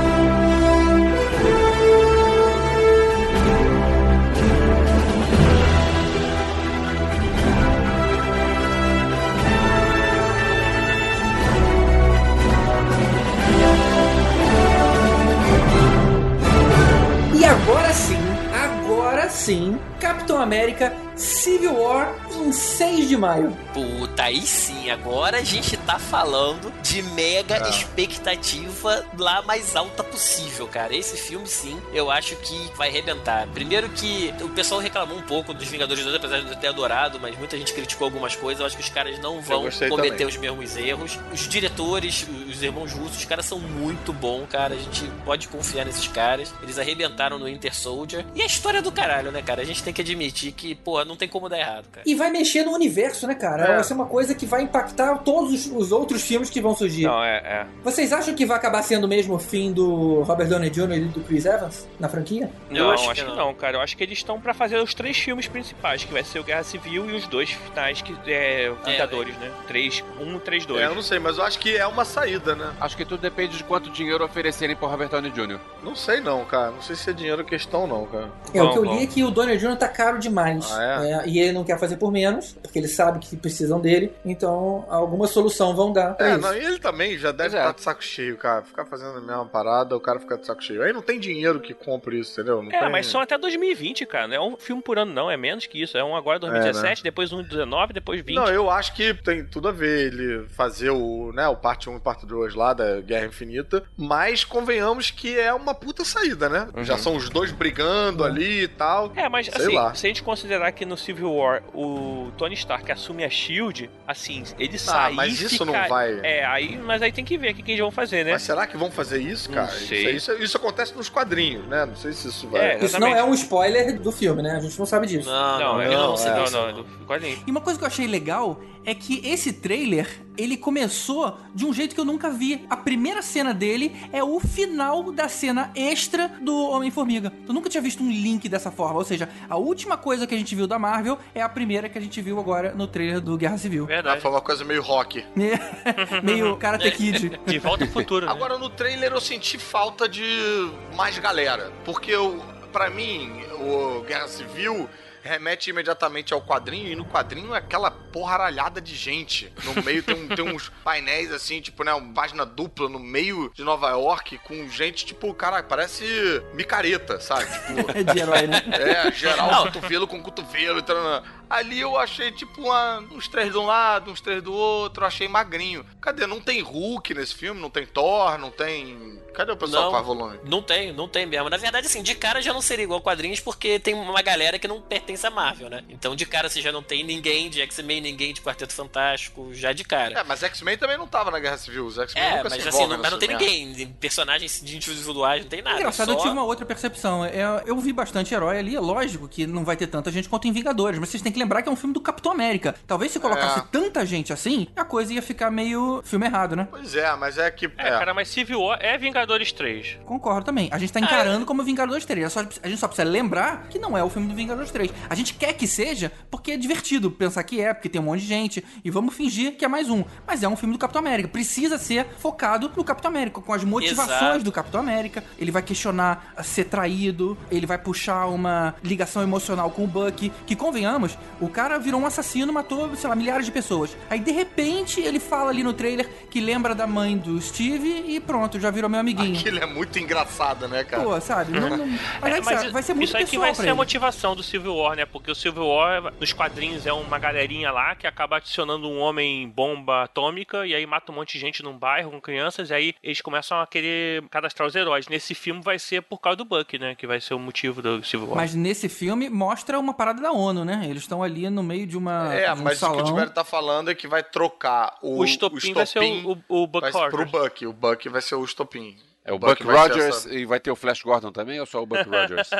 agora 19.34 19.36
sim, 19.36 19.78
Capitão 20.04 20.38
América 20.38 20.94
Civil 21.16 21.80
War 21.80 22.14
em 22.36 22.52
6 22.52 23.08
de 23.08 23.16
maio. 23.16 23.56
Puta, 23.72 24.24
aí 24.24 24.42
sim, 24.42 24.90
agora 24.90 25.38
a 25.38 25.42
gente 25.42 25.78
tá 25.78 25.98
falando 25.98 26.70
de 26.82 27.00
mega 27.02 27.56
É. 27.56 27.70
expectativa 27.70 29.02
lá 29.16 29.40
mais 29.42 29.74
alta 29.74 30.04
possível, 30.04 30.66
cara. 30.68 30.94
Esse 30.94 31.16
filme, 31.16 31.46
sim, 31.46 31.80
eu 31.92 32.10
acho 32.10 32.36
que 32.36 32.70
vai 32.76 32.88
arrebentar. 32.90 33.46
Primeiro 33.54 33.88
que 33.88 34.34
o 34.42 34.50
pessoal 34.50 34.78
reclamou 34.78 35.16
um 35.16 35.22
pouco 35.22 35.54
dos 35.54 35.66
Vingadores 35.68 36.04
2, 36.04 36.16
apesar 36.16 36.40
de 36.40 36.50
eu 36.50 36.56
ter 36.56 36.66
adorado, 36.66 37.18
mas 37.18 37.38
muita 37.38 37.56
gente 37.56 37.72
criticou 37.72 38.04
algumas 38.04 38.36
coisas. 38.36 38.60
Eu 38.60 38.66
acho 38.66 38.76
que 38.76 38.82
os 38.82 38.90
caras 38.90 39.18
não 39.20 39.40
vão 39.40 39.62
cometer 39.88 39.88
também. 40.18 40.26
os 40.26 40.36
mesmos 40.36 40.76
erros. 40.76 41.18
Os 41.32 41.48
diretores, 41.48 42.26
os 42.46 42.62
irmãos 42.62 42.92
russos, 42.92 43.18
os 43.18 43.24
caras 43.24 43.46
são 43.46 43.58
muito 43.58 44.12
bons, 44.12 44.46
cara. 44.50 44.74
A 44.74 44.78
gente 44.78 45.10
pode 45.24 45.48
confiar 45.48 45.86
nesses 45.86 46.08
caras. 46.08 46.52
Eles 46.62 46.78
arrebentaram 46.78 47.38
no 47.38 47.46
Winter 47.46 47.74
Soldier. 47.74 48.26
E 48.34 48.42
a 48.42 48.46
história 48.46 48.82
do 48.82 48.92
caralho, 48.92 49.30
né, 49.30 49.40
cara? 49.40 49.62
A 49.62 49.64
gente 49.64 49.82
tem 49.82 49.93
que 49.94 50.02
admitir 50.02 50.52
que, 50.52 50.74
porra, 50.74 51.04
não 51.04 51.16
tem 51.16 51.28
como 51.28 51.48
dar 51.48 51.58
errado, 51.58 51.86
cara. 51.90 52.04
E 52.06 52.14
vai 52.14 52.30
mexer 52.30 52.64
no 52.64 52.72
universo, 52.72 53.26
né, 53.26 53.34
cara? 53.34 53.64
É. 53.64 53.74
Vai 53.74 53.84
ser 53.84 53.94
uma 53.94 54.06
coisa 54.06 54.34
que 54.34 54.46
vai 54.46 54.62
impactar 54.62 55.18
todos 55.18 55.52
os, 55.52 55.66
os 55.66 55.92
outros 55.92 56.22
filmes 56.22 56.50
que 56.50 56.60
vão 56.60 56.74
surgir. 56.74 57.04
Não, 57.04 57.22
é, 57.22 57.36
é. 57.36 57.66
Vocês 57.82 58.12
acham 58.12 58.34
que 58.34 58.44
vai 58.44 58.56
acabar 58.56 58.82
sendo 58.82 59.08
mesmo 59.08 59.34
o 59.34 59.38
fim 59.38 59.72
do 59.72 60.22
Robert 60.22 60.48
Downey 60.48 60.70
Jr. 60.70 60.92
e 60.92 61.04
do 61.06 61.20
Chris 61.20 61.46
Evans 61.46 61.86
na 61.98 62.08
franquia? 62.08 62.50
Não, 62.70 62.90
acho 62.90 63.10
acho, 63.10 63.24
que 63.24 63.30
que, 63.30 63.36
não. 63.36 63.46
não. 63.46 63.54
cara. 63.54 63.76
Eu 63.76 63.80
acho 63.80 63.96
que 63.96 64.02
eles 64.02 64.18
estão 64.18 64.40
pra 64.40 64.52
fazer 64.52 64.76
os 64.78 64.94
três 64.94 65.16
filmes 65.16 65.46
principais, 65.46 66.04
que 66.04 66.12
vai 66.12 66.24
ser 66.24 66.38
o 66.38 66.44
Guerra 66.44 66.62
Civil 66.62 67.08
e 67.10 67.16
os 67.16 67.26
dois 67.26 67.50
finais 67.50 68.02
que 68.02 68.14
é 68.26 68.72
Vingadores, 68.84 69.36
né? 69.38 69.50
Três, 69.66 70.04
um, 70.20 70.38
três, 70.38 70.66
dois. 70.66 70.82
É, 70.82 70.86
eu 70.86 70.94
não 70.94 71.02
sei, 71.02 71.18
mas 71.18 71.38
eu 71.38 71.44
acho 71.44 71.58
que 71.58 71.76
é 71.76 71.86
uma 71.86 72.04
saída, 72.04 72.54
né? 72.54 72.72
Acho 72.80 72.96
que 72.96 73.04
tudo 73.04 73.20
depende 73.20 73.56
de 73.56 73.64
quanto 73.64 73.90
dinheiro 73.90 74.24
oferecerem 74.24 74.76
pro 74.76 74.86
Robert 74.86 75.08
Downey 75.08 75.30
Jr. 75.30 75.58
Não 75.82 75.94
sei 75.94 76.20
não, 76.20 76.44
cara. 76.44 76.70
Não 76.70 76.82
sei 76.82 76.96
se 76.96 77.10
é 77.10 77.12
dinheiro 77.12 77.44
questão 77.44 77.86
não, 77.86 78.06
cara. 78.06 78.30
É, 78.52 78.62
o 78.62 78.72
que 78.72 78.78
eu 78.78 78.84
bom. 78.84 78.96
li 78.96 79.04
é 79.04 79.06
que 79.06 79.24
o 79.24 79.30
Downey 79.30 79.58
Jr. 79.58 79.76
tá 79.76 79.83
caro 79.88 80.18
demais. 80.18 80.70
Ah, 80.72 81.04
é? 81.04 81.12
É, 81.12 81.28
e 81.28 81.38
ele 81.38 81.52
não 81.52 81.64
quer 81.64 81.78
fazer 81.78 81.96
por 81.96 82.10
menos, 82.12 82.56
porque 82.62 82.78
ele 82.78 82.88
sabe 82.88 83.18
que 83.18 83.36
precisam 83.36 83.80
dele. 83.80 84.12
Então, 84.24 84.84
alguma 84.88 85.26
solução 85.26 85.74
vão 85.74 85.92
dar 85.92 86.14
pra 86.14 86.26
É, 86.28 86.30
isso. 86.32 86.40
não, 86.40 86.54
e 86.54 86.64
ele 86.64 86.78
também 86.78 87.16
já 87.18 87.32
deve 87.32 87.56
é. 87.56 87.60
estar 87.60 87.72
de 87.74 87.80
saco 87.82 88.02
cheio, 88.04 88.36
cara. 88.36 88.62
Ficar 88.62 88.84
fazendo 88.86 89.18
a 89.18 89.20
mesma 89.20 89.46
parada, 89.46 89.96
o 89.96 90.00
cara 90.00 90.18
fica 90.20 90.36
de 90.38 90.46
saco 90.46 90.62
cheio. 90.62 90.82
Aí 90.82 90.92
não 90.92 91.02
tem 91.02 91.18
dinheiro 91.20 91.60
que 91.60 91.74
compre 91.74 92.18
isso, 92.18 92.32
entendeu? 92.32 92.62
Não 92.62 92.70
É, 92.72 92.80
tem... 92.80 92.90
mas 92.90 93.06
são 93.06 93.20
até 93.20 93.36
2020, 93.38 94.06
cara. 94.06 94.28
Não 94.28 94.34
é 94.36 94.40
um 94.40 94.56
filme 94.56 94.82
por 94.82 94.98
ano, 94.98 95.12
não. 95.12 95.30
É 95.30 95.36
menos 95.36 95.66
que 95.66 95.80
isso. 95.82 95.96
É 95.96 96.04
um 96.04 96.16
agora 96.16 96.38
2017, 96.38 97.02
depois 97.02 97.32
um 97.32 97.40
em 97.40 97.44
19, 97.44 97.92
depois 97.92 98.20
20. 98.20 98.34
Não, 98.36 98.46
eu 98.48 98.70
acho 98.70 98.94
que 98.94 99.14
tem 99.14 99.44
tudo 99.44 99.68
a 99.68 99.72
ver 99.72 100.06
ele 100.12 100.46
fazer 100.50 100.90
o, 100.90 101.32
né, 101.32 101.46
o 101.48 101.56
parte 101.56 101.88
1 101.88 101.96
e 101.96 102.00
parte 102.00 102.26
2 102.26 102.54
lá 102.54 102.72
da 102.74 103.00
Guerra 103.00 103.26
Infinita, 103.26 103.82
mas 103.96 104.44
convenhamos 104.44 105.10
que 105.10 105.38
é 105.38 105.52
uma 105.52 105.74
puta 105.74 106.04
saída, 106.04 106.48
né? 106.48 106.68
Uhum. 106.76 106.84
Já 106.84 106.96
são 106.98 107.16
os 107.16 107.28
dois 107.28 107.50
brigando 107.52 108.24
ali 108.24 108.62
e 108.64 108.68
tal. 108.68 109.12
É, 109.16 109.28
mas 109.28 109.46
Sei 109.46 109.63
assim, 109.66 109.74
lá. 109.76 109.94
se 109.94 110.06
a 110.06 110.08
gente 110.08 110.22
considerar 110.22 110.72
que 110.72 110.84
no 110.84 110.96
Civil 110.96 111.32
War 111.32 111.62
o 111.74 112.30
Tony 112.36 112.54
Stark 112.54 112.90
assume 112.90 113.24
a 113.24 113.30
SHIELD, 113.30 113.90
assim, 114.06 114.42
ele 114.58 114.76
Ah, 114.76 114.78
sair 114.78 115.14
mas 115.14 115.40
isso 115.40 115.50
ficar... 115.50 115.64
não 115.64 115.88
vai. 115.88 116.20
É, 116.22 116.44
aí, 116.44 116.76
mas 116.78 117.02
aí 117.02 117.12
tem 117.12 117.24
que 117.24 117.36
ver 117.38 117.52
o 117.52 117.54
que, 117.54 117.62
que 117.62 117.70
eles 117.72 117.80
vão 117.80 117.90
fazer, 117.90 118.24
né? 118.24 118.32
Mas 118.32 118.42
será 118.42 118.66
que 118.66 118.76
vão 118.76 118.90
fazer 118.90 119.20
isso, 119.20 119.48
Não 119.50 119.56
cara? 119.56 119.68
sei. 119.72 120.14
Isso, 120.16 120.32
isso, 120.32 120.42
isso 120.42 120.56
acontece 120.56 120.94
nos 120.96 121.08
quadrinhos, 121.08 121.66
né? 121.66 121.84
Não 121.86 121.96
sei 121.96 122.12
se 122.12 122.28
isso 122.28 122.48
vai. 122.48 122.72
É, 122.72 122.84
Isso 122.84 122.98
não 122.98 123.14
é 123.14 123.22
um 123.22 123.34
spoiler 123.34 123.98
do 124.00 124.12
filme, 124.12 124.42
né? 124.42 124.52
A 124.56 124.60
gente 124.60 124.78
não 124.78 124.86
sabe 124.86 125.06
disso. 125.06 125.28
Não, 125.28 125.58
Não, 125.58 125.74
não, 125.74 125.80
é, 125.82 125.86
ele 125.86 125.94
não, 125.96 126.14
não, 126.14 126.22
é. 126.26 126.30
não, 126.36 126.44
isso, 126.44 126.52
não, 126.52 126.66
não. 126.72 126.82
do 126.82 127.06
quadrinho. 127.06 127.38
E 127.46 127.50
uma 127.50 127.60
coisa 127.60 127.78
que 127.78 127.84
eu 127.84 127.88
achei 127.88 128.06
legal 128.06 128.60
é 128.86 128.94
que 128.94 129.26
esse 129.26 129.50
trailer, 129.52 130.06
ele 130.36 130.58
começou 130.58 131.38
de 131.54 131.64
um 131.64 131.72
jeito 131.72 131.94
que 131.94 132.00
eu 132.00 132.04
nunca 132.04 132.28
vi. 132.28 132.66
A 132.68 132.76
primeira 132.76 133.22
cena 133.22 133.54
dele 133.54 133.96
é 134.12 134.22
o 134.22 134.38
final 134.38 135.10
da 135.10 135.26
cena 135.28 135.70
extra 135.74 136.28
do 136.42 136.54
Homem-Formiga. 136.68 137.32
Eu 137.48 137.54
nunca 137.54 137.70
tinha 137.70 137.80
visto 137.80 138.02
um 138.02 138.10
link 138.10 138.46
dessa 138.48 138.70
forma. 138.70 138.98
Ou 138.98 139.04
seja, 139.04 139.26
a 139.54 139.56
última 139.56 139.96
coisa 139.96 140.26
que 140.26 140.34
a 140.34 140.38
gente 140.38 140.54
viu 140.54 140.66
da 140.66 140.78
Marvel 140.78 141.18
é 141.34 141.40
a 141.40 141.48
primeira 141.48 141.88
que 141.88 141.96
a 141.96 142.00
gente 142.00 142.20
viu 142.20 142.38
agora 142.40 142.74
no 142.74 142.86
trailer 142.86 143.20
do 143.20 143.36
Guerra 143.36 143.56
Civil. 143.56 143.84
Ah, 143.84 143.86
Verdade. 143.86 144.20
foi 144.20 144.30
uma 144.30 144.40
coisa 144.40 144.64
meio 144.64 144.82
rock. 144.82 145.24
Meio 146.22 146.56
Karate 146.56 146.90
Kid. 146.90 147.38
De 147.46 147.58
volta 147.58 147.84
ao 147.84 147.90
futuro, 147.90 148.26
né? 148.26 148.32
Agora, 148.32 148.58
no 148.58 148.68
trailer 148.68 149.12
eu 149.12 149.20
senti 149.20 149.58
falta 149.58 150.08
de 150.08 150.70
mais 150.96 151.18
galera. 151.18 151.70
Porque, 151.84 152.10
eu, 152.10 152.42
pra 152.72 152.90
mim, 152.90 153.42
o 153.60 154.02
Guerra 154.02 154.26
Civil 154.28 154.88
remete 155.24 155.70
imediatamente 155.70 156.32
ao 156.34 156.40
quadrinho. 156.42 156.88
E 156.92 156.94
no 156.94 157.04
quadrinho 157.04 157.54
é 157.54 157.58
aquela 157.58 157.90
porraralhada 157.90 158.80
de 158.80 158.94
gente. 158.94 159.52
No 159.64 159.82
meio 159.82 160.02
tem, 160.02 160.14
um- 160.14 160.28
tem 160.28 160.44
uns 160.44 160.68
painéis 160.84 161.32
assim, 161.32 161.60
tipo, 161.60 161.82
né? 161.82 161.92
Uma 161.94 162.12
página 162.12 162.44
dupla 162.44 162.88
no 162.88 162.98
meio 162.98 163.50
de 163.54 163.64
Nova 163.64 163.88
York 163.90 164.38
com 164.38 164.68
gente, 164.68 165.06
tipo, 165.06 165.32
cara, 165.34 165.62
parece 165.62 166.04
micareta, 166.52 167.18
sabe? 167.20 167.46
Tipo, 167.46 167.90
É 167.98 168.02
de 168.02 168.18
herói, 168.18 168.46
né? 168.46 168.62
é, 168.72 169.10
geral 169.12 169.50
Não. 169.50 169.62
cotovelo 169.64 170.06
com 170.06 170.22
cotovelo. 170.22 170.78
Então, 170.78 171.22
ali 171.56 171.80
eu 171.80 171.96
achei, 171.98 172.30
tipo, 172.32 172.62
uma- 172.62 172.98
uns 173.12 173.28
três 173.28 173.50
de 173.52 173.58
um 173.58 173.66
lado, 173.66 174.10
uns 174.10 174.20
três 174.20 174.42
do 174.42 174.52
outro. 174.52 175.04
Achei 175.04 175.28
magrinho. 175.28 175.84
Cadê? 176.00 176.26
Não 176.26 176.40
tem 176.40 176.60
Hulk 176.60 177.14
nesse 177.14 177.34
filme, 177.34 177.60
não 177.60 177.70
tem 177.70 177.86
Thor, 177.86 178.38
não 178.38 178.50
tem. 178.50 179.22
Cadê 179.34 179.50
o 179.50 179.56
pessoal 179.56 179.82
Não. 179.84 179.88
que 179.90 179.94
faz 179.96 180.06
volume? 180.06 180.38
Não 180.44 180.62
tem, 180.62 180.92
não 180.92 181.08
tem 181.08 181.26
mesmo. 181.26 181.48
Na 181.50 181.56
verdade, 181.56 181.86
assim, 181.88 182.02
de 182.02 182.14
cara 182.14 182.40
já 182.40 182.52
não 182.52 182.60
seria 182.62 182.84
igual 182.84 183.00
quadrinhos, 183.00 183.40
porque 183.40 183.80
tem 183.80 183.92
uma 183.92 184.22
galera 184.22 184.58
que 184.60 184.68
não 184.68 184.80
pertence 184.80 185.26
à 185.26 185.30
Marvel, 185.30 185.68
né? 185.68 185.82
Então, 185.88 186.14
de 186.14 186.24
cara, 186.24 186.48
você 186.48 186.60
já 186.60 186.70
não 186.70 186.82
tem 186.84 187.02
ninguém 187.02 187.50
de 187.50 187.60
X-Men, 187.62 188.00
ninguém 188.00 188.32
de 188.32 188.40
Quarteto 188.40 188.72
Fantástico, 188.72 189.52
já 189.52 189.72
de 189.72 189.82
cara. 189.82 190.20
É, 190.20 190.22
mas 190.22 190.42
X-Men 190.44 190.78
também 190.78 190.96
não 190.96 191.08
tava 191.08 191.32
na 191.32 191.40
Guerra 191.40 191.56
Civil. 191.58 191.84
Os 191.84 191.98
X-Men 191.98 192.22
É, 192.22 192.30
nunca 192.36 192.44
mas 192.50 192.62
se 192.62 192.68
assim, 192.68 192.86
não, 192.86 192.98
mas 192.98 193.10
não 193.10 193.18
tem 193.18 193.28
merda. 193.28 193.44
ninguém. 193.44 193.86
Personagens 194.00 194.60
de 194.62 194.76
individuais, 194.76 195.42
não 195.42 195.48
tem 195.50 195.62
nada. 195.62 195.78
Engraçado, 195.80 196.06
só... 196.06 196.12
eu 196.12 196.18
tive 196.18 196.30
uma 196.30 196.44
outra 196.44 196.64
percepção. 196.64 197.24
É, 197.24 197.42
eu 197.66 197.76
vi 197.80 197.92
bastante 197.92 198.32
herói 198.32 198.58
ali, 198.58 198.76
é 198.76 198.80
lógico 198.80 199.26
que 199.28 199.46
não 199.48 199.64
vai 199.64 199.76
ter 199.76 199.88
tanta 199.88 200.12
gente 200.12 200.28
quanto 200.28 200.46
em 200.46 200.52
Vingadores, 200.52 201.00
mas 201.00 201.08
vocês 201.08 201.22
têm 201.22 201.32
que 201.32 201.38
lembrar 201.44 201.62
que 201.62 201.68
é 201.68 201.72
um 201.72 201.76
filme 201.76 201.92
do 201.92 202.00
Capitão 202.00 202.32
América. 202.32 202.74
Talvez 202.86 203.12
se 203.12 203.20
colocasse 203.20 203.58
É. 203.60 203.62
tanta 203.70 204.04
gente 204.06 204.32
assim, 204.32 204.66
a 204.74 204.84
coisa 204.84 205.12
ia 205.12 205.22
ficar 205.22 205.50
meio 205.50 206.00
filme 206.04 206.26
errado, 206.26 206.56
né? 206.56 206.66
Pois 206.70 206.94
é, 206.94 207.14
mas 207.16 207.38
é 207.38 207.50
que. 207.50 207.66
É, 207.66 207.90
cara, 207.90 208.12
mas 208.14 208.28
Civil 208.28 208.60
War 208.60 208.78
é 208.80 208.96
Vingadores 208.98 209.52
3. 209.52 209.98
Concordo 210.04 210.44
também. 210.46 210.68
A 210.72 210.78
gente 210.78 210.92
tá 210.92 211.00
encarando 211.00 211.44
como 211.46 211.62
Vingadores 211.62 212.04
3. 212.04 212.24
É 212.24 212.28
só- 212.28 212.40
a 212.40 212.68
gente 212.68 212.78
só 212.78 212.88
precisa 212.88 213.08
lembrar 213.08 213.68
que 213.68 213.78
não 213.78 213.96
é 213.96 214.02
o 214.02 214.08
filme 214.10 214.26
do 214.28 214.34
Vingadores 214.34 214.70
3. 214.70 214.90
A 215.08 215.14
gente 215.14 215.34
quer 215.34 215.52
que 215.52 215.66
seja 215.66 216.10
porque 216.30 216.52
é 216.52 216.56
divertido 216.56 217.10
pensar 217.10 217.42
que 217.44 217.60
é, 217.60 217.72
porque 217.74 217.88
tem 217.88 218.00
um 218.00 218.04
monte 218.04 218.20
de 218.20 218.26
gente. 218.26 218.64
E 218.84 218.90
vamos 218.90 219.14
fingir 219.14 219.56
que 219.56 219.64
é 219.64 219.68
mais 219.68 219.90
um. 219.90 220.04
Mas 220.26 220.42
é 220.42 220.48
um 220.48 220.56
filme 220.56 220.72
do 220.74 220.78
Capitão 220.78 221.00
América. 221.00 221.28
Precisa 221.28 221.78
ser 221.78 222.06
focado 222.18 222.70
no 222.76 222.82
Capitão 222.84 223.10
América, 223.10 223.40
com 223.40 223.52
as 223.52 223.62
motivações 223.64 224.20
Exato. 224.20 224.44
do 224.44 224.52
Capitão 224.52 224.80
América. 224.80 225.22
Ele 225.38 225.50
vai 225.50 225.62
questionar 225.62 226.32
a 226.36 226.42
ser 226.42 226.64
traído, 226.64 227.36
ele 227.50 227.66
vai 227.66 227.78
puxar 227.78 228.26
uma 228.26 228.74
ligação 228.82 229.22
emocional 229.22 229.70
com 229.70 229.84
o 229.84 229.86
Bucky. 229.86 230.32
Que 230.46 230.56
convenhamos, 230.56 231.16
o 231.40 231.48
cara 231.48 231.78
virou 231.78 232.00
um 232.00 232.06
assassino, 232.06 232.52
matou, 232.52 232.94
sei 232.96 233.08
lá, 233.08 233.16
milhares 233.16 233.44
de 233.46 233.52
pessoas. 233.52 233.96
Aí 234.08 234.18
de 234.20 234.30
repente 234.32 235.00
ele 235.00 235.18
fala 235.18 235.50
ali 235.50 235.62
no 235.62 235.72
trailer 235.72 236.08
que 236.30 236.40
lembra 236.40 236.74
da 236.74 236.86
mãe 236.86 237.16
do 237.16 237.40
Steve 237.40 238.04
e 238.06 238.20
pronto, 238.20 238.58
já 238.60 238.70
virou 238.70 238.88
meu 238.88 239.00
amiguinho. 239.00 239.38
Aquilo 239.38 239.58
é 239.58 239.66
muito 239.66 239.98
engraçado, 239.98 240.68
né, 240.68 240.84
cara? 240.84 241.02
Pô, 241.02 241.20
sabe? 241.20 241.52
Não, 241.58 241.68
não- 241.76 241.86
Mas, 242.20 242.34
É, 242.34 242.40
mas 242.40 242.72
vai 242.72 242.82
ser 242.82 242.94
muito 242.94 243.08
isso 243.08 243.16
aí 243.16 243.24
que 243.24 243.30
pessoal 243.32 243.46
vai 243.46 243.54
ser 243.54 243.62
a 243.62 243.64
ele. 243.66 243.74
motivação 243.74 244.34
do 244.34 244.42
Civil 244.42 244.74
War, 244.76 244.96
né? 244.96 245.04
Porque 245.06 245.30
o 245.30 245.34
Civil 245.34 245.66
War, 245.66 246.12
nos 246.18 246.32
quadrinhos, 246.32 246.86
é 246.86 246.92
uma 246.92 247.18
galerinha 247.18 247.70
lá 247.70 247.94
que 247.94 248.06
acaba 248.06 248.36
adicionando 248.36 248.88
um 248.88 248.98
homem 248.98 249.48
bomba 249.48 250.04
atômica 250.04 250.66
e 250.66 250.74
aí 250.74 250.86
mata 250.86 251.12
um 251.12 251.14
monte 251.14 251.34
de 251.34 251.38
gente 251.38 251.62
num 251.62 251.76
bairro 251.76 252.10
com 252.10 252.20
crianças 252.20 252.70
e 252.70 252.74
aí 252.74 252.94
eles 253.02 253.20
começam 253.20 253.60
a 253.60 253.66
querer 253.66 254.22
cadastrar 254.30 254.66
os 254.66 254.74
heróis. 254.74 255.08
Nesse 255.08 255.34
filme 255.34 255.60
vai 255.62 255.78
ser 255.78 256.02
por 256.02 256.18
causa 256.20 256.36
do 256.36 256.44
Buck, 256.44 256.78
né? 256.78 256.94
Que 256.94 257.06
vai 257.06 257.20
ser 257.20 257.34
o 257.34 257.38
motivo 257.38 257.82
do 257.82 258.02
Civil 258.04 258.28
War. 258.28 258.36
Mas 258.36 258.54
nesse 258.54 258.88
filme 258.88 259.28
mostra 259.28 259.78
uma 259.78 259.92
parada 259.94 260.20
da 260.22 260.32
ONU, 260.32 260.64
né? 260.64 260.86
Eles 260.88 261.02
estão 261.02 261.13
ali 261.22 261.48
no 261.50 261.62
meio 261.62 261.86
de 261.86 261.96
uma 261.96 262.34
É, 262.34 262.52
de 262.52 262.60
um 262.60 262.64
mas 262.64 262.82
o 262.82 262.86
que 262.86 262.92
o 262.92 262.96
salão. 262.96 263.04
Tibério 263.04 263.32
tá 263.32 263.44
falando 263.44 263.90
é 263.90 263.94
que 263.94 264.06
vai 264.08 264.22
trocar 264.22 264.98
o, 265.02 265.18
o 265.18 265.24
estopim, 265.24 265.72
vai 265.72 265.86
ser 265.86 266.00
o, 266.00 266.32
o, 266.48 266.62
o 266.62 266.66
Buck 266.66 266.82
vai 266.82 266.92
ser 266.92 267.08
pro 267.10 267.24
Rogers. 267.24 267.30
Buck. 267.30 267.66
O 267.66 267.72
Buck 267.72 268.08
vai 268.08 268.22
ser 268.22 268.34
o 268.34 268.44
estopim. 268.44 268.96
É 269.24 269.32
o 269.32 269.38
Buck 269.38 269.64
Buck, 269.64 269.74
Rogers 269.74 270.26
e 270.26 270.44
vai 270.44 270.60
ter 270.60 270.70
o 270.70 270.76
Flash 270.76 271.02
Gordon 271.02 271.32
também 271.32 271.58
ou 271.58 271.64
só 271.64 271.82
o 271.82 271.86
Buck 271.86 272.06
Rogers? 272.06 272.50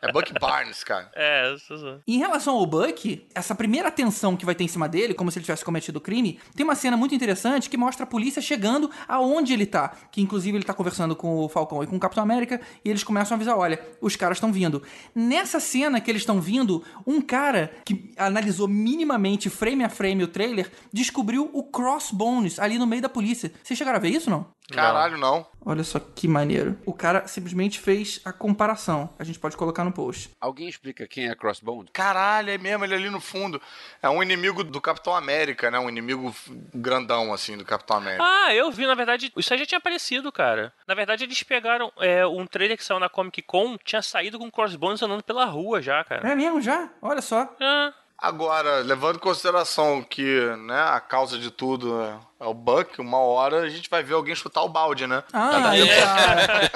É 0.00 0.12
Buck 0.12 0.32
Barnes, 0.38 0.84
cara. 0.84 1.10
É, 1.22 1.52
isso, 1.54 1.74
isso. 1.74 2.00
Em 2.06 2.18
relação 2.18 2.56
ao 2.56 2.66
Buck, 2.66 3.26
essa 3.34 3.54
primeira 3.54 3.88
atenção 3.88 4.36
que 4.36 4.44
vai 4.44 4.54
ter 4.54 4.64
em 4.64 4.68
cima 4.68 4.88
dele, 4.88 5.14
como 5.14 5.30
se 5.30 5.38
ele 5.38 5.44
tivesse 5.44 5.64
cometido 5.64 5.98
o 5.98 6.00
crime, 6.00 6.38
tem 6.54 6.64
uma 6.64 6.74
cena 6.74 6.96
muito 6.96 7.14
interessante 7.14 7.70
que 7.70 7.76
mostra 7.76 8.04
a 8.04 8.06
polícia 8.06 8.42
chegando 8.42 8.90
aonde 9.06 9.52
ele 9.52 9.66
tá. 9.66 9.92
Que 10.10 10.20
inclusive 10.20 10.56
ele 10.56 10.64
tá 10.64 10.74
conversando 10.74 11.14
com 11.14 11.36
o 11.36 11.48
Falcão 11.48 11.82
e 11.82 11.86
com 11.86 11.96
o 11.96 12.00
Capitão 12.00 12.22
América 12.22 12.60
e 12.84 12.90
eles 12.90 13.04
começam 13.04 13.34
a 13.34 13.36
avisar: 13.36 13.56
olha, 13.56 13.80
os 14.00 14.16
caras 14.16 14.36
estão 14.36 14.52
vindo. 14.52 14.82
Nessa 15.14 15.60
cena 15.60 16.00
que 16.00 16.10
eles 16.10 16.22
estão 16.22 16.40
vindo, 16.40 16.82
um 17.06 17.20
cara 17.20 17.72
que 17.84 18.12
analisou 18.16 18.68
minimamente 18.68 19.50
frame 19.50 19.84
a 19.84 19.88
frame 19.88 20.24
o 20.24 20.28
trailer 20.28 20.70
descobriu 20.92 21.50
o 21.52 21.62
Crossbones 21.62 22.58
ali 22.58 22.78
no 22.78 22.86
meio 22.86 23.02
da 23.02 23.08
polícia. 23.08 23.52
Vocês 23.62 23.78
chegaram 23.78 23.98
a 23.98 24.00
ver 24.00 24.10
isso 24.10 24.30
não? 24.30 24.46
Caralho, 24.70 25.18
não. 25.18 25.46
Olha 25.64 25.84
só 25.84 25.98
que 25.98 26.26
maneiro. 26.26 26.78
O 26.84 26.92
cara 26.92 27.26
simplesmente 27.26 27.78
fez 27.78 28.20
a 28.24 28.32
comparação. 28.32 29.12
A 29.18 29.24
gente 29.24 29.38
pode 29.38 29.56
colocar 29.56 29.84
no 29.84 29.92
post. 29.92 30.30
Alguém 30.40 30.68
explica 30.68 31.06
quem 31.06 31.28
é 31.28 31.34
Crossbones? 31.34 31.90
Caralho, 31.92 32.50
é 32.50 32.58
mesmo, 32.58 32.84
ele 32.84 32.94
ali 32.94 33.10
no 33.10 33.20
fundo. 33.20 33.60
É 34.02 34.08
um 34.08 34.22
inimigo 34.22 34.64
do 34.64 34.80
Capitão 34.80 35.14
América, 35.14 35.70
né? 35.70 35.78
Um 35.78 35.88
inimigo 35.88 36.34
grandão, 36.74 37.32
assim, 37.32 37.56
do 37.56 37.64
Capitão 37.64 37.96
América. 37.98 38.24
Ah, 38.24 38.54
eu 38.54 38.70
vi, 38.72 38.86
na 38.86 38.94
verdade, 38.94 39.32
isso 39.36 39.52
aí 39.52 39.58
já 39.58 39.66
tinha 39.66 39.78
aparecido, 39.78 40.32
cara. 40.32 40.72
Na 40.86 40.94
verdade, 40.94 41.24
eles 41.24 41.42
pegaram 41.42 41.92
é, 41.98 42.26
um 42.26 42.46
trailer 42.46 42.76
que 42.76 42.84
saiu 42.84 42.98
na 43.00 43.08
Comic 43.08 43.42
Con, 43.42 43.76
tinha 43.84 44.02
saído 44.02 44.38
com 44.38 44.50
Crossbones 44.50 45.02
andando 45.02 45.22
pela 45.22 45.44
rua 45.44 45.80
já, 45.80 46.02
cara. 46.04 46.28
É 46.28 46.34
mesmo 46.34 46.60
já? 46.60 46.88
Olha 47.00 47.22
só. 47.22 47.54
Ah, 47.60 47.92
Agora, 48.22 48.76
levando 48.82 49.16
em 49.16 49.18
consideração 49.18 50.00
que 50.00 50.22
né, 50.58 50.80
a 50.80 51.00
causa 51.00 51.36
de 51.36 51.50
tudo 51.50 52.00
é, 52.00 52.44
é 52.44 52.46
o 52.46 52.54
Buck, 52.54 53.00
uma 53.00 53.18
hora 53.18 53.62
a 53.62 53.68
gente 53.68 53.90
vai 53.90 54.00
ver 54.04 54.14
alguém 54.14 54.32
chutar 54.36 54.62
o 54.62 54.68
balde, 54.68 55.08
né? 55.08 55.24
Ai, 55.32 55.88
cara. 55.88 56.70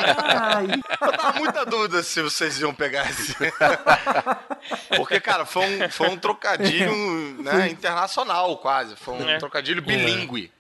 Ai. 0.57 0.67
Eu 1.01 1.13
tava 1.17 1.39
muita 1.39 1.65
dúvida 1.65 2.03
se 2.03 2.21
vocês 2.21 2.59
iam 2.61 2.75
pegar 2.75 3.09
esse. 3.09 3.37
Porque, 4.97 5.21
cara, 5.21 5.45
foi 5.47 5.63
um, 5.65 5.89
foi 5.89 6.09
um 6.09 6.17
trocadilho 6.17 6.93
né, 7.43 7.69
internacional, 7.69 8.57
quase. 8.59 8.97
Foi 8.97 9.15
um 9.15 9.29
É. 9.31 9.39
trocadilho 9.39 9.81
bilíngue. 9.83 10.51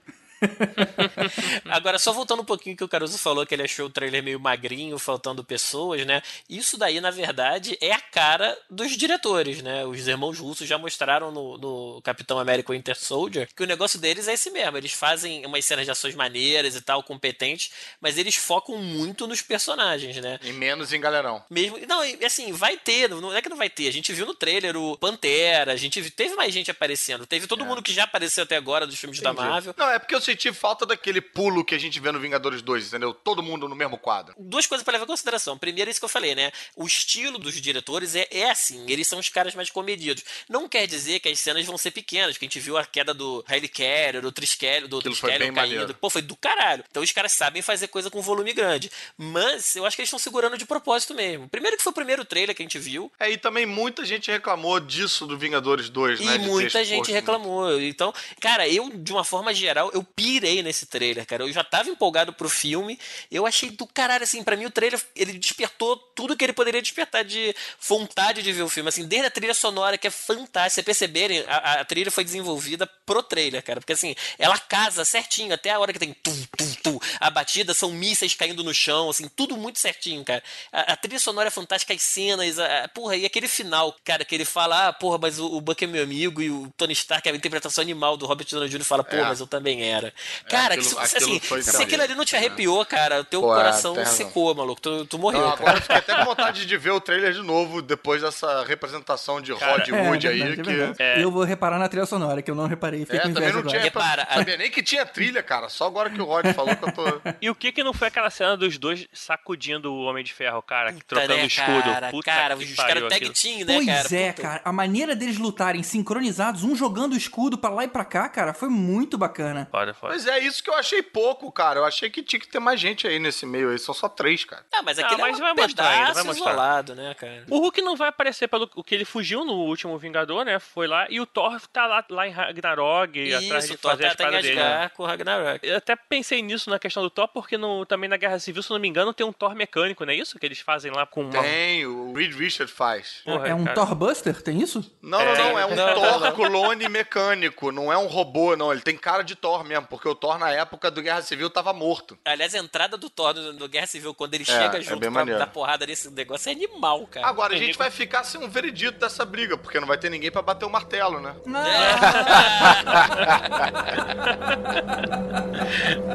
Agora, 1.66 1.98
só 1.98 2.12
voltando 2.12 2.42
um 2.42 2.44
pouquinho 2.44 2.76
que 2.76 2.84
o 2.84 2.88
Caruso 2.88 3.18
falou 3.18 3.46
que 3.46 3.54
ele 3.54 3.62
achou 3.62 3.86
o 3.86 3.90
trailer 3.90 4.22
meio 4.22 4.40
magrinho, 4.40 4.98
faltando 4.98 5.44
pessoas, 5.44 6.04
né? 6.06 6.22
Isso 6.48 6.76
daí, 6.76 7.00
na 7.00 7.10
verdade, 7.10 7.76
é 7.80 7.92
a 7.92 8.00
cara 8.00 8.56
dos 8.70 8.96
diretores, 8.96 9.62
né? 9.62 9.84
Os 9.84 10.06
irmãos 10.06 10.38
russos 10.38 10.68
já 10.68 10.78
mostraram 10.78 11.30
no, 11.30 11.58
no 11.58 12.02
Capitão 12.02 12.38
América 12.38 12.72
Winter 12.72 12.96
Soldier 12.96 13.48
que 13.54 13.62
o 13.62 13.66
negócio 13.66 13.98
deles 13.98 14.28
é 14.28 14.34
esse 14.34 14.50
mesmo. 14.50 14.76
Eles 14.76 14.92
fazem 14.92 15.44
umas 15.46 15.64
cenas 15.64 15.84
de 15.84 15.90
ações 15.90 16.14
maneiras 16.14 16.74
e 16.74 16.80
tal, 16.80 17.02
competentes, 17.02 17.70
mas 18.00 18.18
eles 18.18 18.34
focam 18.34 18.76
muito 18.78 19.26
nos 19.26 19.42
personagens, 19.42 20.16
né? 20.16 20.38
E 20.42 20.52
menos 20.52 20.92
em 20.92 21.00
galerão. 21.00 21.44
Mesmo. 21.50 21.78
Não, 21.86 22.00
assim, 22.24 22.52
vai 22.52 22.76
ter, 22.76 23.08
não 23.08 23.34
é 23.34 23.42
que 23.42 23.48
não 23.48 23.56
vai 23.56 23.70
ter. 23.70 23.88
A 23.88 23.92
gente 23.92 24.12
viu 24.12 24.26
no 24.26 24.34
trailer 24.34 24.76
o 24.76 24.96
Pantera, 24.96 25.72
a 25.72 25.76
gente 25.76 26.10
teve 26.10 26.34
mais 26.34 26.52
gente 26.52 26.70
aparecendo. 26.70 27.26
Teve 27.26 27.46
todo 27.46 27.64
mundo 27.64 27.82
que 27.82 27.92
já 27.92 28.04
apareceu 28.04 28.44
até 28.44 28.56
agora 28.56 28.86
dos 28.86 28.98
filmes 28.98 29.20
da 29.20 29.32
Marvel. 29.32 29.74
Não, 29.76 29.90
é 29.90 29.98
porque 29.98 30.14
eu 30.14 30.20
senti 30.26 30.52
falta 30.52 30.84
daquele 30.84 31.20
pulo 31.20 31.64
que 31.64 31.74
a 31.74 31.78
gente 31.78 31.98
vê 32.00 32.10
no 32.12 32.20
Vingadores 32.20 32.60
2, 32.62 32.88
entendeu? 32.88 33.14
Todo 33.14 33.42
mundo 33.42 33.68
no 33.68 33.74
mesmo 33.74 33.96
quadro. 33.98 34.34
duas 34.38 34.66
coisas 34.66 34.84
para 34.84 34.92
levar 34.92 35.04
em 35.04 35.08
consideração. 35.08 35.56
Primeiro, 35.56 35.90
isso 35.90 36.00
que 36.00 36.04
eu 36.04 36.08
falei, 36.08 36.34
né? 36.34 36.52
O 36.74 36.86
estilo 36.86 37.38
dos 37.38 37.60
diretores 37.60 38.14
é, 38.14 38.26
é 38.30 38.50
assim, 38.50 38.84
eles 38.88 39.06
são 39.06 39.18
os 39.18 39.28
caras 39.28 39.54
mais 39.54 39.70
comedidos. 39.70 40.22
Não 40.48 40.68
quer 40.68 40.86
dizer 40.86 41.20
que 41.20 41.28
as 41.28 41.38
cenas 41.38 41.64
vão 41.64 41.78
ser 41.78 41.90
pequenas, 41.90 42.36
que 42.36 42.44
a 42.44 42.48
gente 42.48 42.60
viu 42.60 42.76
a 42.76 42.84
queda 42.84 43.14
do 43.14 43.44
Hailey 43.48 43.68
Carrier, 43.68 44.20
do 44.20 44.32
Triskelion, 44.32 44.88
do 44.88 45.00
bem 45.00 45.14
caindo. 45.14 45.52
maneiro. 45.54 45.94
Pô, 45.94 46.10
foi 46.10 46.22
do 46.22 46.36
caralho. 46.36 46.84
Então 46.90 47.02
os 47.02 47.12
caras 47.12 47.32
sabem 47.32 47.62
fazer 47.62 47.88
coisa 47.88 48.10
com 48.10 48.20
volume 48.20 48.52
grande. 48.52 48.90
Mas 49.16 49.76
eu 49.76 49.86
acho 49.86 49.96
que 49.96 50.02
eles 50.02 50.08
estão 50.08 50.18
segurando 50.18 50.58
de 50.58 50.66
propósito 50.66 51.14
mesmo. 51.14 51.48
Primeiro 51.48 51.76
que 51.76 51.82
foi 51.82 51.90
o 51.90 51.94
primeiro 51.94 52.24
trailer 52.24 52.54
que 52.54 52.62
a 52.62 52.64
gente 52.64 52.78
viu, 52.78 53.10
É, 53.18 53.30
e 53.30 53.36
também 53.36 53.64
muita 53.66 54.04
gente 54.04 54.30
reclamou 54.30 54.80
disso 54.80 55.26
do 55.26 55.38
Vingadores 55.38 55.88
2, 55.88 56.20
né? 56.20 56.26
E 56.26 56.38
de 56.38 56.44
ter 56.44 56.50
muita 56.50 56.84
gente 56.84 56.96
muito. 56.96 57.12
reclamou. 57.12 57.80
Então, 57.80 58.12
cara, 58.40 58.68
eu, 58.68 58.90
de 58.90 59.12
uma 59.12 59.24
forma 59.24 59.54
geral, 59.54 59.90
eu 59.94 60.02
pirei 60.16 60.62
nesse 60.62 60.86
trailer, 60.86 61.26
cara. 61.26 61.42
Eu 61.44 61.52
já 61.52 61.62
tava 61.62 61.90
empolgado 61.90 62.32
pro 62.32 62.48
filme. 62.48 62.98
Eu 63.30 63.46
achei 63.46 63.68
do 63.70 63.86
caralho, 63.86 64.24
assim, 64.24 64.42
pra 64.42 64.56
mim 64.56 64.64
o 64.64 64.70
trailer, 64.70 64.98
ele 65.14 65.34
despertou 65.34 65.94
tudo 65.96 66.34
que 66.34 66.42
ele 66.42 66.54
poderia 66.54 66.80
despertar 66.80 67.22
de 67.22 67.54
vontade 67.86 68.42
de 68.42 68.50
ver 68.50 68.62
o 68.62 68.68
filme. 68.68 68.88
Assim, 68.88 69.06
desde 69.06 69.26
a 69.26 69.30
trilha 69.30 69.52
sonora, 69.52 69.98
que 69.98 70.06
é 70.06 70.10
fantástica. 70.10 70.70
Se 70.70 70.82
perceberem, 70.82 71.44
a, 71.46 71.80
a 71.80 71.84
trilha 71.84 72.10
foi 72.10 72.24
desenvolvida 72.24 72.86
pro 73.04 73.22
trailer, 73.22 73.62
cara. 73.62 73.78
Porque, 73.80 73.92
assim, 73.92 74.14
ela 74.38 74.58
casa 74.58 75.04
certinho. 75.04 75.52
Até 75.52 75.70
a 75.70 75.78
hora 75.78 75.92
que 75.92 75.98
tem 75.98 76.14
tum, 76.14 76.34
tum, 76.56 76.74
tum. 76.82 76.98
A 77.20 77.28
batida 77.30 77.74
são 77.74 77.92
mísseis 77.92 78.32
caindo 78.34 78.64
no 78.64 78.72
chão, 78.72 79.10
assim, 79.10 79.28
tudo 79.28 79.54
muito 79.56 79.78
certinho, 79.78 80.24
cara. 80.24 80.42
A, 80.72 80.92
a 80.92 80.96
trilha 80.96 81.20
sonora 81.20 81.48
é 81.48 81.50
fantástica, 81.50 81.92
as 81.92 82.00
cenas, 82.02 82.58
a, 82.58 82.84
a- 82.84 82.88
porra, 82.88 83.16
e 83.16 83.26
aquele 83.26 83.48
final, 83.48 83.94
cara, 84.02 84.24
que 84.24 84.34
ele 84.34 84.46
fala, 84.46 84.88
ah, 84.88 84.92
porra, 84.94 85.18
mas 85.18 85.38
o, 85.38 85.46
o 85.46 85.60
Buck 85.60 85.84
é 85.84 85.86
meu 85.86 86.02
amigo, 86.02 86.40
e 86.40 86.50
o 86.50 86.72
Tony 86.76 86.94
Stark, 86.94 87.28
a 87.28 87.34
interpretação 87.34 87.82
animal 87.82 88.16
do 88.16 88.24
Robert 88.24 88.46
Downey 88.48 88.68
Jr. 88.70 88.82
fala, 88.84 89.04
pô, 89.04 89.16
É. 89.16 89.22
mas 89.22 89.40
eu 89.40 89.46
também 89.46 89.82
era. 89.84 90.05
Cara, 90.48 90.74
aquilo- 90.74 90.96
que 90.96 91.08
se, 91.08 91.16
aquilo 91.16 91.30
assim, 91.36 91.40
foi 91.40 91.62
se 91.62 91.82
aquilo 91.82 92.02
ali 92.02 92.14
não 92.14 92.24
te 92.24 92.36
arrepiou, 92.36 92.84
cara, 92.86 93.20
o 93.20 93.24
teu 93.24 93.40
Pô, 93.40 93.52
é, 93.52 93.56
coração 93.56 94.04
secou, 94.06 94.54
maluco. 94.54 94.80
Tu, 94.80 95.04
tu 95.06 95.18
morreu, 95.18 95.40
Não, 95.40 95.50
cara. 95.50 95.60
agora 95.60 95.76
eu 95.78 95.82
fiquei 95.82 95.96
até 95.96 96.14
com 96.16 96.24
vontade 96.24 96.66
de 96.66 96.76
ver 96.76 96.90
o 96.90 97.00
trailer 97.00 97.32
de 97.32 97.42
novo 97.42 97.80
depois 97.82 98.22
dessa 98.22 98.64
representação 98.64 99.40
de 99.40 99.52
Rod 99.52 99.88
Wood 99.88 100.26
é 100.26 100.30
aí. 100.30 100.42
é 100.42 100.56
que... 100.56 100.62
verdade. 100.62 100.94
É. 100.98 101.22
Eu 101.22 101.30
vou 101.30 101.44
reparar 101.44 101.78
na 101.78 101.88
trilha 101.88 102.06
sonora, 102.06 102.42
que 102.42 102.50
eu 102.50 102.54
não 102.54 102.66
reparei. 102.66 103.00
Fiquei 103.04 103.18
É, 103.20 103.22
com 103.22 103.32
também 103.32 103.52
não 103.52 103.62
tinha. 103.62 103.80
Repara, 103.80 104.22
a- 104.30 104.34
sabia 104.36 104.56
nem 104.56 104.70
que 104.70 104.82
tinha 104.82 105.04
trilha, 105.06 105.42
cara. 105.42 105.68
Só 105.68 105.86
agora 105.86 106.10
que 106.10 106.20
o 106.20 106.24
Rod 106.24 106.46
falou 106.54 106.74
que 106.76 106.84
eu 106.84 106.92
tô. 106.92 107.04
E 107.40 107.50
o 107.50 107.54
que 107.54 107.70
que 107.72 107.82
não 107.84 107.92
foi 107.92 108.08
aquela 108.08 108.30
cena 108.30 108.56
dos 108.56 108.78
dois 108.78 109.06
sacudindo 109.12 109.92
o 109.92 110.02
Homem 110.04 110.24
de 110.24 110.32
Ferro, 110.32 110.62
cara, 110.62 110.92
que 110.92 110.98
Puta, 111.04 111.06
trocando 111.16 111.36
né, 111.36 111.42
o 111.42 111.46
escudo? 111.46 111.82
Cara, 111.82 112.10
Puta 112.10 112.24
cara, 112.30 112.56
que 112.56 112.64
os 112.64 112.74
caras 112.74 113.08
tag 113.08 113.30
team, 113.30 113.58
né, 113.66 113.74
Pois 113.74 113.86
cara? 113.86 114.16
é, 114.16 114.32
Puta. 114.32 114.42
cara. 114.42 114.60
A 114.64 114.72
maneira 114.72 115.14
deles 115.14 115.38
lutarem 115.38 115.82
sincronizados, 115.82 116.62
um 116.64 116.74
jogando 116.74 117.12
o 117.12 117.16
escudo 117.16 117.58
pra 117.58 117.70
lá 117.70 117.84
e 117.84 117.88
pra 117.88 118.04
cá, 118.04 118.28
cara, 118.28 118.52
foi 118.54 118.68
muito 118.68 119.16
bacana. 119.18 119.68
Foda, 119.70 119.94
foda. 119.96 120.12
Mas 120.14 120.26
é 120.26 120.38
isso 120.38 120.62
que 120.62 120.70
eu 120.70 120.74
achei 120.74 121.02
pouco, 121.02 121.50
cara. 121.50 121.80
Eu 121.80 121.84
achei 121.84 122.08
que 122.10 122.22
tinha 122.22 122.38
que 122.40 122.48
ter 122.48 122.58
mais 122.60 122.78
gente 122.80 123.06
aí 123.06 123.18
nesse 123.18 123.44
meio 123.46 123.70
aí. 123.70 123.78
São 123.78 123.94
só 123.94 124.08
três, 124.08 124.44
cara. 124.44 124.64
Ah, 124.72 124.82
mas 124.82 124.98
Ah, 124.98 125.06
aquele 125.06 125.20
mas 125.22 125.36
é 125.38 125.40
vai 125.40 125.52
um 125.52 125.56
mostrar 125.56 125.88
ainda, 125.88 126.12
vai 126.14 126.22
mostrar. 126.24 126.50
isolado, 126.50 126.94
né, 126.94 127.14
cara? 127.14 127.44
O 127.50 127.58
Hulk 127.58 127.82
não 127.82 127.96
vai 127.96 128.08
aparecer 128.08 128.48
pelo 128.48 128.68
o 128.74 128.84
que 128.84 128.94
ele 128.94 129.04
fugiu 129.04 129.44
no 129.44 129.54
último 129.54 129.96
Vingador, 129.98 130.44
né? 130.44 130.58
Foi 130.58 130.86
lá. 130.86 131.06
E 131.10 131.20
o 131.20 131.26
Thor 131.26 131.60
tá 131.72 131.86
lá, 131.86 132.04
lá 132.08 132.26
em 132.26 132.30
Ragnarok, 132.30 133.34
atrás 133.34 133.64
Isso, 133.64 133.72
de 133.72 133.78
o 133.78 133.78
Thor 133.78 133.90
fazer 133.92 134.02
tá, 134.04 134.08
as 134.10 134.16
tá 134.16 134.22
em 134.24 134.26
paradas 134.26 134.46
dele. 134.50 134.90
Com 134.96 135.02
o 135.02 135.06
Ragnarok. 135.06 135.66
Eu 135.66 135.76
até 135.76 135.96
pensei 135.96 136.42
nisso 136.42 136.70
na 136.70 136.78
questão 136.78 137.02
do 137.02 137.10
Thor, 137.10 137.28
porque 137.28 137.56
no, 137.56 137.84
também 137.86 138.08
na 138.08 138.16
Guerra 138.16 138.38
Civil, 138.38 138.62
se 138.62 138.70
eu 138.70 138.74
não 138.74 138.80
me 138.80 138.88
engano, 138.88 139.12
tem 139.14 139.26
um 139.26 139.32
Thor 139.32 139.54
mecânico, 139.54 140.04
não 140.04 140.12
é 140.12 140.16
isso? 140.16 140.38
Que 140.38 140.46
eles 140.46 140.60
fazem 140.60 140.92
lá 140.92 141.06
com 141.06 141.22
uma. 141.22 141.42
Tem, 141.42 141.86
o 141.86 142.12
Reed 142.12 142.34
Richard 142.34 142.70
faz. 142.72 143.20
Porra, 143.24 143.48
é 143.48 143.54
um 143.54 143.64
cara. 143.64 143.74
Thor 143.74 143.94
Buster? 143.94 144.42
Tem 144.42 144.60
isso? 144.60 144.84
Não, 145.02 145.20
É, 145.20 145.38
não, 145.38 145.44
não. 145.52 145.58
É 145.58 145.66
um 145.66 145.74
não, 145.74 145.94
Thor 145.94 146.20
não. 146.20 146.32
clone 146.32 146.88
mecânico. 146.88 147.70
Não 147.72 147.92
é 147.92 147.96
um 147.98 148.06
robô, 148.06 148.56
não. 148.56 148.72
Ele 148.72 148.80
tem 148.80 148.96
cara 148.96 149.22
de 149.22 149.34
Thor 149.34 149.64
mesmo. 149.64 149.85
Porque 149.86 150.08
o 150.08 150.14
Thor, 150.14 150.38
na 150.38 150.50
época 150.50 150.90
do 150.90 151.00
Guerra 151.02 151.22
Civil, 151.22 151.48
tava 151.48 151.72
morto. 151.72 152.18
Aliás, 152.24 152.54
a 152.54 152.58
entrada 152.58 152.96
do 152.96 153.08
Thor 153.08 153.34
no, 153.34 153.68
Guerra 153.68 153.86
Civil, 153.86 154.14
quando 154.14 154.34
ele 154.34 154.44
É, 154.44 154.46
chega 154.46 154.78
é 154.78 154.82
junto 154.82 155.00
bem 155.00 155.10
pra 155.12 155.24
dar 155.24 155.46
porrada 155.46 155.86
nesse 155.86 156.10
negócio, 156.10 156.48
é 156.48 156.52
animal, 156.52 157.06
cara. 157.06 157.26
Agora, 157.26 157.54
a 157.54 157.56
gente 157.56 157.78
vai 157.78 157.90
ficar 157.90 158.24
sem 158.24 158.40
um 158.42 158.48
veredito 158.48 158.98
dessa 158.98 159.24
briga. 159.24 159.56
Porque 159.56 159.80
não 159.80 159.86
vai 159.86 159.96
ter 159.98 160.10
ninguém 160.10 160.30
pra 160.30 160.42
bater 160.42 160.64
o 160.64 160.70
martelo, 160.70 161.20
né? 161.20 161.34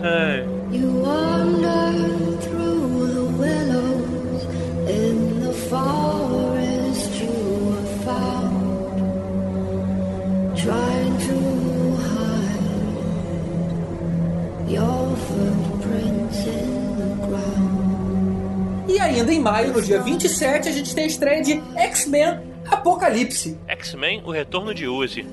É. 0.04 0.46
You 0.72 0.88
wander 1.02 2.38
through 2.42 3.08
the 3.14 3.26
willows 3.38 4.44
in 4.90 5.42
the 5.42 5.54
forest 5.70 7.12
you 7.22 7.76
have 7.76 8.04
found, 8.06 8.98
trying 10.58 11.01
E 18.88 19.00
ainda 19.00 19.34
em 19.34 19.40
maio, 19.40 19.74
no 19.74 19.82
dia 19.82 20.02
27, 20.02 20.68
a 20.68 20.72
gente 20.72 20.94
tem 20.94 21.06
a 21.06 21.08
estreia 21.08 21.42
de 21.42 21.62
X-Men 21.76 22.40
Apocalipse. 22.70 23.58
X-Men, 23.68 24.22
o 24.26 24.32
retorno 24.32 24.74
de 24.74 24.88
Uzi. 24.88 25.26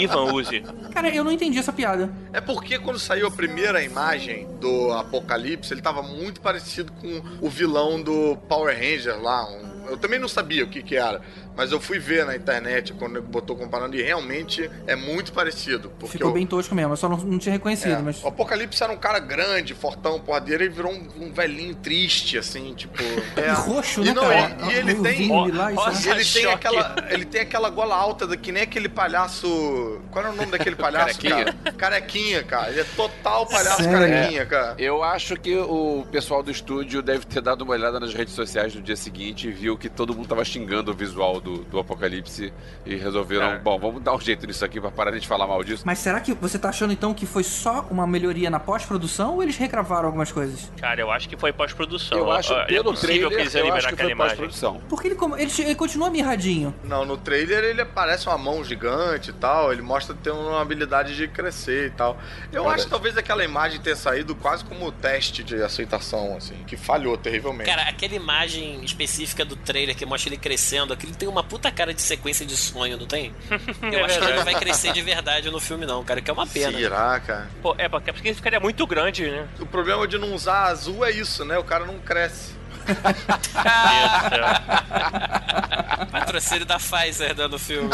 Ivan 0.00 0.32
Uzi. 0.32 0.62
Cara, 0.92 1.08
eu 1.10 1.22
não 1.24 1.32
entendi 1.32 1.58
essa 1.58 1.72
piada. 1.72 2.10
É 2.32 2.40
porque 2.40 2.78
quando 2.78 2.98
saiu 2.98 3.26
a 3.26 3.30
primeira 3.30 3.82
imagem 3.82 4.46
do 4.60 4.92
Apocalipse, 4.92 5.72
ele 5.72 5.82
tava 5.82 6.02
muito 6.02 6.40
parecido 6.40 6.92
com 6.92 7.20
o 7.40 7.48
vilão 7.50 8.00
do 8.02 8.36
Power 8.48 8.74
Ranger 8.74 9.20
lá. 9.20 9.44
um- 9.50 9.68
Eu 9.88 9.96
também 9.96 10.18
não 10.18 10.28
sabia 10.28 10.64
o 10.64 10.68
que 10.68 10.82
que 10.82 10.96
era. 10.96 11.20
Mas 11.58 11.72
eu 11.72 11.78
fui 11.80 11.98
ver 11.98 12.24
na 12.24 12.34
internet 12.34 12.94
quando 12.94 13.16
ele 13.18 13.26
botou 13.26 13.54
comparando 13.54 13.94
e 13.96 14.02
realmente 14.02 14.70
é 14.86 14.96
muito 14.96 15.32
parecido. 15.32 15.90
Porque 15.98 16.12
Ficou 16.16 16.30
o- 16.30 16.34
bem 16.34 16.46
tosco 16.46 16.74
mesmo, 16.74 16.92
eu 16.94 16.96
só 16.96 17.08
não, 17.08 17.18
não 17.18 17.38
tinha 17.38 17.52
reconhecido, 17.52 17.92
é, 17.92 17.98
mas. 17.98 18.22
O 18.24 18.28
Apocalipse 18.28 18.82
era 18.82 18.92
um 18.92 18.96
cara 18.96 19.18
grande, 19.18 19.74
fortão, 19.74 20.18
porradeiro, 20.20 20.64
e 20.64 20.68
virou 20.68 20.92
um, 20.92 21.26
um 21.26 21.32
velhinho 21.32 21.74
triste, 21.74 22.38
assim, 22.38 22.72
tipo. 22.74 22.96
É, 23.36 23.48
E 23.48 23.52
roxo, 23.52 24.00
e 24.02 24.04
né, 24.06 24.12
não, 24.14 24.22
cara? 24.22 24.56
E, 24.62 24.68
e 24.70 24.74
ele 24.74 24.94
tem. 24.94 25.16
vinho 25.18 25.54
lá, 25.54 25.72
isso, 25.72 26.08
né? 26.08 26.14
ele 26.14 26.24
tem 26.24 26.46
aquela. 26.46 26.96
Ele 27.10 27.24
tem 27.24 27.40
aquela 27.40 27.68
gola 27.70 27.94
alta, 27.96 28.26
da- 28.26 28.36
que 28.36 28.52
nem 28.52 28.62
aquele 28.62 28.88
palhaço. 28.88 30.00
Qual 30.10 30.24
era 30.24 30.32
o 30.32 30.36
nome 30.36 30.50
daquele 30.52 30.76
palhaço, 30.76 31.18
Carequinha. 31.20 31.44
cara? 31.54 31.72
Carequinha, 31.76 32.42
cara. 32.44 32.70
Ele 32.70 32.80
é 32.80 32.84
total 32.84 33.46
palhaço 33.46 33.82
Sério? 33.82 33.98
carequinha, 33.98 34.46
cara. 34.46 34.74
Eu 34.78 35.02
acho 35.02 35.36
que 35.36 35.56
o 35.56 36.04
pessoal 36.10 36.42
do 36.42 36.50
estúdio 36.50 37.02
deve 37.02 37.26
ter 37.26 37.40
dado 37.40 37.62
uma 37.62 37.72
olhada 37.74 37.98
nas 38.00 38.12
redes 38.14 38.34
sociais 38.34 38.74
no 38.74 38.80
dia 38.82 38.96
seguinte 38.96 39.48
e 39.48 39.50
viu 39.50 39.76
que 39.76 39.88
todo 39.88 40.14
mundo 40.14 40.28
tava 40.28 40.44
xingando 40.44 40.90
o 40.90 40.94
visual 40.94 41.40
do, 41.40 41.47
do 41.70 41.78
Apocalipse 41.78 42.52
e 42.84 42.94
resolveram, 42.96 43.52
É. 43.52 43.58
bom, 43.58 43.78
vamos 43.78 44.02
dar 44.02 44.14
um 44.14 44.20
jeito 44.20 44.46
nisso 44.46 44.64
aqui 44.64 44.80
pra 44.80 44.90
parar 44.90 45.10
de 45.18 45.26
falar 45.26 45.46
mal 45.46 45.62
disso. 45.64 45.82
Mas 45.86 45.98
será 45.98 46.20
que 46.20 46.34
você 46.34 46.58
tá 46.58 46.68
achando 46.68 46.92
então 46.92 47.12
que 47.14 47.26
foi 47.26 47.42
só 47.42 47.86
uma 47.90 48.06
melhoria 48.06 48.50
na 48.50 48.60
pós-produção 48.60 49.34
ou 49.34 49.42
eles 49.42 49.56
regravaram 49.56 50.06
algumas 50.06 50.30
coisas? 50.30 50.70
Cara, 50.80 51.00
eu 51.00 51.10
acho 51.10 51.28
que 51.28 51.36
foi 51.36 51.52
pós-produção. 51.52 52.18
Eu 52.18 52.30
acho, 52.30 52.52
É 52.52 52.66
pelo 52.66 52.90
possível 52.92 53.28
trailer, 53.28 53.28
que 53.30 53.34
eles 53.42 53.54
eu 53.54 53.74
acho 53.74 53.88
que 53.88 53.94
aquela 53.94 54.08
foi 54.08 54.12
imagem. 54.12 54.36
pós-produção. 54.36 54.80
Porque 54.88 55.08
ele, 55.08 55.16
ele, 55.38 55.52
ele 55.58 55.74
continua 55.74 56.10
mirradinho. 56.10 56.74
Não, 56.84 57.04
no 57.04 57.16
trailer 57.16 57.64
ele 57.64 57.84
parece 57.84 58.26
uma 58.28 58.38
mão 58.38 58.62
gigante 58.64 59.30
e 59.30 59.32
tal. 59.32 59.72
Ele 59.72 59.82
mostra 59.82 60.14
ter 60.14 60.30
uma 60.30 60.60
habilidade 60.60 61.16
de 61.16 61.26
crescer 61.28 61.86
e 61.86 61.90
tal. 61.90 62.18
Eu 62.52 62.62
Cara, 62.64 62.74
acho 62.74 62.84
que 62.84 62.90
talvez 62.90 63.16
aquela 63.16 63.44
imagem 63.44 63.80
ter 63.80 63.96
saído 63.96 64.34
quase 64.34 64.64
como 64.64 64.90
teste 64.92 65.42
de 65.42 65.62
aceitação, 65.62 66.36
assim, 66.36 66.56
que 66.66 66.76
falhou 66.76 67.16
terrivelmente. 67.16 67.68
Cara, 67.68 67.82
aquela 67.82 68.14
imagem 68.14 68.82
específica 68.84 69.44
do 69.44 69.56
trailer 69.56 69.96
que 69.96 70.04
mostra 70.06 70.28
ele 70.30 70.36
crescendo, 70.36 70.92
aquilo 70.92 71.14
tem 71.14 71.28
uma 71.28 71.37
puta 71.42 71.70
cara 71.70 71.92
de 71.94 72.02
sequência 72.02 72.44
de 72.44 72.56
sonho, 72.56 72.96
não 72.96 73.06
tem? 73.06 73.34
Eu 73.82 73.98
É 74.00 74.04
acho 74.04 74.18
que 74.18 74.24
ele 74.24 74.36
não 74.36 74.44
vai 74.44 74.54
crescer 74.54 74.92
de 74.92 75.02
verdade 75.02 75.50
no 75.50 75.60
filme, 75.60 75.86
não, 75.86 76.02
cara, 76.04 76.20
que 76.20 76.30
é 76.30 76.32
uma 76.32 76.46
pena. 76.46 76.78
Será, 76.78 77.20
cara? 77.20 77.48
Pô, 77.62 77.74
é 77.78 77.88
porque 77.88 78.12
porque 78.12 78.28
ele 78.28 78.34
ficaria 78.34 78.60
muito 78.60 78.86
grande, 78.86 79.30
né? 79.30 79.46
O 79.60 79.66
problema 79.66 80.06
de 80.06 80.18
não 80.18 80.34
usar 80.34 80.64
azul 80.64 81.04
é 81.04 81.10
isso, 81.10 81.44
né? 81.44 81.56
O 81.58 81.64
cara 81.64 81.84
não 81.84 81.98
cresce. 81.98 82.57
Patrocínio 86.10 86.64
da 86.66 86.78
Pfizer 86.78 87.34
dando 87.34 87.56
o 87.56 87.58
filme. 87.58 87.90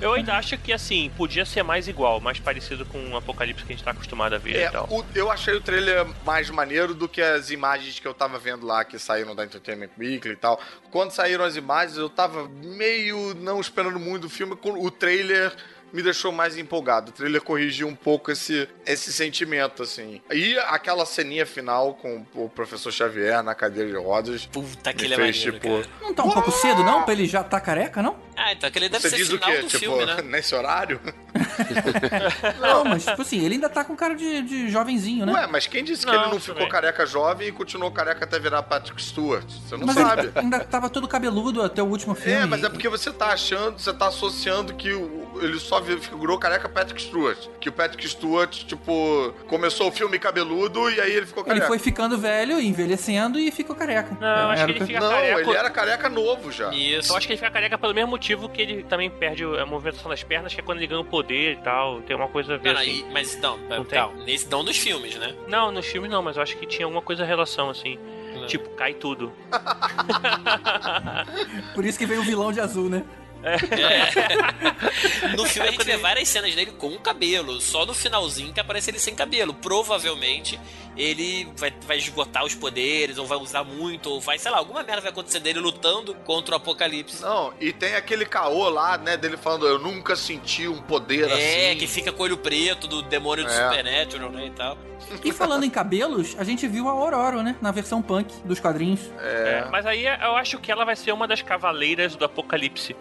Eu 0.00 0.12
ainda 0.12 0.34
acho 0.36 0.56
que, 0.58 0.72
assim, 0.72 1.10
podia 1.16 1.44
ser 1.44 1.62
mais 1.64 1.88
igual, 1.88 2.20
mais 2.20 2.38
parecido 2.38 2.86
com 2.86 3.10
o 3.10 3.16
Apocalipse 3.16 3.64
que 3.64 3.72
a 3.72 3.76
gente 3.76 3.84
tá 3.84 3.90
acostumado 3.90 4.34
a 4.34 4.38
ver 4.38 4.56
É, 4.56 4.66
e 4.66 4.70
tal. 4.70 4.86
o- 4.88 5.04
eu 5.14 5.30
achei 5.30 5.54
o 5.54 5.60
trailer 5.60 6.06
mais 6.24 6.48
maneiro 6.50 6.94
do 6.94 7.08
que 7.08 7.20
as 7.20 7.50
imagens 7.50 7.98
que 7.98 8.06
eu 8.06 8.14
tava 8.14 8.38
vendo 8.38 8.64
lá 8.64 8.84
que 8.84 8.96
saíram 8.98 9.34
da 9.34 9.44
Entertainment 9.44 9.88
Weekly 9.98 10.34
e 10.34 10.36
tal. 10.36 10.60
Quando 10.90 11.10
saíram 11.10 11.44
as 11.44 11.56
imagens, 11.56 11.98
eu 11.98 12.08
tava 12.08 12.48
meio 12.48 13.34
não 13.34 13.60
esperando 13.60 13.98
muito 13.98 14.22
do 14.22 14.30
filme. 14.30 14.54
com 14.54 14.70
O 14.70 14.90
trailer 14.90 15.52
me 15.92 16.02
deixou 16.02 16.30
mais 16.32 16.56
empolgado. 16.56 17.10
O 17.10 17.12
trailer 17.12 17.40
corrigiu 17.42 17.86
um 17.88 17.94
pouco 17.94 18.30
esse, 18.30 18.68
esse 18.86 19.12
sentimento, 19.12 19.82
assim. 19.82 20.20
E 20.30 20.58
aquela 20.58 21.04
ceninha 21.06 21.46
final 21.46 21.94
com 21.94 22.24
o 22.34 22.48
professor 22.48 22.92
Xavier 22.92 23.42
na 23.42 23.54
cadeira 23.54 23.90
de 23.90 23.96
rodas. 23.96 24.46
Puta, 24.46 24.90
aquele 24.90 25.14
é 25.14 25.16
fez, 25.16 25.44
maneiro, 25.44 25.58
tipo. 25.84 26.04
Não 26.04 26.14
tá 26.14 26.24
um 26.24 26.30
pouco 26.30 26.50
cedo, 26.50 26.82
não? 26.84 27.02
Pra 27.04 27.12
ele 27.14 27.26
já 27.26 27.42
tá 27.42 27.60
careca, 27.60 28.02
não? 28.02 28.16
Ah, 28.36 28.52
então 28.52 28.68
aquele 28.68 28.88
deve 28.88 29.02
Você 29.02 29.10
ser 29.10 29.16
diz 29.16 29.28
o 29.30 29.32
final 29.38 29.50
quê? 29.50 29.58
do 29.62 29.66
Tipo, 29.68 29.78
filme, 29.78 30.06
né? 30.06 30.22
nesse 30.22 30.54
horário? 30.54 31.00
Não, 32.60 32.84
mas 32.84 33.04
tipo 33.04 33.22
assim, 33.22 33.44
ele 33.44 33.54
ainda 33.54 33.68
tá 33.68 33.84
com 33.84 33.94
cara 33.96 34.14
de, 34.14 34.42
de 34.42 34.68
jovenzinho, 34.70 35.26
né? 35.26 35.32
Ué, 35.32 35.46
mas 35.46 35.66
quem 35.66 35.82
disse 35.84 36.04
que 36.06 36.12
Não, 36.12 36.22
ele 36.22 36.32
não 36.32 36.40
ficou 36.40 36.56
bem. 36.62 36.68
careca 36.68 37.04
jovem 37.06 37.48
e 37.48 37.52
continuou 37.52 37.90
careca 37.90 38.24
até 38.24 38.38
virar 38.38 38.62
Patrick 38.62 39.00
Stewart? 39.02 39.44
Você 39.44 39.76
não 39.76 39.86
mas 39.86 39.96
sabe. 39.96 40.22
ele 40.22 40.32
ainda 40.36 40.60
tava 40.60 40.88
todo 40.88 41.06
cabeludo 41.08 41.62
até 41.62 41.82
o 41.82 41.86
último 41.86 42.14
filme. 42.14 42.32
É, 42.42 42.46
mas 42.46 42.62
é 42.64 42.68
porque 42.68 42.88
você 42.88 43.12
tá 43.12 43.26
achando, 43.32 43.78
você 43.78 43.92
tá 43.92 44.08
associando 44.08 44.74
que 44.74 44.88
ele 44.88 45.58
só 45.58 45.77
figurou 45.82 46.38
careca 46.38 46.68
Patrick 46.68 47.00
Stewart. 47.02 47.38
Que 47.60 47.68
o 47.68 47.72
Patrick 47.72 48.06
Stewart, 48.08 48.64
tipo, 48.64 49.32
começou 49.46 49.88
o 49.88 49.92
filme 49.92 50.18
cabeludo 50.18 50.90
e 50.90 51.00
aí 51.00 51.12
ele 51.12 51.26
ficou 51.26 51.42
Ele 51.42 51.48
careca. 51.50 51.66
foi 51.66 51.78
ficando 51.78 52.18
velho, 52.18 52.60
envelhecendo 52.60 53.38
e 53.38 53.50
ficou 53.50 53.74
careca. 53.74 54.16
Não, 54.20 54.28
eu 54.28 54.48
acho 54.50 54.62
Era 54.62 54.72
que 54.72 54.78
ele 54.78 54.86
fica 54.86 55.00
Não, 55.00 55.10
careca. 55.10 55.40
ele 55.40 55.56
era 55.56 55.70
careca 55.70 56.08
novo 56.08 56.50
já. 56.52 56.72
Isso. 56.72 57.12
Eu 57.12 57.16
acho 57.16 57.26
que 57.26 57.32
ele 57.32 57.38
fica 57.38 57.50
careca 57.50 57.78
pelo 57.78 57.94
mesmo 57.94 58.10
motivo 58.10 58.48
que 58.48 58.60
ele 58.62 58.82
também 58.84 59.10
perde 59.10 59.44
a 59.44 59.66
movimentação 59.66 60.10
das 60.10 60.22
pernas, 60.22 60.54
que 60.54 60.60
é 60.60 60.62
quando 60.62 60.78
ele 60.78 60.86
ganha 60.86 61.00
o 61.00 61.04
poder 61.04 61.52
e 61.52 61.56
tal. 61.56 62.00
Tem 62.02 62.14
uma 62.16 62.28
coisa 62.28 62.54
a 62.54 62.56
ver 62.58 62.74
Não, 62.74 62.80
assim. 62.80 63.04
e- 63.08 63.12
mas 63.12 63.36
não, 63.40 63.56
Não 63.58 63.84
nesse 64.24 64.48
não 64.50 64.64
dos 64.64 64.76
filmes, 64.76 65.16
né? 65.16 65.34
Não, 65.46 65.70
nos 65.70 65.86
filmes 65.86 66.10
não, 66.10 66.22
mas 66.22 66.36
eu 66.36 66.42
acho 66.42 66.56
que 66.56 66.66
tinha 66.66 66.86
alguma 66.86 67.02
coisa 67.02 67.24
relação, 67.24 67.70
assim. 67.70 67.98
Não. 68.34 68.46
Tipo, 68.46 68.68
cai 68.70 68.94
tudo. 68.94 69.32
Por 71.74 71.84
isso 71.84 71.98
que 71.98 72.06
veio 72.06 72.20
o 72.20 72.24
vilão 72.24 72.52
de 72.52 72.60
azul, 72.60 72.88
né? 72.88 73.02
No 75.36 75.44
filme 75.46 75.68
a 75.68 75.72
gente 75.72 75.84
vê 75.84 75.96
várias 75.96 76.28
cenas 76.28 76.54
dele 76.54 76.72
com 76.72 76.88
o 76.88 76.98
cabelo, 76.98 77.60
só 77.60 77.86
no 77.86 77.94
finalzinho 77.94 78.52
que 78.52 78.60
aparece 78.60 78.90
ele 78.90 78.98
sem 78.98 79.14
cabelo. 79.14 79.54
Provavelmente 79.54 80.58
ele 80.96 81.48
vai, 81.56 81.72
vai 81.86 81.98
esgotar 81.98 82.44
os 82.44 82.54
poderes, 82.54 83.18
ou 83.18 83.26
vai 83.26 83.38
usar 83.38 83.62
muito, 83.62 84.10
ou 84.10 84.20
vai, 84.20 84.38
sei 84.38 84.50
lá, 84.50 84.58
alguma 84.58 84.82
merda 84.82 85.00
vai 85.00 85.10
acontecer 85.10 85.38
dele 85.38 85.60
lutando 85.60 86.14
contra 86.24 86.54
o 86.54 86.56
apocalipse. 86.56 87.22
Não, 87.22 87.52
e 87.60 87.72
tem 87.72 87.94
aquele 87.94 88.26
caô 88.26 88.68
lá, 88.68 88.98
né, 88.98 89.16
dele 89.16 89.36
falando, 89.36 89.66
eu 89.66 89.78
nunca 89.78 90.16
senti 90.16 90.66
um 90.66 90.82
poder 90.82 91.30
É, 91.30 91.68
assim. 91.70 91.78
que 91.78 91.86
fica 91.86 92.10
com 92.10 92.22
o 92.22 92.24
olho 92.24 92.36
preto 92.36 92.88
do 92.88 93.02
demônio 93.02 93.44
do 93.44 93.50
É. 93.50 93.54
Supernatural, 93.68 94.30
né, 94.32 94.46
e 94.46 94.50
tal. 94.50 94.76
E 95.24 95.32
falando 95.32 95.64
em 95.64 95.70
cabelos, 95.70 96.34
a 96.38 96.42
gente 96.42 96.66
viu 96.66 96.88
a 96.88 96.90
Aurora, 96.90 97.42
né? 97.42 97.56
Na 97.62 97.70
versão 97.70 98.02
punk 98.02 98.34
dos 98.44 98.58
quadrinhos. 98.58 99.00
É, 99.20 99.64
mas 99.70 99.86
aí 99.86 100.04
eu 100.04 100.34
acho 100.36 100.58
que 100.58 100.70
ela 100.72 100.84
vai 100.84 100.96
ser 100.96 101.12
uma 101.12 101.26
das 101.28 101.40
cavaleiras 101.40 102.16
do 102.16 102.24
apocalipse. 102.24 102.96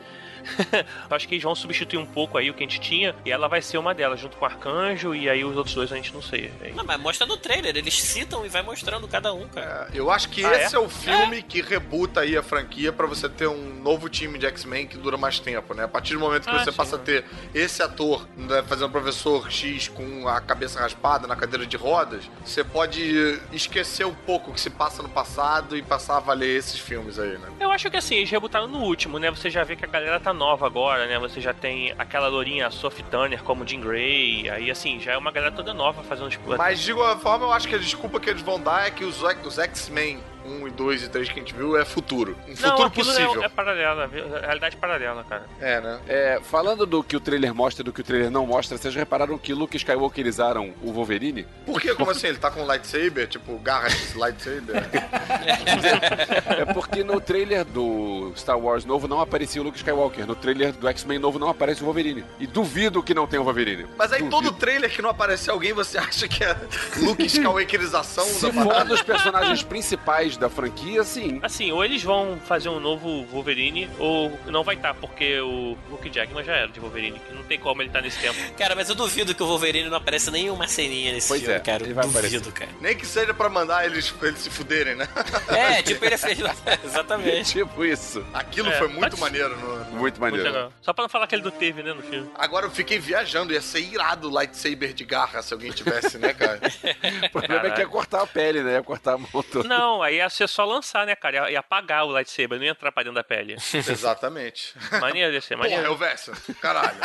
Eu 1.10 1.16
acho 1.16 1.28
que 1.28 1.36
eles 1.36 1.44
vão 1.44 1.56
substituir 1.56 2.00
um 2.00 2.06
pouco 2.06 2.38
aí 2.38 2.50
o 2.50 2.54
que 2.54 2.64
a 2.64 2.68
gente 2.68 2.80
tinha, 2.80 3.16
e 3.26 3.32
ela 3.32 3.48
vai 3.48 3.62
ser 3.62 3.78
uma 3.78 3.94
delas, 3.94 4.20
junto 4.20 4.38
com 4.38 4.46
o 4.46 4.48
Arcanjo, 4.48 5.14
e 5.16 5.30
aí 5.30 5.44
os 5.44 5.56
outros 5.56 5.76
dois 5.76 5.92
a 5.92 5.96
gente 5.96 6.14
não 6.14 6.22
sei. 6.22 6.52
Aí- 6.62 6.74
Não, 6.74 6.84
mas 6.84 7.00
mostra 7.00 7.26
no 7.26 7.38
trailer, 7.38 7.76
eles 7.76 8.02
citam 8.02 8.46
e 8.46 8.50
vai 8.50 8.62
mostrando 8.62 9.08
cada 9.08 9.34
um, 9.34 9.48
cara. 9.48 9.88
É, 9.94 9.98
Eu 10.00 10.10
acho 10.12 10.30
que 10.30 10.46
Ah, 10.46 10.54
esse 10.62 10.76
é? 10.76 10.78
é? 10.78 10.82
o 10.82 10.90
filme 10.90 11.42
que 11.42 11.62
rebuta 11.62 12.22
aí 12.22 12.38
a 12.38 12.44
franquia 12.44 12.92
pra 12.94 13.06
você 13.08 13.28
ter 13.28 13.48
um 13.48 13.74
novo 13.82 14.10
time 14.10 14.38
de 14.38 14.46
X-Men 14.46 14.88
que 14.88 14.98
dura 14.98 15.18
mais 15.18 15.40
tempo, 15.40 15.74
né? 15.74 15.84
A 15.84 15.88
partir 15.88 16.14
do 16.14 16.20
momento 16.20 16.44
que 16.48 16.56
Ah, 16.56 16.60
você 16.64 16.72
sim. 16.72 16.78
passa 16.78 16.96
a 16.96 17.00
ter 17.00 17.26
esse 17.54 17.82
ator 17.82 18.28
né, 18.38 18.64
fazendo 18.68 18.88
o 18.88 18.92
professor 18.92 19.50
X 19.52 19.88
com 19.88 20.28
a 20.28 20.40
cabeça 20.42 20.80
raspada 20.80 21.28
na 21.28 21.36
cadeira 21.36 21.66
de 21.66 21.76
rodas, 21.78 22.24
você 22.46 22.64
pode 22.64 23.40
esquecer 23.52 24.06
um 24.06 24.14
pouco 24.14 24.52
o 24.52 24.54
que 24.54 24.62
se 24.62 24.70
passa 24.70 25.02
no 25.04 25.10
passado 25.10 25.76
e 25.78 25.82
passar 25.82 26.18
a 26.18 26.20
valer 26.20 26.58
esses 26.58 26.80
filmes 26.80 27.20
aí, 27.20 27.38
né? 27.38 27.48
Eu 27.60 27.72
acho 27.72 27.90
que 27.90 27.98
assim, 27.98 28.16
eles 28.16 28.30
rebutaram 28.30 28.68
no 28.68 28.80
último, 28.80 29.20
né? 29.20 29.30
Você 29.32 29.50
já 29.50 29.64
vê 29.64 29.76
que 29.76 29.86
a 29.86 29.88
galera 29.88 30.20
tá 30.20 30.34
nova 30.38 30.66
agora, 30.66 31.06
né? 31.08 31.20
Você 31.20 31.42
já 31.42 31.54
tem 31.54 31.94
aquela 31.98 32.28
lourinha 32.28 32.72
Sophie 32.72 33.04
Turner 33.04 33.44
como 33.44 33.68
Jean 33.68 33.82
Grey, 33.82 34.50
aí 34.50 34.72
assim, 34.72 35.00
já 35.00 35.12
é 35.14 35.18
uma 35.18 35.32
galera 35.32 35.52
toda 35.52 35.74
nova 35.74 36.04
fazendo 36.04 36.30
tipo. 36.30 36.56
Mas 36.56 36.80
de 36.80 36.92
igual 36.92 37.18
forma, 37.20 37.46
eu 37.46 37.52
acho 37.52 37.68
que 37.68 37.76
a 37.76 37.78
desculpa 37.78 38.20
que 38.20 38.30
eles 38.30 38.42
vão 38.42 38.60
dar 38.60 38.88
é 38.88 38.92
que 38.92 39.04
os, 39.04 39.22
os 39.22 39.60
X-Men 39.60 40.20
1 40.48 40.68
e 40.68 40.72
2 40.72 41.04
e 41.04 41.10
3 41.10 41.28
que 41.30 41.40
a 41.40 41.44
gente 41.44 41.54
viu 41.54 41.78
é 41.78 41.84
futuro. 41.86 42.38
Um 42.48 42.50
não, 42.50 42.56
futuro 42.56 42.84
aquilo 42.84 43.06
possível. 43.06 43.42
É, 43.44 43.46
é 43.46 43.50
paralela, 43.50 44.10
é 44.14 44.40
realidade 44.46 44.78
paralela, 44.78 45.24
cara. 45.24 45.46
É, 45.60 45.82
né? 45.82 46.00
É, 46.08 46.40
falando 46.44 46.86
do 46.86 47.04
que 47.04 47.16
o 47.16 47.20
trailer 47.20 47.54
mostra 47.54 47.82
e 47.82 47.86
do 47.86 47.92
que 47.94 48.02
o 48.02 48.04
trailer 48.04 48.32
não 48.32 48.46
mostra, 48.46 48.78
vocês 48.78 48.96
repararam 48.96 49.38
que 49.38 49.54
Luke 49.54 49.76
Skywalkerizaram 49.78 50.74
o 50.82 50.92
Wolverine? 50.92 51.46
Por 51.66 51.82
quê? 51.82 51.94
Como 51.94 52.12
assim? 52.12 52.28
Ele 52.28 52.38
tá 52.38 52.50
com 52.50 52.64
lightsaber? 52.64 53.28
Tipo, 53.28 53.58
garra 53.60 53.90
de 53.90 54.18
lightsaber? 54.18 54.84
É 56.58 56.66
porque 56.74 57.04
no 57.04 57.20
trailer 57.20 57.64
do 57.66 58.32
Star 58.36 58.58
Wars 58.58 58.86
novo 58.86 59.08
não 59.08 59.20
aparecia 59.22 59.62
o 59.62 59.66
Luke 59.66 59.78
Skywalker. 59.78 60.26
No 60.26 60.36
trailer 60.36 60.72
do 60.74 60.88
X-Men 60.88 61.20
novo 61.20 61.38
não 61.38 61.50
aparece 61.50 61.82
o 61.82 61.86
Wolverine. 61.86 62.24
E 62.40 62.48
duvido 62.48 63.04
que 63.04 63.14
não 63.14 63.28
tenha 63.28 63.42
o 63.42 63.46
Wolverine. 63.46 63.86
Mas 63.98 64.12
aí 64.12 64.20
Duvido. 64.24 64.42
todo 64.44 64.58
trailer 64.58 64.90
que 64.90 65.02
não 65.02 65.10
aparecer 65.10 65.52
alguém, 65.52 65.74
você 65.74 65.98
acha 66.00 66.28
que 66.28 66.44
é 66.44 66.56
Luke 66.98 67.26
Skywalkerização 67.26 68.26
Se 68.26 68.46
da 68.48 68.54
for 68.54 68.62
um 68.62 68.68
parada? 68.68 68.90
dos 68.90 69.02
personagens 69.02 69.64
principais 69.64 70.37
da 70.38 70.50
franquia, 70.50 71.04
sim. 71.04 71.40
Assim, 71.44 71.72
ou 71.72 71.84
eles 71.84 72.04
vão 72.04 72.40
fazer 72.46 72.70
um 72.70 72.80
novo 72.80 73.26
Wolverine, 73.26 73.90
ou 74.00 74.32
não 74.48 74.64
vai 74.64 74.76
estar, 74.76 74.94
porque 74.94 75.40
o 75.40 75.78
Luke 75.90 76.10
Jackman 76.10 76.44
já 76.44 76.54
era 76.56 76.68
de 76.68 76.80
Wolverine. 76.80 77.20
que 77.20 77.34
Não 77.34 77.44
tem 77.44 77.60
como 77.60 77.82
ele 77.82 77.90
estar 77.90 78.02
nesse 78.02 78.20
tempo. 78.20 78.38
Cara, 78.58 78.76
mas 78.76 78.90
eu 78.90 78.96
duvido 78.96 79.34
que 79.34 79.42
o 79.44 79.48
Wolverine 79.48 79.90
não 79.90 79.98
apareça 79.98 80.30
nenhuma 80.32 80.68
ceninha 80.68 81.12
nesse 81.14 81.28
Pois 81.28 81.42
filme, 81.42 81.56
é, 81.56 81.60
cara. 81.60 81.84
ele 81.84 81.94
vai 81.94 82.06
duvido, 82.08 82.52
cara. 82.52 82.70
Nem 82.82 82.96
que 82.96 83.06
seja 83.06 83.34
pra 83.34 83.50
mandar 83.50 83.86
eles, 83.86 84.14
eles 84.22 84.40
se 84.40 84.50
fuderem, 84.50 84.96
né? 84.96 85.08
É, 85.50 85.82
tipo, 85.82 86.04
ele 86.06 86.18
fez. 86.18 86.38
Exatamente. 86.84 87.54
Tipo 87.54 87.86
isso. 87.86 88.26
Aquilo 88.34 88.70
É, 88.70 88.78
foi 88.78 88.88
muito 88.88 89.18
pode- 89.18 89.22
maneiro 89.22 89.58
no, 89.60 89.78
Muito 89.78 89.98
Muito 89.98 90.22
maneiro. 90.22 90.44
legal. 90.52 90.74
Só 90.82 90.94
pra 90.94 91.04
não 91.04 91.10
falar 91.10 91.28
que 91.28 91.36
ele 91.36 91.44
não 91.44 91.52
teve, 91.52 91.82
né, 91.84 91.94
no 91.94 92.02
filme. 92.04 92.30
Agora 92.36 92.66
eu 92.66 92.72
fiquei 92.72 93.00
viajando, 93.00 93.54
ia 93.54 93.62
ser 93.62 93.80
irado 93.82 94.28
o 94.30 94.32
lightsaber 94.32 94.94
de 94.94 95.04
garra 95.06 95.42
se 95.42 95.54
alguém 95.54 95.72
tivesse, 95.72 96.18
né, 96.18 96.34
cara? 96.34 96.60
O 97.28 97.30
problema 97.32 97.68
é 97.68 97.72
que 97.72 97.82
ia 97.82 97.88
cortar 97.88 98.22
a 98.22 98.28
pele, 98.28 98.62
né? 98.62 98.74
Ia 98.74 98.84
cortar 98.84 99.14
a 99.14 99.18
mão 99.18 99.44
toda. 99.52 99.68
Não, 99.68 100.02
aí 100.02 100.18
ia 100.18 100.27
ser 100.30 100.48
só 100.48 100.66
lançar, 100.66 101.06
né, 101.06 101.16
cara? 101.16 101.38
Ia, 101.48 101.52
ia 101.52 101.60
apagar 101.60 102.06
o 102.06 102.10
lightsaber, 102.12 102.58
não 102.58 102.66
ia 102.66 102.72
entrar 102.72 102.92
pra 102.92 103.04
dentro 103.04 103.16
da 103.16 103.24
pele. 103.24 103.56
Exatamente. 103.74 104.74
Maneiro 105.00 105.34
ia 105.34 105.42
ser, 105.42 105.56
Porra, 105.56 105.70
maneiro. 105.70 105.86
eu 105.92 105.96
verso. 105.98 106.32
Caralho. 106.62 106.98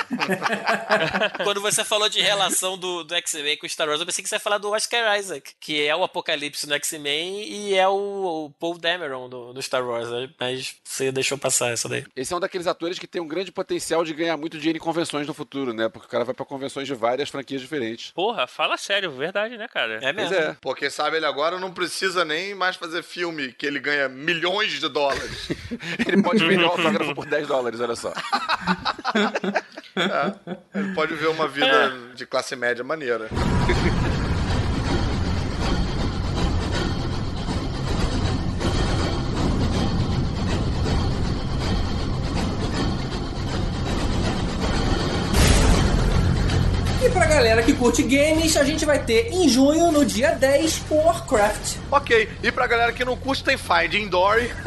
Quando 1.45 1.61
você 1.61 1.85
falou 1.85 2.09
de 2.09 2.21
relação 2.21 2.77
do, 2.79 3.05
do 3.05 3.15
X-Men 3.15 3.57
com 3.57 3.69
Star 3.69 3.89
Wars, 3.89 4.01
eu 4.01 4.07
pensei 4.07 4.23
que 4.23 4.29
você 4.29 4.37
ia 4.37 4.41
falar 4.41 4.59
do 4.59 4.71
Oscar 4.71 5.19
Isaac, 5.19 5.53
que 5.61 5.85
é 5.87 5.95
o 5.95 6.05
Apocalipse 6.05 6.67
no 6.69 6.75
X-Men 6.75 7.43
e 7.49 7.75
é 7.75 7.87
o, 7.89 8.47
o 8.47 8.51
Paul 8.59 8.79
Dameron 8.79 9.29
do, 9.29 9.53
do 9.53 9.63
Star 9.63 9.85
Wars, 9.87 10.09
né? 10.11 10.29
mas 10.39 10.77
você 10.85 11.11
deixou 11.13 11.39
passar 11.39 11.71
essa 11.73 11.89
daí. 11.89 12.05
Esse 12.15 12.33
é 12.33 12.37
um 12.37 12.41
daqueles 12.41 12.67
atores 12.67 12.99
que 12.99 13.07
tem 13.07 13.21
um 13.21 13.27
grande 13.29 13.51
potencial 13.53 14.05
de 14.05 14.13
ganhar 14.15 14.37
muito 14.37 14.59
dinheiro 14.59 14.77
em 14.79 14.81
convenções 14.81 15.27
no 15.27 15.35
futuro, 15.35 15.73
né? 15.73 15.89
Porque 15.89 16.07
o 16.07 16.11
cara 16.11 16.25
vai 16.25 16.35
pra 16.35 16.45
convenções 16.45 16.87
de 16.87 16.95
várias 16.95 17.29
franquias 17.29 17.61
diferentes. 17.61 18.11
Porra, 18.13 18.47
fala 18.47 18.77
sério, 18.77 19.11
verdade, 19.13 19.57
né, 19.57 19.69
cara? 19.69 19.95
É 20.03 20.13
Pois 20.13 20.31
mesmo. 20.31 20.35
é. 20.37 20.57
Porque 20.61 20.91
sabe, 20.91 21.17
ele 21.17 21.27
agora 21.27 21.59
não 21.59 21.73
precisa 21.73 22.25
nem 22.25 22.55
mais 22.55 22.77
fazer 22.77 23.03
filme 23.13 23.53
que 23.53 23.67
ele 23.67 23.79
ganha 23.79 24.09
milhões 24.09 24.73
de 24.73 24.89
dólares. 24.89 25.51
Ele 26.07 26.23
pode 26.23 26.45
vender 26.45 26.65
o 26.65 26.69
autógrafo 26.69 27.15
por 27.15 27.27
10 27.27 27.47
dólares, 27.47 27.81
olha 27.81 27.95
só. 27.95 28.13
É, 29.95 30.79
ele 30.79 30.95
pode 30.95 31.15
ver 31.15 31.29
uma 31.29 31.47
vida 31.47 31.93
de 32.15 32.25
classe 32.25 32.57
média 32.57 32.83
maneira. 32.83 33.29
E 47.05 47.11
pra 47.11 47.27
galera 47.27 47.63
que 47.65 47.73
curte 47.73 48.01
games, 48.05 48.57
a 48.57 48.63
gente 48.63 48.85
vai 48.85 48.99
ter 49.01 49.33
em 49.33 49.49
junho, 49.49 49.91
no 49.91 50.05
dia 50.05 50.31
10, 50.31 50.83
o 50.89 50.95
Warcraft. 50.95 51.79
Ok, 51.91 52.29
e 52.41 52.53
pra 52.53 52.69
galera 52.69 52.93
que 52.93 53.05
não 53.05 53.17
curte, 53.17 53.43
tem 53.43 53.57
Finding 53.57 54.07
Dory. 54.07 54.53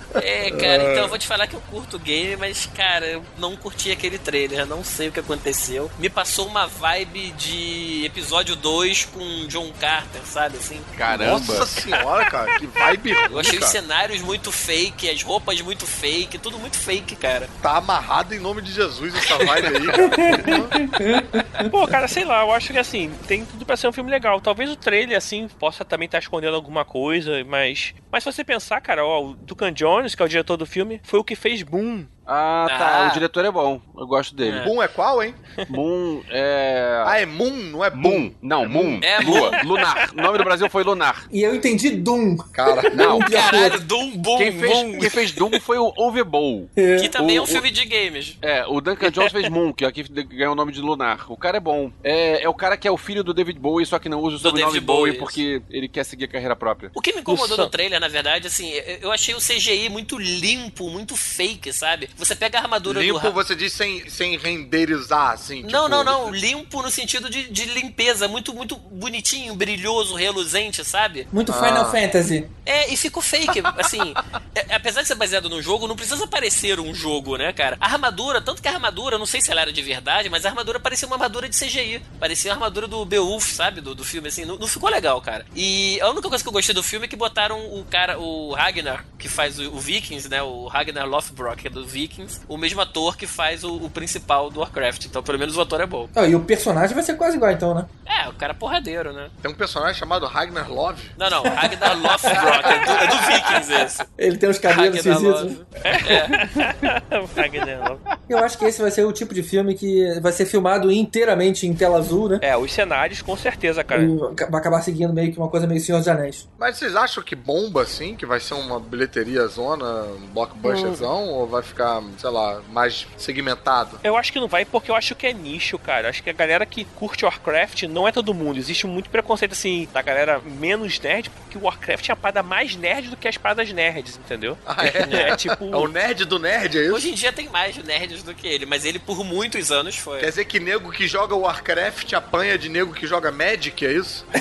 É, 0.30 0.50
cara, 0.50 0.82
então 0.92 1.02
eu 1.04 1.08
vou 1.08 1.18
te 1.18 1.26
falar 1.26 1.46
que 1.46 1.54
eu 1.54 1.62
curto 1.70 1.96
o 1.96 1.98
game, 1.98 2.36
mas, 2.36 2.68
cara, 2.74 3.06
eu 3.06 3.24
não 3.38 3.56
curti 3.56 3.90
aquele 3.90 4.18
trailer, 4.18 4.66
não 4.66 4.84
sei 4.84 5.08
o 5.08 5.12
que 5.12 5.20
aconteceu. 5.20 5.90
Me 5.98 6.08
passou 6.08 6.46
uma 6.46 6.66
vibe 6.66 7.32
de 7.32 8.04
episódio 8.04 8.54
2 8.56 9.06
com 9.06 9.46
John 9.48 9.70
Carter, 9.80 10.20
sabe 10.24 10.56
assim? 10.58 10.80
Caramba. 10.96 11.38
Nossa 11.40 11.66
senhora, 11.66 12.24
cara, 12.26 12.58
que 12.58 12.66
vibe 12.66 13.12
ruim, 13.12 13.32
Eu 13.32 13.38
achei 13.38 13.54
os 13.58 13.60
cara. 13.60 13.72
cenários 13.72 14.20
muito 14.22 14.52
fake, 14.52 15.08
as 15.10 15.22
roupas 15.22 15.60
muito 15.60 15.86
fake, 15.86 16.38
tudo 16.38 16.58
muito 16.58 16.76
fake, 16.76 17.16
cara. 17.16 17.48
Tá 17.62 17.76
amarrado 17.76 18.34
em 18.34 18.38
nome 18.38 18.62
de 18.62 18.72
Jesus 18.72 19.14
essa 19.14 19.38
vibe 19.38 19.66
aí, 19.66 19.86
cara. 19.86 21.30
Pô, 21.70 21.86
cara, 21.86 22.08
sei 22.08 22.24
lá, 22.24 22.42
eu 22.42 22.52
acho 22.52 22.72
que 22.72 22.78
assim, 22.78 23.10
tem 23.26 23.44
tudo 23.44 23.64
pra 23.64 23.76
ser 23.76 23.88
um 23.88 23.92
filme 23.92 24.10
legal. 24.10 24.40
Talvez 24.40 24.70
o 24.70 24.76
trailer, 24.76 25.16
assim, 25.16 25.48
possa 25.48 25.84
também 25.84 26.06
estar 26.06 26.18
escondendo 26.18 26.54
alguma 26.54 26.84
coisa, 26.84 27.44
mas. 27.44 27.94
Mas 28.10 28.24
se 28.24 28.32
você 28.32 28.44
pensar, 28.44 28.80
cara, 28.80 29.04
ó, 29.04 29.24
o 29.24 29.34
Duncan 29.34 29.72
Jones, 29.72 30.14
que 30.14 30.22
é 30.22 30.24
o 30.24 30.28
diretor 30.28 30.56
do 30.56 30.66
filme, 30.66 31.00
foi 31.02 31.20
o 31.20 31.24
que 31.24 31.34
fez 31.34 31.62
Boom. 31.62 32.06
Ah, 32.32 32.66
tá. 32.68 33.04
Ah. 33.06 33.08
O 33.10 33.12
diretor 33.12 33.44
é 33.44 33.50
bom. 33.50 33.80
Eu 33.98 34.06
gosto 34.06 34.34
dele. 34.34 34.60
Boom 34.60 34.80
é 34.82 34.86
qual, 34.88 35.22
hein? 35.22 35.34
Moon 35.68 36.22
é. 36.30 37.02
Ah, 37.04 37.18
é 37.20 37.26
Moon, 37.26 37.50
não 37.50 37.84
é 37.84 37.90
Boom. 37.90 38.00
Moon. 38.20 38.34
Não, 38.40 38.68
Moon. 38.68 39.00
É 39.02 39.18
Lua. 39.20 39.50
Lunar. 39.64 40.10
O 40.16 40.22
nome 40.22 40.38
do 40.38 40.44
Brasil 40.44 40.70
foi 40.70 40.84
Lunar. 40.84 41.26
E 41.32 41.42
eu 41.42 41.54
entendi 41.54 41.90
Doom. 41.90 42.36
Cara, 42.52 42.88
Não. 42.94 43.18
Caralho, 43.18 43.80
Doom, 43.80 44.16
Boom, 44.16 44.38
Quem 44.38 44.52
fez, 44.52 44.72
Boom. 44.72 44.98
quem 44.98 45.10
fez 45.10 45.32
Doom 45.32 45.60
foi 45.60 45.78
o 45.78 45.92
Overbowl. 45.96 46.70
Que 46.74 47.08
também 47.08 47.36
é 47.36 47.40
um 47.40 47.44
O- 47.44 47.46
filme 47.46 47.70
de 47.70 47.84
games. 47.84 48.38
É, 48.40 48.64
o 48.66 48.80
Duncan 48.80 49.10
Jones 49.10 49.32
fez 49.32 49.48
Moon, 49.48 49.72
que 49.72 49.84
aqui 49.84 50.02
ganhou 50.02 50.52
o 50.52 50.56
nome 50.56 50.72
de 50.72 50.80
Lunar. 50.80 51.30
O 51.30 51.36
cara 51.36 51.56
é 51.56 51.60
bom. 51.60 51.90
É, 52.04 52.42
é 52.44 52.48
o 52.48 52.54
cara 52.54 52.76
que 52.76 52.86
é 52.86 52.90
o 52.90 52.96
filho 52.96 53.24
do 53.24 53.34
David 53.34 53.58
Bowie, 53.58 53.84
só 53.86 53.98
que 53.98 54.08
não 54.08 54.20
usa 54.20 54.36
o 54.36 54.38
Do 54.38 54.42
sobrenome 54.48 54.72
David 54.74 54.86
Bowie 54.86 55.00
Bowie, 55.12 55.18
porque 55.18 55.62
ele 55.70 55.88
quer 55.88 56.04
seguir 56.04 56.24
a 56.26 56.28
carreira 56.28 56.54
própria. 56.56 56.90
O 56.94 57.00
que 57.00 57.12
me 57.12 57.20
incomodou 57.20 57.48
Nossa. 57.48 57.62
no 57.64 57.70
trailer, 57.70 57.98
na 58.00 58.08
verdade, 58.08 58.46
assim, 58.46 58.70
eu 59.00 59.10
achei 59.10 59.34
o 59.34 59.38
CGI 59.38 59.88
muito 59.88 60.16
limpo, 60.18 60.88
muito 60.88 61.16
fake, 61.16 61.72
sabe? 61.72 62.08
Você 62.20 62.36
pega 62.36 62.58
a 62.58 62.62
armadura 62.62 63.00
do. 63.00 63.04
limpo 63.04 63.30
você 63.32 63.56
diz 63.56 63.72
sem, 63.72 64.08
sem 64.08 64.36
renderizar, 64.38 65.32
assim. 65.32 65.62
Não, 65.62 65.84
tipo- 65.84 65.88
não, 65.88 66.04
não. 66.04 66.30
Limpo 66.30 66.82
no 66.82 66.90
sentido 66.90 67.28
de, 67.28 67.50
de 67.50 67.64
limpeza. 67.64 68.28
Muito, 68.28 68.54
muito 68.54 68.76
bonitinho, 68.76 69.54
brilhoso, 69.54 70.14
reluzente, 70.14 70.84
sabe? 70.84 71.26
Muito 71.32 71.52
Final 71.52 71.82
Ah. 71.86 71.90
Fantasy. 71.90 72.46
É, 72.64 72.92
e 72.92 72.96
ficou 72.96 73.22
fake. 73.22 73.60
Assim, 73.78 73.98
é- 74.54 74.74
apesar 74.74 75.02
de 75.02 75.08
ser 75.08 75.14
baseado 75.16 75.48
num 75.48 75.60
jogo, 75.60 75.88
não 75.88 75.96
precisa 75.96 76.26
parecer 76.26 76.78
um 76.78 76.94
jogo, 76.94 77.36
né, 77.36 77.52
cara? 77.52 77.76
A 77.80 77.86
armadura, 77.86 78.40
tanto 78.40 78.62
que 78.62 78.68
a 78.68 78.72
armadura, 78.72 79.18
não 79.18 79.26
sei 79.26 79.40
se 79.40 79.50
ela 79.50 79.62
era 79.62 79.72
de 79.72 79.82
verdade, 79.82 80.28
mas 80.28 80.44
a 80.44 80.50
armadura 80.50 80.78
parecia 80.78 81.06
uma 81.08 81.16
armadura 81.16 81.48
de 81.48 81.56
CGI. 81.56 82.02
Parecia 82.20 82.52
a 82.52 82.54
armadura 82.54 82.86
do 82.86 83.04
Beowulf, 83.04 83.50
sabe? 83.52 83.80
Do, 83.80 83.94
do 83.94 84.04
filme, 84.04 84.28
assim. 84.28 84.44
Não, 84.44 84.56
não 84.56 84.68
ficou 84.68 84.88
legal, 84.88 85.20
cara. 85.20 85.44
E 85.56 85.98
a 86.00 86.08
única 86.10 86.28
coisa 86.28 86.44
que 86.44 86.48
eu 86.48 86.52
gostei 86.52 86.74
do 86.74 86.82
filme 86.82 87.06
é 87.06 87.08
que 87.08 87.16
botaram 87.16 87.58
o 87.74 87.84
cara, 87.90 88.18
o 88.18 88.52
Ragnar, 88.52 89.04
que 89.18 89.28
faz 89.28 89.58
o, 89.58 89.70
o 89.74 89.78
Vikings, 89.80 90.28
né? 90.28 90.42
O 90.42 90.66
Ragnar 90.66 91.08
Lothbrok, 91.08 91.62
que 91.62 91.68
é 91.68 91.70
do 91.70 91.86
Vikings, 91.86 92.09
o 92.48 92.56
mesmo 92.56 92.80
ator 92.80 93.16
que 93.16 93.26
faz 93.26 93.64
o, 93.64 93.76
o 93.76 93.90
principal 93.90 94.50
do 94.50 94.60
Warcraft. 94.60 95.06
Então, 95.06 95.22
pelo 95.22 95.38
menos 95.38 95.56
o 95.56 95.60
ator 95.60 95.80
é 95.80 95.86
bom. 95.86 96.08
Ah, 96.14 96.26
e 96.26 96.34
o 96.34 96.40
personagem 96.40 96.94
vai 96.94 97.02
ser 97.02 97.14
quase 97.14 97.36
igual, 97.36 97.50
então, 97.50 97.74
né? 97.74 97.86
É, 98.06 98.28
o 98.28 98.32
cara 98.34 98.52
é 98.52 98.56
porradeiro, 98.56 99.12
né? 99.12 99.30
Tem 99.40 99.50
um 99.50 99.54
personagem 99.54 99.98
chamado 99.98 100.26
Ragnar 100.26 100.70
Love. 100.70 101.10
Não, 101.16 101.30
não, 101.30 101.42
Ragnar 101.42 101.96
Lothbrok, 102.00 102.66
é 102.66 102.84
do, 102.84 102.90
é 102.90 103.06
do 103.06 103.16
Vikings 103.26 103.72
esse. 103.72 104.02
Ele 104.18 104.36
tem 104.36 104.50
os 104.50 104.58
cabelos 104.58 104.96
Ragnar 104.96 105.16
esquisitos. 105.16 105.56
Loth. 105.56 107.30
Wagner. 107.34 107.80
Eu 108.28 108.38
acho 108.38 108.58
que 108.58 108.64
esse 108.64 108.80
vai 108.80 108.90
ser 108.90 109.04
o 109.04 109.12
tipo 109.12 109.32
de 109.32 109.42
filme 109.42 109.74
que 109.74 110.20
vai 110.20 110.32
ser 110.32 110.46
filmado 110.46 110.90
inteiramente 110.90 111.66
em 111.66 111.74
tela 111.74 111.98
azul, 111.98 112.28
né? 112.28 112.38
é, 112.42 112.56
os 112.56 112.72
cenários, 112.72 113.22
com 113.22 113.36
certeza, 113.36 113.84
cara. 113.84 114.02
E 114.02 114.16
vai 114.16 114.60
acabar 114.60 114.82
seguindo 114.82 115.12
meio 115.12 115.32
que 115.32 115.38
uma 115.38 115.48
coisa 115.48 115.66
meio 115.66 115.80
Senhor 115.80 115.98
dos 115.98 116.08
Anéis. 116.08 116.48
Mas 116.58 116.76
vocês 116.76 116.96
acham 116.96 117.22
que 117.22 117.36
bomba, 117.36 117.82
assim? 117.82 118.16
Que 118.16 118.26
vai 118.26 118.40
ser 118.40 118.54
uma 118.54 118.80
bilheteria 118.80 119.46
zona, 119.46 120.04
um 120.04 120.26
blockbusterzão? 120.32 121.28
Ou 121.28 121.46
vai 121.46 121.62
ficar, 121.62 121.89
sei 122.18 122.30
lá, 122.30 122.60
mais 122.70 123.06
segmentado? 123.16 123.98
Eu 124.04 124.16
acho 124.16 124.32
que 124.32 124.40
não 124.40 124.48
vai 124.48 124.64
porque 124.64 124.90
eu 124.90 124.94
acho 124.94 125.14
que 125.14 125.26
é 125.26 125.32
nicho, 125.32 125.78
cara. 125.78 126.08
Acho 126.08 126.22
que 126.22 126.30
a 126.30 126.34
galera 126.34 126.66
que 126.66 126.84
curte 126.84 127.24
Warcraft 127.24 127.84
não 127.84 128.06
é 128.06 128.12
todo 128.12 128.34
mundo. 128.34 128.58
Existe 128.58 128.86
muito 128.86 129.10
preconceito, 129.10 129.52
assim, 129.52 129.88
da 129.92 130.02
galera 130.02 130.40
menos 130.44 130.98
nerd, 131.00 131.30
porque 131.30 131.58
o 131.58 131.62
Warcraft 131.62 132.08
é 132.08 132.12
a 132.12 132.16
parada 132.16 132.42
mais 132.42 132.76
nerd 132.76 133.08
do 133.08 133.16
que 133.16 133.28
as 133.28 133.36
paradas 133.36 133.72
nerds, 133.72 134.18
entendeu? 134.18 134.56
Ah, 134.66 134.86
é? 134.86 135.00
É 135.30 135.36
tipo. 135.36 135.72
É 135.72 135.76
o 135.76 135.86
nerd 135.86 136.24
do 136.24 136.38
nerd, 136.38 136.78
é 136.78 136.84
isso? 136.84 136.94
Hoje 136.94 137.10
em 137.10 137.14
dia 137.14 137.32
tem 137.32 137.48
mais 137.48 137.76
nerds 137.76 138.22
do 138.22 138.34
que 138.34 138.46
ele, 138.46 138.64
mas 138.64 138.84
ele 138.84 138.98
por 138.98 139.22
muitos 139.24 139.70
anos 139.70 139.96
foi. 139.96 140.20
Quer 140.20 140.30
dizer 140.30 140.44
que 140.44 140.58
nego 140.58 140.90
que 140.90 141.06
joga 141.06 141.34
Warcraft 141.34 142.12
apanha 142.14 142.56
de 142.56 142.68
nego 142.68 142.92
que 142.92 143.06
joga 143.06 143.30
Magic, 143.30 143.84
é 143.84 143.92
isso? 143.92 144.24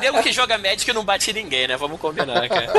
Nego 0.00 0.22
que 0.22 0.32
joga 0.32 0.58
Magic 0.58 0.92
não 0.92 1.04
bate 1.04 1.32
ninguém, 1.32 1.68
né? 1.68 1.76
Vamos 1.76 2.00
combinar, 2.00 2.48
cara. 2.48 2.72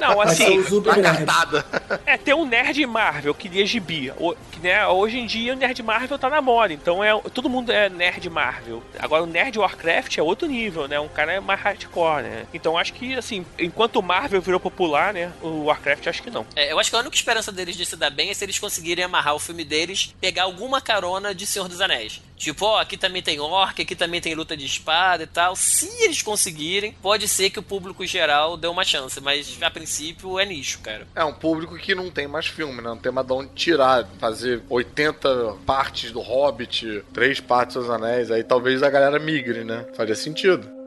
Não, 0.00 0.20
assim, 0.20 0.58
o 0.58 0.68
Super 0.68 0.97
Lagartada. 1.02 1.64
é 2.06 2.16
ter 2.16 2.34
um 2.34 2.44
nerd 2.46 2.84
Marvel 2.86 3.34
que 3.34 3.48
lia 3.48 3.66
gibi. 3.66 4.12
O- 4.18 4.34
que, 4.52 4.60
né, 4.60 4.86
hoje 4.86 5.18
em 5.18 5.26
dia 5.26 5.52
o 5.52 5.56
nerd 5.56 5.82
Marvel 5.82 6.18
tá 6.18 6.28
na 6.30 6.40
moda, 6.40 6.72
então 6.72 7.02
é 7.02 7.10
todo 7.32 7.48
mundo 7.48 7.70
é 7.72 7.88
nerd 7.88 8.28
Marvel. 8.30 8.82
Agora 8.98 9.22
o 9.22 9.26
nerd 9.26 9.58
Warcraft 9.58 10.16
é 10.18 10.22
outro 10.22 10.48
nível, 10.48 10.86
né? 10.88 10.98
Um 11.00 11.08
cara 11.08 11.32
é 11.34 11.40
mais 11.40 11.60
hardcore, 11.60 12.22
né? 12.22 12.46
Então 12.52 12.76
acho 12.78 12.92
que 12.92 13.14
assim, 13.14 13.44
enquanto 13.58 13.96
o 13.96 14.02
Marvel 14.02 14.40
virou 14.40 14.60
popular, 14.60 15.12
né? 15.12 15.32
O 15.42 15.64
Warcraft 15.64 16.06
acho 16.06 16.22
que 16.22 16.30
não. 16.30 16.46
É, 16.56 16.72
eu 16.72 16.78
acho 16.78 16.90
que 16.90 16.96
a 16.96 17.00
única 17.00 17.16
esperança 17.16 17.50
deles 17.52 17.76
de 17.76 17.84
se 17.86 17.96
dar 17.96 18.10
bem 18.10 18.30
é 18.30 18.34
se 18.34 18.44
eles 18.44 18.58
conseguirem 18.58 19.04
amarrar 19.04 19.34
o 19.34 19.38
filme 19.38 19.64
deles, 19.64 20.14
pegar 20.20 20.44
alguma 20.44 20.80
carona 20.80 21.34
de 21.34 21.46
Senhor 21.46 21.68
dos 21.68 21.80
Anéis. 21.80 22.20
Tipo, 22.36 22.66
ó, 22.66 22.80
aqui 22.80 22.96
também 22.96 23.20
tem 23.20 23.40
orc, 23.40 23.82
aqui 23.82 23.96
também 23.96 24.20
tem 24.20 24.32
luta 24.34 24.56
de 24.56 24.64
espada 24.64 25.24
e 25.24 25.26
tal. 25.26 25.56
Se 25.56 25.88
eles 26.04 26.22
conseguirem, 26.22 26.92
pode 27.02 27.26
ser 27.26 27.50
que 27.50 27.58
o 27.58 27.62
público 27.62 28.06
geral 28.06 28.56
dê 28.56 28.68
uma 28.68 28.84
chance, 28.84 29.20
mas 29.20 29.58
a 29.60 29.68
princípio 29.70 30.38
é 30.38 30.44
nicho, 30.46 30.78
cara. 30.78 30.87
É 31.14 31.24
um 31.24 31.32
público 31.32 31.76
que 31.76 31.94
não 31.94 32.10
tem 32.10 32.26
mais 32.26 32.46
filme, 32.46 32.76
né? 32.76 32.88
Não 32.88 32.96
tem 32.96 33.12
mais 33.12 33.26
de 33.26 33.32
onde 33.32 33.50
tirar. 33.54 34.06
Fazer 34.18 34.62
80 34.68 35.56
partes 35.66 36.12
do 36.12 36.20
Hobbit, 36.20 37.04
três 37.12 37.40
partes 37.40 37.76
dos 37.76 37.90
Anéis, 37.90 38.30
aí 38.30 38.42
talvez 38.42 38.82
a 38.82 38.90
galera 38.90 39.18
migre, 39.18 39.64
né? 39.64 39.86
Faria 39.94 40.14
sentido. 40.14 40.77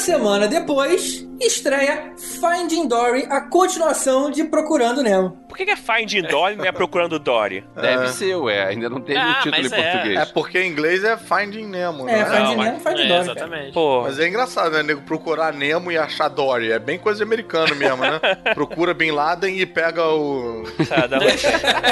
Semana 0.00 0.48
depois, 0.48 1.26
estreia 1.38 2.14
Finding 2.16 2.88
Dory, 2.88 3.26
a 3.28 3.42
continuação 3.42 4.30
de 4.30 4.44
Procurando 4.44 5.02
Nemo. 5.02 5.38
Que 5.64 5.70
é 5.72 5.76
Finding 5.76 6.22
Dory 6.22 6.56
não 6.56 6.64
é 6.64 6.72
procurando 6.72 7.18
Dory? 7.18 7.62
Deve 7.76 8.04
É. 8.04 8.08
ser, 8.08 8.34
ué. 8.36 8.66
Ainda 8.68 8.88
não 8.88 9.00
teve 9.00 9.18
Ah, 9.18 9.28
um 9.38 9.42
título 9.42 9.66
em 9.66 9.66
é. 9.66 9.92
português. 9.92 10.18
É 10.20 10.24
porque 10.32 10.58
em 10.58 10.70
inglês 10.70 11.04
é 11.04 11.16
Finding 11.18 11.66
Nemo, 11.66 12.08
É, 12.08 12.12
né? 12.16 12.24
Finding 12.24 12.56
Não, 12.56 12.64
Nemo, 12.64 12.72
mas- 12.72 12.82
Finding 12.82 13.02
é, 13.02 13.08
Dory, 13.08 13.30
Exatamente. 13.30 13.72
Pô, 13.72 14.02
Mas 14.02 14.18
é 14.18 14.26
engraçado, 14.28 14.70
né? 14.72 14.82
Nego 14.82 15.02
procurar 15.02 15.52
Nemo 15.52 15.92
e 15.92 15.98
achar 15.98 16.28
Dory. 16.28 16.72
É 16.72 16.78
bem 16.78 16.98
coisa 16.98 17.22
americana 17.22 17.74
mesmo, 17.74 17.98
né? 17.98 18.18
Procura 18.54 18.94
Bin 18.94 19.10
Laden 19.10 19.58
e 19.60 19.66
pega 19.66 20.06
o. 20.08 20.64
Saddam. 20.86 21.20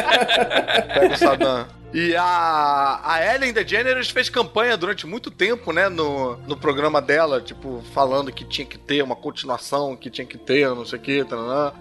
Pega 0.95 1.15
o 1.15 1.17
Saddam. 1.17 1.67
E 1.93 2.15
a, 2.15 3.01
a 3.03 3.35
Ellen 3.35 3.51
DeGeneres 3.51 4.11
fez 4.11 4.29
campanha 4.29 4.77
durante 4.77 5.07
muito 5.07 5.31
tempo, 5.31 5.73
né, 5.73 5.89
no, 5.89 6.37
no 6.47 6.55
programa 6.55 7.01
dela, 7.01 7.41
tipo, 7.41 7.83
falando 7.95 8.31
que 8.31 8.45
tinha 8.45 8.67
que 8.67 8.77
ter 8.77 9.03
uma 9.03 9.17
continuação, 9.17 9.97
que 9.97 10.11
tinha 10.11 10.27
que 10.27 10.37
ter, 10.37 10.69
não 10.69 10.85
sei 10.85 10.99
o 10.99 11.03
que, 11.03 11.27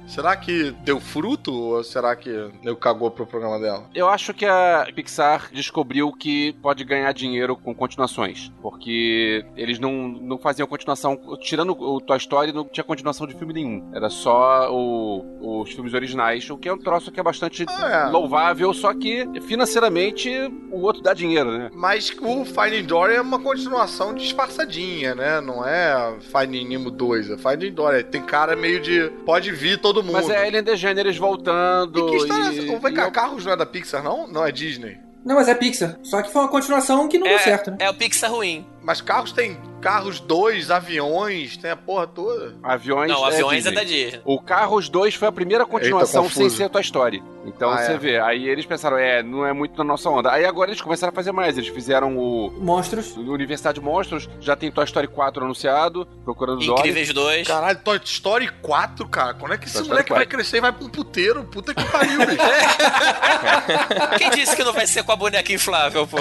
Será 0.07 0.33
que 0.37 0.71
deu 0.85 1.01
fruto 1.01 1.76
ou 1.77 1.83
será 1.83 2.15
que 2.15 2.29
eu 2.63 2.75
cagou 2.75 3.09
pro 3.11 3.25
programa 3.25 3.59
dela? 3.59 3.89
Eu 3.95 4.07
acho 4.09 4.33
que 4.33 4.45
a 4.45 4.87
Pixar 4.95 5.49
descobriu 5.51 6.11
que 6.11 6.53
pode 6.61 6.83
ganhar 6.83 7.11
dinheiro 7.13 7.55
com 7.55 7.73
continuações. 7.73 8.51
Porque 8.61 9.45
eles 9.55 9.79
não, 9.79 10.07
não 10.07 10.37
faziam 10.37 10.67
continuação. 10.67 11.17
Tirando 11.41 11.71
o 11.71 12.01
Toy 12.01 12.17
Story, 12.17 12.51
não 12.51 12.65
tinha 12.65 12.83
continuação 12.83 13.25
de 13.27 13.33
filme 13.35 13.53
nenhum. 13.53 13.89
Era 13.93 14.09
só 14.09 14.69
o- 14.71 15.61
os 15.61 15.71
filmes 15.73 15.93
originais, 15.93 16.49
o 16.49 16.57
que 16.57 16.67
é 16.69 16.73
um 16.73 16.77
troço 16.77 17.11
que 17.11 17.19
é 17.19 17.23
bastante 17.23 17.65
Ah, 17.69 18.07
é. 18.07 18.11
louvável, 18.11 18.73
só 18.73 18.93
que 18.93 19.25
financeiramente 19.41 20.29
o 20.71 20.81
outro 20.81 21.01
dá 21.01 21.13
dinheiro, 21.13 21.51
né? 21.51 21.69
Mas 21.73 22.09
o 22.21 22.45
Finding 22.45 22.83
Dory 22.85 23.15
é 23.15 23.21
uma 23.21 23.39
continuação 23.39 24.13
disfarçadinha, 24.13 25.13
né? 25.15 25.39
Não 25.41 25.65
é 25.65 26.15
Finding 26.21 26.67
Nemo 26.67 26.89
2, 26.91 27.29
é 27.29 27.37
Finding 27.37 27.71
Dory. 27.73 28.03
Tem 28.03 28.21
cara 28.21 28.55
meio 28.55 28.79
de 28.79 29.09
pode 29.25 29.51
vir 29.51 29.79
todo 29.79 30.01
mundo. 30.03 30.13
Mas 30.13 30.29
é 30.29 30.37
a 30.37 30.47
Ellen 30.47 30.63
DeGeneres 30.63 31.17
voltando. 31.17 31.56
E 31.93 32.01
que 32.09 32.15
história 32.17 32.43
é 32.43 32.53
e- 32.53 32.59
essa? 32.65 32.77
O 32.77 32.79
Vem 32.79 32.93
cá, 32.93 33.07
é- 33.07 33.11
Carros 33.11 33.45
não 33.45 33.53
é 33.53 33.55
da 33.57 33.65
Pixar, 33.65 34.03
não? 34.03 34.27
Não 34.27 34.45
é 34.45 34.51
Disney. 34.51 34.97
Não, 35.25 35.35
mas 35.35 35.47
é 35.49 35.55
Pixar. 35.55 35.97
Só 36.03 36.21
que 36.21 36.31
foi 36.31 36.41
uma 36.41 36.47
continuação 36.49 37.07
que 37.07 37.17
não 37.17 37.27
deu 37.27 37.39
certo, 37.39 37.71
né? 37.71 37.77
É 37.81 37.89
o 37.89 37.93
Pixar 37.93 38.31
ruim. 38.31 38.65
Mas 38.87 39.01
carros 39.01 39.33
tem 39.33 39.57
carros 39.81 40.19
2, 40.21 40.71
aviões, 40.71 41.57
tem 41.57 41.69
a 41.69 41.75
porra 41.75 42.07
toda. 42.07 42.55
Aviões, 42.63 43.11
Não, 43.11 43.23
aviões 43.23 43.65
é 43.65 43.69
Disney. 43.69 43.75
da 43.75 43.83
Disney. 43.83 44.21
O 44.25 44.41
Carros 44.41 44.87
2 44.89 45.13
foi 45.15 45.27
a 45.27 45.31
primeira 45.31 45.65
continuação 45.65 46.23
Eita, 46.23 46.33
sem 46.35 46.49
ser 46.49 46.69
Toy 46.69 46.81
Story. 46.81 47.21
Então 47.45 47.69
Ah, 47.69 47.77
você 47.77 47.91
é. 47.93 47.97
vê, 47.97 48.19
aí 48.19 48.47
eles 48.47 48.65
pensaram, 48.65 48.97
é, 48.97 49.21
não 49.21 49.45
é 49.45 49.51
muito 49.53 49.77
na 49.77 49.83
nossa 49.83 50.09
onda. 50.09 50.31
Aí 50.31 50.45
agora 50.45 50.69
eles 50.71 50.81
começaram 50.81 51.11
a 51.11 51.15
fazer 51.15 51.31
mais. 51.33 51.57
Eles 51.57 51.69
fizeram 51.69 52.17
o 52.17 52.49
Monstros. 52.59 53.15
o 53.15 53.21
Universidade 53.31 53.79
de 53.79 53.85
Monstros, 53.85 54.27
já 54.39 54.55
tem 54.55 54.71
Toy 54.71 54.85
Story 54.85 55.07
4 55.07 55.43
anunciado, 55.43 56.05
procurando 56.23 56.59
Dory. 56.65 56.79
Incríveis 56.79 57.13
2. 57.13 57.45
Caralho, 57.47 57.79
Toy 57.79 57.99
Story 58.05 58.47
4, 58.61 59.07
cara. 59.09 59.33
Quando 59.33 59.53
é 59.53 59.57
que 59.57 59.65
esse 59.65 59.77
Toy 59.79 59.87
moleque 59.89 60.09
vai 60.09 60.19
4. 60.25 60.37
crescer 60.37 60.57
e 60.57 60.61
vai 60.61 60.71
pra 60.71 60.85
um 60.85 60.89
puteiro? 60.89 61.43
Puta 61.43 61.73
que 61.73 61.83
pariu, 61.85 62.19
bicho. 62.19 62.37
Quem 64.17 64.29
disse 64.31 64.55
que 64.55 64.63
não 64.63 64.71
vai 64.73 64.87
ser 64.87 65.03
com 65.03 65.11
a 65.11 65.15
boneca 65.15 65.51
inflável, 65.53 66.07
pô? 66.07 66.17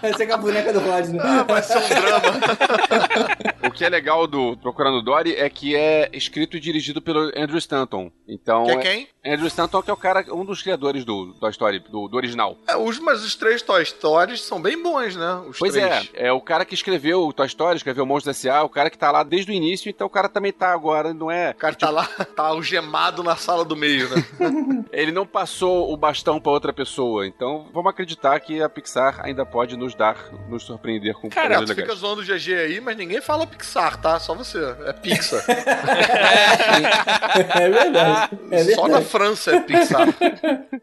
Vai 0.00 0.14
ser 0.14 0.26
com 0.26 0.34
a 0.34 0.36
boneca 0.36 0.51
do 0.72 0.80
Rod, 0.80 1.08
né? 1.08 1.18
Ah, 1.22 1.42
vai 1.44 1.62
ser 1.62 1.78
um 1.78 1.88
drama. 1.88 3.42
O 3.64 3.70
que 3.70 3.84
é 3.84 3.88
legal 3.88 4.26
do 4.26 4.56
Procurando 4.56 5.02
Dory 5.02 5.34
é 5.34 5.48
que 5.48 5.76
é 5.76 6.10
escrito 6.12 6.56
e 6.56 6.60
dirigido 6.60 7.00
pelo 7.00 7.30
Andrew 7.36 7.58
Stanton. 7.58 8.10
Então, 8.28 8.64
Que 8.64 8.70
é 8.72 8.76
quem? 8.78 9.08
Andrew 9.24 9.46
Stanton 9.46 9.82
que 9.82 9.90
é 9.90 9.92
o 9.92 9.96
cara, 9.96 10.24
um 10.34 10.44
dos 10.44 10.62
criadores 10.62 11.04
do 11.04 11.32
Toy 11.34 11.50
Story, 11.50 11.78
do, 11.78 12.08
do 12.08 12.16
original. 12.16 12.56
É, 12.66 12.76
os, 12.76 12.98
mas 12.98 13.22
os 13.22 13.36
três 13.36 13.62
Toy 13.62 13.84
Stories 13.84 14.40
são 14.42 14.60
bem 14.60 14.80
bons, 14.82 15.14
né? 15.16 15.42
Os 15.48 15.58
Pois 15.58 15.72
três. 15.72 16.10
é, 16.14 16.28
é 16.28 16.32
o 16.32 16.40
cara 16.40 16.64
que 16.64 16.74
escreveu 16.74 17.22
o 17.26 17.32
Toy 17.32 17.46
Story, 17.46 17.76
escreveu 17.76 18.04
Monstros 18.04 18.36
S.A., 18.36 18.62
o 18.62 18.68
cara 18.68 18.90
que 18.90 18.98
tá 18.98 19.10
lá 19.10 19.22
desde 19.22 19.52
o 19.52 19.54
início, 19.54 19.88
então 19.88 20.06
o 20.06 20.10
cara 20.10 20.28
também 20.28 20.52
tá 20.52 20.72
agora, 20.72 21.14
não 21.14 21.30
é... 21.30 21.50
O 21.50 21.54
cara 21.54 21.74
tá 21.74 21.90
lá, 21.90 22.04
tá 22.34 22.44
algemado 22.44 23.22
na 23.22 23.36
sala 23.36 23.64
do 23.64 23.76
meio, 23.76 24.08
né? 24.08 24.24
Ele 24.92 25.12
não 25.12 25.26
passou 25.26 25.92
o 25.92 25.96
bastão 25.96 26.40
pra 26.40 26.52
outra 26.52 26.72
pessoa, 26.72 27.26
então 27.26 27.68
vamos 27.72 27.90
acreditar 27.90 28.38
que 28.40 28.60
a 28.60 28.68
Pixar 28.68 29.20
ainda 29.24 29.46
pode 29.46 29.76
nos 29.76 29.94
dar, 29.94 30.16
nos 30.48 30.64
surpreender 30.64 31.14
com 31.14 31.28
Cara, 31.30 31.56
coisas 31.58 31.76
tu 31.76 31.80
fica 31.80 31.94
zoando 31.94 32.22
o 32.22 32.24
GG 32.24 32.54
aí, 32.54 32.80
mas 32.80 32.96
ninguém 32.96 33.20
fala 33.20 33.46
Pixar, 33.56 33.96
tá? 34.00 34.18
Só 34.18 34.34
você. 34.34 34.58
É 34.86 34.92
Pixar. 34.92 35.42
É 37.54 37.68
verdade. 37.70 38.38
É 38.50 38.64
Só 38.74 38.82
na 38.82 38.98
verdade. 38.98 39.04
França 39.06 39.56
é 39.56 39.60
Pixar. 39.60 40.08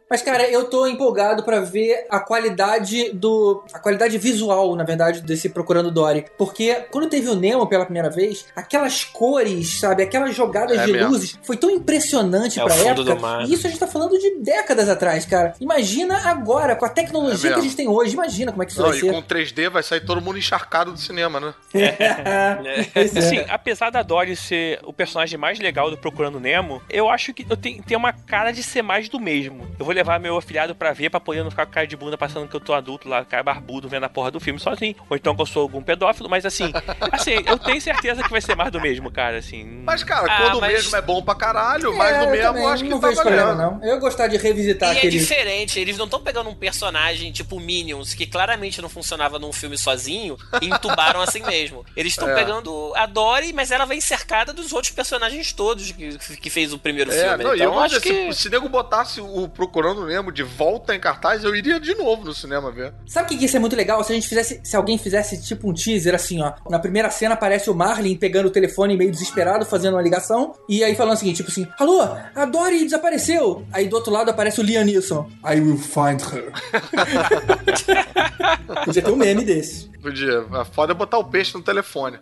Mas, 0.10 0.22
cara, 0.22 0.50
eu 0.50 0.66
tô 0.66 0.88
empolgado 0.88 1.44
pra 1.44 1.60
ver 1.60 2.06
a 2.10 2.20
qualidade 2.20 3.12
do. 3.14 3.64
a 3.74 3.80
qualidade 3.80 4.18
visual, 4.18 4.76
na 4.76 4.84
verdade, 4.84 5.22
desse 5.22 5.50
Procurando 5.50 5.92
Dory. 5.92 6.26
Porque 6.38 6.76
quando 6.92 7.08
teve 7.10 7.30
o 7.30 7.36
Nemo 7.36 7.68
pela 7.68 7.86
primeira 7.86 8.10
vez, 8.10 8.46
aquelas 8.56 9.04
cores, 9.04 9.80
sabe? 9.80 10.04
Aquelas 10.04 10.36
jogadas 10.36 10.78
É 10.80 10.86
de 10.86 10.92
mesmo. 10.94 11.10
luzes, 11.12 11.38
foi 11.44 11.58
tão 11.58 11.70
impressionante 11.70 12.60
É 12.60 12.64
o 12.64 12.66
pra 12.66 12.76
fundo 12.76 13.02
época. 13.02 13.16
do 13.16 13.20
mar. 13.22 13.44
E 13.48 13.54
isso 13.54 13.68
a 13.68 13.70
gente 13.70 13.80
tá 13.80 13.88
falando 13.88 14.18
de 14.18 14.38
décadas 14.40 14.90
atrás, 14.90 15.26
cara. 15.26 15.54
Imagina 15.60 16.30
agora, 16.30 16.76
com 16.76 16.86
a 16.86 16.90
É 16.90 16.92
tecnologia 16.92 17.50
mesmo. 17.50 17.54
que 17.54 17.60
a 17.60 17.64
gente 17.64 17.76
tem 17.76 17.88
hoje, 17.88 18.14
imagina 18.14 18.52
como 18.52 18.64
é 18.64 18.66
que 18.66 18.72
isso 18.72 18.82
Não, 18.82 18.90
vai 18.90 18.98
e 18.98 19.02
ser. 19.02 19.12
com 19.12 19.22
3D 19.22 19.70
vai 19.70 19.84
sair 19.84 20.02
todo 20.02 20.22
mundo 20.22 20.38
encharcado 20.38 20.92
do 20.92 21.00
cinema, 21.00 21.40
né? 21.40 21.54
Pois 21.72 21.84
é. 22.96 23.02
Assim, 23.02 23.46
apesar 23.50 23.90
da 23.90 24.02
Dory 24.02 24.36
ser 24.36 24.80
o 24.84 24.94
personagem 24.94 25.38
mais 25.38 25.60
legal 25.60 25.90
do 25.90 25.98
Procurando 25.98 26.40
Nemo, 26.40 26.82
eu 26.90 27.10
acho 27.10 27.34
que 27.34 27.46
eu 27.50 27.58
tenho, 27.58 27.82
tem 27.84 27.98
uma 27.98 28.14
cara 28.14 28.52
de 28.52 28.64
ser 28.64 28.82
mais 28.82 29.10
do 29.10 29.20
mesmo. 29.20 29.68
Eu 29.80 29.86
vou 29.86 29.94
levar 29.94 30.20
meu 30.20 30.38
afilhado 30.38 30.76
pra 30.76 30.92
ver, 30.94 31.10
pra 31.10 31.20
poder 31.20 31.44
não 31.44 31.50
ficar 31.52 31.66
com 31.66 31.72
cara 31.74 31.88
de 31.88 31.96
bunda 31.96 32.18
passando 32.18 32.48
que 32.48 32.56
eu 32.56 32.60
tô 32.60 32.74
adulto 32.74 33.08
lá, 33.08 33.24
cara 33.26 33.44
barbudo, 33.44 33.88
vendo 33.90 34.04
a 34.06 34.10
porra 34.10 34.32
do 34.32 34.40
filme 34.40 34.60
sozinho. 34.60 34.96
Ou 35.10 35.16
então 35.16 35.36
que 35.36 35.42
eu 35.42 35.46
sou 35.46 35.62
algum 35.64 35.82
pedófilo, 35.82 36.30
mas 36.30 36.46
assim, 36.46 36.72
assim, 37.12 37.36
eu 37.46 37.58
tenho 37.58 37.80
certeza 37.82 38.24
que 38.24 38.30
vai 38.32 38.42
ser 38.42 38.56
mais 38.56 38.72
do 38.72 38.80
mesmo, 38.82 39.12
cara, 39.12 39.38
assim. 39.38 39.64
Mas, 39.86 40.04
cara, 40.04 40.32
Ah, 40.32 40.38
quando 40.42 40.58
o 40.58 40.62
mas- 40.62 40.74
mesmo 40.74 40.96
é 40.96 41.02
bom 41.02 41.22
pra 41.22 41.36
caralho, 41.36 41.96
mais 41.96 42.16
É, 42.16 42.20
do 42.20 42.26
eu 42.26 42.30
mesmo, 42.32 42.44
também 42.48 42.64
eu 42.64 42.70
acho 42.70 42.84
que 42.84 42.90
não 42.90 43.00
tá 43.00 43.08
vejo 43.10 43.22
problema, 43.22 43.54
não. 43.56 43.80
Eu 43.84 43.90
ia 43.90 43.96
gostar 43.98 44.28
de 44.28 44.38
revisitar 44.38 44.90
E 44.94 44.96
é 44.96 44.98
aquele. 45.00 45.18
diferente, 45.18 45.80
eles 45.80 45.98
não 45.98 46.06
estão 46.06 46.20
pegando 46.22 46.50
um 46.50 46.56
personagem 46.56 47.32
tipo 47.32 47.60
Minions, 47.60 48.14
que 48.14 48.26
claramente 48.26 48.82
não 48.82 48.90
funcionava 48.90 49.38
num 49.40 49.52
filme 49.54 49.78
sozinho, 49.78 50.38
e 50.62 50.68
entubaram 50.68 51.22
assim 51.22 51.42
mesmo. 51.46 51.86
Eles 51.96 52.14
estão 52.14 52.30
É. 52.30 52.36
pegando 52.36 52.49
a 52.96 53.06
Dory, 53.06 53.54
mas 53.54 53.72
ela 53.72 53.86
vem 53.86 54.00
cercada 54.02 54.54
dos 54.54 54.72
outros 54.74 54.94
personagens 54.94 55.52
todos 55.54 55.92
que, 55.92 56.18
que 56.38 56.50
fez 56.50 56.74
o 56.74 56.80
primeiro 56.80 57.12
É, 57.12 57.30
filme. 57.30 57.44
não, 57.44 57.56
e 57.56 57.60
eu 57.60 57.66
então 57.66 57.74
vou 57.74 57.84
acho 57.84 58.00
dizer, 58.00 58.28
que. 58.28 58.34
se, 58.34 58.42
se 58.44 58.50
nego 58.50 58.70
botasse 58.70 59.22
o 59.22 59.48
Procurando 59.50 60.06
Nemo 60.06 60.32
de 60.32 60.44
volta 60.44 60.96
em 60.96 61.00
cartaz, 61.00 61.44
eu 61.44 61.56
iria 61.56 61.80
de 61.80 61.96
novo 61.96 62.26
no 62.26 62.34
cinema 62.34 62.72
ver. 62.72 62.94
Sabe 63.08 63.26
o 63.26 63.30
que 63.30 63.38
que 63.38 63.44
ia 63.44 63.50
ser 63.50 63.60
muito 63.60 63.76
legal? 63.76 64.04
Se 64.04 64.12
a 64.12 64.16
gente 64.16 64.28
fizesse, 64.28 64.62
se 64.64 64.76
alguém 64.76 64.98
fizesse 64.98 65.42
tipo 65.44 65.70
um 65.70 65.74
teaser 65.74 66.16
assim, 66.16 66.42
ó. 66.42 66.54
Na 66.70 66.80
primeira 66.80 67.10
cena 67.10 67.34
aparece 67.34 67.70
o 67.70 67.76
Marlin 67.76 68.16
pegando 68.16 68.48
o 68.48 68.52
telefone 68.52 68.96
meio 68.98 69.12
desesperado, 69.12 69.66
fazendo 69.66 69.94
uma 69.96 70.02
ligação, 70.02 70.54
e 70.68 70.84
aí 70.84 70.96
falando 70.96 71.16
o 71.16 71.20
seguinte, 71.20 71.38
tipo 71.38 71.50
assim, 71.52 71.68
alô, 71.80 72.02
a 72.36 72.46
Dory 72.46 72.84
desapareceu. 72.84 73.66
Aí 73.72 73.88
do 73.88 73.96
outro 73.96 74.12
lado 74.12 74.30
aparece 74.30 74.60
o 74.60 74.64
Liam 74.64 74.84
Neeson. 74.84 75.30
I 75.46 75.60
will 75.60 75.78
find 75.78 76.22
her. 76.22 76.52
Podia 78.86 79.02
ter 79.02 79.12
um 79.12 79.16
meme 79.16 79.44
desse. 79.44 79.90
Podia. 80.02 80.46
A 80.54 80.66
foda 80.66 80.94
é 80.94 80.96
botar 80.96 81.18
o 81.18 81.24
peixe 81.26 81.54
no 81.56 81.62
telefone. 81.64 82.18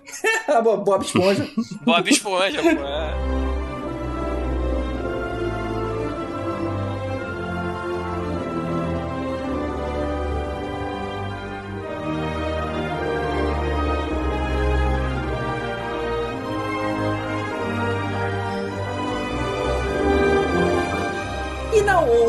Bo- 0.63 0.77
Bob 0.83 1.03
Esponja. 1.03 1.47
Bob 1.83 2.09
Esponja, 2.09 2.61
pô. 2.61 2.69
é. 2.69 3.66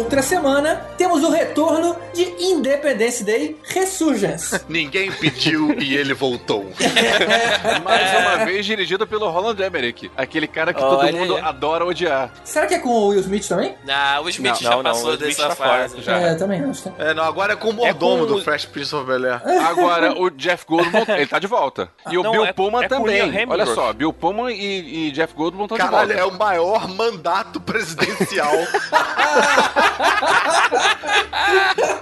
Outra 0.08 0.22
semana 0.22 0.76
temos 0.96 1.22
o 1.22 1.28
retorno 1.30 1.94
de 2.14 2.22
Independence 2.42 3.22
Day 3.22 3.54
Resurgence. 3.62 4.58
Ninguém 4.66 5.12
pediu 5.12 5.78
e 5.78 5.94
ele 5.94 6.14
voltou. 6.14 6.72
Mais 7.84 8.18
uma 8.18 8.46
vez 8.46 8.64
dirigido 8.64 9.06
pelo 9.06 9.28
Roland 9.28 9.60
Emmerich, 9.62 10.10
aquele 10.16 10.46
cara 10.46 10.72
que 10.72 10.80
todo 10.80 11.12
mundo 11.12 11.36
adora 11.36 11.84
odiar. 11.84 12.30
Será 12.42 12.66
que 12.66 12.72
é 12.74 12.78
com 12.78 12.88
o 12.88 13.08
Will 13.08 13.20
Smith 13.20 13.46
também? 13.46 13.74
Ah, 13.86 14.18
o 14.22 14.30
Smith 14.30 14.52
Não, 14.52 14.60
já 14.60 14.70
não, 14.70 14.76
não, 14.78 14.92
passou 14.92 15.10
o 15.10 15.14
Smith 15.14 15.26
dessa 15.36 15.48
tá 15.50 15.54
fora, 15.54 15.70
fase. 15.88 16.00
já. 16.00 16.16
É, 16.18 16.34
também 16.36 16.64
acho. 16.64 16.82
que- 16.84 16.92
É, 17.02 17.12
não, 17.12 17.24
agora 17.24 17.52
é 17.52 17.56
com 17.56 17.68
o 17.68 17.72
mordomo 17.74 18.26
com 18.26 18.32
do 18.36 18.42
Fresh 18.42 18.64
Prince 18.64 18.94
of 18.94 19.04
Bel-Air. 19.06 19.42
Agora, 19.68 20.18
o 20.18 20.30
Jeff 20.30 20.64
Goldblum, 20.66 21.04
ele 21.08 21.26
tá 21.26 21.38
de 21.38 21.46
volta. 21.46 21.90
E 22.10 22.16
o 22.16 22.22
Não, 22.22 22.32
Bill 22.32 22.46
é- 22.46 22.52
Pullman 22.54 22.84
é 22.84 22.88
também. 22.88 23.46
Olha 23.46 23.66
só, 23.66 23.92
Bill 23.92 24.12
Pullman 24.14 24.50
e, 24.54 25.08
e 25.08 25.10
Jeff 25.10 25.34
Goldblum 25.34 25.64
estão 25.64 25.76
de 25.76 25.82
Caralho, 25.84 26.08
volta. 26.16 26.22
é 26.22 26.24
o 26.24 26.38
maior 26.38 26.88
mandato 26.88 27.60
presidencial. 27.60 28.54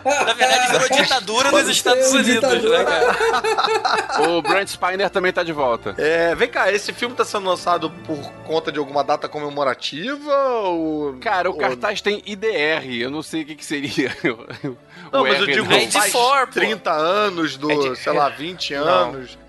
Na 0.04 0.32
verdade, 0.34 0.72
virou 0.72 0.88
ditadura 1.02 1.50
nos 1.52 1.68
Estados 1.68 2.06
um 2.12 2.16
Unidos, 2.16 2.34
ditadura. 2.34 2.78
né, 2.78 2.84
cara? 2.84 4.28
O 4.28 4.42
Brent 4.42 4.68
Spiner 4.68 5.10
também 5.10 5.32
tá 5.32 5.42
de 5.42 5.52
volta. 5.52 5.94
É, 5.98 6.34
vem 6.34 6.48
cá, 6.48 6.70
esse 6.72 6.92
filme 6.92 7.14
tá 7.14 7.24
sendo 7.24 7.48
lançado 7.48 7.90
por 8.06 8.18
conta 8.46 8.70
de 8.70 8.78
alguma 8.78 9.02
data 9.02 9.28
comemorativa 9.28 10.34
ou... 10.60 11.16
Cara, 11.20 11.48
o 11.50 11.54
ou- 11.54 11.58
cartaz 11.58 12.00
tem 12.00 12.22
IDR, 12.26 12.86
eu 13.00 13.10
não 13.10 13.22
sei 13.22 13.42
o 13.42 13.46
que, 13.46 13.54
que 13.56 13.64
seria. 13.64 14.16
Não, 15.12 15.20
O 15.20 15.24
mas 15.28 15.38
eu 15.38 15.44
R 15.46 15.52
digo, 15.54 15.66
não. 15.68 15.76
É 15.76 15.84
de 15.86 15.92
faz 15.92 16.10
for, 16.10 16.46
pô. 16.48 16.52
30 16.54 16.90
anos 16.90 17.56
do, 17.56 17.70
É 17.70 17.76
de- 17.90 17.96
sei 17.96 18.12
lá, 18.12 18.28
20 18.28 18.74
Não. 18.74 18.84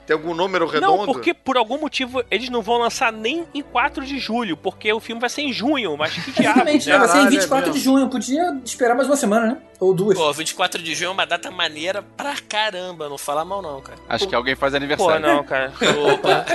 Tem 0.08 0.16
algum 0.16 0.34
número 0.34 0.66
redondo? 0.66 1.06
Não, 1.06 1.06
porque 1.06 1.34
por 1.34 1.58
algum 1.58 1.78
motivo 1.78 2.24
eles 2.32 2.48
não 2.48 2.62
vão 2.62 2.78
lançar 2.78 3.12
nem 3.12 3.46
em 3.54 3.62
4 3.62 4.06
de 4.06 4.18
julho, 4.18 4.56
porque 4.56 4.92
o 4.94 5.02
filme 5.02 5.20
vai 5.20 5.30
ser 5.30 5.42
em 5.42 5.52
junho, 5.52 5.98
mas 5.98 6.14
que 6.14 6.32
diabo, 6.32 6.60
Exatamente, 6.60 6.88
né? 6.88 6.98
vai 6.98 7.08
ser 7.10 7.14
em 7.14 7.18
Caralho, 7.18 7.40
24 7.42 7.70
é 7.70 7.74
de 7.74 7.80
junho. 7.80 8.08
Podia 8.08 8.58
esperar 8.64 8.96
mais 8.96 9.10
uma 9.10 9.18
semana, 9.18 9.48
né? 9.48 9.58
Ou 9.82 9.94
duas. 9.94 10.18
Pô, 10.18 10.32
24 10.32 10.82
de 10.82 10.96
junho 10.96 11.10
é 11.10 11.12
uma 11.12 11.26
data 11.26 11.52
maneira 11.52 12.02
pra 12.02 12.36
caramba. 12.38 13.10
Não 13.10 13.18
fala 13.18 13.44
mal, 13.44 13.62
não, 13.62 13.82
cara. 13.82 14.00
Acho 14.08 14.26
que 14.30 14.34
alguém 14.34 14.56
faz 14.56 14.72
Pô, 14.72 14.78
aniversário. 14.78 15.28
não, 15.28 15.44
cara. 15.44 15.74
Opa. 16.14 16.46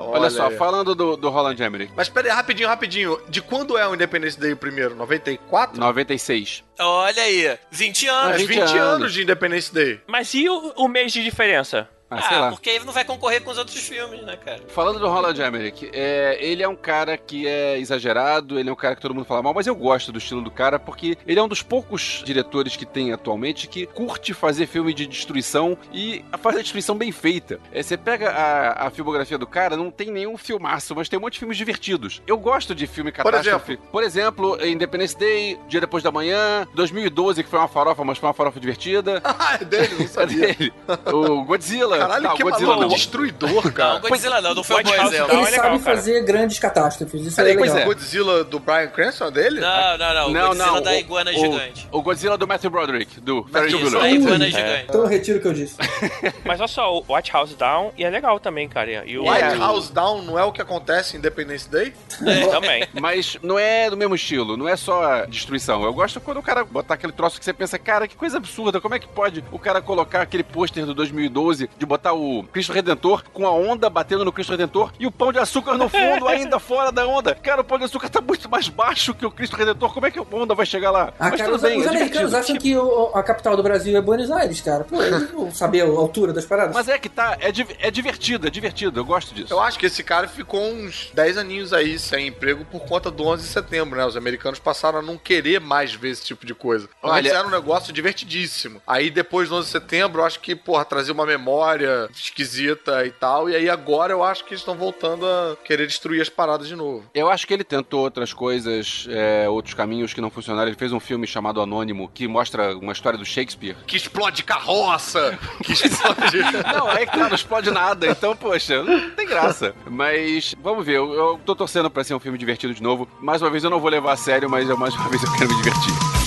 Olha, 0.00 0.30
só, 0.30 0.46
aí. 0.46 0.56
falando 0.56 0.94
do, 0.94 1.16
do 1.16 1.28
Roland 1.30 1.56
Emmerich. 1.60 1.92
Mas 1.96 2.08
pera 2.08 2.28
aí, 2.28 2.34
rapidinho, 2.34 2.68
rapidinho. 2.68 3.20
De 3.28 3.42
quando 3.42 3.76
é 3.76 3.88
o 3.88 3.94
Independence 3.94 4.38
Day 4.38 4.54
primeiro? 4.54 4.94
94? 4.94 5.80
96. 5.80 6.62
Olha 6.78 7.22
aí, 7.22 7.58
20 7.72 8.06
anos. 8.06 8.28
Mas 8.28 8.42
20 8.42 8.48
20, 8.48 8.60
anos. 8.60 8.76
anos 8.76 9.12
de 9.12 9.22
Independence 9.22 9.74
Day. 9.74 10.00
Mas 10.06 10.32
e 10.32 10.48
o, 10.48 10.72
o 10.76 10.86
mês 10.86 11.12
de 11.12 11.24
diferença? 11.24 11.88
Ah, 12.10 12.22
sei 12.22 12.36
Ah, 12.36 12.40
lá. 12.40 12.50
porque 12.52 12.70
aí 12.70 12.78
não 12.84 12.92
vai 12.92 13.04
concorrer 13.04 13.42
com 13.42 13.50
os 13.50 13.58
outros 13.58 13.76
filmes, 13.78 14.22
né, 14.22 14.36
cara? 14.36 14.60
Falando 14.68 14.98
do 14.98 15.08
Roland 15.08 15.34
Emmerich, 15.38 15.90
é, 15.92 16.38
ele 16.40 16.62
é 16.62 16.68
um 16.68 16.74
cara 16.76 17.16
que 17.18 17.46
é 17.46 17.78
exagerado, 17.78 18.58
ele 18.58 18.70
é 18.70 18.72
um 18.72 18.76
cara 18.76 18.94
que 18.96 19.02
todo 19.02 19.14
mundo 19.14 19.26
fala 19.26 19.42
mal, 19.42 19.52
mas 19.52 19.66
eu 19.66 19.74
gosto 19.74 20.10
do 20.10 20.18
estilo 20.18 20.40
do 20.40 20.50
cara 20.50 20.78
porque 20.78 21.18
ele 21.26 21.38
é 21.38 21.42
um 21.42 21.48
dos 21.48 21.62
poucos 21.62 22.22
diretores 22.24 22.76
que 22.76 22.86
tem 22.86 23.12
atualmente 23.12 23.66
que 23.68 23.84
curte 23.86 24.32
fazer 24.32 24.66
filme 24.66 24.94
de 24.94 25.06
destruição 25.06 25.76
e 25.92 26.24
faz 26.40 26.56
a 26.56 26.60
destruição 26.62 26.96
bem 26.96 27.12
feita. 27.12 27.60
É, 27.72 27.82
você 27.82 27.96
pega 27.96 28.30
a, 28.30 28.86
a 28.86 28.90
filmografia 28.90 29.36
do 29.36 29.46
cara, 29.46 29.76
não 29.76 29.90
tem 29.90 30.10
nenhum 30.10 30.38
filmaço, 30.38 30.94
mas 30.96 31.08
tem 31.08 31.18
um 31.18 31.22
monte 31.22 31.34
de 31.34 31.38
filmes 31.40 31.56
divertidos. 31.58 32.22
Eu 32.26 32.38
gosto 32.38 32.74
de 32.74 32.86
filme 32.86 33.12
Por 33.12 33.24
catástrofe. 33.24 33.76
Por 33.92 34.02
exemplo, 34.02 34.58
Independence 34.64 35.16
Day, 35.16 35.58
Dia 35.68 35.80
Depois 35.80 36.02
da 36.02 36.10
Manhã, 36.10 36.66
2012, 36.74 37.44
que 37.44 37.50
foi 37.50 37.58
uma 37.58 37.68
farofa, 37.68 38.02
mas 38.04 38.16
foi 38.18 38.28
uma 38.28 38.34
farofa 38.34 38.58
divertida. 38.58 39.22
Ah, 39.40 39.56
é 39.60 39.64
dele, 39.64 39.94
não 39.98 40.04
É 40.06 40.08
sabia. 40.08 40.38
dele. 40.54 40.72
O 41.12 41.44
Godzilla. 41.44 41.97
Caralho, 41.98 42.22
Tá, 42.24 42.32
o 42.32 42.36
que 42.36 42.42
Godzilla 42.42 42.68
maluco 42.68 42.88
não. 42.88 42.94
destruidor, 42.96 43.64
Não, 43.64 43.72
cara. 43.72 43.98
Godzilla 44.00 44.40
não, 44.40 44.54
não 44.54 44.64
foi 44.64 44.82
House 44.82 45.12
exemplo. 45.12 45.28
Down 45.28 45.38
Ele 45.38 45.46
é 45.46 45.50
legal, 45.50 45.64
sabe 45.70 45.84
cara. 45.84 45.96
fazer 45.96 46.24
grandes 46.24 46.58
catástrofes. 46.58 47.26
Isso 47.26 47.36
Peraí, 47.36 47.52
é 47.52 47.56
pois 47.56 47.72
legal. 47.72 47.78
é. 47.82 47.84
o 47.84 47.94
Godzilla 47.94 48.44
do 48.44 48.58
Brian 48.58 48.86
Cranston 48.88 49.26
é 49.26 49.30
dele? 49.30 49.60
Não, 49.60 49.98
não, 49.98 50.14
não. 50.14 50.28
O 50.28 50.32
Não, 50.32 50.46
Godzilla 50.48 50.66
não. 50.72 50.82
da 50.82 50.90
o- 50.90 50.94
iguana 50.94 51.30
o, 51.30 51.34
gigante. 51.34 51.88
O 51.92 52.02
Godzilla 52.02 52.38
do 52.38 52.46
Matthew 52.48 52.70
Broderick, 52.70 53.20
do 53.20 53.44
Ferris 53.44 53.72
Isso, 53.72 53.82
Bueller. 53.82 54.00
da 54.00 54.10
iguana 54.10 54.44
Ui. 54.44 54.50
gigante. 54.50 54.84
Então 54.88 55.00
eu 55.02 55.06
retiro 55.06 55.38
o 55.38 55.42
que 55.42 55.48
eu 55.48 55.52
disse. 55.54 55.76
Mas 56.44 56.60
olha 56.60 56.68
só, 56.68 56.94
o 56.98 57.04
White 57.14 57.32
House 57.32 57.54
Down 57.54 57.92
e 57.96 58.04
é 58.04 58.10
legal 58.10 58.38
também, 58.40 58.68
cara. 58.68 59.04
E 59.06 59.18
o 59.18 59.22
White 59.28 59.42
É. 59.44 59.56
House 59.58 59.90
Down 59.90 60.22
não 60.22 60.38
é 60.38 60.44
o 60.44 60.52
que 60.52 60.60
acontece 60.62 61.16
em 61.16 61.18
Independence 61.18 61.68
Day? 61.68 61.92
É, 62.26 62.46
também. 62.48 62.86
Mas 63.00 63.36
não 63.42 63.58
é 63.58 63.88
do 63.90 63.96
mesmo 63.96 64.14
estilo, 64.14 64.56
não 64.56 64.68
é 64.68 64.76
só 64.76 65.24
destruição. 65.26 65.82
Eu 65.84 65.92
gosto 65.92 66.20
quando 66.20 66.38
o 66.38 66.42
cara 66.42 66.64
botar 66.64 66.94
aquele 66.94 67.12
troço 67.12 67.38
que 67.38 67.44
você 67.44 67.52
pensa, 67.52 67.78
cara, 67.78 68.06
que 68.08 68.16
coisa 68.16 68.36
absurda, 68.38 68.80
como 68.80 68.94
é 68.94 68.98
que 68.98 69.08
pode 69.08 69.44
o 69.52 69.58
cara 69.58 69.80
colocar 69.80 70.22
aquele 70.22 70.42
pôster 70.42 70.84
do 70.86 70.94
2012 70.94 71.68
de 71.78 71.86
botar 71.88 72.12
o 72.12 72.44
Cristo 72.52 72.72
Redentor 72.72 73.24
com 73.32 73.46
a 73.46 73.50
onda 73.52 73.88
batendo 73.90 74.24
no 74.24 74.32
Cristo 74.32 74.50
Redentor 74.50 74.92
e 74.98 75.06
o 75.06 75.10
pão 75.12 75.32
de 75.32 75.38
açúcar 75.38 75.74
no 75.74 75.88
fundo, 75.88 76.28
ainda 76.28 76.58
fora 76.58 76.92
da 76.92 77.06
onda. 77.06 77.34
Cara, 77.34 77.62
o 77.62 77.64
pão 77.64 77.78
de 77.78 77.84
açúcar 77.84 78.08
tá 78.08 78.20
muito 78.20 78.48
mais 78.48 78.68
baixo 78.68 79.14
que 79.14 79.24
o 79.26 79.30
Cristo 79.30 79.56
Redentor, 79.56 79.92
como 79.92 80.06
é 80.06 80.10
que 80.10 80.18
a 80.18 80.22
onda 80.32 80.54
vai 80.54 80.66
chegar 80.66 80.90
lá? 80.90 81.12
Ah, 81.18 81.30
Mas 81.30 81.40
cara, 81.40 81.44
tudo 81.52 81.56
os, 81.56 81.62
bem, 81.62 81.80
os 81.80 81.86
é 81.86 81.88
americanos 81.88 82.34
acham 82.34 82.56
que 82.56 82.76
o- 82.76 83.10
a 83.14 83.22
capital 83.22 83.56
do 83.56 83.62
Brasil 83.62 83.96
é 83.96 84.00
Buenos 84.00 84.30
Aires, 84.30 84.60
cara. 84.60 84.84
Pô, 84.84 85.02
eles 85.02 85.30
vão 85.30 85.50
saber 85.52 85.82
a 85.82 85.86
altura 85.86 86.32
das 86.32 86.44
paradas. 86.44 86.74
Mas 86.74 86.88
é 86.88 86.98
que 86.98 87.08
tá, 87.08 87.36
é, 87.40 87.50
di- 87.50 87.66
é 87.80 87.90
divertido, 87.90 88.46
é 88.46 88.50
divertido, 88.50 89.00
eu 89.00 89.04
gosto 89.04 89.34
disso. 89.34 89.52
Eu 89.52 89.60
acho 89.60 89.78
que 89.78 89.86
esse 89.86 90.02
cara 90.02 90.28
ficou 90.28 90.60
uns 90.62 91.10
10 91.14 91.38
aninhos 91.38 91.72
aí 91.72 91.98
sem 91.98 92.26
emprego 92.28 92.64
por 92.64 92.80
conta 92.80 93.10
do 93.10 93.24
11 93.26 93.42
de 93.44 93.48
setembro, 93.48 93.98
né? 93.98 94.04
Os 94.04 94.16
americanos 94.16 94.58
passaram 94.58 94.98
a 94.98 95.02
não 95.02 95.16
querer 95.16 95.60
mais 95.60 95.94
ver 95.94 96.10
esse 96.10 96.24
tipo 96.24 96.44
de 96.44 96.54
coisa. 96.54 96.88
Olha- 97.02 97.18
Antes 97.20 97.32
era 97.32 97.46
um 97.46 97.50
negócio 97.50 97.92
divertidíssimo. 97.92 98.80
Aí 98.86 99.10
depois 99.10 99.48
do 99.48 99.54
11 99.56 99.66
de 99.66 99.72
setembro, 99.72 100.20
eu 100.20 100.26
acho 100.26 100.40
que, 100.40 100.54
porra, 100.54 100.84
trazia 100.84 101.12
uma 101.14 101.24
memória 101.26 101.77
esquisita 102.14 103.04
e 103.06 103.10
tal. 103.10 103.48
E 103.50 103.56
aí 103.56 103.68
agora 103.68 104.12
eu 104.12 104.22
acho 104.22 104.44
que 104.44 104.50
eles 104.50 104.60
estão 104.60 104.74
voltando 104.74 105.26
a 105.26 105.56
querer 105.64 105.86
destruir 105.86 106.20
as 106.20 106.28
paradas 106.28 106.68
de 106.68 106.76
novo. 106.76 107.04
Eu 107.14 107.28
acho 107.30 107.46
que 107.46 107.54
ele 107.54 107.64
tentou 107.64 108.00
outras 108.00 108.32
coisas, 108.32 109.06
é, 109.10 109.48
outros 109.48 109.74
caminhos 109.74 110.12
que 110.14 110.20
não 110.20 110.30
funcionaram. 110.30 110.68
Ele 110.68 110.76
fez 110.78 110.92
um 110.92 111.00
filme 111.00 111.26
chamado 111.26 111.60
Anônimo, 111.60 112.10
que 112.12 112.26
mostra 112.28 112.76
uma 112.76 112.92
história 112.92 113.18
do 113.18 113.24
Shakespeare. 113.24 113.76
Que 113.86 113.96
explode 113.96 114.42
carroça! 114.44 115.38
Que 115.64 115.72
explode. 115.72 116.38
Não, 116.74 116.90
é 116.92 117.04
que 117.04 117.12
tá, 117.18 117.28
não 117.28 117.34
explode 117.34 117.70
nada, 117.70 118.06
então, 118.06 118.34
poxa, 118.36 118.82
não 118.82 119.10
tem 119.10 119.26
graça. 119.26 119.74
Mas, 119.86 120.54
vamos 120.62 120.84
ver, 120.86 120.96
eu, 120.96 121.12
eu 121.12 121.40
tô 121.44 121.54
torcendo 121.54 121.90
pra 121.90 122.04
ser 122.04 122.14
um 122.14 122.20
filme 122.20 122.38
divertido 122.38 122.72
de 122.74 122.82
novo. 122.82 123.08
Mais 123.20 123.42
uma 123.42 123.50
vez 123.50 123.64
eu 123.64 123.70
não 123.70 123.80
vou 123.80 123.90
levar 123.90 124.12
a 124.12 124.16
sério, 124.16 124.48
mas 124.48 124.68
eu- 124.68 124.76
mais 124.76 124.94
uma 124.94 125.08
vez 125.08 125.22
eu 125.22 125.32
quero 125.32 125.48
me 125.50 125.56
divertir. 125.56 126.17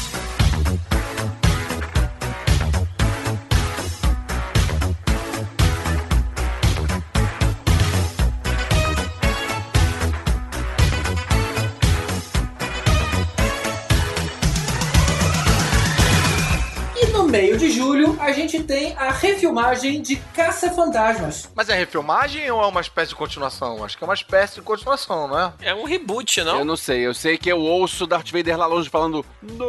Julho, 18.11 18.21
a 18.21 18.31
gente 18.31 18.61
tem 18.63 18.93
a 18.97 19.11
refilmagem 19.11 20.01
de 20.01 20.15
Caça-Fantasmas. 20.35 21.49
Mas 21.55 21.69
é 21.69 21.73
refilmagem 21.75 22.49
ou 22.51 22.61
é 22.61 22.67
uma 22.67 22.81
espécie 22.81 23.09
de 23.09 23.15
continuação? 23.15 23.83
Acho 23.83 23.97
que 23.97 24.03
é 24.03 24.07
uma 24.07 24.13
espécie 24.13 24.55
de 24.55 24.61
continuação, 24.61 25.27
não 25.27 25.39
é? 25.39 25.53
É 25.61 25.73
um 25.75 25.83
reboot, 25.85 26.39
Eu 26.39 26.45
não? 26.45 26.65
não 26.65 26.77
sei, 26.77 27.05
eu 27.05 27.13
sei 27.13 27.37
que 27.37 27.51
eu 27.51 27.59
ouço 27.59 28.05
Darth 28.07 28.29
Vader 28.31 28.57
lá 28.57 28.65
longe 28.65 28.89
falando 28.89 29.25
Não! 29.41 29.61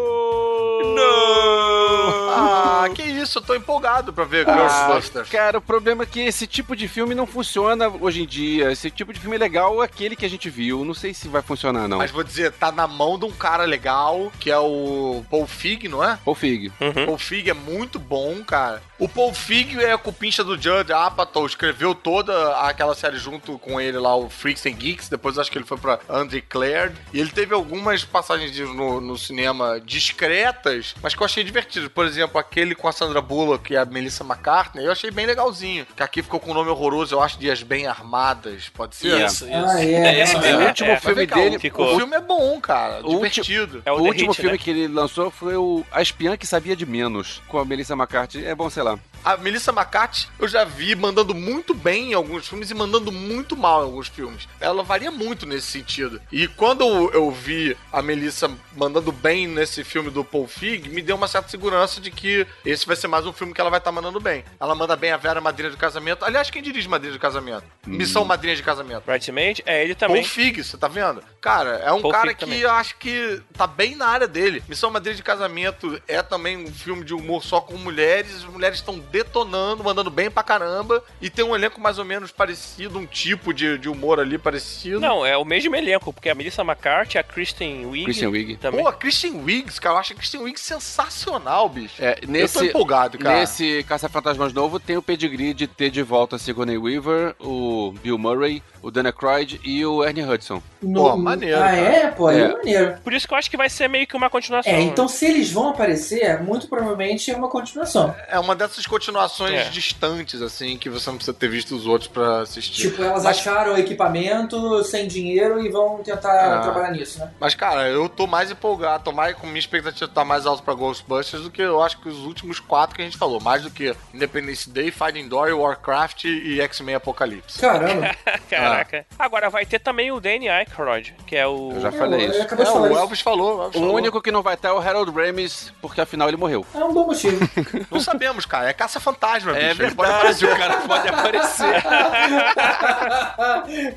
Ah, 2.35 2.89
que 2.95 3.03
isso, 3.03 3.39
eu 3.39 3.43
tô 3.43 3.55
empolgado 3.55 4.13
pra 4.13 4.25
ver 4.25 4.49
Ah, 4.49 4.55
Ghostbusters. 4.89 5.29
cara, 5.29 5.59
o 5.59 5.63
problema 5.63 6.03
é 6.03 6.07
que 6.07 6.21
esse 6.21 6.47
tipo 6.47 6.75
de 6.75 6.89
filme 6.89 7.15
não 7.15 7.27
funciona 7.27 7.89
hoje 8.01 8.23
em 8.23 8.27
dia. 8.27 8.73
Esse 8.73 8.91
tipo 8.91 9.13
de 9.13 9.21
filme 9.21 9.39
legal 9.39 9.83
é 9.83 9.87
aquele 9.87 10.17
que 10.17 10.25
a 10.27 10.31
gente 10.31 10.51
viu. 10.51 10.85
Não 10.85 10.95
sei 10.95 11.15
se 11.15 11.29
vai 11.29 11.43
funcionar, 11.43 11.87
não. 11.87 11.99
Mas 11.99 12.11
vou 12.11 12.25
dizer, 12.25 12.53
tá 12.53 12.73
na 12.73 12.87
mão 12.89 13.19
de 13.19 13.25
um 13.25 13.31
cara 13.31 13.65
legal, 13.65 14.33
que 14.41 14.51
é 14.51 14.59
o 14.59 15.23
Paul 15.31 15.47
Fig, 15.47 15.89
não 15.89 16.03
é? 16.03 16.19
Ou 16.25 16.35
Fig. 16.35 16.73
Uhum. 16.81 17.07
Paul 17.07 17.19
Fig 17.19 17.49
é 17.51 17.55
muito 17.55 17.99
bom, 17.99 18.32
cara. 18.45 18.81
O 18.99 19.09
Paul 19.09 19.35
Fig 19.35 19.83
é 19.83 19.93
a 19.93 19.99
cupincha 19.99 20.45
do 20.45 20.57
Judd 20.61 20.93
Apatow, 20.93 21.45
escreveu 21.45 21.93
toda 21.95 22.57
aquela 22.61 22.95
série 22.95 23.17
junto 23.19 23.59
com 23.59 23.81
ele 23.81 23.99
lá, 23.99 24.15
o 24.15 24.31
Freaks 24.31 24.65
and 24.67 24.71
Geeks. 24.73 25.09
Depois 25.09 25.39
acho 25.39 25.51
que 25.51 25.59
ele 25.59 25.65
foi 25.67 25.77
pra 25.77 25.99
Undeclared. 26.09 26.95
E 27.13 27.19
ele 27.21 27.31
teve 27.31 27.53
algumas 27.53 28.05
passagens 28.05 28.57
no, 28.59 29.01
no 29.01 29.19
cinema 29.19 29.81
discretas, 29.85 30.95
mas 31.03 31.15
que 31.15 31.21
eu 31.21 31.25
achei 31.25 31.43
divertido. 31.43 31.91
Por 31.91 32.07
exemplo, 32.07 32.39
aquele 32.39 32.75
com 32.75 32.87
a 32.87 32.93
Sandra 32.93 33.21
Bullock 33.21 33.73
e 33.73 33.77
a 33.77 33.85
Melissa 33.85 34.23
McCartney, 34.25 34.85
eu 34.87 34.93
achei 34.93 35.11
bem 35.11 35.27
legalzinho. 35.27 35.87
Que 35.97 36.03
aqui 36.03 36.23
ficou 36.23 36.39
com 36.39 36.53
um 36.53 36.55
nome 36.55 36.71
horroroso, 36.71 37.15
eu 37.15 37.21
acho, 37.21 37.39
de 37.39 37.51
As 37.51 37.63
Bem 37.63 37.87
Armadas, 37.87 38.69
pode 38.69 38.95
ser? 38.97 39.21
Isso, 39.27 39.45
isso. 39.45 39.53
Ah, 39.53 39.83
é, 39.83 40.23
isso 40.23 40.37
é, 40.37 40.41
mesmo. 40.41 40.61
O 40.61 40.67
último 40.67 40.91
é. 40.91 41.01
Filme 41.01 41.27
cá, 41.27 41.37
dele. 41.37 41.57
o, 41.57 41.61
ficou- 41.61 41.95
o 41.95 41.97
filme 41.97 42.17
é 42.17 42.21
bom, 42.21 42.61
cara. 42.61 43.01
O 43.05 43.15
divertido. 43.17 43.83
É 43.85 43.91
o, 43.93 43.97
O 43.97 44.03
último 44.05 44.31
Hit, 44.31 44.37
filme 44.41 44.53
né? 44.57 44.63
que 44.63 44.71
ele 44.71 44.87
lançou 44.89 45.31
foi 45.31 45.57
o 45.57 45.85
A 45.91 46.01
Espiã 46.01 46.37
que 46.37 46.47
Sabia 46.47 46.77
de 46.77 46.87
Menos, 46.87 47.43
com 47.49 47.59
a 47.59 47.65
Melissa 47.65 47.97
McCarthy. 48.23 48.45
É 48.45 48.55
bom, 48.55 48.71
sei 48.71 48.83
lá. 48.83 48.99
A 49.25 49.37
Melissa 49.37 49.71
McCarthy 49.71 50.29
eu 50.39 50.49
já 50.49 50.65
vi 50.65 50.95
mandando 50.97 51.35
muito 51.35 51.75
bem 51.75 52.11
em 52.11 52.15
alguns 52.15 52.49
filmes 52.49 52.71
e 52.71 52.75
mandando 52.75 53.13
muito 53.13 53.57
mal 53.57 53.83
em 53.83 53.85
alguns 53.85 54.09
filmes. 54.09 54.49
Ela 54.61 54.83
varia 54.83 55.11
muito 55.11 55.47
nesse 55.47 55.69
sentido. 55.69 56.21
E 56.31 56.49
quando 56.49 56.83
eu 57.13 57.31
vi 57.31 57.77
a 57.93 58.03
Melissa 58.03 58.51
mandando 58.77 59.13
bem 59.13 59.47
nesse 59.47 59.85
filme 59.85 60.11
do 60.11 60.25
Paul 60.25 60.49
Fig, 60.49 60.89
me 60.89 61.03
deu 61.03 61.17
uma 61.17 61.29
certa 61.29 61.49
segurança 61.49 62.01
de 62.01 62.11
que 62.11 62.47
esse 62.65 62.87
vai 62.87 62.97
ser 62.97 63.07
mais 63.07 63.25
um 63.27 63.33
filme 63.33 63.55
que 63.55 63.61
ela 63.61 63.71
vai 63.71 63.79
estar 63.79 63.93
mandando 63.93 64.19
bem. 64.19 64.45
Ela 64.59 64.75
manda 64.75 64.97
bem 64.97 65.13
a 65.13 65.17
Vera 65.17 65.41
Madrinha 65.41 65.71
de 65.71 65.77
Casamento. 65.77 66.25
Aliás, 66.25 66.51
quem 66.51 66.63
dirige 66.63 66.89
Madrinha 66.89 67.13
de 67.13 67.19
Casamento? 67.19 67.65
Missão 67.87 68.25
Madrinha 68.25 68.57
de 68.57 68.63
Casamento. 68.63 69.05
Bridesmaid, 69.05 69.63
é 69.67 69.85
ele 69.85 69.95
também. 69.95 70.23
Paul 70.23 70.29
Fig, 70.29 70.65
você 70.65 70.77
tá 70.77 70.89
vendo? 70.89 71.23
Cara, 71.41 71.77
é 71.77 71.93
um 71.93 72.01
Paul 72.01 72.13
cara 72.13 72.27
Feig 72.27 72.39
que 72.39 72.45
também. 72.45 72.61
eu 72.61 72.71
acho 72.71 72.97
que 72.97 73.41
tá 73.55 73.67
bem 73.67 73.95
na 73.95 74.07
área 74.07 74.27
dele. 74.27 74.63
Missão 74.69 74.91
Madrinha 74.91 75.17
de 75.17 75.23
Casamento 75.23 76.01
é 76.09 76.23
também 76.23 76.57
um 76.57 76.73
filme 76.73 77.05
de 77.05 77.15
humor 77.15 77.45
só 77.45 77.61
com 77.61 77.77
mulheres. 77.77 78.37
As 78.37 78.45
mulheres 78.45 78.79
estão 78.79 78.99
detonando, 79.13 79.85
mandando 79.85 80.11
bem 80.11 80.31
pra 80.31 80.43
caramba. 80.43 81.05
E 81.21 81.29
tem 81.29 81.45
um 81.45 81.55
elenco 81.55 81.81
mais 81.81 81.99
ou 81.99 82.05
menos 82.05 82.33
parecido, 82.33 82.99
um 82.99 83.07
tipo 83.07 83.53
de, 83.53 83.77
de 83.79 83.89
humor 83.89 84.19
ali 84.19 84.39
parecido. 84.39 84.99
Não, 84.99 85.25
é 85.25 85.37
o 85.37 85.45
mesmo 85.45 85.77
elenco, 85.77 86.13
porque 86.13 86.31
a 86.31 86.35
Melissa 86.35 86.63
McCarthy, 86.63 87.19
a 87.19 87.23
Kristen 87.23 87.87
Wiig. 87.87 88.05
Kristen 88.05 88.29
Wiig. 88.29 88.57
Também. 88.57 88.83
Pô, 88.83 88.89
a 88.89 88.93
Christian 88.93 89.37
Wiggs, 89.45 89.81
cara, 89.81 89.97
eu 89.97 89.99
acho 90.01 90.13
a 90.15 90.17
Christian 90.17 90.41
Wiggs 90.41 90.63
sensacional, 90.65 91.69
bicho. 91.69 91.95
É, 92.03 92.19
nesse, 92.27 92.57
eu 92.57 92.63
tô 92.63 92.69
empolgado, 92.69 93.19
cara. 93.19 93.41
Nesse 93.41 93.85
Caça-Fantasmas 93.89 94.53
novo 94.53 94.81
tem 94.81 94.97
o 94.97 95.03
pedigree 95.03 95.53
de 95.53 95.67
ter 95.67 95.91
de 95.91 96.03
volta 96.03 96.37
a 96.37 96.39
Sigourney 96.39 96.79
Weaver, 96.79 97.35
o 97.39 97.93
Bill 98.03 98.17
Murray, 98.19 98.63
o 98.81 98.91
Dan 98.91 99.05
Aykroyd 99.07 99.61
e 99.63 99.85
o 99.85 100.03
Ernie 100.05 100.25
Hudson. 100.25 100.63
Pô, 100.81 101.17
maneiro, 101.17 101.57
Ah, 101.59 101.61
cara. 101.61 101.77
é? 101.77 102.11
Pô, 102.11 102.31
é. 102.31 102.41
É. 102.41 102.49
maneiro. 102.53 102.97
Por 103.05 103.13
isso 103.13 103.29
que 103.29 103.35
eu 103.35 103.39
acho 103.39 103.51
que 103.51 103.57
vai 103.57 103.69
ser 103.69 103.89
meio 103.89 104.07
que 104.07 104.17
uma 104.17 104.31
continuação. 104.31 104.73
É, 104.73 104.77
né? 104.77 104.83
então 104.83 105.07
se 105.07 105.27
eles 105.27 105.51
vão 105.53 105.69
aparecer, 105.71 106.41
muito 106.43 106.69
provavelmente 106.69 107.31
é 107.31 107.37
uma 107.37 107.49
continuação. 107.49 108.15
É 108.29 108.39
uma 108.39 108.55
dessas 108.55 108.87
continuações 108.87 109.02
É. 109.11 109.65
distantes, 109.71 110.41
assim, 110.43 110.77
que 110.77 110.89
você 110.91 111.11
não 111.11 111.17
precisa 111.17 111.37
ter 111.37 111.49
visto 111.49 111.75
os 111.75 111.87
outros 111.87 112.09
pra 112.09 112.41
assistir. 112.41 112.91
Tipo, 112.91 113.03
elas 113.03 113.25
Mas- 113.25 113.39
acharam 113.39 113.77
equipamento 113.77 114.83
sem 114.85 115.07
dinheiro 115.09 115.61
e 115.65 115.69
vão 115.71 115.99
tentar 116.03 116.59
Ah. 116.59 116.61
trabalhar 116.61 116.91
nisso, 116.91 117.19
né? 117.19 117.31
Mas, 117.41 117.55
cara, 117.55 117.89
eu 117.89 118.09
tô 118.09 118.27
mais 118.27 118.51
empolgado, 118.51 119.05
tô 119.05 119.13
mais, 119.13 119.35
com 119.37 119.47
minha 119.47 119.59
expectativa 119.59 120.11
tá 120.13 120.25
mais 120.25 120.47
alta 120.47 120.63
pra 120.63 120.75
Ghostbusters 120.75 121.43
do 121.43 121.51
que 121.51 121.63
eu 121.63 121.83
acho 121.83 121.99
que 122.01 122.09
os 122.09 122.19
últimos 122.25 122.61
quatro 122.61 122.95
que 122.97 123.03
a 123.03 123.05
gente 123.05 123.17
falou. 123.17 123.41
Mais 123.41 123.63
do 123.63 123.71
que 123.71 123.95
Independence 124.13 124.69
Day, 124.69 124.91
Finding 124.91 125.29
Dory, 125.29 125.53
Warcraft 125.53 126.25
e 126.25 126.61
X-Men 126.61 126.97
Apocalipse. 126.97 127.59
Caramba. 127.59 128.15
Caraca. 128.49 129.07
Agora 129.19 129.49
vai 129.51 129.65
ter 129.67 129.79
também 129.79 130.11
o 130.13 130.21
Danny 130.21 130.49
Aykroyd, 130.49 131.15
que 131.27 131.37
é 131.37 131.47
o. 131.47 131.73
Eu 131.75 131.81
já 131.81 131.93
falei 131.93 132.27
isso. 132.27 132.43
acabei 132.43 132.65
de 132.65 132.71
É, 132.71 132.75
falar 132.75 132.87
o 132.89 132.91
isso. 132.93 133.01
Elvis 133.01 133.21
falou. 133.21 133.59
O, 133.59 133.63
Elvis 133.63 133.77
O 133.77 133.81
falou. 133.81 133.97
único 133.97 134.21
que 134.21 134.31
não 134.31 134.43
vai 134.43 134.55
estar 134.55 134.69
é 134.69 134.73
o 134.73 134.79
Harold 134.79 135.11
Ramis, 135.11 135.73
porque 135.81 136.01
afinal 136.01 136.29
ele 136.29 136.37
morreu. 136.37 136.65
É 136.75 136.79
um 136.85 136.93
bom 136.93 137.07
motivo. 137.07 137.39
Não 137.91 138.01
sabemos, 138.01 138.45
cara. 138.47 138.69
É 138.69 138.73
caça-fantasma, 138.93 139.57
É 139.57 139.71
bicho. 139.71 139.83
Ele 139.83 139.95
pode 139.95 140.11
verdade, 140.11 140.45
aparecer. 140.45 140.53
o 140.53 140.57
cara 140.59 140.77
pode 140.81 141.09
aparecer. 141.09 141.83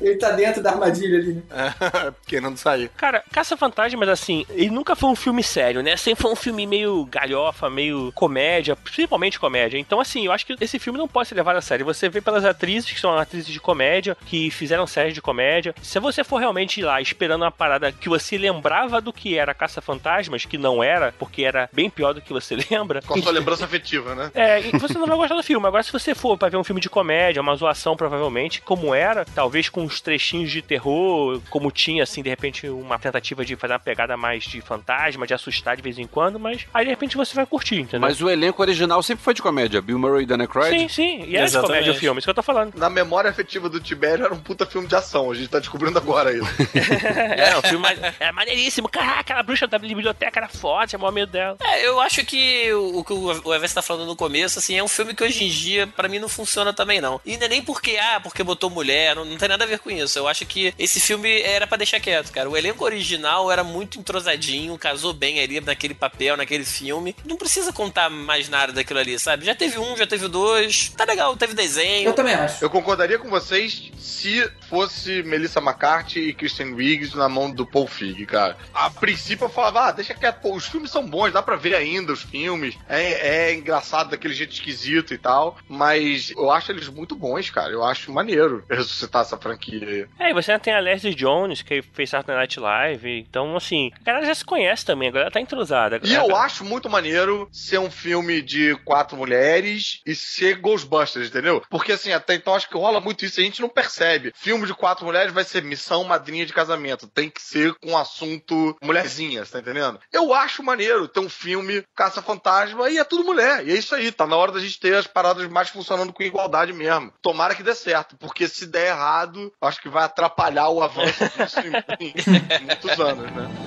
Ele 0.00 0.16
tá 0.16 0.30
dentro 0.32 0.62
da 0.62 0.70
armadilha 0.70 1.18
ali, 1.18 1.34
né? 1.34 1.42
Querendo 2.26 2.56
sair. 2.56 2.88
Cara, 2.96 3.22
Caça-Fantasmas, 3.30 4.08
assim, 4.08 4.46
ele 4.50 4.70
nunca 4.70 4.96
foi 4.96 5.10
um 5.10 5.16
filme 5.16 5.42
sério, 5.42 5.82
né? 5.82 5.96
Sempre 5.96 6.22
foi 6.22 6.32
um 6.32 6.36
filme 6.36 6.66
meio 6.66 7.04
galhofa, 7.06 7.68
meio 7.68 8.10
comédia, 8.14 8.74
principalmente 8.76 9.38
comédia. 9.38 9.78
Então, 9.78 10.00
assim, 10.00 10.26
eu 10.26 10.32
acho 10.32 10.46
que 10.46 10.56
esse 10.60 10.78
filme 10.78 10.98
não 10.98 11.08
pode 11.08 11.28
ser 11.28 11.34
levado 11.34 11.56
a 11.56 11.60
sério. 11.60 11.84
Você 11.84 12.08
vê 12.08 12.20
pelas 12.20 12.44
atrizes, 12.44 12.90
que 12.90 13.00
são 13.00 13.16
atrizes 13.16 13.52
de 13.52 13.60
comédia, 13.60 14.16
que 14.26 14.50
fizeram 14.50 14.86
séries 14.86 15.14
de 15.14 15.20
comédia. 15.22 15.74
Se 15.82 15.98
você 16.00 16.24
for 16.24 16.38
realmente 16.38 16.80
ir 16.80 16.84
lá 16.84 17.00
esperando 17.00 17.42
uma 17.42 17.50
parada 17.50 17.92
que 17.92 18.08
você 18.08 18.38
lembrava 18.38 19.00
do 19.00 19.12
que 19.12 19.36
era 19.36 19.54
Caça-Fantasmas, 19.54 20.44
que 20.44 20.56
não 20.58 20.82
era, 20.82 21.12
porque 21.18 21.42
era 21.42 21.68
bem 21.72 21.90
pior 21.90 22.12
do 22.12 22.20
que 22.20 22.32
você 22.32 22.56
lembra. 22.70 23.02
Com 23.02 23.18
a 23.18 23.22
sua 23.22 23.32
lembrança 23.32 23.64
afetiva, 23.64 24.14
né? 24.14 24.30
É, 24.34 24.60
e 24.60 24.78
você 24.88 24.98
não 24.98 25.06
vai 25.06 25.16
gostar 25.16 25.34
do 25.34 25.42
filme. 25.42 25.66
Agora, 25.66 25.82
se 25.82 25.92
você 25.92 26.14
for 26.14 26.36
pra 26.36 26.48
ver 26.48 26.56
um 26.56 26.64
filme 26.64 26.80
de 26.80 26.88
comédia, 26.88 27.42
uma 27.42 27.56
zoação, 27.56 27.96
provavelmente, 27.96 28.60
como 28.60 28.94
era, 28.94 29.24
talvez 29.24 29.68
com 29.68 29.82
uns 29.82 30.00
trechinhos 30.00 30.50
de 30.50 30.62
terror, 30.62 31.40
como 31.50 31.70
tinha, 31.70 32.02
assim, 32.02 32.22
de 32.22 32.28
repente, 32.28 32.68
uma 32.68 32.98
tentativa 32.98 33.44
de 33.44 33.56
fazer 33.56 33.74
uma 33.74 33.78
pegada 33.78 34.16
mais 34.16 34.44
de 34.44 34.60
fantasma, 34.60 35.26
de 35.26 35.34
assustar 35.34 35.76
de 35.76 35.82
vez 35.82 35.98
em 35.98 36.06
quando, 36.06 36.38
mas 36.38 36.66
aí, 36.72 36.84
de 36.84 36.90
repente, 36.90 37.16
você 37.16 37.34
vai 37.34 37.46
curtir, 37.46 37.76
entendeu? 37.76 38.00
Mas 38.00 38.20
o 38.20 38.28
elenco 38.30 38.62
original 38.62 39.02
sempre 39.02 39.24
foi 39.24 39.34
de 39.34 39.42
comédia. 39.42 39.80
Bill 39.80 39.98
Murray 39.98 40.22
e 40.24 40.26
Dana 40.26 40.44
Aykroyd. 40.44 40.78
Sim, 40.78 40.88
sim. 40.88 41.24
E 41.26 41.36
era 41.36 41.44
de 41.46 41.50
Exatamente. 41.50 41.66
comédia 41.66 41.92
o 41.92 41.96
filme, 41.96 42.18
isso 42.18 42.26
que 42.26 42.30
eu 42.30 42.34
tô 42.34 42.42
falando. 42.42 42.74
Na 42.76 42.90
memória 42.90 43.30
afetiva 43.30 43.68
do 43.68 43.80
Tibério 43.80 44.24
era 44.24 44.34
um 44.34 44.38
puta 44.38 44.66
filme 44.66 44.86
de 44.86 44.94
ação. 44.94 45.30
A 45.30 45.34
gente 45.34 45.48
tá 45.48 45.58
descobrindo 45.58 45.98
agora 45.98 46.32
isso. 46.32 46.46
é, 46.74 47.56
o 47.56 47.62
filme 47.62 47.86
é 48.18 48.32
maneiríssimo. 48.32 48.88
Caraca, 48.88 49.20
aquela 49.20 49.42
bruxa 49.42 49.66
da 49.66 49.78
biblioteca 49.78 50.40
era 50.40 50.48
forte, 50.48 50.94
é 50.94 50.98
o 50.98 51.00
maior 51.00 51.12
medo 51.12 51.32
dela. 51.32 51.56
É, 51.62 51.86
eu 51.86 52.00
acho 52.00 52.24
que 52.24 52.72
o, 52.72 52.98
o 52.98 53.04
que 53.04 53.12
o 53.12 53.54
Everest 53.54 53.74
tá 53.74 53.82
falando 53.82 54.06
no 54.06 54.16
começo, 54.16 54.58
assim, 54.66 54.78
é 54.78 54.82
um 54.82 54.88
filme 54.88 55.14
que 55.14 55.22
hoje 55.22 55.44
em 55.44 55.48
dia, 55.48 55.86
pra 55.86 56.08
mim, 56.08 56.18
não 56.18 56.28
funciona 56.28 56.72
também, 56.72 57.00
não. 57.00 57.20
E 57.24 57.36
não 57.36 57.46
é 57.46 57.48
nem 57.48 57.62
porque, 57.62 57.96
ah, 57.96 58.20
porque 58.20 58.42
botou 58.42 58.68
mulher, 58.68 59.14
não, 59.14 59.24
não 59.24 59.36
tem 59.36 59.48
nada 59.48 59.64
a 59.64 59.66
ver 59.66 59.78
com 59.78 59.90
isso. 59.90 60.18
Eu 60.18 60.26
acho 60.26 60.44
que 60.44 60.74
esse 60.78 61.00
filme 61.00 61.40
era 61.42 61.66
pra 61.66 61.76
deixar 61.76 62.00
quieto, 62.00 62.32
cara. 62.32 62.50
O 62.50 62.56
elenco 62.56 62.84
original 62.84 63.50
era 63.50 63.62
muito 63.62 63.98
entrosadinho, 63.98 64.76
casou 64.76 65.12
bem 65.12 65.40
ali 65.40 65.60
naquele 65.60 65.94
papel, 65.94 66.36
naquele 66.36 66.64
filme. 66.64 67.14
Não 67.24 67.36
precisa 67.36 67.72
contar 67.72 68.10
mais 68.10 68.48
nada 68.48 68.72
daquilo 68.72 68.98
ali, 68.98 69.18
sabe? 69.18 69.44
Já 69.44 69.54
teve 69.54 69.78
um, 69.78 69.96
já 69.96 70.06
teve 70.06 70.28
dois. 70.28 70.92
Tá 70.96 71.04
legal, 71.04 71.36
teve 71.36 71.54
desenho. 71.54 72.08
Eu 72.08 72.14
também 72.14 72.34
acho. 72.34 72.64
Eu 72.64 72.70
concordaria 72.70 73.18
com 73.18 73.30
vocês 73.30 73.92
se 73.98 74.50
fosse 74.68 75.22
Melissa 75.22 75.60
McCarthy 75.60 76.28
e 76.28 76.34
Kristen 76.34 76.74
Riggs 76.74 77.16
na 77.16 77.28
mão 77.28 77.50
do 77.50 77.66
Paul 77.66 77.86
Feig, 77.86 78.26
cara. 78.26 78.56
A 78.74 78.90
princípio 78.90 79.44
eu 79.44 79.48
falava, 79.48 79.88
ah, 79.88 79.92
deixa 79.92 80.14
quieto, 80.14 80.40
pô, 80.40 80.54
os 80.54 80.66
filmes 80.66 80.90
são 80.90 81.06
bons, 81.06 81.32
dá 81.32 81.42
pra 81.42 81.56
ver 81.56 81.74
ainda 81.74 82.12
os 82.12 82.22
filmes. 82.22 82.76
É, 82.88 83.48
é 83.48 83.54
engraçado 83.54 84.10
daquele 84.10 84.34
jeito 84.34 84.52
esquisito 84.52 85.14
e 85.14 85.18
tal. 85.18 85.56
Mas 85.68 86.30
eu 86.30 86.50
acho 86.50 86.72
eles 86.72 86.88
muito 86.88 87.14
bons, 87.14 87.50
cara. 87.50 87.72
Eu 87.72 87.84
acho 87.84 88.12
maneiro 88.12 88.64
ressuscitar 88.68 89.22
essa 89.22 89.36
franquia 89.36 89.86
aí. 89.86 90.06
É, 90.18 90.30
e 90.30 90.34
você 90.34 90.52
ainda 90.52 90.62
tem 90.62 90.74
a 90.74 90.80
Leslie 90.80 91.14
Jones, 91.14 91.62
que 91.62 91.82
fez 91.82 92.10
Saturday 92.10 92.36
Night 92.36 92.58
Live. 92.58 93.18
Então, 93.28 93.56
assim, 93.56 93.90
a 94.00 94.04
galera 94.04 94.26
já 94.26 94.34
se 94.34 94.44
conhece 94.44 94.84
também, 94.84 95.08
a 95.08 95.12
galera 95.12 95.30
tá 95.30 95.40
entrosada. 95.40 96.00
E 96.02 96.14
eu 96.14 96.34
acho 96.36 96.64
muito 96.64 96.88
maneiro 96.88 97.48
ser 97.52 97.78
um 97.78 97.90
filme 97.90 98.42
de 98.42 98.74
quatro 98.84 99.16
mulheres 99.16 100.00
e 100.06 100.14
ser 100.14 100.56
Ghostbusters, 100.56 101.28
entendeu? 101.28 101.62
Porque 101.70 101.92
assim, 101.92 102.12
até 102.12 102.34
então 102.34 102.54
acho 102.54 102.68
que 102.68 102.76
rola 102.76 103.00
muito 103.00 103.24
isso, 103.24 103.40
a 103.40 103.42
gente 103.42 103.60
não 103.60 103.68
percebe. 103.68 104.32
Filme 104.34 104.55
de 104.64 104.74
quatro 104.74 105.04
mulheres 105.04 105.32
vai 105.32 105.44
ser 105.44 105.62
missão 105.62 106.04
madrinha 106.04 106.46
de 106.46 106.52
casamento. 106.52 107.08
Tem 107.08 107.28
que 107.28 107.42
ser 107.42 107.74
com 107.74 107.98
assunto 107.98 108.76
mulherzinhas, 108.82 109.50
tá 109.50 109.58
entendendo? 109.58 109.98
Eu 110.12 110.32
acho 110.32 110.62
maneiro 110.62 111.08
ter 111.08 111.20
um 111.20 111.28
filme 111.28 111.82
caça-fantasma 111.94 112.88
e 112.88 112.98
é 112.98 113.04
tudo 113.04 113.24
mulher. 113.24 113.66
E 113.66 113.72
é 113.72 113.74
isso 113.74 113.94
aí, 113.94 114.12
tá 114.12 114.26
na 114.26 114.36
hora 114.36 114.52
da 114.52 114.60
gente 114.60 114.78
ter 114.78 114.94
as 114.94 115.06
paradas 115.06 115.46
mais 115.48 115.68
funcionando 115.68 116.12
com 116.12 116.22
igualdade 116.22 116.72
mesmo. 116.72 117.12
Tomara 117.20 117.54
que 117.54 117.62
dê 117.62 117.74
certo, 117.74 118.16
porque 118.16 118.48
se 118.48 118.66
der 118.66 118.88
errado, 118.88 119.52
acho 119.60 119.80
que 119.80 119.88
vai 119.88 120.04
atrapalhar 120.04 120.68
o 120.68 120.82
avanço 120.82 121.24
disso 121.36 121.60
em, 122.00 122.08
em 122.08 122.64
muitos 122.64 123.00
anos, 123.00 123.30
né? 123.32 123.65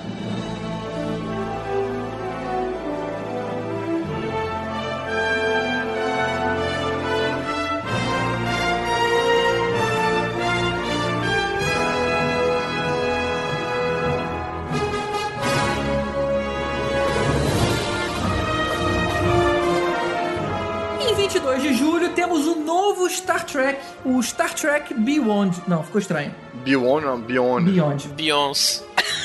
Em 21.60 21.62
22 21.62 21.62
de 21.62 21.74
julho 21.74 22.10
temos 22.14 22.48
o 22.48 22.56
novo 22.56 23.10
Star 23.10 23.46
Trek, 23.46 23.80
o 24.06 24.22
Star 24.24 24.54
Trek 24.54 24.94
Beyond. 24.94 25.62
Não, 25.68 25.84
ficou 25.84 26.00
estranho. 26.00 26.34
Beyond, 26.64 27.06
não, 27.06 27.20
Beyond. 27.20 27.70
Beyond. 27.72 28.08
Beyoncé. 28.10 28.84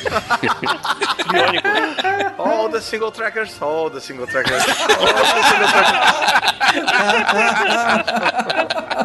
Biônico. 1.30 1.68
All 2.38 2.68
the 2.68 2.80
single 2.80 3.10
trackers, 3.10 3.60
all 3.60 3.90
the 3.90 4.00
single 4.00 4.26
trackers. 4.26 4.62
All 4.62 5.06
the 5.06 5.24
single 5.50 5.68
trackers. 5.68 6.04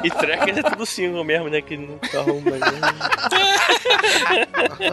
E 0.04 0.10
trackers 0.10 0.58
é 0.58 0.64
tudo 0.64 0.86
single 0.86 1.24
mesmo, 1.24 1.50
né? 1.50 1.62
Que 1.62 1.78
não 1.78 2.00
arruma. 2.20 2.52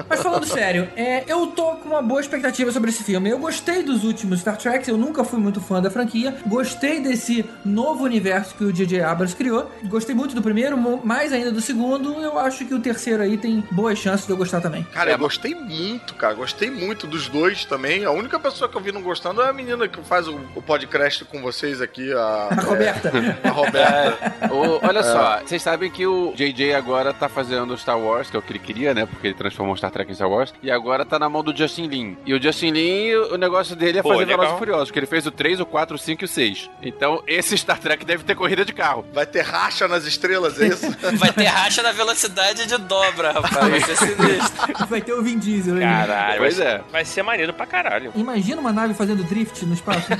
Mas 0.08 0.22
falando 0.22 0.46
sério, 0.46 0.88
é, 0.96 1.24
eu 1.26 1.46
tô 1.48 1.76
com 1.76 1.88
uma 1.88 2.02
boa 2.02 2.20
expectativa 2.20 2.70
sobre 2.72 2.90
esse 2.90 3.02
filme. 3.04 3.30
Eu 3.30 3.38
gostei 3.38 3.82
dos 3.82 4.04
últimos 4.04 4.40
Star 4.40 4.56
Treks, 4.56 4.88
eu 4.88 4.96
nunca 4.96 5.24
fui 5.24 5.38
muito 5.38 5.60
fã 5.60 5.80
da 5.80 5.90
franquia. 5.90 6.36
Gostei 6.46 7.00
desse 7.00 7.44
novo 7.64 8.04
universo 8.04 8.54
que 8.54 8.64
o 8.64 8.72
J.J. 8.72 9.02
Abrams 9.02 9.34
criou. 9.36 9.70
Gostei 9.84 10.14
muito 10.14 10.34
do 10.34 10.42
primeiro, 10.42 10.76
mais 11.04 11.32
ainda 11.32 11.52
do 11.52 11.60
segundo. 11.60 12.14
Eu 12.22 12.38
acho 12.38 12.64
que 12.64 12.74
o 12.74 12.80
terceiro 12.80 13.22
aí 13.22 13.36
tem 13.36 13.62
boas 13.70 13.98
chances 13.98 14.26
de 14.26 14.32
eu 14.32 14.36
gostar 14.36 14.60
também. 14.60 14.82
Cara, 14.92 15.10
eu 15.10 15.18
gostei 15.18 15.54
muito, 15.54 15.95
cara. 16.14 16.34
Gostei 16.34 16.70
muito 16.70 17.06
dos 17.06 17.28
dois 17.28 17.64
também. 17.64 18.04
A 18.04 18.10
única 18.10 18.38
pessoa 18.38 18.68
que 18.68 18.76
eu 18.76 18.80
vi 18.80 18.92
não 18.92 19.02
gostando 19.02 19.40
é 19.42 19.48
a 19.48 19.52
menina 19.52 19.88
que 19.88 20.00
faz 20.02 20.28
o, 20.28 20.38
o 20.54 20.62
podcast 20.62 21.24
com 21.24 21.40
vocês 21.42 21.80
aqui, 21.80 22.12
a, 22.12 22.48
A 22.50 22.60
Roberta. 22.62 23.12
a 23.44 23.50
Roberta. 23.50 24.52
O- 24.52 24.86
olha 24.86 25.00
É. 25.00 25.02
só, 25.02 25.40
vocês 25.44 25.62
sabem 25.62 25.90
que 25.90 26.06
o 26.06 26.32
JJ 26.34 26.74
agora 26.74 27.12
tá 27.12 27.28
fazendo 27.28 27.76
Star 27.76 27.98
Wars, 27.98 28.30
que 28.30 28.36
é 28.36 28.38
o 28.38 28.42
que 28.42 28.52
ele 28.52 28.58
queria, 28.58 28.94
né? 28.94 29.06
Porque 29.06 29.26
ele 29.28 29.34
transformou 29.34 29.76
Star 29.76 29.90
Trek 29.90 30.10
em 30.10 30.14
Star 30.14 30.28
Wars. 30.30 30.52
E 30.62 30.70
agora 30.70 31.04
tá 31.04 31.18
na 31.18 31.28
mão 31.28 31.42
do 31.42 31.56
Justin 31.56 31.86
Lin. 31.88 32.16
E 32.26 32.34
o 32.34 32.42
Justin 32.42 32.70
Lin, 32.70 33.14
o 33.32 33.36
negócio 33.36 33.74
dele 33.76 33.98
é 33.98 34.02
Pô, 34.02 34.10
fazer. 34.12 34.26
Velozes 34.26 34.54
e 34.54 34.58
Furiosos, 34.58 34.90
que 34.90 34.98
ele 34.98 35.06
fez 35.06 35.26
o 35.26 35.30
3, 35.30 35.60
o 35.60 35.66
4, 35.66 35.94
o 35.96 35.98
5 35.98 36.22
e 36.22 36.26
o 36.26 36.28
6. 36.28 36.70
Então, 36.82 37.22
esse 37.26 37.56
Star 37.56 37.78
Trek 37.78 38.04
deve 38.04 38.24
ter 38.24 38.34
corrida 38.34 38.64
de 38.64 38.72
carro. 38.72 39.04
Vai 39.12 39.26
ter 39.26 39.42
racha 39.42 39.86
nas 39.88 40.04
estrelas, 40.04 40.60
é 40.60 40.66
isso? 40.68 40.86
Vai 41.16 41.32
ter 41.32 41.44
racha 41.44 41.82
na 41.82 41.92
velocidade 41.92 42.66
de 42.66 42.76
dobra, 42.78 43.32
rapaz. 43.32 43.68
Vai 43.70 43.80
ser 43.80 43.96
sinistro. 43.96 44.86
Vai 44.88 45.00
ter 45.00 45.12
o 45.12 45.22
Vin 45.22 45.38
Diesel 45.38 45.76
aí. 45.76 45.82
Caralho, 46.06 46.38
Pois 46.38 46.56
vai, 46.58 46.66
é. 46.66 46.80
vai 46.90 47.04
ser 47.04 47.22
maneiro 47.22 47.52
pra 47.52 47.66
caralho. 47.66 48.12
Imagina 48.14 48.60
uma 48.60 48.72
nave 48.72 48.94
fazendo 48.94 49.22
drift 49.24 49.64
no 49.64 49.74
espaço. 49.74 50.08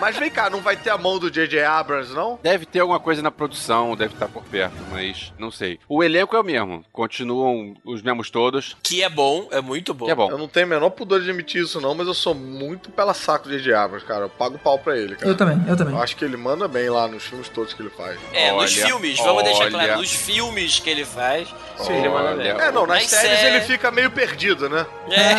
Mas 0.00 0.16
vem 0.16 0.30
cá, 0.30 0.48
não 0.48 0.60
vai 0.60 0.76
ter 0.76 0.90
a 0.90 0.96
mão 0.98 1.18
do 1.18 1.28
J.J. 1.28 1.60
Abrams, 1.64 2.14
não? 2.14 2.38
Deve 2.40 2.64
ter 2.64 2.78
alguma 2.78 3.00
coisa 3.00 3.20
na 3.20 3.32
produção, 3.32 3.96
deve 3.96 4.14
estar 4.14 4.28
por 4.28 4.44
perto, 4.44 4.76
mas 4.92 5.32
não 5.36 5.50
sei. 5.50 5.80
O 5.88 6.04
elenco 6.04 6.36
é 6.36 6.40
o 6.40 6.44
mesmo, 6.44 6.84
continuam 6.92 7.74
os 7.84 8.00
mesmos 8.00 8.30
todos, 8.30 8.76
Que 8.80 9.02
é 9.02 9.08
bom, 9.08 9.48
é 9.50 9.60
muito 9.60 9.92
bom. 9.92 10.06
que 10.06 10.12
é 10.12 10.14
bom. 10.14 10.30
Eu 10.30 10.38
não 10.38 10.46
tenho 10.46 10.66
o 10.66 10.68
menor 10.68 10.90
pudor 10.90 11.20
de 11.20 11.28
admitir 11.28 11.62
isso, 11.64 11.80
não, 11.80 11.96
mas 11.96 12.06
eu 12.06 12.14
sou 12.14 12.32
muito 12.32 12.90
pela 12.90 13.12
saco 13.12 13.48
do 13.48 13.58
J.J. 13.58 13.74
Abrams, 13.74 14.06
cara. 14.06 14.26
Eu 14.26 14.28
pago 14.30 14.56
pau 14.58 14.78
pra 14.78 14.96
ele, 14.96 15.16
cara. 15.16 15.28
eu 15.32 15.36
também, 15.36 15.60
eu 15.66 15.76
também. 15.76 15.92
Eu 15.94 16.00
acho 16.00 16.14
que 16.16 16.24
ele 16.24 16.36
manda 16.36 16.68
bem 16.68 16.88
lá 16.88 17.08
nos 17.08 17.24
filmes 17.24 17.48
todos 17.48 17.74
que 17.74 17.82
ele 17.82 17.90
faz. 17.90 18.16
É, 18.32 18.52
nos 18.52 18.72
Olha, 18.76 18.86
filmes, 18.86 19.18
vamos 19.18 19.42
deixar 19.42 19.68
claro, 19.68 19.96
nos 19.98 20.12
filmes 20.12 20.78
que 20.78 20.88
ele 20.90 21.04
faz, 21.04 21.48
sim, 21.76 21.92
ele 21.94 22.08
manda 22.08 22.34
bem. 22.36 22.46
É, 22.52 22.70
não, 22.70 22.86
nas 22.86 22.98
Mas 23.02 23.10
séries 23.10 23.40
é- 23.40 23.48
ele 23.56 23.60
fica 23.68 23.90
meio 23.90 24.10
perdido, 24.10 24.68
né? 24.68 24.86
É. 25.10 25.34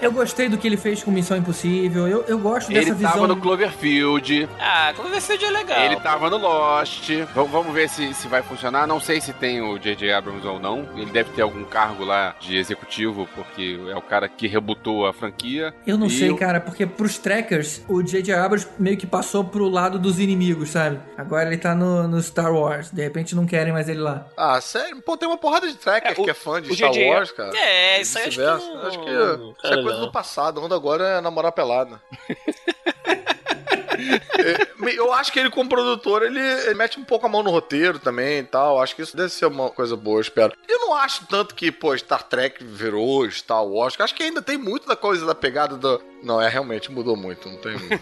Eu 0.00 0.12
gostei 0.12 0.48
do 0.48 0.56
que 0.56 0.66
ele 0.66 0.76
fez 0.78 1.02
com 1.02 1.10
Missão 1.10 1.36
Impossível. 1.36 2.08
Eu, 2.08 2.24
eu 2.26 2.38
gosto 2.38 2.68
dessa 2.68 2.80
Ele 2.88 2.94
visão. 2.94 3.12
tava 3.12 3.26
no 3.26 3.36
Cloverfield. 3.36 4.48
Ah, 4.58 4.92
Cloverfield 4.96 5.44
é 5.44 5.50
legal. 5.50 5.80
Ele 5.82 5.96
tava 5.96 6.30
no 6.30 6.38
Lost. 6.38 7.08
V- 7.08 7.26
vamos 7.34 7.72
ver 7.74 7.88
se, 7.88 8.14
se 8.14 8.26
vai 8.26 8.42
funcionar. 8.42 8.86
Não 8.86 8.98
sei 8.98 9.20
se 9.20 9.32
tem 9.34 9.60
o 9.60 9.78
J.J. 9.78 10.12
Abrams 10.12 10.46
ou 10.46 10.58
não. 10.58 10.88
Ele 10.96 11.10
deve 11.10 11.30
ter 11.32 11.42
algum 11.42 11.64
cargo 11.64 12.04
lá 12.04 12.34
de 12.40 12.56
executivo, 12.56 13.28
porque 13.34 13.78
é 13.90 13.96
o 13.96 14.00
cara 14.00 14.26
que 14.28 14.46
rebutou 14.46 15.06
a 15.06 15.12
franquia. 15.12 15.74
Eu 15.86 15.98
não 15.98 16.06
E 16.06 16.10
sei, 16.10 16.30
o- 16.30 16.36
cara, 16.36 16.60
porque 16.60 16.86
pros 16.86 17.18
trackers, 17.18 17.82
o 17.86 18.02
J.J. 18.02 18.32
Abrams 18.34 18.66
meio 18.78 18.96
que 18.96 19.06
passou 19.06 19.44
pro 19.44 19.68
lado 19.68 19.98
dos 19.98 20.18
inimigos, 20.18 20.70
sabe? 20.70 20.98
Agora 21.18 21.46
ele 21.48 21.58
tá 21.58 21.74
no, 21.74 22.08
no 22.08 22.22
Star 22.22 22.52
Wars. 22.52 22.90
De 22.90 23.02
repente 23.02 23.34
não 23.36 23.44
querem 23.44 23.72
mais 23.72 23.88
ele 23.88 24.00
lá. 24.00 24.24
Ah, 24.36 24.49
sério? 24.60 25.02
Pô, 25.02 25.16
tem 25.18 25.28
uma 25.28 25.36
porrada 25.36 25.68
de 25.68 25.74
tracker 25.74 26.12
É, 26.12 26.20
o- 26.20 26.24
que 26.24 26.30
é 26.30 26.34
fã 26.34 26.62
de 26.62 26.74
Star 26.74 26.90
JJ 26.92 27.08
Wars, 27.10 27.30
cara. 27.32 27.54
É, 27.58 28.00
isso 28.00 28.16
aí 28.18 28.28
acho 28.28 28.38
que 28.38 28.42
não- 28.44 28.86
Acho 28.86 28.98
que 29.00 29.10
isso 29.66 29.74
é 29.74 29.82
coisa 29.82 29.98
do 30.00 30.10
passado. 30.10 30.64
Onda 30.64 30.74
agora 30.74 31.04
é 31.04 31.20
namorar 31.20 31.52
pelada. 31.52 32.00
É, 34.14 34.96
Eu 34.96 35.12
acho 35.12 35.32
que 35.32 35.38
ele, 35.38 35.50
como 35.50 35.68
produtor, 35.68 36.22
ele, 36.22 36.40
ele 36.40 36.74
mete 36.74 36.98
um 36.98 37.04
pouco 37.04 37.26
a 37.26 37.28
mão 37.28 37.42
no 37.42 37.50
roteiro 37.50 37.98
também 37.98 38.38
e 38.40 38.42
tal. 38.44 38.80
Acho 38.82 38.96
que 38.96 39.02
isso 39.02 39.16
deve 39.16 39.28
ser 39.30 39.46
uma 39.46 39.70
coisa 39.70 39.96
boa, 39.96 40.16
eu 40.18 40.22
espero. 40.22 40.52
Eu 40.68 40.78
não 40.80 40.94
acho 40.94 41.26
tanto 41.26 41.54
que, 41.54 41.70
pô, 41.70 41.96
Star 41.96 42.22
Trek 42.22 42.62
virou 42.64 43.28
Star 43.30 43.64
Wars. 43.64 43.94
Acho 43.98 44.14
que 44.14 44.22
ainda 44.22 44.42
tem 44.42 44.56
muito 44.58 44.86
da 44.86 44.96
coisa 44.96 45.24
da 45.26 45.34
pegada 45.34 45.76
do. 45.76 46.00
Não, 46.22 46.40
é 46.40 46.48
realmente 46.48 46.90
mudou 46.92 47.16
muito. 47.16 47.48
Não 47.48 47.56
tem 47.56 47.72
muito. 47.78 47.98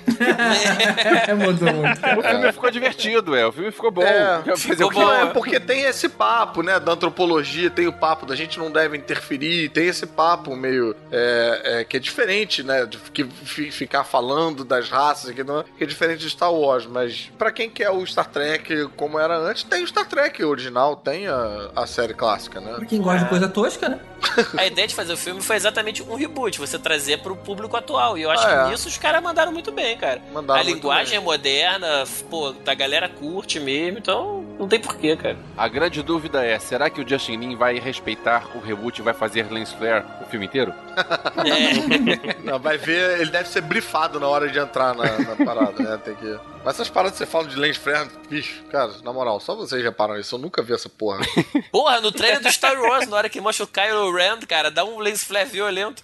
Mudou 1.37 1.73
muito. 1.75 2.01
O 2.19 2.23
filme 2.23 2.53
ficou 2.53 2.71
divertido, 2.71 3.35
é. 3.37 3.47
O 3.47 3.53
filme 3.53 3.71
ficou 3.71 3.91
bom. 3.91 4.03
É, 4.03 4.39
o 4.85 4.91
quê? 4.91 4.99
Não, 4.99 5.13
é 5.15 5.27
porque 5.33 5.61
tem 5.61 5.83
esse 5.85 6.09
papo, 6.09 6.63
né, 6.63 6.79
da 6.81 6.93
antropologia, 6.93 7.71
tem 7.71 7.87
o 7.87 7.93
papo 7.93 8.27
da 8.27 8.35
gente 8.35 8.59
não 8.59 8.71
deve 8.71 8.97
interferir, 8.97 9.69
tem 9.71 9.87
esse 9.87 10.07
papo 10.07 10.55
meio 10.57 10.95
é, 11.13 11.61
é, 11.81 11.85
que 11.85 11.97
é 11.97 12.01
diferente, 12.01 12.63
né, 12.63 12.87
de 12.87 12.99
que 12.99 13.25
fi- 13.25 13.71
ficar 13.71 14.05
falando 14.05 14.65
das 14.65 14.89
raças, 14.89 15.31
que, 15.33 15.45
não, 15.45 15.63
que 15.63 15.85
é 15.85 15.87
diferente 15.87 15.98
de 16.07 16.31
Star 16.31 16.53
Wars, 16.53 16.87
mas 16.87 17.31
pra 17.37 17.51
quem 17.51 17.69
quer 17.69 17.91
o 17.91 18.07
Star 18.07 18.27
Trek 18.27 18.89
como 18.97 19.19
era 19.19 19.37
antes, 19.37 19.65
tem 19.65 19.83
o 19.83 19.87
Star 19.87 20.07
Trek 20.07 20.43
original, 20.45 20.95
tem 20.97 21.27
a, 21.27 21.71
a 21.75 21.87
série 21.87 22.15
clássica, 22.15 22.61
né? 22.61 22.75
Pra 22.75 22.87
quem 22.87 23.01
gosta 23.01 23.25
de 23.25 23.29
coisa 23.29 23.49
tosca, 23.49 23.89
né? 23.89 23.99
A 24.59 24.67
ideia 24.67 24.87
de 24.89 24.95
fazer 24.97 25.13
o 25.13 25.17
filme 25.17 25.41
foi 25.41 25.55
exatamente 25.57 26.03
um 26.03 26.15
reboot, 26.17 26.59
você 26.59 26.77
trazer 26.79 27.19
pro 27.19 27.37
público 27.37 27.77
atual. 27.77 28.19
E 28.19 28.23
eu 28.23 28.31
acho 28.31 28.45
Ah, 28.45 28.49
que 28.49 28.55
é. 28.55 28.71
nisso 28.71 28.89
os 28.89 28.99
caras 28.99 29.23
mandaram 29.23 29.53
muito 29.53 29.71
bem, 29.71 29.97
cara. 29.97 30.21
Mandaram 30.33 30.61
a 30.61 30.65
linguagem 30.65 31.17
é 31.17 31.21
moderna, 31.21 32.05
pô, 32.29 32.53
a 32.67 32.75
galera 32.75 33.09
curte 33.09 33.61
mesmo, 33.61 33.99
então 33.99 34.45
não 34.59 34.67
tem 34.67 34.81
porquê, 34.81 35.17
cara. 35.17 35.37
A 35.57 35.69
grande 35.69 36.03
dúvida 36.03 36.45
é, 36.45 36.59
será 36.59 36.91
que 36.91 37.01
o 37.01 37.09
Justin 37.09 37.37
Lin 37.37 37.57
vai 37.57 37.79
respeitar 37.79 38.45
o 38.57 38.59
reboot 38.61 38.99
e 38.99 39.03
vai 39.03 39.15
fazer 39.15 39.51
Lens 39.53 39.73
Flare 39.73 40.05
o 40.21 40.25
filme 40.27 40.47
inteiro? 40.47 40.75
É. 41.37 42.43
Não, 42.43 42.59
vai 42.59 42.77
ver, 42.77 43.21
ele 43.21 43.31
deve 43.31 43.49
ser 43.49 43.61
brifado 43.61 44.19
na 44.19 44.27
hora 44.27 44.49
de 44.49 44.59
entrar 44.59 44.95
na, 44.95 45.19
na 45.19 45.45
parada, 45.45 45.88
né? 45.89 45.99
Tem 46.05 46.15
que. 46.15 46.39
Mas 46.65 46.75
essas 46.75 46.89
paradas 46.89 47.19
que 47.19 47.25
você 47.25 47.31
fala 47.31 47.47
de 47.47 47.57
lens 47.57 47.77
flare, 47.77 48.11
bicho, 48.29 48.63
cara, 48.71 48.93
na 49.03 49.13
moral, 49.13 49.41
só 49.41 49.55
vocês 49.55 49.83
reparam 49.83 50.19
isso, 50.19 50.35
eu 50.35 50.39
nunca 50.39 50.63
vi 50.63 50.75
essa 50.75 50.89
porra. 50.89 51.21
Porra, 51.73 52.01
no 52.01 52.13
trailer 52.13 52.41
do 52.41 52.53
Star 52.53 52.79
Wars, 52.81 53.09
na 53.09 53.17
hora 53.17 53.29
que 53.29 53.41
mostra 53.41 53.65
o 53.65 53.69
Kylo 53.69 54.13
Ren, 54.15 54.41
cara, 54.41 54.71
dá 54.71 54.85
um 54.85 54.99
lens 54.99 55.25
flare 55.25 55.49
violento. 55.49 56.03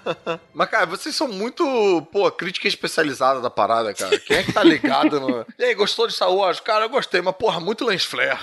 Mas, 0.52 0.68
cara, 0.68 0.86
vocês 0.86 1.14
são 1.14 1.28
muito, 1.28 1.64
pô, 2.12 2.30
crítica 2.30 2.68
especializada 2.68 3.40
da 3.40 3.50
parada, 3.50 3.94
cara. 3.94 4.18
Quem 4.18 4.38
é 4.38 4.42
que 4.42 4.52
tá 4.52 4.62
ligado 4.62 5.20
no. 5.20 5.46
E 5.58 5.64
aí, 5.64 5.74
gostou 5.74 6.06
de 6.06 6.12
Star 6.12 6.32
Wars? 6.32 6.60
Cara, 6.60 6.84
eu 6.84 6.88
gostei, 6.88 7.20
mas, 7.22 7.34
porra, 7.36 7.60
muito 7.60 7.84
lens 7.84 8.04
flare. 8.04 8.38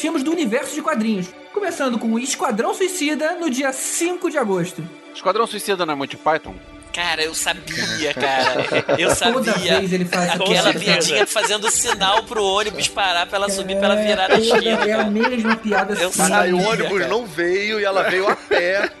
Filmes 0.00 0.22
do 0.22 0.30
universo 0.32 0.74
de 0.74 0.82
quadrinhos. 0.82 1.28
Começando 1.52 1.98
com 1.98 2.18
Esquadrão 2.18 2.72
Suicida, 2.74 3.34
no 3.38 3.50
dia 3.50 3.72
5 3.72 4.30
de 4.30 4.38
agosto. 4.38 4.82
Esquadrão 5.14 5.46
Suicida 5.46 5.84
não 5.84 5.92
é 5.92 5.96
Monty 5.96 6.16
Python? 6.16 6.54
Cara, 6.92 7.22
eu 7.22 7.32
sabia, 7.34 8.12
cara. 8.14 8.66
Eu 8.98 9.14
Toda 9.14 9.52
sabia. 9.52 9.78
vez 9.78 9.92
ele 9.92 10.04
faz 10.04 10.28
Aquela 10.30 10.74
piadinha 10.74 11.24
fazendo 11.24 11.70
sinal 11.70 12.24
pro 12.24 12.42
ônibus 12.42 12.88
parar 12.88 13.26
pra 13.26 13.36
ela 13.36 13.48
subir 13.48 13.76
pra 13.78 13.92
ela 13.92 13.96
virar 14.02 14.28
na 14.28 14.38
esquina. 14.38 14.84
É 14.84 14.92
a 14.94 15.04
mesma 15.04 15.54
piada 15.56 15.94
Eu. 15.94 16.08
Aí 16.08 16.52
o 16.52 16.56
sabia, 16.58 16.68
ônibus 16.68 16.98
cara. 16.98 17.08
não 17.08 17.24
veio 17.26 17.78
e 17.78 17.84
ela 17.84 18.02
veio 18.10 18.28
a 18.28 18.34
pé. 18.34 18.90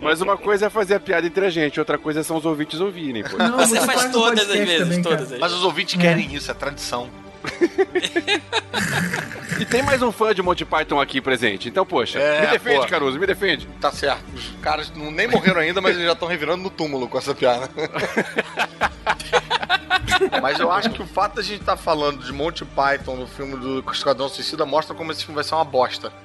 Mas 0.00 0.20
uma 0.20 0.36
coisa 0.36 0.66
é 0.66 0.70
fazer 0.70 0.94
a 0.96 1.00
piada 1.00 1.26
entre 1.26 1.46
a 1.46 1.50
gente, 1.50 1.80
outra 1.80 1.96
coisa 1.98 2.22
são 2.22 2.36
os 2.36 2.44
ouvintes 2.46 2.78
ouvirem, 2.80 3.24
pô. 3.24 3.36
Não, 3.38 3.58
Você 3.58 3.80
faz 3.80 4.04
no 4.06 4.12
todas 4.12 4.48
as 4.50 4.56
vezes, 4.56 4.78
também, 4.78 5.02
todas 5.02 5.22
as 5.32 5.38
Mas 5.38 5.40
vezes. 5.40 5.56
os 5.56 5.64
ouvintes 5.64 6.00
querem 6.00 6.34
isso, 6.34 6.50
é 6.50 6.54
tradição. 6.54 7.08
E 9.60 9.64
tem 9.66 9.82
mais 9.82 10.00
um 10.00 10.10
fã 10.10 10.34
de 10.34 10.42
Monty 10.42 10.64
Python 10.64 10.98
aqui 10.98 11.20
presente, 11.20 11.68
então, 11.68 11.84
poxa, 11.84 12.18
É, 12.18 12.40
me 12.40 12.46
defende, 12.46 12.80
pô. 12.80 12.86
Caruso, 12.86 13.20
me 13.20 13.26
defende. 13.26 13.68
Tá 13.78 13.92
certo. 13.92 14.24
Os 14.34 14.52
caras 14.62 14.90
não, 14.96 15.10
nem 15.10 15.28
morreram 15.28 15.60
ainda, 15.60 15.82
mas 15.82 15.96
eles 15.96 16.06
já 16.06 16.14
estão 16.14 16.26
revirando 16.26 16.62
no 16.62 16.70
túmulo 16.70 17.06
com 17.06 17.18
essa 17.18 17.34
piada. 17.34 17.68
mas 20.40 20.58
eu 20.58 20.72
acho 20.72 20.88
que 20.90 21.02
o 21.02 21.06
fato 21.06 21.36
da 21.36 21.42
gente 21.42 21.60
estar 21.60 21.76
falando 21.76 22.24
de 22.24 22.32
Monty 22.32 22.64
Python 22.64 23.16
no 23.16 23.26
filme 23.26 23.54
do 23.56 23.84
Esquadrão 23.92 24.30
Suicida 24.30 24.64
mostra 24.64 24.94
como 24.94 25.12
esse 25.12 25.24
filme 25.24 25.34
vai 25.34 25.44
ser 25.44 25.54
uma 25.54 25.64
bosta. 25.64 26.10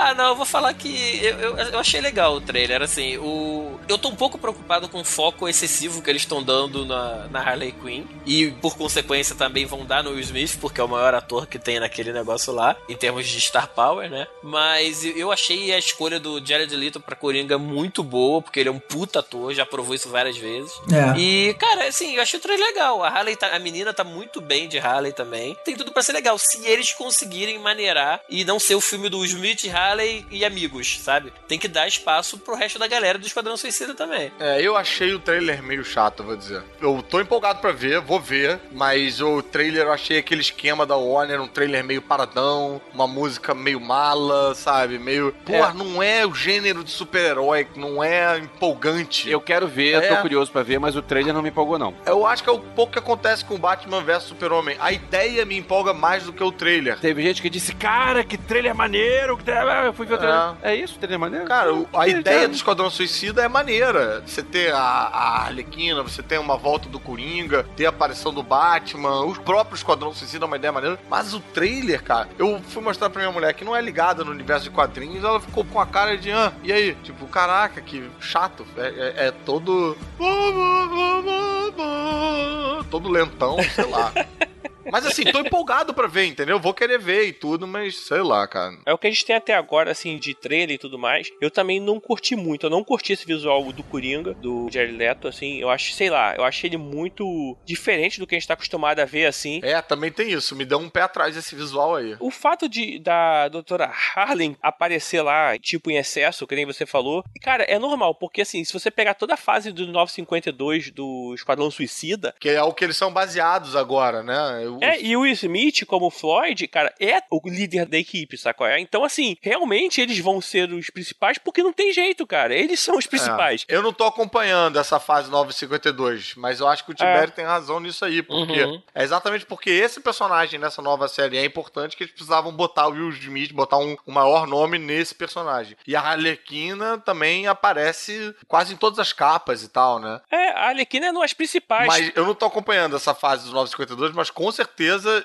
Ah, 0.00 0.14
não, 0.14 0.30
eu 0.30 0.34
vou 0.34 0.46
falar 0.46 0.72
que 0.72 1.20
eu, 1.22 1.38
eu, 1.38 1.56
eu 1.56 1.78
achei 1.78 2.00
legal 2.00 2.34
o 2.34 2.40
trailer. 2.40 2.80
Assim, 2.80 3.18
o... 3.18 3.78
eu 3.86 3.98
tô 3.98 4.08
um 4.08 4.16
pouco 4.16 4.38
preocupado 4.38 4.88
com 4.88 5.00
o 5.00 5.04
foco 5.04 5.46
excessivo 5.46 6.00
que 6.00 6.08
eles 6.08 6.22
estão 6.22 6.42
dando 6.42 6.86
na, 6.86 7.28
na 7.28 7.40
Harley 7.40 7.72
Quinn. 7.72 8.04
E 8.24 8.50
por 8.62 8.78
consequência 8.78 9.36
também 9.36 9.66
vão 9.66 9.84
dar 9.84 10.02
no 10.02 10.12
Will 10.12 10.20
Smith, 10.20 10.58
porque 10.58 10.80
é 10.80 10.84
o 10.84 10.88
maior 10.88 11.12
ator 11.14 11.46
que 11.46 11.58
tem 11.58 11.78
naquele 11.78 12.14
negócio 12.14 12.50
lá, 12.50 12.76
em 12.88 12.96
termos 12.96 13.28
de 13.28 13.38
Star 13.42 13.68
Power, 13.68 14.08
né? 14.08 14.26
Mas 14.42 15.04
eu 15.04 15.30
achei 15.30 15.70
a 15.70 15.78
escolha 15.78 16.18
do 16.18 16.44
Jared 16.44 16.74
Leto 16.74 16.98
pra 16.98 17.14
Coringa 17.14 17.58
muito 17.58 18.02
boa, 18.02 18.40
porque 18.40 18.58
ele 18.58 18.70
é 18.70 18.72
um 18.72 18.78
puta 18.78 19.18
ator, 19.18 19.52
já 19.52 19.66
provou 19.66 19.94
isso 19.94 20.08
várias 20.08 20.38
vezes. 20.38 20.72
É. 20.90 21.18
E, 21.18 21.54
cara, 21.54 21.88
assim, 21.88 22.14
eu 22.14 22.22
achei 22.22 22.38
o 22.38 22.42
trailer 22.42 22.66
legal. 22.68 23.04
A 23.04 23.08
Harley, 23.08 23.36
tá, 23.36 23.54
a 23.54 23.58
menina 23.58 23.92
tá 23.92 24.02
muito 24.02 24.40
bem 24.40 24.66
de 24.66 24.78
Harley 24.78 25.12
também. 25.12 25.54
Tem 25.62 25.76
tudo 25.76 25.92
pra 25.92 26.02
ser 26.02 26.12
legal, 26.12 26.38
se 26.38 26.66
eles 26.66 26.94
conseguirem 26.94 27.58
maneirar 27.58 28.22
e 28.30 28.46
não 28.46 28.58
ser 28.58 28.76
o 28.76 28.80
filme 28.80 29.10
do 29.10 29.22
Smith, 29.26 29.68
Harley 29.68 29.89
e 30.30 30.44
amigos, 30.44 30.98
sabe? 31.00 31.32
Tem 31.48 31.58
que 31.58 31.68
dar 31.68 31.86
espaço 31.88 32.38
pro 32.38 32.54
resto 32.54 32.78
da 32.78 32.86
galera 32.86 33.18
do 33.18 33.26
Esquadrão 33.26 33.56
Suicida 33.56 33.94
também. 33.94 34.30
É, 34.38 34.60
eu 34.60 34.76
achei 34.76 35.12
o 35.14 35.18
trailer 35.18 35.62
meio 35.62 35.84
chato, 35.84 36.22
vou 36.22 36.36
dizer. 36.36 36.62
Eu 36.80 37.02
tô 37.02 37.20
empolgado 37.20 37.60
pra 37.60 37.72
ver, 37.72 38.00
vou 38.00 38.20
ver, 38.20 38.60
mas 38.72 39.20
o 39.20 39.42
trailer 39.42 39.82
eu 39.84 39.92
achei 39.92 40.18
aquele 40.18 40.40
esquema 40.40 40.86
da 40.86 40.96
Warner, 40.96 41.40
um 41.40 41.48
trailer 41.48 41.82
meio 41.84 42.02
paradão, 42.02 42.80
uma 42.94 43.06
música 43.06 43.54
meio 43.54 43.80
mala, 43.80 44.54
sabe? 44.54 44.98
Meio. 44.98 45.34
Pô, 45.44 45.54
É. 45.54 45.72
não 45.72 46.02
é 46.02 46.26
o 46.26 46.34
gênero 46.34 46.84
de 46.84 46.90
super-herói, 46.90 47.66
não 47.76 48.02
é 48.02 48.38
empolgante. 48.38 49.28
Eu 49.30 49.40
quero 49.40 49.66
ver, 49.66 50.02
É. 50.02 50.14
tô 50.14 50.22
curioso 50.22 50.50
pra 50.52 50.62
ver, 50.62 50.78
mas 50.78 50.94
o 50.96 51.02
trailer 51.02 51.32
não 51.34 51.42
me 51.42 51.48
empolgou, 51.48 51.78
não. 51.78 51.94
Eu 52.06 52.26
acho 52.26 52.42
que 52.42 52.48
é 52.48 52.52
o 52.52 52.58
pouco 52.58 52.92
que 52.92 52.98
acontece 52.98 53.44
com 53.44 53.58
Batman 53.58 54.02
vs 54.02 54.24
Super-Homem. 54.24 54.76
A 54.80 54.92
ideia 54.92 55.44
me 55.44 55.56
empolga 55.56 55.92
mais 55.92 56.24
do 56.24 56.32
que 56.32 56.42
o 56.42 56.52
trailer. 56.52 56.98
Teve 56.98 57.22
gente 57.22 57.42
que 57.42 57.50
disse, 57.50 57.74
cara, 57.74 58.22
que 58.24 58.36
trailer 58.36 58.74
maneiro, 58.74 59.36
que 59.36 59.44
trailer... 59.44 59.60
eu 59.86 59.92
fui 59.92 60.06
ver 60.06 60.14
o 60.14 60.18
trailer. 60.18 60.54
É, 60.62 60.74
isso, 60.74 60.98
trailer 60.98 61.18
maneiro? 61.18 61.46
Cara, 61.46 61.74
o- 61.74 61.88
a 61.92 62.06
É, 62.06 62.10
ideia 62.10 62.44
é. 62.44 62.48
do 62.48 62.54
Esquadrão 62.54 62.90
Suicida 62.90 63.42
é 63.42 63.48
maneira. 63.48 64.22
Você 64.26 64.42
ter 64.42 64.72
a, 64.72 64.78
a 64.78 65.42
Arlequina, 65.44 66.02
você 66.02 66.22
ter 66.22 66.38
uma 66.38 66.56
volta 66.56 66.88
do 66.88 66.98
Coringa, 67.00 67.64
ter 67.76 67.86
a 67.86 67.90
aparição 67.90 68.32
do 68.32 68.42
Batman, 68.42 69.20
o 69.22 69.34
próprio 69.40 69.74
Esquadrão 69.76 70.12
Suicida 70.14 70.44
é 70.44 70.46
uma 70.46 70.56
ideia 70.56 70.72
maneira. 70.72 70.98
Mas 71.08 71.34
o 71.34 71.40
trailer, 71.40 72.02
cara, 72.02 72.28
eu 72.38 72.60
fui 72.68 72.82
mostrar 72.82 73.10
pra 73.10 73.20
minha 73.22 73.32
mulher 73.32 73.52
que 73.54 73.64
não 73.64 73.74
é 73.76 73.80
ligada 73.80 74.24
no 74.24 74.30
universo 74.30 74.64
de 74.64 74.70
quadrinhos, 74.70 75.24
ela 75.24 75.40
ficou 75.40 75.64
com 75.64 75.80
a 75.80 75.86
cara 75.86 76.16
de, 76.16 76.30
ah, 76.32 76.52
e 76.62 76.72
aí? 76.72 76.94
Tipo, 77.02 77.26
caraca, 77.26 77.80
que 77.80 78.08
chato. 78.20 78.66
É, 78.76 78.86
é- 78.86 79.14
é 79.28 79.30
todo. 79.30 79.96
Todo 82.90 83.08
lentão, 83.08 83.56
sei 83.74 83.86
lá. 83.86 84.12
Mas 84.90 85.06
assim, 85.06 85.24
tô 85.24 85.40
empolgado 85.40 85.92
pra 85.92 86.06
ver, 86.06 86.26
entendeu? 86.26 86.58
Vou 86.58 86.74
querer 86.74 86.98
ver 86.98 87.24
e 87.26 87.32
tudo, 87.32 87.66
mas 87.66 87.96
sei 88.06 88.22
lá, 88.22 88.46
cara. 88.46 88.76
É 88.86 88.92
o 88.92 88.98
que 88.98 89.06
a 89.06 89.10
gente 89.10 89.24
tem 89.24 89.36
até 89.36 89.54
agora, 89.54 89.90
assim, 89.90 90.18
de 90.18 90.34
trailer 90.34 90.76
e 90.76 90.78
tudo 90.78 90.98
mais. 90.98 91.30
Eu 91.40 91.50
também 91.50 91.80
não 91.80 92.00
curti 92.00 92.36
muito. 92.36 92.66
Eu 92.66 92.70
não 92.70 92.84
curti 92.84 93.12
esse 93.12 93.26
visual 93.26 93.72
do 93.72 93.82
Coringa, 93.82 94.34
do 94.34 94.68
Jared 94.70 94.96
Leto, 94.96 95.28
assim. 95.28 95.60
Eu 95.60 95.70
acho, 95.70 95.92
sei 95.92 96.10
lá, 96.10 96.34
eu 96.34 96.44
achei 96.44 96.68
ele 96.68 96.76
muito 96.76 97.56
diferente 97.64 98.18
do 98.18 98.26
que 98.26 98.34
a 98.34 98.38
gente 98.38 98.48
tá 98.48 98.54
acostumado 98.54 99.00
a 99.00 99.04
ver, 99.04 99.26
assim. 99.26 99.60
É, 99.62 99.80
também 99.82 100.10
tem 100.10 100.30
isso. 100.32 100.54
Me 100.56 100.64
deu 100.64 100.78
um 100.78 100.88
pé 100.88 101.02
atrás 101.02 101.36
esse 101.36 101.54
visual 101.54 101.96
aí. 101.96 102.16
O 102.20 102.30
fato 102.30 102.68
de 102.68 102.98
da 102.98 103.48
doutora 103.48 103.90
Harlan 104.14 104.54
aparecer 104.62 105.22
lá, 105.22 105.58
tipo, 105.58 105.90
em 105.90 105.96
excesso, 105.96 106.46
que 106.46 106.54
nem 106.54 106.66
você 106.66 106.86
falou, 106.86 107.24
cara, 107.42 107.64
é 107.64 107.78
normal, 107.78 108.14
porque 108.14 108.42
assim, 108.42 108.64
se 108.64 108.72
você 108.72 108.90
pegar 108.90 109.14
toda 109.14 109.34
a 109.34 109.36
fase 109.36 109.72
do 109.72 109.86
952 109.86 110.90
do 110.90 111.32
Esquadrão 111.34 111.70
Suicida. 111.70 112.34
Que 112.38 112.50
é 112.50 112.62
o 112.62 112.72
que 112.72 112.84
eles 112.84 112.96
são 112.96 113.12
baseados 113.12 113.76
agora, 113.76 114.22
né? 114.22 114.70
É, 114.82 115.00
e 115.00 115.16
o 115.16 115.20
Will 115.20 115.32
Smith, 115.32 115.84
como 115.86 116.10
Floyd, 116.10 116.66
cara, 116.68 116.94
é 117.00 117.22
o 117.30 117.40
líder 117.48 117.86
da 117.86 117.96
equipe, 117.98 118.36
sacou? 118.36 118.66
É? 118.66 118.78
Então, 118.80 119.04
assim, 119.04 119.36
realmente 119.40 120.00
eles 120.00 120.18
vão 120.18 120.40
ser 120.40 120.70
os 120.72 120.90
principais 120.90 121.38
porque 121.38 121.62
não 121.62 121.72
tem 121.72 121.92
jeito, 121.92 122.26
cara. 122.26 122.54
Eles 122.54 122.80
são 122.80 122.96
os 122.96 123.06
principais. 123.06 123.64
É. 123.68 123.76
Eu 123.76 123.82
não 123.82 123.92
tô 123.92 124.04
acompanhando 124.04 124.78
essa 124.78 124.98
fase 125.00 125.30
952, 125.30 126.34
mas 126.36 126.60
eu 126.60 126.68
acho 126.68 126.84
que 126.84 126.90
o 126.90 126.94
Tibério 126.94 127.28
É. 127.30 127.34
tem 127.34 127.44
razão 127.44 127.80
nisso 127.80 128.04
aí, 128.04 128.22
porque 128.22 128.62
Uhum. 128.62 128.82
é 128.94 129.02
exatamente 129.02 129.46
porque 129.46 129.70
esse 129.70 130.00
personagem 130.00 130.58
nessa 130.58 130.80
nova 130.82 131.08
série 131.08 131.36
é 131.36 131.44
importante 131.44 131.96
que 131.96 132.02
eles 132.04 132.12
precisavam 132.14 132.52
botar 132.52 132.88
o 132.88 132.92
Will 132.92 133.10
Smith, 133.10 133.52
botar 133.52 133.78
um, 133.78 133.96
um 134.06 134.12
maior 134.12 134.46
nome 134.46 134.78
nesse 134.78 135.14
personagem. 135.14 135.76
E 135.86 135.94
a 135.96 136.00
Arlequina 136.00 136.98
também 136.98 137.46
aparece 137.46 138.34
quase 138.48 138.74
em 138.74 138.76
todas 138.76 138.98
as 138.98 139.12
capas 139.12 139.62
e 139.62 139.68
tal, 139.68 139.98
né? 139.98 140.20
É, 140.30 140.48
a 140.50 140.68
Arlequina 140.68 141.06
é 141.06 141.10
uma 141.10 141.20
das 141.20 141.32
principais. 141.32 141.86
Mas 141.86 142.12
eu 142.14 142.24
não 142.24 142.34
tô 142.34 142.46
acompanhando 142.46 142.96
essa 142.96 143.14
fase 143.14 143.44
dos 143.44 143.52
952, 143.52 144.12
mas 144.14 144.30
com 144.30 144.50
certeza 144.50 144.59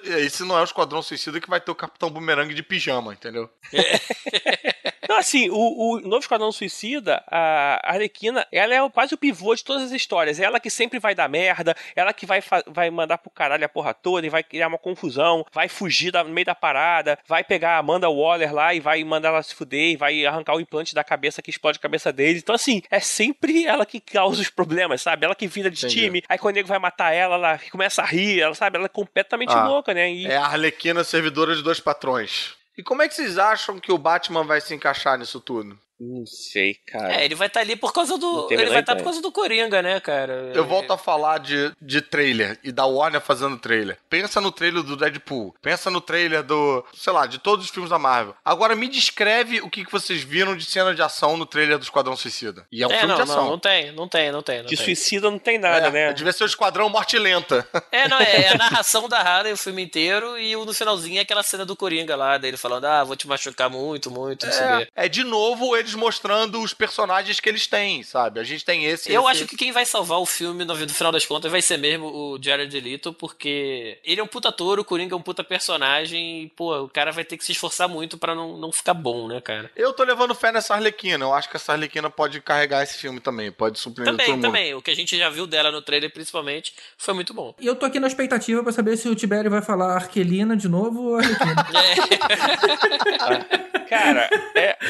esse 0.03 0.43
não 0.43 0.57
é 0.57 0.61
o 0.61 0.63
Esquadrão 0.63 1.01
Suicida 1.01 1.39
que 1.39 1.49
vai 1.49 1.59
ter 1.61 1.71
o 1.71 1.75
Capitão 1.75 2.09
Boomerang 2.09 2.53
de 2.53 2.63
pijama, 2.63 3.13
entendeu? 3.13 3.49
Não, 5.09 5.17
assim, 5.17 5.49
o, 5.49 5.55
o 5.95 5.99
novo 6.01 6.19
Esquadrão 6.19 6.51
Suicida, 6.51 7.23
a 7.27 7.91
Arlequina, 7.91 8.45
ela 8.51 8.73
é 8.73 8.89
quase 8.89 9.13
o 9.13 9.17
pivô 9.17 9.53
de 9.55 9.63
todas 9.63 9.83
as 9.83 9.91
histórias. 9.91 10.39
Ela 10.39 10.59
que 10.59 10.69
sempre 10.69 10.99
vai 10.99 11.13
dar 11.15 11.27
merda, 11.29 11.75
ela 11.95 12.13
que 12.13 12.25
vai, 12.25 12.41
vai 12.67 12.89
mandar 12.89 13.17
pro 13.17 13.29
caralho 13.29 13.65
a 13.65 13.69
porra 13.69 13.93
toda 13.93 14.25
e 14.25 14.29
vai 14.29 14.43
criar 14.43 14.67
uma 14.67 14.77
confusão, 14.77 15.45
vai 15.51 15.67
fugir 15.67 16.11
da- 16.11 16.23
no 16.23 16.29
meio 16.29 16.45
da 16.45 16.55
parada, 16.55 17.17
vai 17.27 17.43
pegar 17.43 17.75
a 17.75 17.77
Amanda 17.79 18.09
Waller 18.09 18.53
lá 18.53 18.73
e 18.73 18.79
vai 18.79 19.03
mandar 19.03 19.29
ela 19.29 19.43
se 19.43 19.53
fuder 19.55 19.91
e 19.91 19.95
vai 19.97 20.25
arrancar 20.25 20.55
o 20.55 20.59
implante 20.61 20.93
da 20.95 21.03
cabeça 21.03 21.41
que 21.41 21.49
explode 21.49 21.77
a 21.77 21.81
cabeça 21.81 22.11
deles. 22.11 22.41
Então, 22.41 22.55
assim, 22.55 22.81
é 22.89 22.99
sempre 22.99 23.65
ela 23.65 23.85
que 23.85 23.99
causa 23.99 24.41
os 24.41 24.49
problemas, 24.49 25.01
sabe? 25.01 25.25
Ela 25.25 25.35
que 25.35 25.47
vira 25.47 25.69
de 25.69 25.77
Entendi. 25.85 26.01
time, 26.05 26.23
aí 26.27 26.37
quando 26.37 26.55
o 26.55 26.57
nego 26.57 26.67
vai 26.67 26.79
matar 26.79 27.13
ela, 27.13 27.35
ela 27.35 27.59
começa 27.71 28.01
a 28.01 28.05
rir, 28.05 28.41
ela 28.41 28.53
sabe? 28.55 28.77
Ela 28.77 28.85
é 28.85 28.89
completamente 28.89 29.51
Ah, 29.53 29.67
louca, 29.67 29.93
né? 29.93 30.11
E- 30.11 30.25
É 30.27 30.37
a 30.37 30.45
Arlequina 30.45 31.03
servidora 31.03 31.55
de 31.55 31.61
dois 31.63 31.79
patrões. 31.79 32.53
E 32.77 32.83
como 32.83 33.01
é 33.01 33.07
que 33.07 33.15
vocês 33.15 33.37
acham 33.37 33.79
que 33.79 33.91
o 33.91 33.97
Batman 33.97 34.43
vai 34.43 34.59
se 34.59 34.73
encaixar 34.73 35.17
nisso 35.17 35.39
tudo? 35.39 35.79
Não 35.99 36.25
sei, 36.25 36.75
cara. 36.87 37.15
É, 37.21 37.25
ele 37.25 37.35
vai 37.35 37.47
estar 37.47 37.61
ali 37.61 37.75
por 37.75 37.93
causa 37.93 38.17
do. 38.17 38.47
Ele 38.51 38.65
vai 38.65 38.79
estar 38.81 38.93
por 38.93 38.99
ideia. 38.99 39.03
causa 39.05 39.21
do 39.21 39.31
Coringa, 39.31 39.81
né, 39.81 39.99
cara? 40.01 40.51
Eu 40.53 40.65
volto 40.65 40.91
a 40.91 40.97
falar 40.97 41.37
de, 41.39 41.71
de 41.81 42.01
trailer 42.01 42.59
e 42.63 42.71
da 42.71 42.85
Warner 42.85 43.21
fazendo 43.21 43.57
trailer. 43.57 43.97
Pensa 44.09 44.41
no 44.41 44.51
trailer 44.51 44.83
do 44.83 44.97
Deadpool. 44.97 45.55
Pensa 45.61 45.89
no 45.89 46.01
trailer 46.01 46.43
do, 46.43 46.83
sei 46.93 47.13
lá, 47.13 47.25
de 47.25 47.39
todos 47.39 47.65
os 47.65 47.71
filmes 47.71 47.89
da 47.89 47.97
Marvel. 47.97 48.35
Agora 48.43 48.75
me 48.75 48.87
descreve 48.89 49.61
o 49.61 49.69
que, 49.69 49.85
que 49.85 49.91
vocês 49.91 50.21
viram 50.21 50.55
de 50.57 50.65
cena 50.65 50.93
de 50.93 51.01
ação 51.01 51.37
no 51.37 51.45
trailer 51.45 51.77
do 51.77 51.83
Esquadrão 51.83 52.15
Suicida. 52.17 52.65
E 52.71 52.83
é 52.83 52.87
um 52.87 52.91
É, 52.91 52.97
filme 52.99 53.07
não, 53.09 53.15
de 53.15 53.21
ação. 53.23 53.43
não, 53.43 53.49
não 53.51 53.59
tem, 53.59 53.91
não 53.93 54.07
tem, 54.09 54.31
não 54.31 54.41
tem. 54.41 54.57
Não 54.59 54.65
De 54.65 54.75
tem. 54.75 54.85
suicida 54.85 55.31
não 55.31 55.39
tem 55.39 55.57
nada, 55.57 55.87
É, 55.87 55.91
né? 55.91 56.13
Devia 56.13 56.33
ser 56.33 56.43
o 56.43 56.47
Esquadrão 56.47 56.89
Morte 56.89 57.17
Lenta. 57.17 57.65
É, 57.91 58.07
não, 58.09 58.19
é, 58.19 58.41
é 58.41 58.49
a 58.49 58.57
narração 58.57 59.07
da 59.07 59.19
Harley 59.21 59.53
o 59.53 59.57
filme 59.57 59.81
inteiro 59.83 60.37
e 60.37 60.55
o- 60.57 60.65
no 60.65 60.73
finalzinho 60.73 61.19
é 61.19 61.21
aquela 61.21 61.41
cena 61.43 61.65
do 61.65 61.75
Coringa 61.75 62.15
lá, 62.17 62.37
dele 62.37 62.57
falando, 62.57 62.85
ah, 62.85 63.03
vou 63.03 63.15
te 63.15 63.27
machucar 63.27 63.69
muito, 63.69 64.11
muito, 64.11 64.45
não 64.45 64.51
sei 64.53 64.65
o 64.65 64.77
quê. 64.79 64.87
É, 64.95 65.05
é 65.05 65.09
de 65.09 65.23
novo 65.23 65.75
eles 65.85 65.95
mostrando 65.95 66.61
os 66.61 66.73
personagens 66.73 67.39
que 67.39 67.47
eles 67.47 67.67
têm, 67.67 68.03
sabe? 68.03 68.39
A 68.39 68.43
gente 68.43 68.65
tem 68.65 68.85
esse. 68.85 69.11
Eu 69.11 69.21
esse- 69.21 69.31
acho 69.31 69.45
que 69.47 69.55
quem 69.55 69.71
vai 69.71 69.85
salvar 69.85 70.19
o 70.19 70.25
filme, 70.25 70.65
no, 70.65 70.75
final 70.89 71.11
das 71.11 71.25
contas, 71.25 71.51
vai 71.51 71.61
ser 71.61 71.77
mesmo 71.77 72.07
o 72.07 72.37
Jared 72.41 72.77
Leto, 72.79 73.13
porque 73.13 73.97
ele 74.03 74.19
é 74.19 74.23
um 74.23 74.27
puta 74.27 74.49
ator, 74.49 74.79
o 74.79 74.85
Coringa 74.85 75.15
é 75.15 75.17
um 75.17 75.21
puta 75.21 75.43
personagem, 75.43 76.43
e, 76.43 76.47
pô, 76.49 76.75
o 76.83 76.89
cara 76.89 77.11
vai 77.11 77.23
ter 77.23 77.37
que 77.37 77.45
se 77.45 77.51
esforçar 77.51 77.87
muito 77.87 78.17
pra 78.17 78.33
não, 78.35 78.57
não 78.57 78.71
ficar 78.71 78.93
bom, 78.93 79.27
né, 79.27 79.39
cara? 79.39 79.71
Eu 79.75 79.93
tô 79.93 80.03
levando 80.03 80.33
fé 80.35 80.51
nessa 80.51 80.73
Arlequina. 80.73 81.23
Eu 81.25 81.33
acho 81.33 81.49
que 81.49 81.55
essa 81.55 81.73
Arlequina 81.73 82.09
pode 82.09 82.41
carregar 82.41 82.83
esse 82.83 82.97
filme 82.97 83.19
também. 83.19 83.51
Pode 83.51 83.79
surpreender 83.79 84.13
todo 84.13 84.19
Também, 84.25 84.33
mundo. 84.35 84.41
também. 84.41 84.73
O 84.73 84.81
que 84.81 84.91
a 84.91 84.95
gente 84.95 85.17
já 85.17 85.29
viu 85.29 85.45
dela 85.47 85.71
no 85.71 85.81
trailer, 85.81 86.11
principalmente, 86.11 86.73
foi 86.97 87.13
muito 87.13 87.33
bom. 87.33 87.53
E 87.59 87.65
eu 87.67 87.75
tô 87.75 87.85
aqui 87.85 87.99
na 87.99 88.07
expectativa 88.07 88.63
pra 88.63 88.71
saber 88.71 88.97
se 88.97 89.07
o 89.07 89.15
Tibério 89.15 89.49
vai 89.51 89.61
falar 89.61 89.93
Arquelina 89.95 90.57
de 90.57 90.67
novo 90.67 91.09
ou 91.09 91.15
Arlequina. 91.17 91.55
Cara, 93.89 94.29
é. 94.55 94.77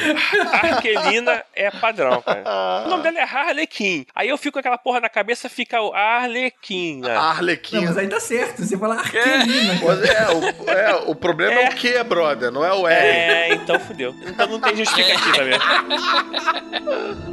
Arquelina 0.94 1.44
é 1.54 1.70
padrão, 1.70 2.22
cara. 2.22 2.44
O 2.86 2.88
nome 2.88 3.02
dela 3.02 3.18
é 3.18 3.22
Harlequin. 3.22 4.06
Aí 4.14 4.28
eu 4.28 4.38
fico 4.38 4.54
com 4.54 4.58
aquela 4.60 4.78
porra 4.78 5.00
na 5.00 5.08
cabeça, 5.08 5.48
fica 5.48 5.80
o 5.80 5.92
Arlequina. 5.92 7.14
Não, 7.14 7.20
Arlequina. 7.20 7.82
mas 7.82 7.96
aí 7.96 8.08
tá 8.08 8.20
certo. 8.20 8.64
Você 8.64 8.76
fala 8.76 8.96
Arquelina. 8.96 9.74
Mas 9.82 10.02
é, 10.02 10.28
o, 10.30 10.70
é, 10.70 10.94
o 11.06 11.14
problema 11.14 11.60
é. 11.60 11.68
o 11.68 11.74
que, 11.74 12.02
brother? 12.04 12.50
Não 12.50 12.64
é 12.64 12.72
o 12.72 12.86
R. 12.86 12.94
É, 12.94 13.54
então 13.54 13.78
fudeu. 13.80 14.14
Então 14.26 14.46
não 14.46 14.60
tem 14.60 14.76
justificativa 14.76 15.44
mesmo. 15.44 15.62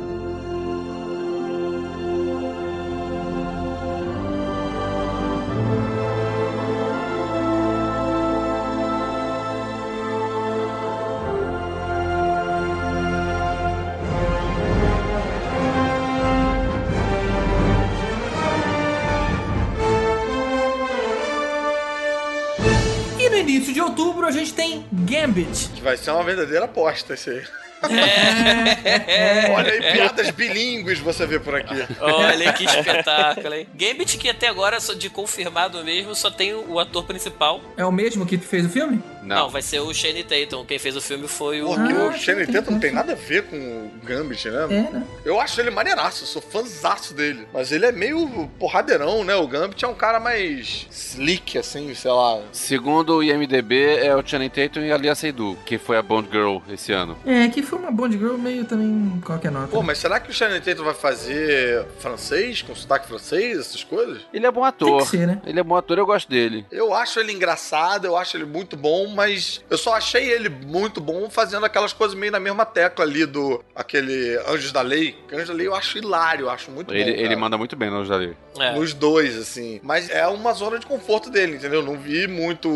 outubro 24.24 24.28
a 24.28 24.32
gente 24.32 24.54
tem 24.54 24.86
Gambit. 24.92 25.70
Que 25.76 25.82
vai 25.82 25.98
ser 25.98 26.12
uma 26.12 26.24
verdadeira 26.24 26.66
aposta 26.66 27.14
esse 27.14 27.30
aí. 27.30 27.44
É. 27.84 29.52
Olha 29.52 29.74
aí, 29.74 29.92
piadas 29.92 30.30
bilíngues 30.30 31.00
você 31.00 31.26
vê 31.26 31.38
por 31.38 31.54
aqui. 31.54 31.76
Olha 32.00 32.54
que 32.54 32.64
espetáculo, 32.64 33.54
hein? 33.54 33.68
Gambit, 33.76 34.18
que 34.18 34.30
até 34.30 34.48
agora, 34.48 34.80
só 34.80 34.94
de 34.94 35.10
confirmado 35.10 35.84
mesmo, 35.84 36.16
só 36.16 36.32
tem 36.32 36.54
o 36.54 36.80
ator 36.80 37.04
principal. 37.04 37.60
É 37.76 37.84
o 37.84 37.92
mesmo 37.92 38.26
que 38.26 38.38
fez 38.38 38.66
o 38.66 38.70
filme? 38.70 39.04
Não, 39.26 39.50
vai 39.50 39.62
ser 39.62 39.80
o 39.80 39.94
Shane 39.94 40.24
Tatum. 40.24 40.66
Quem 40.66 40.80
fez 40.80 40.96
o 40.96 41.02
filme 41.02 41.28
foi 41.28 41.62
o. 41.62 41.68
Porque 41.68 41.94
o 41.94 42.14
Shane 42.14 42.48
Tatum 42.48 42.72
não 42.72 42.80
tem 42.80 42.92
nada 42.92 43.14
a 43.14 43.16
ver 43.16 43.44
com 43.44 43.58
o 43.58 43.92
Gambit, 44.04 44.50
né? 44.50 44.64
É, 44.64 44.94
né? 44.94 45.04
Eu 45.26 45.40
acho 45.40 45.60
ele 45.60 45.70
maneiraço, 45.70 46.24
eu 46.24 46.28
sou 46.28 46.42
fãzaço 46.42 47.14
dele. 47.14 47.48
Mas 47.54 47.72
ele 47.72 47.86
é 47.86 47.92
meio 47.92 48.50
porradeirão, 48.60 49.24
né? 49.24 49.36
O 49.36 49.48
Gambit 49.48 49.84
é 49.84 49.88
um 49.88 49.94
cara 49.94 50.20
mais 50.20 50.88
slick, 50.92 51.58
assim, 51.58 51.94
sei 51.94 52.12
lá. 52.12 52.42
Segundo 52.52 53.18
o 53.18 53.24
IMDB, 53.24 53.98
é 53.98 54.16
o 54.16 54.26
Channing 54.26 54.50
Tatum 54.50 54.82
e 54.82 54.92
a 54.92 54.98
Lia 54.98 55.16
Seydoux, 55.16 55.60
que 55.66 55.78
foi 55.78 55.98
a 55.98 56.02
Bond 56.02 56.30
Girl 56.32 56.58
esse 56.70 56.92
ano. 56.92 57.18
É, 57.26 57.48
que 57.48 57.62
foi 57.62 57.80
uma 57.80 57.92
Bond 57.92 58.18
Girl 58.18 58.38
meio 58.38 58.66
também 58.66 59.22
qualquer 59.26 59.52
nota. 59.52 59.68
Pô, 59.68 59.82
mas 59.82 59.98
será 59.98 60.20
que 60.20 60.30
o 60.30 60.34
Shane 60.34 60.60
Tatum 60.60 60.84
vai 60.84 60.94
fazer 60.94 61.86
francês, 62.00 62.62
com 62.62 62.76
sotaque 62.76 63.08
francês, 63.08 63.60
essas 63.60 63.84
coisas? 63.84 64.22
Ele 64.34 64.46
é 64.46 64.52
bom 64.52 64.64
ator. 64.64 64.98
Tem 64.98 65.06
que 65.06 65.18
ser, 65.18 65.28
né? 65.28 65.42
Ele 65.46 65.60
é 65.60 65.64
bom 65.64 65.76
ator, 65.76 65.98
eu 65.98 66.06
gosto 66.06 66.30
dele. 66.30 66.66
Eu 66.72 66.94
acho 66.94 67.20
ele 67.20 67.32
engraçado, 67.32 68.06
eu 68.06 68.18
acho 68.18 68.38
ele 68.38 68.46
muito 68.46 68.76
bom, 68.76 69.08
mas 69.14 69.64
eu 69.70 69.78
só 69.78 69.94
achei 69.96 70.32
ele 70.32 70.50
muito 70.50 71.00
bom 71.00 71.30
fazendo 71.30 71.66
aquelas 71.66 71.94
coisas 71.94 72.16
meio 72.18 72.32
na 72.32 72.40
mesma 72.40 72.66
tecla 72.66 73.06
ali 73.06 73.26
do 73.26 73.64
aquele 73.76 74.38
Anjos 74.48 74.72
da 74.72 74.82
Lei. 74.82 75.16
Anjos 75.32 75.48
da 75.48 75.54
Lei 75.54 75.68
eu 75.68 75.76
acho 75.76 75.98
hilário, 75.98 76.46
eu 76.46 76.50
acho 76.50 76.72
muito 76.72 76.94
Ele, 76.94 77.04
bom. 77.04 77.10
ele 77.20 77.28
cara. 77.30 77.40
manda 77.40 77.58
muito 77.58 77.76
bem 77.76 77.90
no 77.90 78.04
Jali. 78.06 78.36
É. 78.60 78.74
Nos 78.74 78.94
dois, 78.94 79.38
assim. 79.38 79.80
Mas 79.84 80.10
é 80.10 80.28
uma 80.28 80.54
zona 80.54 80.78
de 80.78 80.86
conforto 80.86 81.30
dele, 81.30 81.56
entendeu? 81.56 81.82
Não 81.82 81.98
vi 81.98 82.28
muito 82.28 82.70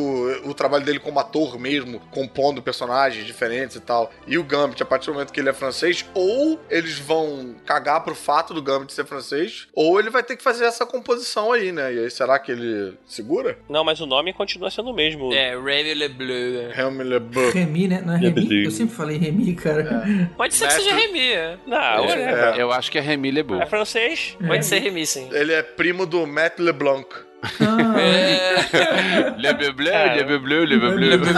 o 0.43 0.53
trabalho 0.53 0.83
dele 0.83 0.99
como 0.99 1.19
ator 1.19 1.59
mesmo, 1.59 1.99
compondo 2.11 2.61
personagens 2.61 3.25
diferentes 3.25 3.75
e 3.75 3.79
tal. 3.79 4.11
E 4.25 4.37
o 4.37 4.43
Gambit, 4.43 4.81
a 4.81 4.85
partir 4.85 5.07
do 5.07 5.13
momento 5.13 5.31
que 5.31 5.39
ele 5.39 5.49
é 5.49 5.53
francês, 5.53 6.05
ou 6.13 6.59
eles 6.69 6.97
vão 6.97 7.55
cagar 7.65 8.03
pro 8.03 8.15
fato 8.15 8.53
do 8.53 8.61
Gambit 8.61 8.91
ser 8.93 9.05
francês, 9.05 9.67
ou 9.73 9.99
ele 9.99 10.09
vai 10.09 10.23
ter 10.23 10.35
que 10.35 10.43
fazer 10.43 10.65
essa 10.65 10.85
composição 10.85 11.51
aí, 11.51 11.71
né? 11.71 11.93
E 11.93 11.99
aí, 11.99 12.11
será 12.11 12.39
que 12.39 12.51
ele 12.51 12.97
segura? 13.05 13.57
Não, 13.69 13.83
mas 13.83 13.99
o 14.01 14.05
nome 14.05 14.33
continua 14.33 14.71
sendo 14.71 14.89
o 14.89 14.93
mesmo. 14.93 15.31
É, 15.33 15.55
Remy 15.55 15.93
LeBlanc. 15.93 16.26
Helm 16.33 16.99
LeBlanc. 17.01 17.53
Remy, 17.57 17.87
né? 17.87 18.03
Não 18.05 18.13
é 18.13 18.17
Remy? 18.17 18.65
Eu 18.65 18.71
sempre 18.71 18.95
falei 18.95 19.17
Remy, 19.17 19.55
cara. 19.55 20.05
Pode 20.35 20.53
ser 20.55 20.67
que 20.67 20.73
seja 20.73 20.93
Remy, 20.93 21.19
é. 21.19 21.57
Não, 21.65 21.77
É. 21.77 22.55
Eu 22.57 22.71
acho 22.71 22.91
que 22.91 22.97
é 22.97 23.01
Remy 23.01 23.31
LeBeau. 23.31 23.61
É 23.61 23.65
francês? 23.65 24.37
Pode 24.45 24.65
ser 24.65 24.79
Remy, 24.79 25.05
sim. 25.05 25.29
Ele 25.31 25.53
é 25.53 25.61
primo 25.61 26.05
do 26.05 26.25
Matt 26.25 26.59
LeBlanc. 26.59 27.26
Ah, 27.41 27.97
É. 27.99 29.35
Le 29.37 29.53
Bleu, 29.71 29.73
Le 29.73 30.39
Bleu, 30.39 30.65
Le 30.65 31.17
Bleu. 31.17 31.33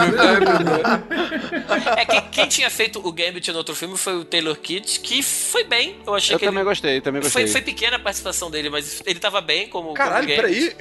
É, 1.96 2.04
quem, 2.04 2.20
quem 2.30 2.48
tinha 2.48 2.70
feito 2.70 3.06
o 3.06 3.12
Gambit 3.12 3.50
no 3.52 3.58
outro 3.58 3.74
filme 3.74 3.96
foi 3.96 4.16
o 4.16 4.24
Taylor 4.24 4.56
Kitsch, 4.56 4.98
que 5.00 5.22
foi 5.22 5.64
bem. 5.64 5.96
Eu 6.06 6.14
achei 6.14 6.34
Eu 6.34 6.38
que 6.38 6.46
também 6.46 6.60
ele... 6.60 6.68
gostei, 6.68 7.00
também 7.00 7.22
gostei. 7.22 7.42
Foi, 7.44 7.52
foi 7.52 7.62
pequena 7.62 7.96
a 7.96 7.98
participação 7.98 8.50
dele, 8.50 8.70
mas 8.70 9.02
ele 9.06 9.18
tava 9.18 9.40
bem 9.40 9.68
como. 9.68 9.94
Caralho, 9.94 10.26
como 10.26 10.36
peraí. 10.36 10.72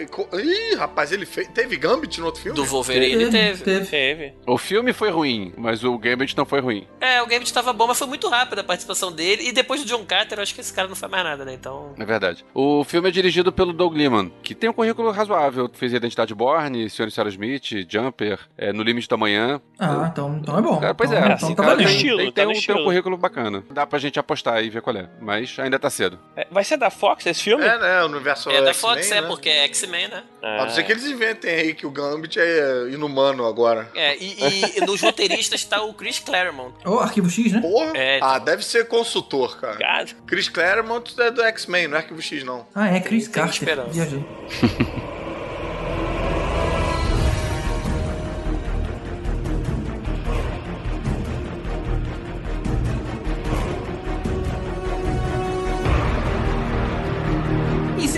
Ih, 0.43 0.75
rapaz, 0.75 1.11
ele 1.11 1.25
fez... 1.25 1.47
teve 1.49 1.75
Gambit 1.77 2.19
no 2.19 2.27
outro 2.27 2.41
filme? 2.41 2.55
Do 2.55 2.65
Wolverine 2.65 3.29
teve. 3.29 3.63
Teve. 3.63 3.85
Teve. 3.85 4.33
O 4.45 4.57
filme 4.57 4.93
foi 4.93 5.09
ruim, 5.09 5.53
mas 5.57 5.83
o 5.83 5.97
Gambit 5.97 6.35
não 6.37 6.45
foi 6.45 6.59
ruim. 6.59 6.87
É, 6.99 7.21
o 7.21 7.27
Gambit 7.27 7.53
tava 7.53 7.73
bom, 7.73 7.87
mas 7.87 7.97
foi 7.97 8.07
muito 8.07 8.27
rápido 8.29 8.59
a 8.59 8.63
participação 8.63 9.11
dele. 9.11 9.47
E 9.47 9.51
depois 9.51 9.81
do 9.81 9.87
John 9.87 10.05
Carter, 10.05 10.39
eu 10.39 10.43
acho 10.43 10.55
que 10.55 10.61
esse 10.61 10.73
cara 10.73 10.87
não 10.87 10.95
faz 10.95 11.11
mais 11.11 11.23
nada, 11.23 11.45
né? 11.45 11.53
Então. 11.53 11.93
É 11.97 12.05
verdade. 12.05 12.45
O 12.53 12.83
filme 12.83 13.09
é 13.09 13.11
dirigido 13.11 13.51
pelo 13.51 13.73
Doug 13.73 13.95
Liman, 13.95 14.31
que 14.43 14.55
tem 14.55 14.69
um 14.69 14.73
currículo 14.73 15.08
razoável. 15.11 15.69
Fez 15.73 15.93
Identidade 15.93 16.33
Borne, 16.35 16.89
Sr. 16.89 17.07
e 17.07 17.11
Sarah 17.11 17.29
Smith, 17.29 17.63
Jumper, 17.89 18.39
é, 18.57 18.71
No 18.73 18.83
Limite 18.83 19.07
da 19.07 19.17
Manhã. 19.17 19.61
Ah, 19.79 20.09
então, 20.11 20.37
então 20.41 20.57
é 20.57 20.61
bom. 20.61 20.79
Cara, 20.79 20.93
pois 20.93 21.09
então, 21.11 21.21
é, 21.21 21.25
então 21.25 21.35
assim, 21.35 21.55
tá 21.55 21.63
tá 21.63 21.69
no 21.69 21.75
valendo. 21.75 21.89
estilo. 21.89 22.17
tem, 22.17 22.31
tá 22.31 22.33
tem 22.35 22.43
no 22.45 22.49
um, 22.49 22.53
tem 22.53 22.57
um 22.57 22.59
estilo. 22.59 22.83
currículo 22.83 23.17
bacana. 23.17 23.63
Dá 23.71 23.85
pra 23.87 23.99
gente 23.99 24.19
apostar 24.19 24.63
e 24.63 24.69
ver 24.69 24.81
qual 24.81 24.95
é. 24.95 25.09
Mas 25.21 25.57
ainda 25.59 25.77
tá 25.79 25.89
cedo. 25.89 26.19
É, 26.35 26.47
Vai 26.51 26.63
ser 26.63 26.77
da 26.77 26.89
Fox 26.89 27.25
esse 27.25 27.43
filme? 27.43 27.63
É, 27.63 27.77
né? 27.77 28.03
O 28.03 28.07
universo 28.07 28.49
É 28.49 28.61
da 28.61 28.73
Fox, 28.73 29.11
é, 29.11 29.21
né? 29.21 29.27
porque 29.27 29.49
é 29.49 29.63
X-Men, 29.65 30.07
né? 30.07 30.23
Ah. 30.41 30.61
A 30.61 30.65
não 30.65 30.69
ser 30.71 30.83
que 30.83 30.91
eles 30.91 31.05
inventem 31.05 31.51
aí 31.53 31.73
que 31.73 31.85
o 31.85 31.91
Gambit 31.91 32.39
é 32.39 32.89
inumano 32.91 33.45
agora. 33.45 33.89
É, 33.95 34.15
e, 34.17 34.35
e- 34.39 34.77
e 34.77 34.81
nos 34.87 35.01
roteiristas 35.01 35.63
tá 35.65 35.81
o 35.81 35.93
Chris 35.93 36.19
Claremont. 36.19 36.73
Ô, 36.85 36.99
Arquivo 36.99 37.29
X, 37.29 37.51
né? 37.53 37.61
Porra. 37.61 37.91
É, 37.95 38.19
Ah, 38.21 38.39
deve 38.39 38.63
ser 38.65 38.87
consultor, 38.87 39.59
cara. 39.59 39.77
Cara, 39.77 40.05
Chris 40.27 40.49
Claremont 40.49 41.13
é 41.19 41.31
do 41.31 41.41
X-Men, 41.43 41.87
não 41.87 41.97
é 41.97 41.99
Arquivo 41.99 42.21
X, 42.21 42.43
não. 42.43 42.65
Ah, 42.73 42.89
é 42.89 42.99
Chris 42.99 43.25
tem 43.25 43.33
Carter. 43.33 43.53
esperança. 43.53 43.89
Viajei. 43.91 44.25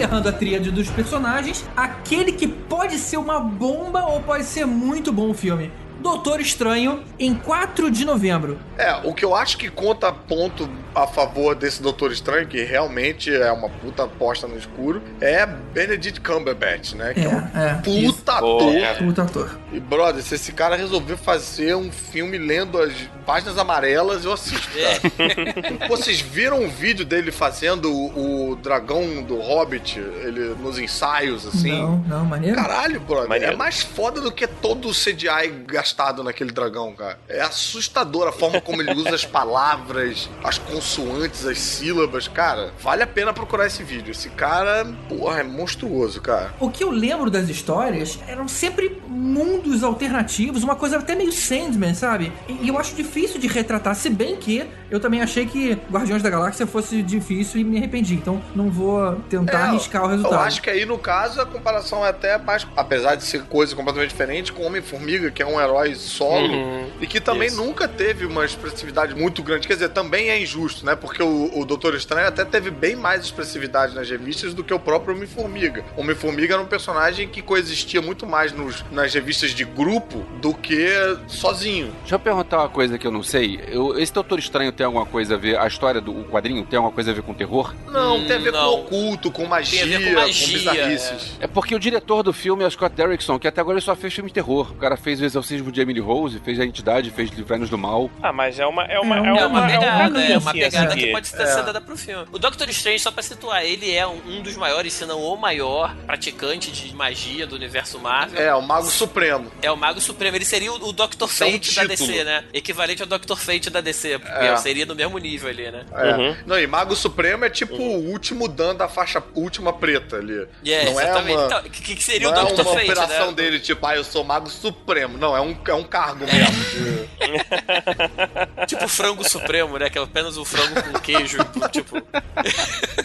Encerrando 0.01 0.29
a 0.29 0.31
tríade 0.31 0.71
dos 0.71 0.89
personagens, 0.89 1.63
aquele 1.77 2.31
que 2.31 2.47
pode 2.47 2.97
ser 2.97 3.17
uma 3.17 3.39
bomba 3.39 4.03
ou 4.07 4.19
pode 4.19 4.45
ser 4.45 4.65
muito 4.65 5.13
bom 5.13 5.29
o 5.29 5.33
filme. 5.35 5.71
Doutor 6.01 6.41
Estranho, 6.41 7.03
em 7.19 7.33
4 7.35 7.91
de 7.91 8.03
novembro. 8.03 8.59
É, 8.77 8.93
o 9.03 9.13
que 9.13 9.23
eu 9.23 9.35
acho 9.35 9.57
que 9.57 9.69
conta 9.69 10.11
ponto 10.11 10.67
a 10.95 11.05
favor 11.05 11.55
desse 11.55 11.81
Doutor 11.81 12.11
Estranho, 12.11 12.47
que 12.47 12.63
realmente 12.63 13.33
é 13.33 13.51
uma 13.51 13.69
puta 13.69 14.03
aposta 14.03 14.47
no 14.47 14.57
escuro, 14.57 15.01
é 15.21 15.45
Benedict 15.45 16.19
Cumberbatch, 16.21 16.93
né? 16.93 17.13
Que 17.13 17.21
é, 17.21 17.27
um 17.29 17.59
É, 17.59 17.69
é. 17.69 17.73
puta 17.83 18.33
ator. 18.33 18.75
é. 18.75 18.93
Puta 18.95 19.21
ator. 19.23 19.59
E, 19.71 19.79
brother, 19.79 20.21
se 20.23 20.35
esse 20.35 20.51
cara 20.51 20.75
resolver 20.75 21.15
fazer 21.17 21.75
um 21.75 21.91
filme 21.91 22.37
lendo 22.37 22.81
as 22.81 22.91
páginas 23.25 23.57
amarelas, 23.57 24.25
eu 24.25 24.33
assisto, 24.33 24.67
cara. 24.69 25.87
Pô, 25.87 25.95
Vocês 26.01 26.19
viram 26.19 26.61
um 26.63 26.69
vídeo 26.69 27.05
dele 27.05 27.31
fazendo 27.31 27.91
o, 27.91 28.51
o 28.51 28.55
dragão 28.55 29.21
do 29.21 29.37
Hobbit, 29.39 29.99
ele 29.99 30.55
nos 30.55 30.79
ensaios, 30.79 31.45
assim? 31.45 31.71
Não, 31.79 31.97
não, 32.07 32.25
maneiro. 32.25 32.55
Caralho, 32.55 32.99
brother. 32.99 33.29
Maneiro. 33.29 33.53
É 33.53 33.55
mais 33.55 33.81
foda 33.81 34.19
do 34.19 34.31
que 34.31 34.47
todo 34.47 34.89
o 34.89 34.91
CGI 34.91 35.49
gastado 35.67 35.90
naquele 36.23 36.51
dragão, 36.51 36.93
cara. 36.93 37.19
É 37.27 37.41
assustador 37.41 38.27
a 38.27 38.31
forma 38.31 38.61
como 38.61 38.81
ele 38.81 38.93
usa 38.93 39.13
as 39.15 39.25
palavras, 39.25 40.29
as 40.43 40.57
consoantes, 40.57 41.45
as 41.45 41.59
sílabas. 41.59 42.27
Cara, 42.27 42.71
vale 42.79 43.03
a 43.03 43.07
pena 43.07 43.33
procurar 43.33 43.67
esse 43.67 43.83
vídeo. 43.83 44.11
Esse 44.11 44.29
cara, 44.29 44.85
porra, 45.09 45.41
é 45.41 45.43
monstruoso, 45.43 46.21
cara. 46.21 46.53
O 46.59 46.69
que 46.69 46.83
eu 46.83 46.89
lembro 46.89 47.29
das 47.29 47.49
histórias 47.49 48.17
eram 48.27 48.47
sempre 48.47 49.01
mundos 49.07 49.83
alternativos, 49.83 50.63
uma 50.63 50.75
coisa 50.75 50.97
até 50.97 51.15
meio 51.15 51.31
Sandman, 51.31 51.93
sabe? 51.93 52.31
E 52.47 52.61
e 52.61 52.67
eu 52.67 52.77
acho 52.77 52.93
difícil 52.93 53.39
de 53.39 53.47
retratar, 53.47 53.95
se 53.95 54.07
bem 54.07 54.35
que 54.35 54.63
eu 54.91 54.99
também 54.99 55.21
achei 55.21 55.47
que 55.47 55.73
Guardiões 55.89 56.21
da 56.21 56.29
Galáxia 56.29 56.67
fosse 56.67 57.01
difícil 57.01 57.59
e 57.59 57.63
me 57.63 57.77
arrependi. 57.77 58.13
Então 58.13 58.39
não 58.55 58.69
vou 58.69 59.15
tentar 59.29 59.59
É, 59.59 59.61
arriscar 59.63 60.03
o 60.03 60.07
resultado. 60.07 60.35
Eu 60.35 60.39
acho 60.41 60.61
que 60.61 60.69
aí, 60.69 60.85
no 60.85 60.97
caso, 60.97 61.41
a 61.41 61.45
comparação 61.45 62.05
é 62.05 62.09
até 62.09 62.37
mais. 62.37 62.67
Apesar 62.75 63.15
de 63.15 63.23
ser 63.23 63.43
coisa 63.45 63.75
completamente 63.75 64.09
diferente, 64.09 64.53
com 64.53 64.63
Homem-Formiga, 64.63 65.31
que 65.31 65.41
é 65.41 65.45
um 65.45 65.59
herói 65.59 65.80
solo, 65.95 66.47
Uhum. 66.53 66.87
e 67.01 67.07
que 67.07 67.19
também 67.19 67.47
Isso. 67.47 67.57
nunca 67.57 67.87
teve 67.87 68.25
uma 68.25 68.45
expressividade 68.45 69.13
muito 69.15 69.41
grande. 69.43 69.67
Quer 69.67 69.73
dizer, 69.73 69.89
também 69.89 70.29
é 70.29 70.41
injusto, 70.41 70.85
né? 70.85 70.95
Porque 70.95 71.21
o, 71.21 71.51
o 71.59 71.65
Doutor 71.65 71.95
Estranho 71.95 72.27
até 72.27 72.43
teve 72.45 72.69
bem 72.71 72.95
mais 72.95 73.23
expressividade 73.25 73.93
nas 73.95 74.09
revistas 74.09 74.53
do 74.53 74.63
que 74.63 74.73
o 74.73 74.79
próprio 74.79 75.15
Homem-Formiga. 75.15 75.83
Homem-Formiga 75.97 76.53
era 76.55 76.63
um 76.63 76.65
personagem 76.67 77.27
que 77.27 77.41
coexistia 77.41 78.01
muito 78.01 78.25
mais 78.25 78.51
nos, 78.51 78.83
nas 78.91 79.13
revistas 79.13 79.51
de 79.51 79.63
grupo 79.65 80.25
do 80.41 80.53
que 80.53 80.87
sozinho. 81.27 81.91
Deixa 82.01 82.15
eu 82.15 82.19
perguntar 82.19 82.59
uma 82.59 82.69
coisa 82.69 82.97
que 82.97 83.05
eu 83.05 83.11
não 83.11 83.23
sei. 83.23 83.59
Eu- 83.67 83.97
esse 83.97 84.11
Doutor 84.13 84.39
Estranho 84.39 84.71
tem 84.71 84.85
alguma 84.85 85.05
coisa 85.05 85.35
a 85.35 85.37
ver, 85.37 85.57
a 85.57 85.67
história 85.67 86.01
do 86.01 86.13
quadrinho 86.25 86.65
tem 86.65 86.77
alguma 86.77 86.93
coisa 86.93 87.11
a 87.11 87.13
ver 87.13 87.21
com 87.23 87.33
terror? 87.33 87.73
Não, 87.87 88.17
Hum, 88.17 88.25
tem 88.27 88.35
a 88.35 88.39
ver 88.39 88.51
não. 88.51 88.71
com 88.71 88.81
oculto, 88.81 89.31
com 89.31 89.45
magia, 89.45 89.83
Tem 89.85 89.95
a 89.95 89.99
ver 89.99 90.13
com 90.13 90.19
magia, 90.21 90.57
bizarrices. 90.57 91.37
É 91.39 91.47
porque 91.47 91.73
o 91.75 91.79
diretor 91.79 92.23
do 92.23 92.33
filme 92.33 92.63
é 92.63 92.67
o 92.67 92.71
Scott 92.71 92.95
Derrickson, 92.95 93.39
que 93.39 93.47
até 93.47 93.61
agora 93.61 93.77
ele 93.77 93.85
só 93.85 93.95
fez 93.95 94.13
filme 94.13 94.29
de 94.29 94.33
terror. 94.33 94.71
O 94.71 94.75
cara 94.75 94.97
fez 94.97 95.21
o 95.21 95.25
Exorcismo 95.25 95.70
de 95.71 95.81
Emily 95.81 95.99
Rose, 95.99 96.39
fez 96.39 96.59
a 96.59 96.65
Entidade, 96.65 97.09
fez 97.11 97.29
Livrai-nos 97.31 97.69
do 97.69 97.77
Mal. 97.77 98.09
Ah, 98.21 98.31
mas 98.33 98.59
é 98.59 98.65
uma. 98.65 98.83
É 98.85 98.99
uma, 98.99 99.15
É 99.15 99.19
é 99.19 99.21
um- 99.21 99.31
uma, 99.31 99.41
É 99.41 99.45
uma 99.47 99.67
pegada, 99.67 99.97
caminho, 100.13 100.33
é 100.33 100.37
uma 100.37 100.51
assim, 100.51 100.59
pegada 100.59 100.87
assim, 100.87 100.97
que 100.97 101.05
que- 101.05 101.11
pode 101.11 101.27
ser 101.27 101.41
É. 101.41 101.63
dada 101.63 101.81
pro 101.81 101.97
filme. 101.97 102.25
O 102.31 102.37
Doctor 102.39 102.69
Strange, 102.69 102.99
só 102.99 103.11
pra 103.11 103.23
situar, 103.23 103.63
ele 103.63 103.93
é 103.93 104.05
um, 104.05 104.41
dos 104.41 104.55
maiores, 104.57 104.93
se 104.93 105.05
não 105.05 105.21
o 105.21 105.35
maior, 105.37 105.95
praticante 106.05 106.71
de 106.71 106.93
magia 106.95 107.47
do 107.47 107.55
universo 107.55 107.99
Marvel. 107.99 108.39
É, 108.41 108.53
o 108.53 108.61
Mago 108.61 108.87
Supremo. 108.89 109.51
É 109.61 109.71
o 109.71 109.77
Mago 109.77 109.99
Supremo, 110.01 110.35
ele 110.37 110.45
seria 110.45 110.71
o. 110.71 110.77
Isso 110.77 111.43
é 111.43 111.47
um 111.47 111.51
Fate 111.51 111.75
da. 111.75 111.83
DC, 111.85 112.23
né? 112.23 112.43
Equivalente 112.53 113.01
ao 113.01 113.07
Dr. 113.07 113.35
Fate 113.35 113.69
da 113.69 113.81
DC, 113.81 114.19
porque 114.19 114.45
É. 114.45 114.55
seria 114.57 114.85
no 114.85 114.95
mesmo 114.95 115.17
nível 115.17 115.49
ali, 115.49 115.71
né? 115.71 115.85
É. 115.93 116.15
Uhum. 116.15 116.35
Não, 116.45 116.59
e 116.59 116.67
Mago 116.67 116.95
Supremo 116.95 117.45
é 117.45 117.49
tipo 117.49 117.75
o 117.75 118.09
último 118.09 118.47
dan 118.47 118.75
da 118.75 118.87
faixa 118.87 119.21
última 119.35 119.71
preta 119.73 120.17
ali. 120.17 120.47
É, 120.65 120.85
não 120.85 120.91
exatamente. 120.99 121.31
é 121.31 121.37
uma, 121.37 121.45
Então, 121.45 121.63
que, 121.63 121.95
que 121.95 122.03
seria 122.03 122.29
não 122.31 122.43
o 122.43 122.47
é 122.49 122.53
Dr. 122.53 122.61
uma 122.61 122.73
Fate, 122.73 122.91
operação 122.91 123.27
né? 123.27 123.33
dele, 123.33 123.59
tipo, 123.59 123.85
ah, 123.85 123.95
eu 123.95 124.03
sou 124.03 124.23
Mago 124.23 124.49
Supremo. 124.49 125.17
Não, 125.17 125.35
é 125.35 125.41
um, 125.41 125.53
é 125.69 125.73
um 125.75 125.83
cargo 125.83 126.25
mesmo. 126.25 126.63
de- 126.63 127.11
Tipo 128.67 128.87
frango 128.87 129.27
supremo, 129.27 129.77
né? 129.77 129.89
Que 129.89 129.97
é 129.99 130.01
apenas 130.01 130.37
o 130.37 130.45
frango 130.45 130.81
com 130.81 130.99
queijo, 130.99 131.37
tipo... 131.71 131.97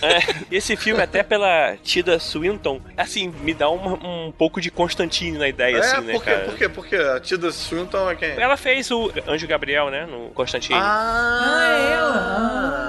É, 0.02 0.34
esse 0.50 0.76
filme, 0.76 1.02
até 1.02 1.22
pela 1.22 1.76
Tida 1.82 2.18
Swinton, 2.18 2.80
assim, 2.96 3.32
me 3.42 3.52
dá 3.54 3.68
uma- 3.68 3.94
um 3.94 4.32
pouco 4.36 4.60
de 4.60 4.70
Constantine 4.70 5.38
na 5.38 5.48
ideia, 5.48 5.76
é, 5.76 5.80
assim, 5.80 6.00
né, 6.02 6.12
por 6.12 6.22
quê? 6.24 6.30
cara? 6.30 6.44
Por 6.44 6.56
quê? 6.56 6.68
Porque 6.68 6.96
a 6.96 7.20
Tida 7.20 7.50
Swinton 7.50 8.10
é 8.10 8.14
quem? 8.16 8.30
Ela 8.30 8.56
fez 8.56 8.90
o 8.90 9.10
Anjo 9.26 9.46
Gabriel, 9.46 9.90
né, 9.90 10.06
no 10.06 10.30
Constantine. 10.30 10.78
Ah, 10.80 11.78
ela. 11.92 12.16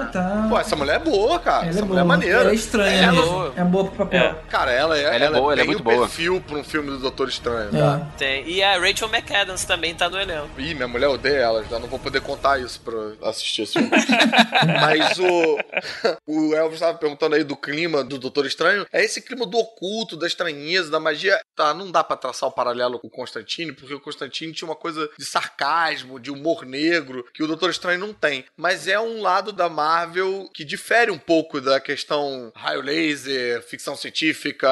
Ah, 0.08 0.10
tá. 0.12 0.46
Pô, 0.48 0.58
essa 0.58 0.76
mulher 0.76 0.96
é 0.96 0.98
boa, 0.98 1.38
cara. 1.38 1.62
ela 1.62 1.70
essa 1.70 1.78
é 1.80 1.82
mulher 1.82 1.88
boa. 1.88 2.00
é 2.00 2.04
maneira. 2.04 2.40
Ela 2.40 2.50
é 2.50 2.54
estranha 2.54 3.02
Ela- 3.02 3.12
mesmo. 3.12 3.52
É 3.56 3.64
boa 3.64 3.84
pro 3.84 3.96
papel. 4.06 4.22
É. 4.24 4.34
Cara, 4.48 4.70
ela 4.72 4.96
é, 4.98 5.02
Ela 5.02 5.36
é 5.36 5.40
boa, 5.40 5.52
ela 5.52 5.62
é 5.62 5.64
muito 5.64 5.82
boa. 5.82 6.00
perfil 6.00 6.40
pra 6.46 6.56
um 6.56 6.64
filme 6.64 6.90
do 6.90 6.98
Doutor 6.98 7.28
Estranho. 7.28 7.68
É. 7.74 7.78
Tá? 7.80 8.00
Tem. 8.16 8.48
E 8.48 8.62
a 8.62 8.78
Rachel 8.78 9.08
McAdams 9.08 9.57
também 9.64 9.94
tá 9.94 10.08
no 10.08 10.18
elenco. 10.18 10.60
Ih, 10.60 10.74
minha 10.74 10.88
mulher 10.88 11.08
odeia 11.08 11.38
ela, 11.38 11.64
já 11.64 11.78
não 11.78 11.88
vou 11.88 11.98
poder 11.98 12.20
contar 12.20 12.60
isso 12.60 12.80
pra 12.80 13.28
assistir 13.28 13.62
esse 13.62 13.74
filme. 13.74 13.90
Mas 14.80 15.18
o, 15.18 15.58
o 16.26 16.54
Elvis 16.54 16.74
estava 16.74 16.96
perguntando 16.96 17.34
aí 17.34 17.44
do 17.44 17.56
clima 17.56 18.04
do 18.04 18.18
Doutor 18.18 18.46
Estranho. 18.46 18.86
É 18.92 19.04
esse 19.04 19.20
clima 19.20 19.46
do 19.46 19.58
oculto, 19.58 20.16
da 20.16 20.26
estranheza, 20.26 20.90
da 20.90 21.00
magia. 21.00 21.38
Tá, 21.58 21.74
não 21.74 21.90
dá 21.90 22.04
pra 22.04 22.16
traçar 22.16 22.48
o 22.48 22.52
paralelo 22.52 23.00
com 23.00 23.08
o 23.08 23.10
Constantine, 23.10 23.72
porque 23.72 23.92
o 23.92 23.98
Constantine 23.98 24.52
tinha 24.52 24.68
uma 24.68 24.76
coisa 24.76 25.10
de 25.18 25.24
sarcasmo, 25.24 26.20
de 26.20 26.30
humor 26.30 26.64
negro, 26.64 27.26
que 27.34 27.42
o 27.42 27.48
Doutor 27.48 27.70
Estranho 27.70 27.98
não 27.98 28.14
tem. 28.14 28.44
Mas 28.56 28.86
é 28.86 29.00
um 29.00 29.20
lado 29.20 29.50
da 29.50 29.68
Marvel 29.68 30.48
que 30.54 30.64
difere 30.64 31.10
um 31.10 31.18
pouco 31.18 31.60
da 31.60 31.80
questão 31.80 32.52
raio 32.54 32.80
laser, 32.80 33.60
ficção 33.64 33.96
científica, 33.96 34.68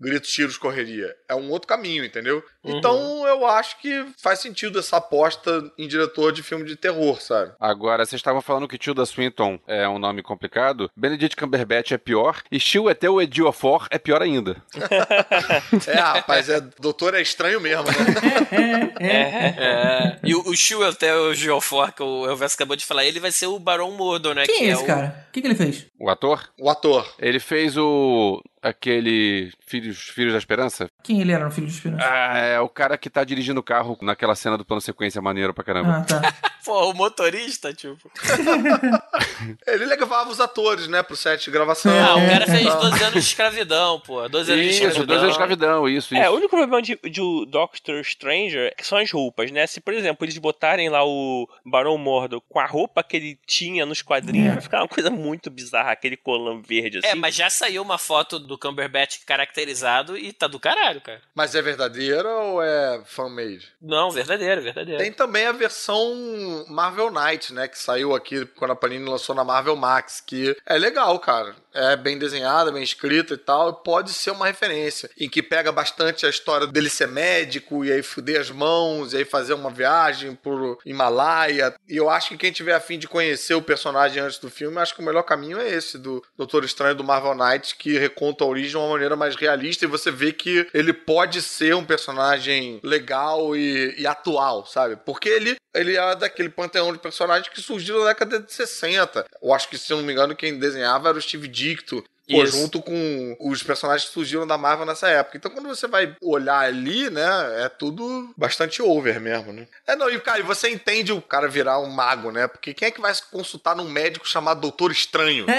gritos, 0.00 0.30
tiros, 0.30 0.56
correria. 0.56 1.14
É 1.28 1.34
um 1.34 1.50
outro 1.50 1.68
caminho, 1.68 2.02
entendeu? 2.02 2.42
Então 2.64 3.26
eu 3.28 3.46
acho 3.46 3.78
que 3.78 4.06
faz 4.16 4.38
sentido 4.38 4.78
essa 4.78 4.96
aposta 4.96 5.70
em 5.76 5.86
diretor 5.86 6.32
de 6.32 6.42
filme 6.42 6.64
de 6.64 6.74
terror, 6.74 7.20
sabe? 7.20 7.52
Agora, 7.60 8.06
vocês 8.06 8.18
estavam 8.18 8.40
falando 8.40 8.66
que 8.66 8.78
Tilda 8.78 9.04
Swinton 9.04 9.60
é 9.66 9.86
um 9.86 9.98
nome 9.98 10.22
complicado. 10.22 10.90
Benedict 10.96 11.36
Cumberbatch 11.36 11.92
é 11.92 11.98
pior. 11.98 12.42
E 12.50 12.58
Chiu 12.58 12.88
até 12.88 13.10
o 13.10 13.20
Ediofor 13.20 13.86
é 13.90 13.98
pior 13.98 14.22
ainda. 14.22 14.56
É, 15.86 16.13
rapaz, 16.18 16.48
é, 16.48 16.60
doutor 16.80 17.14
é 17.14 17.22
estranho 17.22 17.60
mesmo, 17.60 17.84
né? 17.84 18.92
É. 19.00 20.18
E 20.22 20.34
o, 20.34 20.48
o 20.48 20.56
Shu 20.56 20.82
até 20.82 21.14
o 21.14 21.34
Geofor, 21.34 21.92
que 21.92 22.02
o 22.02 22.26
Elvis 22.26 22.54
acabou 22.54 22.76
de 22.76 22.84
falar, 22.84 23.04
ele 23.04 23.20
vai 23.20 23.30
ser 23.30 23.46
o 23.46 23.58
Barão 23.58 23.90
Mordo, 23.92 24.34
né? 24.34 24.46
Quem 24.46 24.58
que 24.58 24.64
é 24.64 24.68
esse 24.68 24.82
o, 24.82 24.86
cara? 24.86 25.26
O 25.28 25.32
que, 25.32 25.40
que 25.40 25.46
ele 25.46 25.54
fez? 25.54 25.86
O 26.04 26.10
ator? 26.10 26.50
O 26.60 26.68
ator. 26.68 27.14
Ele 27.18 27.40
fez 27.40 27.78
o. 27.78 28.42
aquele. 28.62 29.50
Filhos, 29.66 29.98
Filhos 30.10 30.32
da 30.34 30.38
Esperança? 30.38 30.90
Quem 31.02 31.20
ele 31.22 31.32
era 31.32 31.44
no 31.46 31.50
Filho 31.50 31.66
de 31.66 31.72
Esperança? 31.72 32.04
Ah, 32.06 32.36
é 32.38 32.60
o 32.60 32.68
cara 32.68 32.98
que 32.98 33.08
tá 33.08 33.24
dirigindo 33.24 33.58
o 33.60 33.62
carro 33.62 33.96
naquela 34.02 34.34
cena 34.34 34.58
do 34.58 34.64
plano 34.64 34.82
sequência 34.82 35.20
maneiro 35.22 35.54
pra 35.54 35.64
caramba. 35.64 35.96
Ah, 35.98 36.04
tá. 36.04 36.34
Pô, 36.64 36.90
o 36.90 36.94
motorista, 36.94 37.72
tipo. 37.74 38.10
Ele 39.66 39.84
levava 39.86 40.30
os 40.30 40.40
atores, 40.40 40.88
né, 40.88 41.02
pro 41.02 41.16
set 41.16 41.44
de 41.44 41.50
gravação. 41.50 41.92
Ah, 41.92 42.16
o 42.16 42.26
cara 42.28 42.46
fez 42.46 42.66
Ah. 42.66 42.74
12 42.76 43.02
anos 43.02 43.12
de 43.12 43.18
escravidão, 43.18 44.00
pô. 44.00 44.28
12 44.28 44.52
anos 44.52 44.64
de 44.64 44.70
Isso, 44.70 44.78
escravidão. 44.84 45.06
dois 45.06 45.18
anos 45.20 45.28
de 45.28 45.32
escravidão, 45.32 45.88
isso, 45.88 46.14
isso. 46.14 46.22
É, 46.22 46.30
o 46.30 46.34
único 46.34 46.48
problema 46.56 46.80
de, 46.80 46.98
de 47.10 47.20
o 47.20 47.44
Doctor 47.44 48.02
Stranger 48.04 48.68
é 48.68 48.74
que 48.74 48.86
são 48.86 48.98
as 48.98 49.10
roupas, 49.10 49.50
né? 49.50 49.66
Se, 49.66 49.80
por 49.80 49.92
exemplo, 49.94 50.24
eles 50.24 50.38
botarem 50.38 50.88
lá 50.88 51.04
o 51.04 51.46
Barão 51.64 51.96
Mordo 51.98 52.40
com 52.48 52.58
a 52.58 52.66
roupa 52.66 53.02
que 53.02 53.16
ele 53.16 53.38
tinha 53.46 53.84
nos 53.84 54.00
quadrinhos, 54.02 54.48
É. 54.48 54.52
vai 54.52 54.60
ficar 54.62 54.78
uma 54.80 54.88
coisa 54.88 55.10
muito 55.10 55.50
bizarra, 55.50 55.93
aquele 55.94 56.16
colã 56.16 56.60
verde 56.60 56.98
assim. 56.98 57.08
É, 57.08 57.14
mas 57.14 57.34
já 57.34 57.48
saiu 57.48 57.82
uma 57.82 57.98
foto 57.98 58.38
do 58.38 58.58
Cumberbatch 58.58 59.24
caracterizado 59.24 60.16
e 60.16 60.32
tá 60.32 60.46
do 60.46 60.60
caralho, 60.60 61.00
cara. 61.00 61.20
Mas 61.34 61.54
é 61.54 61.62
verdadeira 61.62 62.28
ou 62.28 62.62
é 62.62 63.02
fan-made? 63.06 63.68
Não, 63.80 64.10
verdadeiro, 64.10 64.62
verdadeiro. 64.62 65.02
Tem 65.02 65.12
também 65.12 65.46
a 65.46 65.52
versão 65.52 66.64
Marvel 66.68 67.10
Knight, 67.10 67.52
né? 67.52 67.68
Que 67.68 67.78
saiu 67.78 68.14
aqui 68.14 68.44
quando 68.46 68.72
a 68.72 68.76
Panini 68.76 69.08
lançou 69.08 69.34
na 69.34 69.44
Marvel 69.44 69.76
Max, 69.76 70.20
que 70.20 70.56
é 70.66 70.76
legal, 70.76 71.18
cara. 71.18 71.56
É 71.74 71.96
bem 71.96 72.16
desenhada, 72.16 72.70
bem 72.70 72.82
escrita 72.82 73.34
e 73.34 73.36
tal. 73.36 73.74
Pode 73.74 74.12
ser 74.12 74.30
uma 74.30 74.46
referência. 74.46 75.10
Em 75.18 75.28
que 75.28 75.42
pega 75.42 75.72
bastante 75.72 76.24
a 76.24 76.30
história 76.30 76.66
dele 76.66 76.88
ser 76.88 77.08
médico 77.08 77.84
e 77.84 77.92
aí 77.92 78.02
fuder 78.02 78.40
as 78.40 78.50
mãos, 78.50 79.12
e 79.12 79.18
aí 79.18 79.24
fazer 79.24 79.54
uma 79.54 79.70
viagem 79.70 80.34
pro 80.34 80.78
Himalaia. 80.86 81.74
E 81.88 81.96
eu 81.96 82.08
acho 82.08 82.28
que 82.28 82.36
quem 82.36 82.52
tiver 82.52 82.74
afim 82.74 82.98
de 82.98 83.08
conhecer 83.08 83.54
o 83.54 83.62
personagem 83.62 84.22
antes 84.22 84.38
do 84.38 84.50
filme, 84.50 84.78
acho 84.78 84.94
que 84.94 85.00
o 85.00 85.04
melhor 85.04 85.22
caminho 85.22 85.58
é 85.58 85.68
esse, 85.68 85.98
do 85.98 86.22
Doutor 86.36 86.64
Estranho 86.64 86.94
do 86.94 87.04
Marvel 87.04 87.34
Knight, 87.34 87.76
que 87.76 87.98
reconta 87.98 88.44
a 88.44 88.46
origem 88.46 88.70
de 88.70 88.76
uma 88.76 88.90
maneira 88.90 89.16
mais 89.16 89.34
realista 89.34 89.84
e 89.84 89.88
você 89.88 90.10
vê 90.10 90.32
que 90.32 90.66
ele 90.72 90.92
pode 90.92 91.42
ser 91.42 91.74
um 91.74 91.84
personagem 91.84 92.80
legal 92.82 93.56
e, 93.56 93.94
e 93.98 94.06
atual, 94.06 94.66
sabe? 94.66 94.96
Porque 94.96 95.28
ele, 95.28 95.56
ele 95.74 95.96
é 95.96 96.14
daquele 96.14 96.48
panteão 96.48 96.92
de 96.92 96.98
personagens 96.98 97.48
que 97.48 97.60
surgiu 97.60 98.00
na 98.00 98.06
década 98.06 98.40
de 98.40 98.52
60. 98.52 99.24
Eu 99.42 99.52
acho 99.52 99.68
que, 99.68 99.76
se 99.76 99.92
eu 99.92 99.96
não 99.96 100.04
me 100.04 100.12
engano, 100.12 100.36
quem 100.36 100.58
desenhava 100.58 101.08
era 101.08 101.18
o 101.18 101.22
Steve 101.22 101.48
Dicto. 101.64 102.04
Pô, 102.26 102.46
junto 102.46 102.80
com 102.80 103.36
os 103.38 103.62
personagens 103.62 104.08
que 104.08 104.14
surgiram 104.14 104.46
da 104.46 104.56
Marvel 104.56 104.86
nessa 104.86 105.08
época. 105.08 105.36
Então, 105.36 105.50
quando 105.50 105.68
você 105.68 105.86
vai 105.86 106.16
olhar 106.22 106.60
ali, 106.60 107.10
né, 107.10 107.22
é 107.58 107.68
tudo 107.68 108.32
bastante 108.34 108.80
over 108.80 109.20
mesmo, 109.20 109.52
né? 109.52 109.66
É, 109.86 109.94
não, 109.94 110.08
e 110.08 110.18
cara, 110.18 110.40
e 110.40 110.42
você 110.42 110.70
entende 110.70 111.12
o 111.12 111.20
cara 111.20 111.46
virar 111.48 111.78
um 111.80 111.90
mago, 111.90 112.30
né? 112.30 112.48
Porque 112.48 112.72
quem 112.72 112.88
é 112.88 112.90
que 112.90 113.00
vai 113.00 113.14
se 113.14 113.22
consultar 113.30 113.76
num 113.76 113.90
médico 113.90 114.26
chamado 114.26 114.62
Doutor 114.62 114.90
Estranho? 114.90 115.44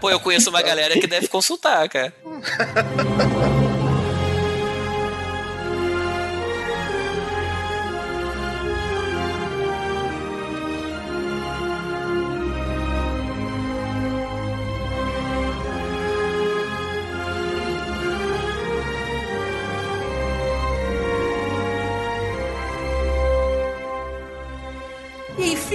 Pô, 0.00 0.10
eu 0.10 0.18
conheço 0.18 0.50
uma 0.50 0.62
galera 0.62 0.94
que 0.94 1.06
deve 1.06 1.28
consultar, 1.28 1.88
cara. 1.88 2.12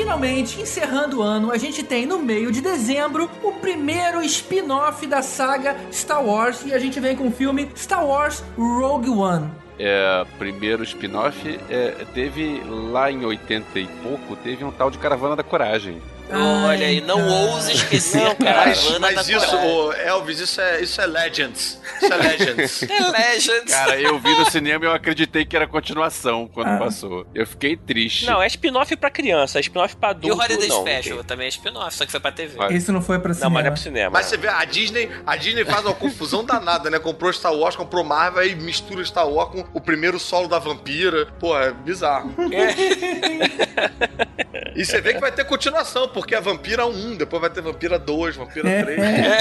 finalmente, 0.10 0.60
encerrando 0.60 1.20
o 1.20 1.22
ano, 1.22 1.52
a 1.52 1.58
gente 1.60 1.84
tem 1.84 2.08
no 2.08 2.18
meio 2.18 2.52
de 2.52 2.62
dezembro 2.62 3.30
o 3.44 3.52
primeiro 3.52 4.24
spin-off 4.24 5.06
da 5.06 5.22
saga 5.22 5.76
Star 5.92 6.26
Wars 6.26 6.66
e 6.66 6.74
a 6.74 6.80
gente 6.80 7.00
vem 7.00 7.16
com 7.16 7.28
o 7.28 7.32
filme 7.32 7.70
Star 7.76 8.04
Wars 8.04 8.44
Rogue 8.58 9.12
One. 9.12 9.52
É, 9.78 10.26
primeiro 10.40 10.82
spin-off 10.82 11.60
é, 11.70 12.08
teve 12.12 12.60
lá 12.66 13.12
em 13.12 13.24
80 13.24 13.80
e 13.80 13.88
pouco, 14.02 14.36
teve 14.36 14.66
um 14.66 14.72
tal 14.72 14.90
de 14.90 14.98
Caravana 14.98 15.36
da 15.36 15.44
Coragem. 15.44 16.02
Olha 16.32 16.86
aí, 16.88 17.02
não 17.02 17.28
ouse 17.28 17.72
esquecer 17.74 18.22
a 18.22 18.36
Mas, 18.38 18.38
caravana 18.38 19.00
mas 19.00 19.28
da 19.28 19.34
isso, 19.38 19.92
Elvis, 20.06 20.40
isso 20.40 20.62
é, 20.62 20.82
isso 20.82 21.02
é 21.02 21.06
Legends. 21.08 21.82
Isso 22.02 22.14
é 22.14 22.16
Legends. 22.16 22.84
É 22.90 23.12
Legends. 23.12 23.74
Cara, 23.74 24.00
eu 24.00 24.20
vi 24.20 24.30
no 24.38 24.50
cinema 24.52 24.86
e 24.86 24.88
eu 24.88 24.94
acreditei 24.94 25.44
que 25.46 25.56
era 25.56 25.68
continuação 25.68 26.48
quando 26.48 26.68
Ah. 26.68 26.78
passou. 26.78 27.26
Eu 27.34 27.48
fiquei 27.48 27.76
triste. 27.76 28.26
Não, 28.26 28.42
é 28.42 28.48
spin-off 28.48 28.96
pra 28.96 29.10
criança, 29.10 29.58
é 29.58 29.62
spin-off 29.62 29.96
pra 29.96 30.10
adulto. 30.10 30.28
E 30.28 30.32
o 30.32 30.36
Holiday 30.40 30.68
não, 30.68 30.82
Special 30.82 31.24
também 31.24 31.46
é 31.48 31.50
spin-off, 31.50 31.96
só 31.96 32.06
que 32.06 32.12
foi 32.12 32.20
pra 32.20 32.32
TV. 32.32 32.58
Esse 32.76 32.92
não 32.92 33.02
foi 33.02 33.18
pra 33.20 33.30
Não, 33.30 33.36
cinema. 33.36 33.50
mas 33.54 33.64
não 33.64 33.68
é 33.68 33.74
pro 33.74 33.82
cinema. 33.82 34.10
Mas 34.12 34.26
você 34.28 34.38
vê, 34.38 34.48
a 34.48 34.64
Disney, 34.66 35.10
a 35.26 35.36
Disney 35.36 35.66
faz 35.66 35.84
uma 35.86 35.96
confusão 35.96 36.44
danada, 36.44 36.90
né? 36.90 37.00
Comprou 37.00 37.32
Star 37.34 37.54
Wars, 37.54 37.76
comprou 37.76 38.04
Marvel 38.04 38.46
e 38.46 38.56
mistura 38.56 39.04
Star 39.04 39.28
Wars 39.28 39.50
com 39.52 39.66
o 39.74 39.82
primeiro 39.82 40.20
solo 40.20 40.48
da 40.48 40.60
vampira. 40.60 41.26
Pô, 41.40 41.58
é 41.58 41.72
bizarro. 41.72 42.34
E 44.76 44.86
você 44.86 45.02
vê 45.02 45.14
que 45.14 45.20
vai 45.20 45.32
ter 45.32 45.44
continuação, 45.46 46.08
porque 46.20 46.36
a 46.36 46.40
Vampira 46.40 46.86
1, 46.86 47.16
depois 47.18 47.42
vai 47.42 47.50
ter 47.50 47.62
Vampira 47.62 47.98
2, 47.98 48.36
Vampira 48.36 48.70
É, 48.70 48.84
3. 48.84 49.00
é. 49.00 49.38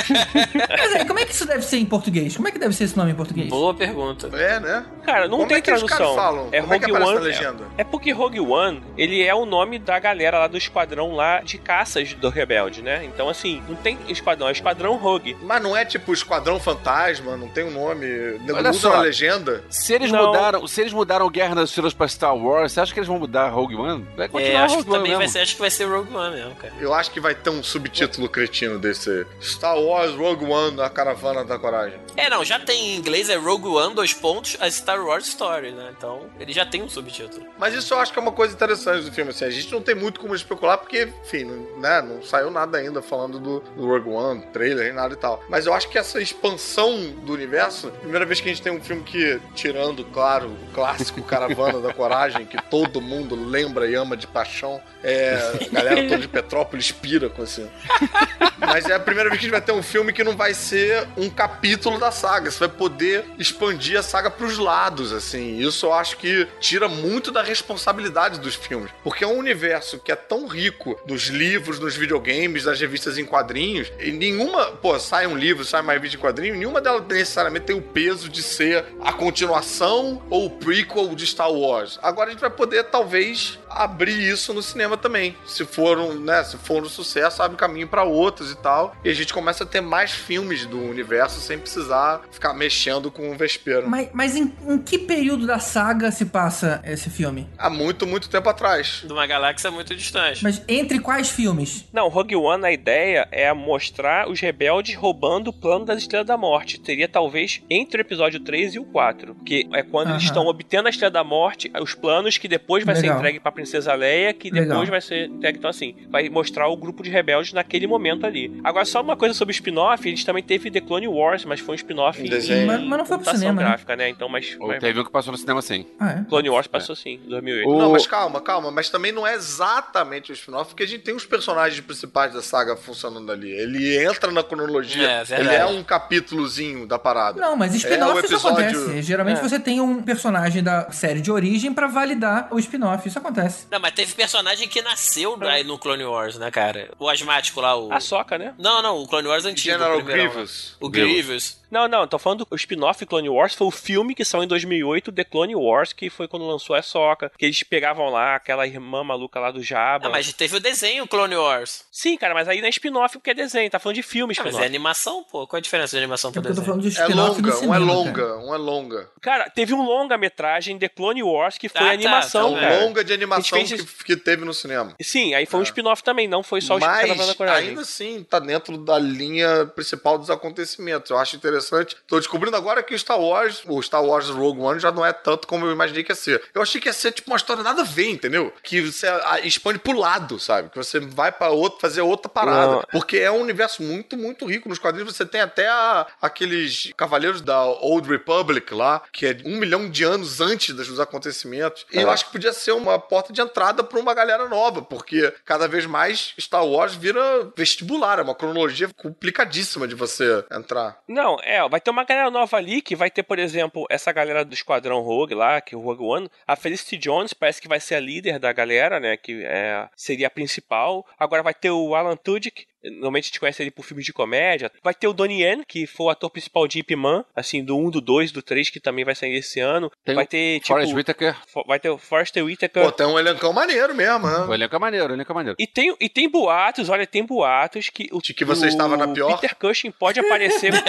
Mas 0.78 0.92
aí, 0.94 1.04
como 1.06 1.18
é 1.18 1.24
que 1.24 1.32
isso 1.32 1.46
deve 1.46 1.62
ser 1.62 1.78
em 1.78 1.84
português? 1.86 2.36
Como 2.36 2.48
é 2.48 2.50
que 2.50 2.58
deve 2.58 2.74
ser 2.74 2.84
esse 2.84 2.96
nome 2.96 3.12
em 3.12 3.14
português? 3.14 3.48
Boa 3.48 3.74
pergunta. 3.74 4.28
É, 4.36 4.60
né? 4.60 4.84
Cara, 5.04 5.26
não 5.28 5.38
Como 5.38 5.48
tem 5.48 5.58
é 5.58 5.60
que 5.60 5.66
tradução. 5.70 6.14
falam? 6.14 6.48
É 6.52 6.60
Como 6.60 6.74
é 6.74 6.78
que 6.78 6.84
Rogue 6.86 6.96
aparece 6.96 7.10
One. 7.10 7.20
na 7.20 7.26
legenda? 7.26 7.64
É 7.76 7.84
porque 7.84 8.12
Rogue 8.12 8.40
One, 8.40 8.82
ele 8.96 9.22
é 9.22 9.34
o 9.34 9.44
nome 9.46 9.78
da 9.78 9.98
galera 9.98 10.38
lá 10.38 10.46
do 10.46 10.56
esquadrão 10.56 11.14
lá 11.14 11.40
de 11.40 11.58
caças 11.58 12.14
do 12.14 12.28
Rebelde, 12.28 12.82
né? 12.82 13.04
Então, 13.04 13.28
assim, 13.28 13.62
não 13.68 13.76
tem 13.76 13.98
esquadrão, 14.08 14.48
é 14.48 14.52
esquadrão 14.52 14.96
Rogue. 14.96 15.36
Mas 15.42 15.62
não 15.62 15.76
é 15.76 15.84
tipo 15.84 16.12
Esquadrão 16.12 16.58
Fantasma, 16.60 17.36
não 17.36 17.48
tem 17.48 17.64
um 17.64 17.70
nome. 17.70 18.06
Não 18.46 18.54
Olha 18.56 18.70
usa 18.70 18.80
só. 18.80 18.90
na 18.90 19.00
legenda. 19.00 19.64
Se 19.70 19.92
eles 19.94 20.10
Não. 20.12 20.26
mudaram, 20.26 20.66
se 20.66 20.80
eles 20.80 20.92
mudaram 20.92 21.28
Guerra 21.30 21.54
nas 21.54 21.70
Estrelas 21.70 21.94
pra 21.94 22.06
Star 22.08 22.36
Wars, 22.36 22.72
você 22.72 22.80
acha 22.80 22.92
que 22.92 22.98
eles 22.98 23.08
vão 23.08 23.18
mudar 23.18 23.48
Rogue 23.48 23.74
One? 23.76 24.06
Vai 24.16 24.26
É, 24.26 24.28
continuar 24.28 24.64
acho 24.64 24.76
que 24.76 24.82
Rogue 24.82 24.90
One 24.90 24.98
também 25.04 25.16
vai 25.16 25.28
ser, 25.28 25.38
acho 25.40 25.54
que 25.54 25.60
vai 25.60 25.70
ser 25.70 25.84
Rogue 25.86 26.14
One 26.14 26.36
mesmo, 26.36 26.54
cara. 26.56 26.67
Eu 26.80 26.94
acho 26.94 27.10
que 27.10 27.20
vai 27.20 27.34
ter 27.34 27.50
um 27.50 27.62
subtítulo 27.62 28.28
cretino 28.28 28.78
desse 28.78 29.26
Star 29.40 29.78
Wars 29.78 30.12
Rogue 30.12 30.44
One, 30.44 30.80
a 30.80 30.90
caravana 30.90 31.44
da 31.44 31.58
coragem. 31.58 31.98
É, 32.16 32.28
não, 32.28 32.44
já 32.44 32.58
tem 32.58 32.94
em 32.94 32.96
inglês, 32.96 33.28
é 33.28 33.36
Rogue 33.36 33.68
One, 33.68 33.94
dois 33.94 34.12
pontos, 34.12 34.56
a 34.60 34.70
Star 34.70 35.04
Wars 35.04 35.26
Story, 35.28 35.72
né? 35.72 35.92
Então, 35.96 36.26
ele 36.38 36.52
já 36.52 36.66
tem 36.66 36.82
um 36.82 36.88
subtítulo. 36.88 37.46
Mas 37.58 37.74
isso 37.74 37.94
eu 37.94 37.98
acho 37.98 38.12
que 38.12 38.18
é 38.18 38.22
uma 38.22 38.32
coisa 38.32 38.54
interessante 38.54 39.04
do 39.04 39.12
filme, 39.12 39.30
assim, 39.30 39.44
a 39.44 39.50
gente 39.50 39.72
não 39.72 39.82
tem 39.82 39.94
muito 39.94 40.20
como 40.20 40.34
especular, 40.34 40.78
porque, 40.78 41.08
enfim, 41.24 41.44
né, 41.78 42.02
não 42.02 42.22
saiu 42.22 42.50
nada 42.50 42.78
ainda 42.78 43.00
falando 43.02 43.38
do, 43.38 43.60
do 43.60 43.86
Rogue 43.86 44.10
One, 44.10 44.42
trailer, 44.52 44.92
nada 44.94 45.14
e 45.14 45.16
tal. 45.16 45.42
Mas 45.48 45.66
eu 45.66 45.72
acho 45.72 45.88
que 45.88 45.98
essa 45.98 46.20
expansão 46.20 47.10
do 47.24 47.32
universo, 47.32 47.90
primeira 48.00 48.26
vez 48.26 48.40
que 48.40 48.48
a 48.48 48.52
gente 48.52 48.62
tem 48.62 48.72
um 48.72 48.80
filme 48.80 49.02
que, 49.02 49.40
tirando, 49.54 50.04
claro, 50.04 50.48
o 50.48 50.74
clássico 50.74 51.22
Caravana 51.22 51.80
da 51.80 51.92
Coragem, 51.92 52.46
que 52.46 52.60
todo 52.62 53.00
mundo 53.00 53.34
lembra 53.34 53.88
e 53.88 53.94
ama 53.94 54.16
de 54.16 54.26
paixão, 54.26 54.80
é, 55.02 55.34
a 55.34 55.72
galera 55.72 56.08
toda 56.08 56.18
de 56.18 56.28
Petrópolis 56.58 56.92
pira 56.92 57.28
com 57.28 57.42
esse... 57.42 57.66
Mas 58.60 58.86
é 58.86 58.94
a 58.94 59.00
primeira 59.00 59.30
vez 59.30 59.40
que 59.40 59.46
a 59.46 59.48
gente 59.48 59.58
vai 59.58 59.60
ter 59.60 59.72
um 59.72 59.82
filme 59.82 60.12
que 60.12 60.24
não 60.24 60.36
vai 60.36 60.52
ser 60.52 61.06
um 61.16 61.30
capítulo 61.30 61.98
da 61.98 62.10
saga. 62.10 62.50
Você 62.50 62.58
vai 62.58 62.68
poder 62.68 63.24
expandir 63.38 63.98
a 63.98 64.02
saga 64.02 64.30
pros 64.30 64.58
lados, 64.58 65.12
assim. 65.12 65.58
Isso 65.58 65.86
eu 65.86 65.92
acho 65.92 66.16
que 66.16 66.46
tira 66.60 66.88
muito 66.88 67.30
da 67.30 67.42
responsabilidade 67.42 68.40
dos 68.40 68.56
filmes. 68.56 68.90
Porque 69.02 69.24
é 69.24 69.26
um 69.26 69.38
universo 69.38 69.98
que 70.00 70.10
é 70.10 70.16
tão 70.16 70.46
rico 70.46 71.00
dos 71.06 71.28
livros, 71.28 71.78
dos 71.78 71.96
videogames, 71.96 72.64
das 72.64 72.80
revistas 72.80 73.16
em 73.16 73.24
quadrinhos. 73.24 73.92
E 74.00 74.10
nenhuma, 74.10 74.66
pô, 74.72 74.98
sai 74.98 75.26
um 75.26 75.36
livro, 75.36 75.64
sai 75.64 75.80
uma 75.80 75.92
revista 75.92 76.16
em 76.16 76.20
quadrinho, 76.20 76.56
nenhuma 76.56 76.80
delas 76.80 77.06
necessariamente 77.06 77.66
tem 77.66 77.76
o 77.76 77.82
peso 77.82 78.28
de 78.28 78.42
ser 78.42 78.84
a 79.00 79.12
continuação 79.12 80.20
ou 80.28 80.46
o 80.46 80.50
prequel 80.50 81.14
de 81.14 81.26
Star 81.26 81.50
Wars. 81.50 81.98
Agora 82.02 82.28
a 82.28 82.32
gente 82.32 82.40
vai 82.40 82.50
poder, 82.50 82.84
talvez, 82.84 83.58
abrir 83.82 84.18
isso 84.20 84.52
no 84.52 84.62
cinema 84.62 84.96
também. 84.96 85.36
Se 85.46 85.64
for 85.64 85.98
um, 85.98 86.14
né, 86.14 86.42
se 86.44 86.56
for 86.56 86.82
um 86.82 86.88
sucesso, 86.88 87.42
abre 87.42 87.56
caminho 87.56 87.88
pra 87.88 88.02
outros 88.04 88.50
e 88.52 88.56
tal. 88.56 88.94
E 89.04 89.08
a 89.10 89.14
gente 89.14 89.32
começa 89.32 89.64
a 89.64 89.66
ter 89.66 89.80
mais 89.80 90.10
filmes 90.12 90.66
do 90.66 90.78
universo 90.82 91.40
sem 91.40 91.58
precisar 91.58 92.22
ficar 92.30 92.52
mexendo 92.54 93.10
com 93.10 93.30
o 93.30 93.36
vespeiro. 93.36 93.88
Mas, 93.88 94.08
mas 94.12 94.36
em, 94.36 94.52
em 94.66 94.78
que 94.78 94.98
período 94.98 95.46
da 95.46 95.58
saga 95.58 96.10
se 96.10 96.26
passa 96.26 96.80
esse 96.84 97.08
filme? 97.10 97.48
Há 97.56 97.70
muito, 97.70 98.06
muito 98.06 98.28
tempo 98.28 98.48
atrás. 98.48 99.02
De 99.06 99.12
uma 99.12 99.26
galáxia 99.26 99.70
muito 99.70 99.94
distante. 99.94 100.42
Mas 100.42 100.62
entre 100.68 100.98
quais 100.98 101.30
filmes? 101.30 101.86
Não, 101.92 102.08
Rogue 102.08 102.36
One, 102.36 102.64
a 102.66 102.72
ideia 102.72 103.28
é 103.30 103.52
mostrar 103.52 104.28
os 104.28 104.40
rebeldes 104.40 104.94
roubando 104.96 105.48
o 105.48 105.52
plano 105.52 105.84
das 105.84 105.98
Estrelas 105.98 106.26
da 106.26 106.36
Morte. 106.36 106.80
Teria 106.80 107.08
talvez 107.08 107.62
entre 107.70 108.00
o 108.00 108.02
episódio 108.02 108.40
3 108.40 108.74
e 108.74 108.78
o 108.78 108.84
4. 108.84 109.34
Que 109.46 109.68
é 109.72 109.82
quando 109.82 110.08
eles 110.10 110.22
Aham. 110.22 110.26
estão 110.26 110.46
obtendo 110.46 110.88
a 110.88 110.90
Estrela 110.90 111.10
da 111.12 111.24
Morte, 111.24 111.70
os 111.80 111.94
planos 111.94 112.38
que 112.38 112.48
depois 112.48 112.84
vai 112.84 112.94
ser 112.94 113.02
Legal. 113.02 113.18
entregue 113.18 113.40
pra 113.40 113.52
Princesa 113.52 113.67
Leia, 113.96 114.32
que 114.32 114.50
depois 114.50 114.68
Legal. 114.68 114.86
vai 114.86 115.00
ser. 115.00 115.30
Então, 115.42 115.70
assim, 115.70 115.94
vai 116.10 116.28
mostrar 116.28 116.68
o 116.68 116.76
grupo 116.76 117.02
de 117.02 117.10
rebeldes 117.10 117.52
naquele 117.52 117.86
momento 117.86 118.26
ali. 118.26 118.60
Agora, 118.64 118.84
só 118.84 119.00
uma 119.00 119.16
coisa 119.16 119.34
sobre 119.34 119.52
o 119.52 119.54
spin-off, 119.54 120.06
a 120.06 120.10
gente 120.10 120.24
também 120.24 120.42
teve 120.42 120.70
The 120.70 120.80
Clone 120.80 121.08
Wars, 121.08 121.44
mas 121.44 121.60
foi 121.60 121.72
um 121.72 121.76
spin-off 121.76 122.20
em 122.20 122.28
Desenho. 122.28 122.66
Mas, 122.66 122.80
mas 122.82 122.98
não 122.98 123.06
foi 123.06 123.18
pro 123.18 123.30
cinema, 123.30 123.60
né? 123.60 123.68
gráfica, 123.68 123.96
né? 123.96 124.08
Então, 124.08 124.28
mas... 124.28 124.56
Ou 124.60 124.68
mas 124.68 124.80
teve 124.80 125.00
um 125.00 125.04
que 125.04 125.10
passou 125.10 125.32
no 125.32 125.38
cinema 125.38 125.60
sim. 125.62 125.86
Ah, 125.98 126.10
é? 126.12 126.24
Clone 126.28 126.48
Wars 126.50 126.66
passou 126.66 126.94
sim, 126.96 127.20
em 127.24 127.28
2008. 127.28 127.68
O- 127.68 127.78
Não, 127.78 127.92
mas 127.92 128.06
calma, 128.06 128.40
calma. 128.40 128.70
Mas 128.70 128.88
também 128.90 129.12
não 129.12 129.26
é 129.26 129.34
exatamente 129.34 130.30
o 130.30 130.34
spin-off, 130.34 130.70
porque 130.70 130.82
a 130.82 130.86
gente 130.86 131.02
tem 131.02 131.14
os 131.14 131.24
personagens 131.26 131.80
principais 131.80 132.32
da 132.32 132.42
saga 132.42 132.76
funcionando 132.76 133.30
ali. 133.30 133.50
Ele 133.50 133.98
entra 134.04 134.30
na 134.30 134.42
cronologia. 134.42 135.24
É, 135.30 135.40
ele 135.40 135.54
é 135.54 135.66
um 135.66 135.82
capítulozinho 135.82 136.86
da 136.86 136.98
parada. 136.98 137.40
Não, 137.40 137.56
mas 137.56 137.72
É 137.74 137.76
spin-off 137.76 138.22
o 138.22 138.24
isso 138.24 138.46
acontece. 138.46 139.02
Geralmente 139.02 139.38
É. 139.38 139.42
você 139.42 139.58
tem 139.58 139.80
um 139.80 140.02
personagem 140.02 140.62
da 140.62 140.90
série 140.90 141.20
de 141.20 141.30
origem 141.30 141.72
pra 141.72 141.86
validar 141.86 142.48
o 142.50 142.58
spin-off. 142.58 143.06
Isso 143.08 143.18
acontece. 143.18 143.47
Não, 143.70 143.80
mas 143.80 143.92
teve 143.92 144.12
personagem 144.14 144.68
que 144.68 144.82
nasceu 144.82 145.38
aí 145.42 145.64
no 145.64 145.78
Clone 145.78 146.04
Wars, 146.04 146.36
né, 146.36 146.50
cara? 146.50 146.90
O 146.98 147.08
asmático 147.08 147.60
lá, 147.60 147.76
o. 147.76 147.92
A 147.92 148.00
Soca, 148.00 148.38
né? 148.38 148.54
Não, 148.58 148.82
não, 148.82 148.98
o 149.02 149.08
Clone 149.08 149.28
Wars 149.28 149.44
antigo. 149.44 149.72
General 149.72 149.98
o 149.98 150.02
Grievous. 150.02 150.70
né? 150.72 150.76
O 150.80 150.88
Grievous. 150.88 151.58
Não, 151.70 151.86
não, 151.86 152.06
tô 152.06 152.18
falando 152.18 152.44
do 152.44 152.56
spin-off 152.56 153.04
Clone 153.04 153.28
Wars, 153.28 153.54
foi 153.54 153.66
o 153.66 153.70
filme 153.70 154.14
que 154.14 154.24
saiu 154.24 154.42
em 154.42 154.46
2008, 154.46 155.12
The 155.12 155.24
Clone 155.24 155.54
Wars, 155.54 155.92
que 155.92 156.08
foi 156.08 156.26
quando 156.26 156.46
lançou 156.46 156.74
a 156.74 156.82
Soca, 156.82 157.30
que 157.36 157.44
eles 157.44 157.62
pegavam 157.62 158.08
lá 158.08 158.36
aquela 158.36 158.66
irmã 158.66 159.04
maluca 159.04 159.38
lá 159.38 159.50
do 159.50 159.62
Jabba. 159.62 160.06
Ah, 160.06 160.10
mas 160.10 160.32
teve 160.32 160.56
o 160.56 160.60
desenho 160.60 161.06
Clone 161.06 161.36
Wars. 161.36 161.84
Sim, 161.92 162.16
cara, 162.16 162.32
mas 162.34 162.48
aí 162.48 162.60
não 162.60 162.66
é 162.66 162.70
spin-off 162.70 163.18
porque 163.18 163.30
é 163.30 163.34
desenho, 163.34 163.70
tá 163.70 163.78
falando 163.78 163.96
de 163.96 164.02
filme 164.02 164.32
Ah, 164.38 164.42
mas 164.42 164.46
spin-off. 164.54 164.62
é 164.62 164.66
animação, 164.66 165.24
pô. 165.24 165.46
Qual 165.46 165.58
a 165.58 165.60
diferença 165.60 165.90
de 165.90 165.98
animação 165.98 166.30
É 166.30 166.32
pro 166.32 166.42
porque 166.42 166.52
eu 166.52 166.56
tô 166.56 166.60
desenho? 166.62 166.66
falando 166.66 166.82
de 166.82 166.88
É 166.88 167.28
spin-off 167.30 167.42
do 167.42 167.48
longa, 167.48 167.56
um 167.56 167.60
cinema. 167.60 167.74
é 167.76 167.78
cara. 167.78 167.92
longa, 167.92 168.38
um 168.46 168.54
é 168.54 168.58
longa. 168.58 169.10
Cara, 169.20 169.50
teve 169.50 169.74
um 169.74 169.82
longa-metragem 169.84 170.78
The 170.78 170.88
Clone 170.88 171.22
Wars 171.22 171.58
que 171.58 171.68
foi 171.68 171.80
Ah, 171.80 171.84
tá, 171.84 171.90
É 171.90 171.94
animação, 171.94 172.52
um 172.52 172.54
tá, 172.54 172.60
cara. 172.60 172.80
longa 172.84 173.04
de 173.04 173.12
animação 173.12 173.58
fez 173.66 173.72
que, 173.82 174.04
que 174.04 174.16
teve 174.16 174.44
no 174.44 174.54
cinema. 174.54 174.94
Sim, 175.02 175.34
aí 175.34 175.44
foi 175.44 175.60
um 175.60 175.64
spin-off 175.64 176.02
também, 176.02 176.26
não 176.26 176.42
foi 176.42 176.60
só 176.60 176.76
o 176.76 176.80
Cara 176.80 177.14
Mas 177.14 177.34
Coragem. 177.34 177.68
ainda 177.70 177.82
assim 177.82 178.22
tá 178.24 178.38
dentro 178.38 178.78
da 178.78 178.98
linha 178.98 179.66
principal 179.66 180.16
dos 180.18 180.30
acontecimentos. 180.30 181.10
Eu 181.10 181.18
acho 181.18 181.36
interessante. 181.36 181.57
Tô 182.06 182.18
descobrindo 182.18 182.56
agora 182.56 182.82
que 182.82 182.94
o 182.94 182.98
Star 182.98 183.20
Wars, 183.20 183.62
o 183.66 183.82
Star 183.82 184.04
Wars 184.04 184.28
Rogue 184.28 184.60
One 184.60 184.80
já 184.80 184.90
não 184.90 185.04
é 185.04 185.12
tanto 185.12 185.46
como 185.46 185.66
eu 185.66 185.72
imaginei 185.72 186.02
que 186.04 186.12
ia 186.12 186.16
ser. 186.16 186.42
Eu 186.54 186.62
achei 186.62 186.80
que 186.80 186.88
ia 186.88 186.92
ser 186.92 187.12
tipo 187.12 187.30
uma 187.30 187.36
história 187.36 187.62
nada 187.62 187.82
a 187.82 187.84
ver, 187.84 188.10
entendeu? 188.10 188.52
Que 188.62 188.80
você 188.80 189.06
expande 189.42 189.78
pro 189.78 189.98
lado, 189.98 190.38
sabe? 190.38 190.70
Que 190.70 190.76
você 190.76 190.98
vai 191.00 191.30
pra 191.32 191.50
outro 191.50 191.80
fazer 191.80 192.00
outra 192.00 192.28
parada. 192.28 192.72
Não. 192.72 192.82
Porque 192.92 193.16
é 193.18 193.30
um 193.30 193.40
universo 193.40 193.82
muito, 193.82 194.16
muito 194.16 194.46
rico. 194.46 194.68
Nos 194.68 194.78
quadrinhos 194.78 195.14
você 195.14 195.24
tem 195.26 195.40
até 195.40 195.68
a- 195.68 196.06
aqueles 196.20 196.92
cavaleiros 196.96 197.40
da 197.40 197.64
Old 197.64 198.08
Republic 198.08 198.72
lá, 198.74 199.02
que 199.12 199.26
é 199.26 199.36
um 199.44 199.56
milhão 199.58 199.88
de 199.88 200.04
anos 200.04 200.40
antes 200.40 200.74
dos 200.74 201.00
acontecimentos. 201.00 201.86
E 201.92 201.96
eu 201.98 202.10
acho 202.10 202.26
que 202.26 202.32
podia 202.32 202.52
ser 202.52 202.72
uma 202.72 202.98
porta 202.98 203.32
de 203.32 203.40
entrada 203.40 203.82
pra 203.84 203.98
uma 203.98 204.14
galera 204.14 204.48
nova, 204.48 204.82
porque 204.82 205.32
cada 205.44 205.66
vez 205.68 205.86
mais 205.86 206.32
Star 206.40 206.64
Wars 206.66 206.94
vira 206.94 207.20
vestibular, 207.56 208.18
é 208.18 208.22
uma 208.22 208.34
cronologia 208.34 208.88
complicadíssima 208.96 209.86
de 209.88 209.94
você 209.94 210.44
entrar. 210.52 210.98
Não, 211.08 211.36
é, 211.48 211.66
vai 211.66 211.80
ter 211.80 211.90
uma 211.90 212.04
galera 212.04 212.30
nova 212.30 212.58
ali 212.58 212.82
que 212.82 212.94
vai 212.94 213.10
ter, 213.10 213.22
por 213.22 213.38
exemplo, 213.38 213.86
essa 213.88 214.12
galera 214.12 214.44
do 214.44 214.52
Esquadrão 214.52 215.00
Rogue 215.00 215.34
lá, 215.34 215.62
que 215.62 215.74
é 215.74 215.78
o 215.78 215.80
Rogue 215.80 216.04
One. 216.04 216.30
A 216.46 216.54
Felicity 216.54 216.98
Jones 216.98 217.32
parece 217.32 217.62
que 217.62 217.66
vai 217.66 217.80
ser 217.80 217.94
a 217.94 218.00
líder 218.00 218.38
da 218.38 218.52
galera, 218.52 219.00
né? 219.00 219.16
Que 219.16 219.42
é, 219.44 219.88
seria 219.96 220.26
a 220.26 220.30
principal. 220.30 221.06
Agora 221.18 221.42
vai 221.42 221.54
ter 221.54 221.70
o 221.70 221.94
Alan 221.94 222.16
Tudyk. 222.16 222.66
Normalmente 222.84 223.24
a 223.24 223.28
gente 223.28 223.40
conhece 223.40 223.62
ele 223.62 223.70
por 223.70 223.84
filmes 223.84 224.04
de 224.04 224.12
comédia. 224.12 224.70
Vai 224.82 224.94
ter 224.94 225.08
o 225.08 225.12
Donnie 225.12 225.42
Yen, 225.42 225.62
que 225.66 225.86
foi 225.86 226.06
o 226.06 226.10
ator 226.10 226.30
principal 226.30 226.66
de 226.68 226.78
Ip 226.80 226.94
Man, 226.96 227.24
assim, 227.34 227.64
do 227.64 227.76
1, 227.76 227.90
do 227.90 228.00
2, 228.00 228.32
do 228.32 228.42
3, 228.42 228.70
que 228.70 228.80
também 228.80 229.04
vai 229.04 229.14
sair 229.14 229.34
esse 229.34 229.60
ano. 229.60 229.90
Tem 230.04 230.14
vai 230.14 230.24
o 230.24 230.28
ter, 230.28 230.60
tipo... 230.60 230.68
Forrest 230.68 230.94
Whitaker. 230.94 231.36
Vai 231.66 231.80
ter 231.80 231.90
o 231.90 231.98
Forrester 231.98 232.44
Whitaker. 232.44 232.84
Pô, 232.84 232.92
tem 232.92 233.06
um 233.06 233.18
elencão 233.18 233.52
maneiro 233.52 233.94
mesmo, 233.94 234.26
O 234.26 234.46
né? 234.48 234.54
elenco 234.54 234.76
é 234.76 234.78
maneiro, 234.78 235.10
o 235.10 235.16
elenco 235.16 235.32
é 235.32 235.34
maneiro. 235.34 235.56
E 235.58 235.66
tem, 235.66 235.94
e 236.00 236.08
tem 236.08 236.28
boatos, 236.28 236.88
olha, 236.88 237.06
tem 237.06 237.24
boatos 237.24 237.88
que 237.90 238.08
o 238.12 238.20
De 238.20 238.34
que 238.34 238.44
você 238.44 238.68
estava 238.68 238.96
na 238.96 239.08
pior? 239.08 239.34
Peter 239.34 239.56
Cushing 239.56 239.90
pode 239.90 240.20
aparecer. 240.20 240.72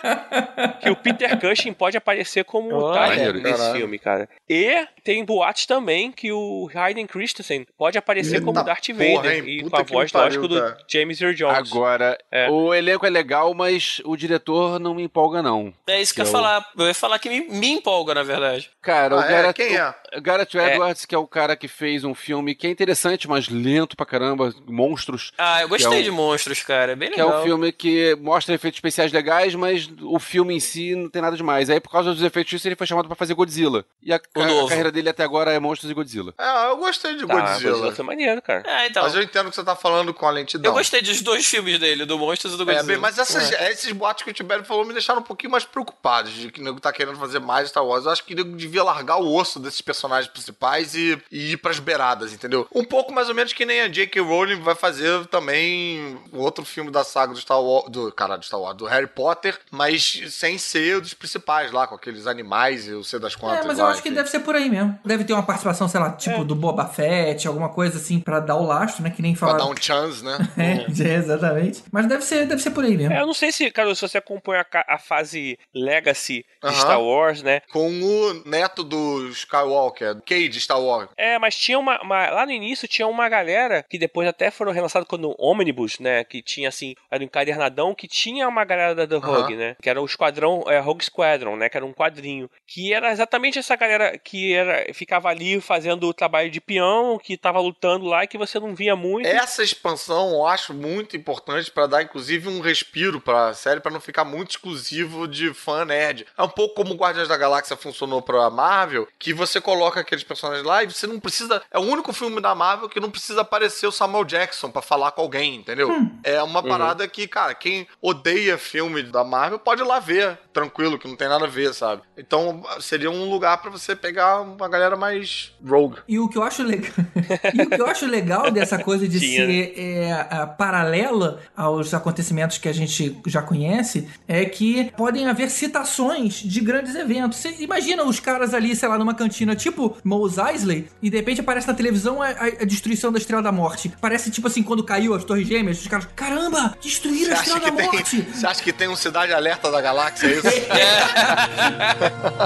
que 0.80 0.90
o 0.90 0.96
Peter 0.96 1.38
Cushing 1.38 1.72
pode 1.72 1.96
aparecer 1.96 2.44
como 2.44 2.74
Olha, 2.74 3.14
Tyler 3.14 3.34
nesse 3.34 3.58
caralho. 3.58 3.76
filme, 3.76 3.98
cara. 3.98 4.28
E 4.48 4.86
tem 5.04 5.24
boatos 5.24 5.66
também 5.66 6.12
que 6.12 6.32
o 6.32 6.70
Hayden 6.74 7.06
Christensen 7.06 7.66
pode 7.76 7.98
aparecer 7.98 8.34
Eita 8.36 8.44
como 8.44 8.62
Darth 8.62 8.86
porra, 8.88 9.22
Vader 9.22 9.44
hein? 9.44 9.44
e 9.46 9.70
com 9.70 9.76
a 9.76 9.82
voz, 9.82 10.10
pariu, 10.12 10.40
lógico, 10.40 10.48
do 10.48 10.60
cara. 10.60 10.78
James 10.90 11.20
Earl 11.20 11.34
Jones. 11.34 11.70
Agora, 11.72 12.18
É. 12.30 12.50
o 12.50 12.74
elenco 12.74 13.06
é 13.06 13.10
legal, 13.10 13.54
mas 13.54 14.00
o 14.04 14.16
diretor 14.16 14.78
não 14.80 14.94
me 14.94 15.02
empolga, 15.02 15.42
não. 15.42 15.72
É 15.86 16.00
isso 16.00 16.12
que 16.14 16.20
eu 16.20 16.24
ia 16.24 16.28
Eu- 16.28 16.32
falar. 16.32 16.66
Eu 16.76 16.86
ia 16.86 16.94
falar 16.94 17.18
que 17.18 17.28
me, 17.28 17.40
me 17.48 17.68
empolga, 17.68 18.14
na 18.14 18.22
verdade. 18.22 18.70
Cara, 18.82 19.16
o 19.16 19.18
Ah, 19.20 19.24
é? 19.24 19.28
Gareth, 19.28 19.52
Quem 19.54 19.76
é? 19.76 19.94
o 20.16 20.20
Gareth 20.20 20.48
Edwards, 20.54 21.04
que 21.04 21.14
é 21.14 21.18
o 21.18 21.26
cara 21.26 21.54
que 21.56 21.68
fez 21.68 22.02
um 22.04 22.14
filme 22.14 22.54
que 22.54 22.66
é 22.66 22.70
interessante, 22.70 23.28
mas 23.28 23.48
lento 23.48 23.96
pra 23.96 24.06
caramba, 24.06 24.52
Monstros. 24.66 25.32
Ah, 25.38 25.62
eu 25.62 25.68
gostei 25.68 25.90
Que 25.90 25.96
é 25.96 26.00
o- 26.00 26.02
de 26.04 26.10
monstros, 26.10 26.62
cara. 26.62 26.92
É 26.92 26.96
bem 26.96 27.10
Que 27.10 27.20
é 27.20 27.24
legal. 27.24 27.40
um 27.40 27.44
filme 27.44 27.72
que 27.72 28.16
mostra 28.20 28.54
efeitos 28.54 28.78
especiais 28.78 29.12
legais, 29.12 29.54
mas 29.54 29.88
o 30.02 30.18
filme 30.18 30.54
em 30.54 30.60
si 30.60 30.94
não 30.94 31.08
tem 31.08 31.20
nada 31.22 31.36
demais. 31.36 31.68
Aí, 31.70 31.78
por 31.80 31.90
causa 31.90 32.12
dos 32.12 32.22
efeitos 32.22 32.50
disso, 32.50 32.66
ele 32.68 32.76
foi 32.76 32.86
chamado 32.86 33.06
pra 33.06 33.14
fazer 33.16 33.34
Godzilla. 33.34 33.84
E 34.02 34.12
a, 34.12 34.20
O 34.36 34.40
a- 34.40 34.64
a 34.64 34.68
carreira 34.68 34.90
dele 34.90 35.08
até 35.08 35.22
agora 35.22 35.52
é 35.52 35.58
Monstros 35.58 35.90
e 35.90 35.94
Godzilla. 35.94 36.34
É, 36.38 36.66
eu 36.70 36.76
gostei 36.78 37.14
de 37.16 37.26
Tá, 37.26 37.34
Godzilla. 37.34 37.72
Godzilla 37.72 37.92
foi 37.94 38.04
maneiro, 38.04 38.40
cara. 38.42 38.62
É, 38.66 38.86
então. 38.86 39.02
Mas 39.02 39.14
eu 39.14 39.22
entendo 39.22 39.46
o 39.46 39.50
que 39.50 39.56
você 39.56 39.64
tá 39.64 39.76
falando 39.76 40.12
com 40.14 40.26
a 40.26 40.30
lentidão. 40.30 40.72
Eu 40.72 40.79
gostei 40.80 41.02
dos 41.02 41.20
dois 41.22 41.46
filmes 41.46 41.78
dele, 41.78 42.04
do 42.04 42.18
Monstros 42.18 42.54
e 42.54 42.56
do 42.56 42.62
É, 42.62 42.66
Godzilla. 42.66 42.84
bem, 42.84 42.96
mas 42.98 43.18
essas- 43.18 43.50
esses 43.52 43.92
boatos 43.92 44.22
que 44.24 44.30
o 44.30 44.34
Tibério 44.34 44.64
falou 44.64 44.84
me 44.84 44.92
deixaram 44.92 45.20
um 45.20 45.24
pouquinho 45.24 45.50
mais 45.52 45.64
preocupados 45.64 46.32
de 46.32 46.50
que 46.50 46.60
o 46.60 46.64
nego 46.64 46.80
tá 46.80 46.92
querendo 46.92 47.16
fazer 47.18 47.38
mais 47.38 47.68
Star 47.68 47.84
Wars. 47.84 48.04
Eu 48.04 48.10
acho 48.12 48.24
que 48.24 48.34
o 48.34 48.36
nego 48.36 48.56
devia 48.56 48.82
largar 48.82 49.16
o 49.18 49.34
osso 49.34 49.58
desses 49.60 49.80
personagens 49.80 50.30
principais 50.30 50.94
e, 50.94 51.20
e 51.30 51.52
ir 51.52 51.56
pras 51.58 51.78
beiradas, 51.78 52.32
entendeu? 52.32 52.66
Um 52.74 52.84
pouco 52.84 53.12
mais 53.12 53.28
ou 53.28 53.34
menos 53.34 53.52
que 53.52 53.64
nem 53.64 53.80
a 53.82 53.88
J.K. 53.88 54.20
Rowling 54.20 54.60
vai 54.60 54.74
fazer 54.74 55.26
também 55.26 56.18
outro 56.32 56.64
filme 56.64 56.90
da 56.90 57.04
saga 57.04 57.32
do 57.32 57.38
Star 57.40 57.60
Wars, 57.60 57.90
do, 57.90 58.12
caralho, 58.12 58.40
do 58.40 58.46
Star 58.46 58.60
Wars, 58.60 58.76
do 58.76 58.86
Harry 58.86 59.06
Potter, 59.06 59.58
mas 59.70 60.20
sem 60.30 60.58
ser 60.58 61.00
dos 61.00 61.14
principais 61.14 61.72
lá, 61.72 61.86
com 61.86 61.94
aqueles 61.94 62.26
animais 62.26 62.86
e 62.86 62.92
o 62.92 63.04
sei 63.04 63.18
das 63.18 63.34
quantas. 63.36 63.64
É, 63.64 63.68
mas 63.68 63.78
eu 63.78 63.84
lá, 63.84 63.90
acho 63.92 64.02
que 64.02 64.10
deve 64.10 64.28
ser 64.30 64.40
por 64.40 64.54
aí 64.54 64.68
mesmo. 64.68 64.98
Deve 65.04 65.24
ter 65.24 65.32
uma 65.32 65.42
participação, 65.42 65.88
sei 65.88 66.00
lá, 66.00 66.10
tipo 66.12 66.44
do 66.44 66.54
Boba 66.54 66.86
Fett, 66.86 67.46
alguma 67.46 67.68
coisa 67.68 67.98
assim, 67.98 68.20
pra 68.20 68.40
dar 68.40 68.56
o 68.56 68.64
lastro, 68.66 69.02
né? 69.02 69.10
Que 69.10 69.22
nem 69.22 69.32
Pra 69.34 69.48
falaram. 69.48 69.66
dar 69.66 69.72
um 69.72 69.76
chance, 69.80 70.24
né? 70.24 70.38
É, 70.70 70.84
é, 71.08 71.14
exatamente. 71.14 71.82
Mas 71.92 72.06
deve 72.06 72.22
ser, 72.24 72.46
deve 72.46 72.62
ser 72.62 72.70
por 72.70 72.84
aí 72.84 72.96
mesmo. 72.96 73.12
É, 73.14 73.20
eu 73.20 73.26
não 73.26 73.34
sei 73.34 73.52
se, 73.52 73.70
cara, 73.70 73.94
se 73.94 74.00
você 74.02 74.18
acompanha 74.18 74.64
a, 74.72 74.94
a 74.94 74.98
fase 74.98 75.58
Legacy 75.74 76.44
de 76.62 76.68
Aham. 76.68 76.74
Star 76.80 77.00
Wars, 77.00 77.42
né? 77.42 77.60
Com 77.72 77.88
o 77.88 78.42
neto 78.48 78.82
do 78.84 79.28
Skywalker, 79.28 80.16
Cade 80.26 80.60
Star 80.60 80.80
Wars. 80.80 81.08
É, 81.16 81.38
mas 81.38 81.56
tinha 81.56 81.78
uma, 81.78 82.00
uma- 82.02 82.30
Lá 82.30 82.46
no 82.46 82.52
início 82.52 82.86
tinha 82.86 83.06
uma 83.08 83.28
galera 83.28 83.84
que 83.88 83.98
depois 83.98 84.28
até 84.28 84.50
foram 84.50 84.72
relançados 84.72 85.08
quando 85.08 85.34
Omnibus, 85.38 85.98
né? 85.98 86.24
Que 86.24 86.42
tinha 86.42 86.68
assim, 86.68 86.94
era 87.10 87.22
um 87.22 87.26
encadernadão 87.26 87.94
que 87.94 88.06
tinha 88.06 88.46
uma 88.48 88.64
galera 88.64 88.94
da 88.94 89.06
The 89.06 89.16
Rogue, 89.16 89.56
né? 89.56 89.76
Que 89.82 89.88
era 89.90 90.00
o 90.00 90.04
Esquadrão, 90.04 90.64
é, 90.68 90.78
Rogue 90.78 91.04
Squadron, 91.04 91.56
né? 91.56 91.68
Que 91.68 91.76
era 91.76 91.86
um 91.86 91.92
quadrinho. 91.92 92.48
Que 92.66 92.92
era 92.92 93.10
exatamente 93.10 93.58
essa 93.58 93.74
galera 93.76 94.18
que 94.18 94.52
era, 94.54 94.92
ficava 94.92 95.28
ali 95.28 95.60
fazendo 95.60 96.06
o 96.06 96.14
trabalho 96.14 96.50
de 96.50 96.60
peão, 96.60 97.18
que 97.22 97.36
tava 97.36 97.58
lutando 97.60 98.04
lá 98.06 98.24
e 98.24 98.28
que 98.28 98.38
você 98.38 98.58
não 98.60 98.74
via 98.74 98.94
muito. 98.94 99.26
Essa 99.26 99.62
expansão 99.62 100.30
eu 100.32 100.46
acho 100.46 100.59
muito 100.68 101.16
importante 101.16 101.70
pra 101.70 101.86
dar, 101.86 102.02
inclusive, 102.02 102.48
um 102.48 102.60
respiro 102.60 103.20
pra 103.20 103.52
série, 103.54 103.80
pra 103.80 103.90
não 103.92 104.00
ficar 104.00 104.24
muito 104.24 104.50
exclusivo 104.50 105.26
de 105.26 105.52
fã 105.54 105.84
nerd. 105.84 106.26
É 106.36 106.42
um 106.42 106.48
pouco 106.48 106.74
como 106.74 106.94
o 106.94 106.96
Guardiões 106.96 107.28
da 107.28 107.36
Galáxia 107.36 107.76
funcionou 107.76 108.22
pra 108.22 108.48
Marvel, 108.50 109.08
que 109.18 109.32
você 109.32 109.60
coloca 109.60 110.00
aqueles 110.00 110.24
personagens 110.24 110.64
lá 110.66 110.82
e 110.82 110.90
você 110.90 111.06
não 111.06 111.18
precisa. 111.20 111.62
É 111.70 111.78
o 111.78 111.82
único 111.82 112.12
filme 112.12 112.40
da 112.40 112.54
Marvel 112.54 112.88
que 112.88 113.00
não 113.00 113.10
precisa 113.10 113.40
aparecer 113.42 113.86
o 113.86 113.92
Samuel 113.92 114.24
Jackson 114.24 114.70
pra 114.70 114.82
falar 114.82 115.12
com 115.12 115.22
alguém, 115.22 115.56
entendeu? 115.56 115.90
É 116.22 116.42
uma 116.42 116.62
parada 116.62 117.06
que, 117.08 117.26
cara, 117.26 117.54
quem 117.54 117.86
odeia 118.00 118.56
filme 118.58 119.02
da 119.02 119.24
Marvel 119.24 119.58
pode 119.58 119.82
ir 119.82 119.84
lá 119.86 119.98
ver, 119.98 120.38
tranquilo, 120.52 120.98
que 120.98 121.08
não 121.08 121.16
tem 121.16 121.28
nada 121.28 121.44
a 121.44 121.48
ver, 121.48 121.72
sabe? 121.74 122.02
Então 122.16 122.62
seria 122.80 123.10
um 123.10 123.28
lugar 123.30 123.58
pra 123.58 123.70
você 123.70 123.94
pegar 123.96 124.40
uma 124.40 124.68
galera 124.68 124.96
mais 124.96 125.52
rogue. 125.66 125.98
E 126.08 126.18
o 126.18 126.28
que 126.28 126.36
eu 126.38 126.42
acho 126.42 126.62
legal, 126.62 126.90
e 127.54 127.62
o 127.62 127.68
que 127.70 127.80
eu 127.80 127.86
acho 127.86 128.06
legal 128.06 128.50
dessa 128.50 128.82
coisa 128.82 129.08
de 129.08 129.18
Tinha, 129.20 129.46
ser 129.46 129.74
é, 129.76 130.12
a- 130.12 130.49
paralela 130.58 131.40
aos 131.56 131.92
acontecimentos 131.94 132.58
que 132.58 132.68
a 132.68 132.72
gente 132.72 133.16
já 133.26 133.40
conhece 133.42 134.08
é 134.28 134.44
que 134.44 134.92
podem 134.96 135.26
haver 135.28 135.50
citações 135.50 136.34
de 136.34 136.60
grandes 136.60 136.94
eventos. 136.94 137.38
Você 137.38 137.54
imagina 137.60 138.04
os 138.04 138.20
caras 138.20 138.52
ali, 138.54 138.74
sei 138.76 138.88
lá, 138.88 138.98
numa 138.98 139.14
cantina 139.14 139.54
tipo 139.56 139.96
Mos 140.04 140.36
Eisley 140.38 140.88
e 141.02 141.10
de 141.10 141.16
repente 141.16 141.40
aparece 141.40 141.66
na 141.68 141.74
televisão 141.74 142.20
a, 142.22 142.28
a- 142.28 142.46
a 142.60 142.64
destruição 142.64 143.10
da 143.12 143.18
Estrela 143.18 143.42
da 143.42 143.52
Morte. 143.52 143.92
Parece 144.00 144.30
tipo 144.30 144.46
assim 144.46 144.62
quando 144.62 144.82
caiu 144.84 145.14
as 145.14 145.24
Torres 145.24 145.46
Gêmeas, 145.48 145.80
os 145.80 145.86
caras, 145.86 146.06
caramba, 146.16 146.74
destruíram 146.82 147.32
a 147.32 147.36
Você 147.36 147.42
Estrela 147.50 147.70
da 147.70 147.76
tem, 147.76 147.86
Morte. 147.92 148.20
você 148.32 148.46
acha 148.46 148.62
que 148.62 148.72
tem 148.72 148.88
um 148.88 148.96
Cidade 148.96 149.32
Alerta 149.32 149.70
da 149.70 149.80
Galáxia, 149.80 150.26
é 150.26 150.32
isso? 150.32 150.48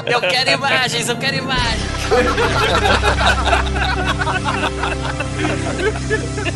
Eu 0.06 0.20
quero 0.20 0.50
imagens, 0.50 1.08
eu 1.08 1.16
quero 1.16 1.36
imagens. 1.36 1.82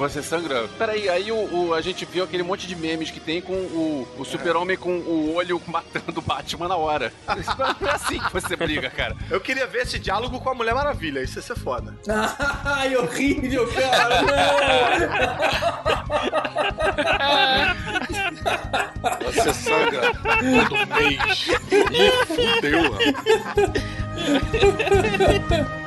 você 0.00 0.22
sangra. 0.22 0.66
Peraí, 0.78 1.08
aí 1.08 1.30
o, 1.30 1.36
o- 1.68 1.74
a 1.74 1.80
gente 1.80 2.04
viu 2.06 2.24
aquele 2.24 2.42
monte 2.42 2.66
de 2.66 2.74
memes 2.74 3.10
que 3.10 3.20
tem 3.20 3.40
com 3.40 3.52
o, 3.52 4.08
o 4.18 4.24
super-homem 4.24 4.76
com 4.76 4.90
o 4.98 5.34
olho 5.34 5.60
matando 5.68 6.18
o 6.18 6.22
Batman 6.22 6.68
na 6.68 6.76
hora. 6.76 7.12
Não 7.80 7.88
é 7.88 7.92
assim 7.92 8.18
que 8.18 8.32
você 8.32 8.56
briga, 8.56 8.88
cara. 8.90 9.14
Eu 9.30 9.40
queria 9.40 9.66
ver 9.66 9.82
esse 9.82 9.98
diálogo 9.98 10.40
com 10.40 10.48
a 10.50 10.54
Mulher 10.54 10.74
Maravilha, 10.74 11.20
isso 11.20 11.38
ia 11.38 11.42
ser 11.42 11.56
foda. 11.56 11.94
Ai, 12.64 12.96
horrível, 12.96 13.68
cara! 13.72 14.20
Você 19.24 19.54
sangra 19.54 20.12
todo 20.14 20.76
mês. 20.94 21.48
Ih, 21.90 22.12
fudeu, 22.26 22.82
rapaz. 22.92 23.10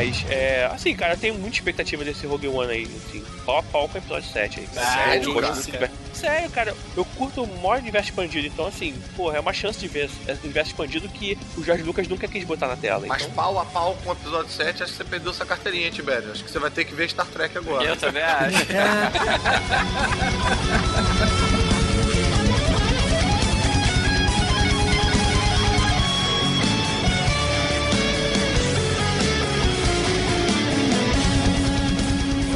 Mas, 0.00 0.24
é, 0.30 0.64
assim, 0.72 0.96
cara, 0.96 1.12
eu 1.12 1.18
tenho 1.18 1.34
muita 1.34 1.56
expectativa 1.56 2.02
desse 2.02 2.26
Rogue 2.26 2.48
One 2.48 2.72
aí, 2.72 2.84
assim, 2.84 3.22
pau 3.44 3.58
a 3.58 3.62
pau 3.62 3.86
com 3.86 3.96
o 3.96 4.00
episódio 4.00 4.26
7 4.30 4.60
aí. 4.60 4.66
Sério, 4.66 5.34
cara? 5.34 5.90
Sério, 6.14 6.50
cara, 6.50 6.74
eu 6.96 7.04
curto 7.04 7.42
o 7.42 7.56
maior 7.58 7.80
universo 7.80 8.08
expandido, 8.08 8.46
então, 8.46 8.66
assim, 8.66 8.94
porra, 9.14 9.36
é 9.36 9.40
uma 9.40 9.52
chance 9.52 9.78
de 9.78 9.86
ver 9.88 10.08
esse 10.26 10.42
universo 10.42 10.70
expandido 10.70 11.06
que 11.10 11.36
o 11.54 11.62
Jorge 11.62 11.82
Lucas 11.82 12.08
nunca 12.08 12.26
quis 12.26 12.44
botar 12.44 12.66
na 12.66 12.76
tela. 12.76 13.04
Mas 13.06 13.24
então... 13.24 13.34
pau 13.34 13.58
a 13.58 13.64
pau 13.66 13.94
com 14.02 14.08
o 14.08 14.12
episódio 14.14 14.50
7, 14.50 14.82
acho 14.82 14.92
que 14.92 14.98
você 14.98 15.04
perdeu 15.04 15.34
sua 15.34 15.44
carteirinha, 15.44 15.90
Tibério. 15.90 16.32
Acho 16.32 16.44
que 16.44 16.50
você 16.50 16.58
vai 16.58 16.70
ter 16.70 16.86
que 16.86 16.94
ver 16.94 17.10
Star 17.10 17.26
Trek 17.26 17.58
agora. 17.58 17.84
Eu 17.84 17.96
também 17.96 18.22
acho. 18.22 18.56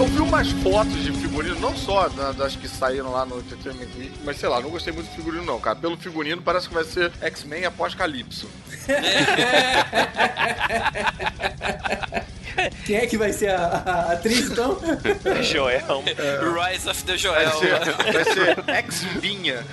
Eu 0.04 0.08
vi 0.10 0.20
umas 0.20 0.50
fotos 0.50 1.02
de 1.02 1.10
figurino, 1.12 1.58
não 1.60 1.74
só 1.74 2.08
da- 2.10 2.32
das 2.32 2.54
que 2.54 2.68
saíram 2.68 3.10
lá 3.10 3.24
no 3.24 3.38
Entertainment 3.38 3.88
Week, 3.96 4.12
mas 4.22 4.38
sei 4.38 4.50
lá, 4.50 4.60
não 4.60 4.68
gostei 4.68 4.92
muito 4.92 5.08
do 5.08 5.16
figurino 5.16 5.44
não, 5.46 5.58
cara. 5.58 5.76
Pelo 5.76 5.96
figurino 5.96 6.42
parece 6.42 6.68
que 6.68 6.74
vai 6.74 6.84
ser 6.84 7.10
X-Men 7.22 7.64
após 7.64 7.94
Calypso. 7.94 8.46
Quem 12.84 12.96
é 12.96 13.06
que 13.06 13.16
vai 13.16 13.32
ser 13.32 13.48
a, 13.48 13.82
a 13.84 14.12
atriz, 14.12 14.50
então? 14.50 14.78
Joel. 15.42 16.02
Rise 16.04 16.88
of 16.88 17.02
the 17.04 17.12
Vai 17.12 17.18
Joel. 17.18 17.50
ser, 17.58 17.80
vai 18.12 18.24
ser 18.24 18.64
X-Binha. 18.84 19.64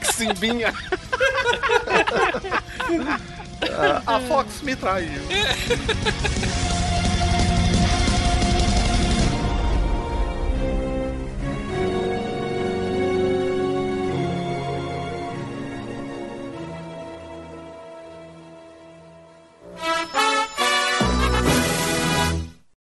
X-Simbinha. 0.00 0.72
Ah, 3.08 3.20
a 4.06 4.20
Fox 4.20 4.62
me 4.62 4.76
traiu. 4.76 5.22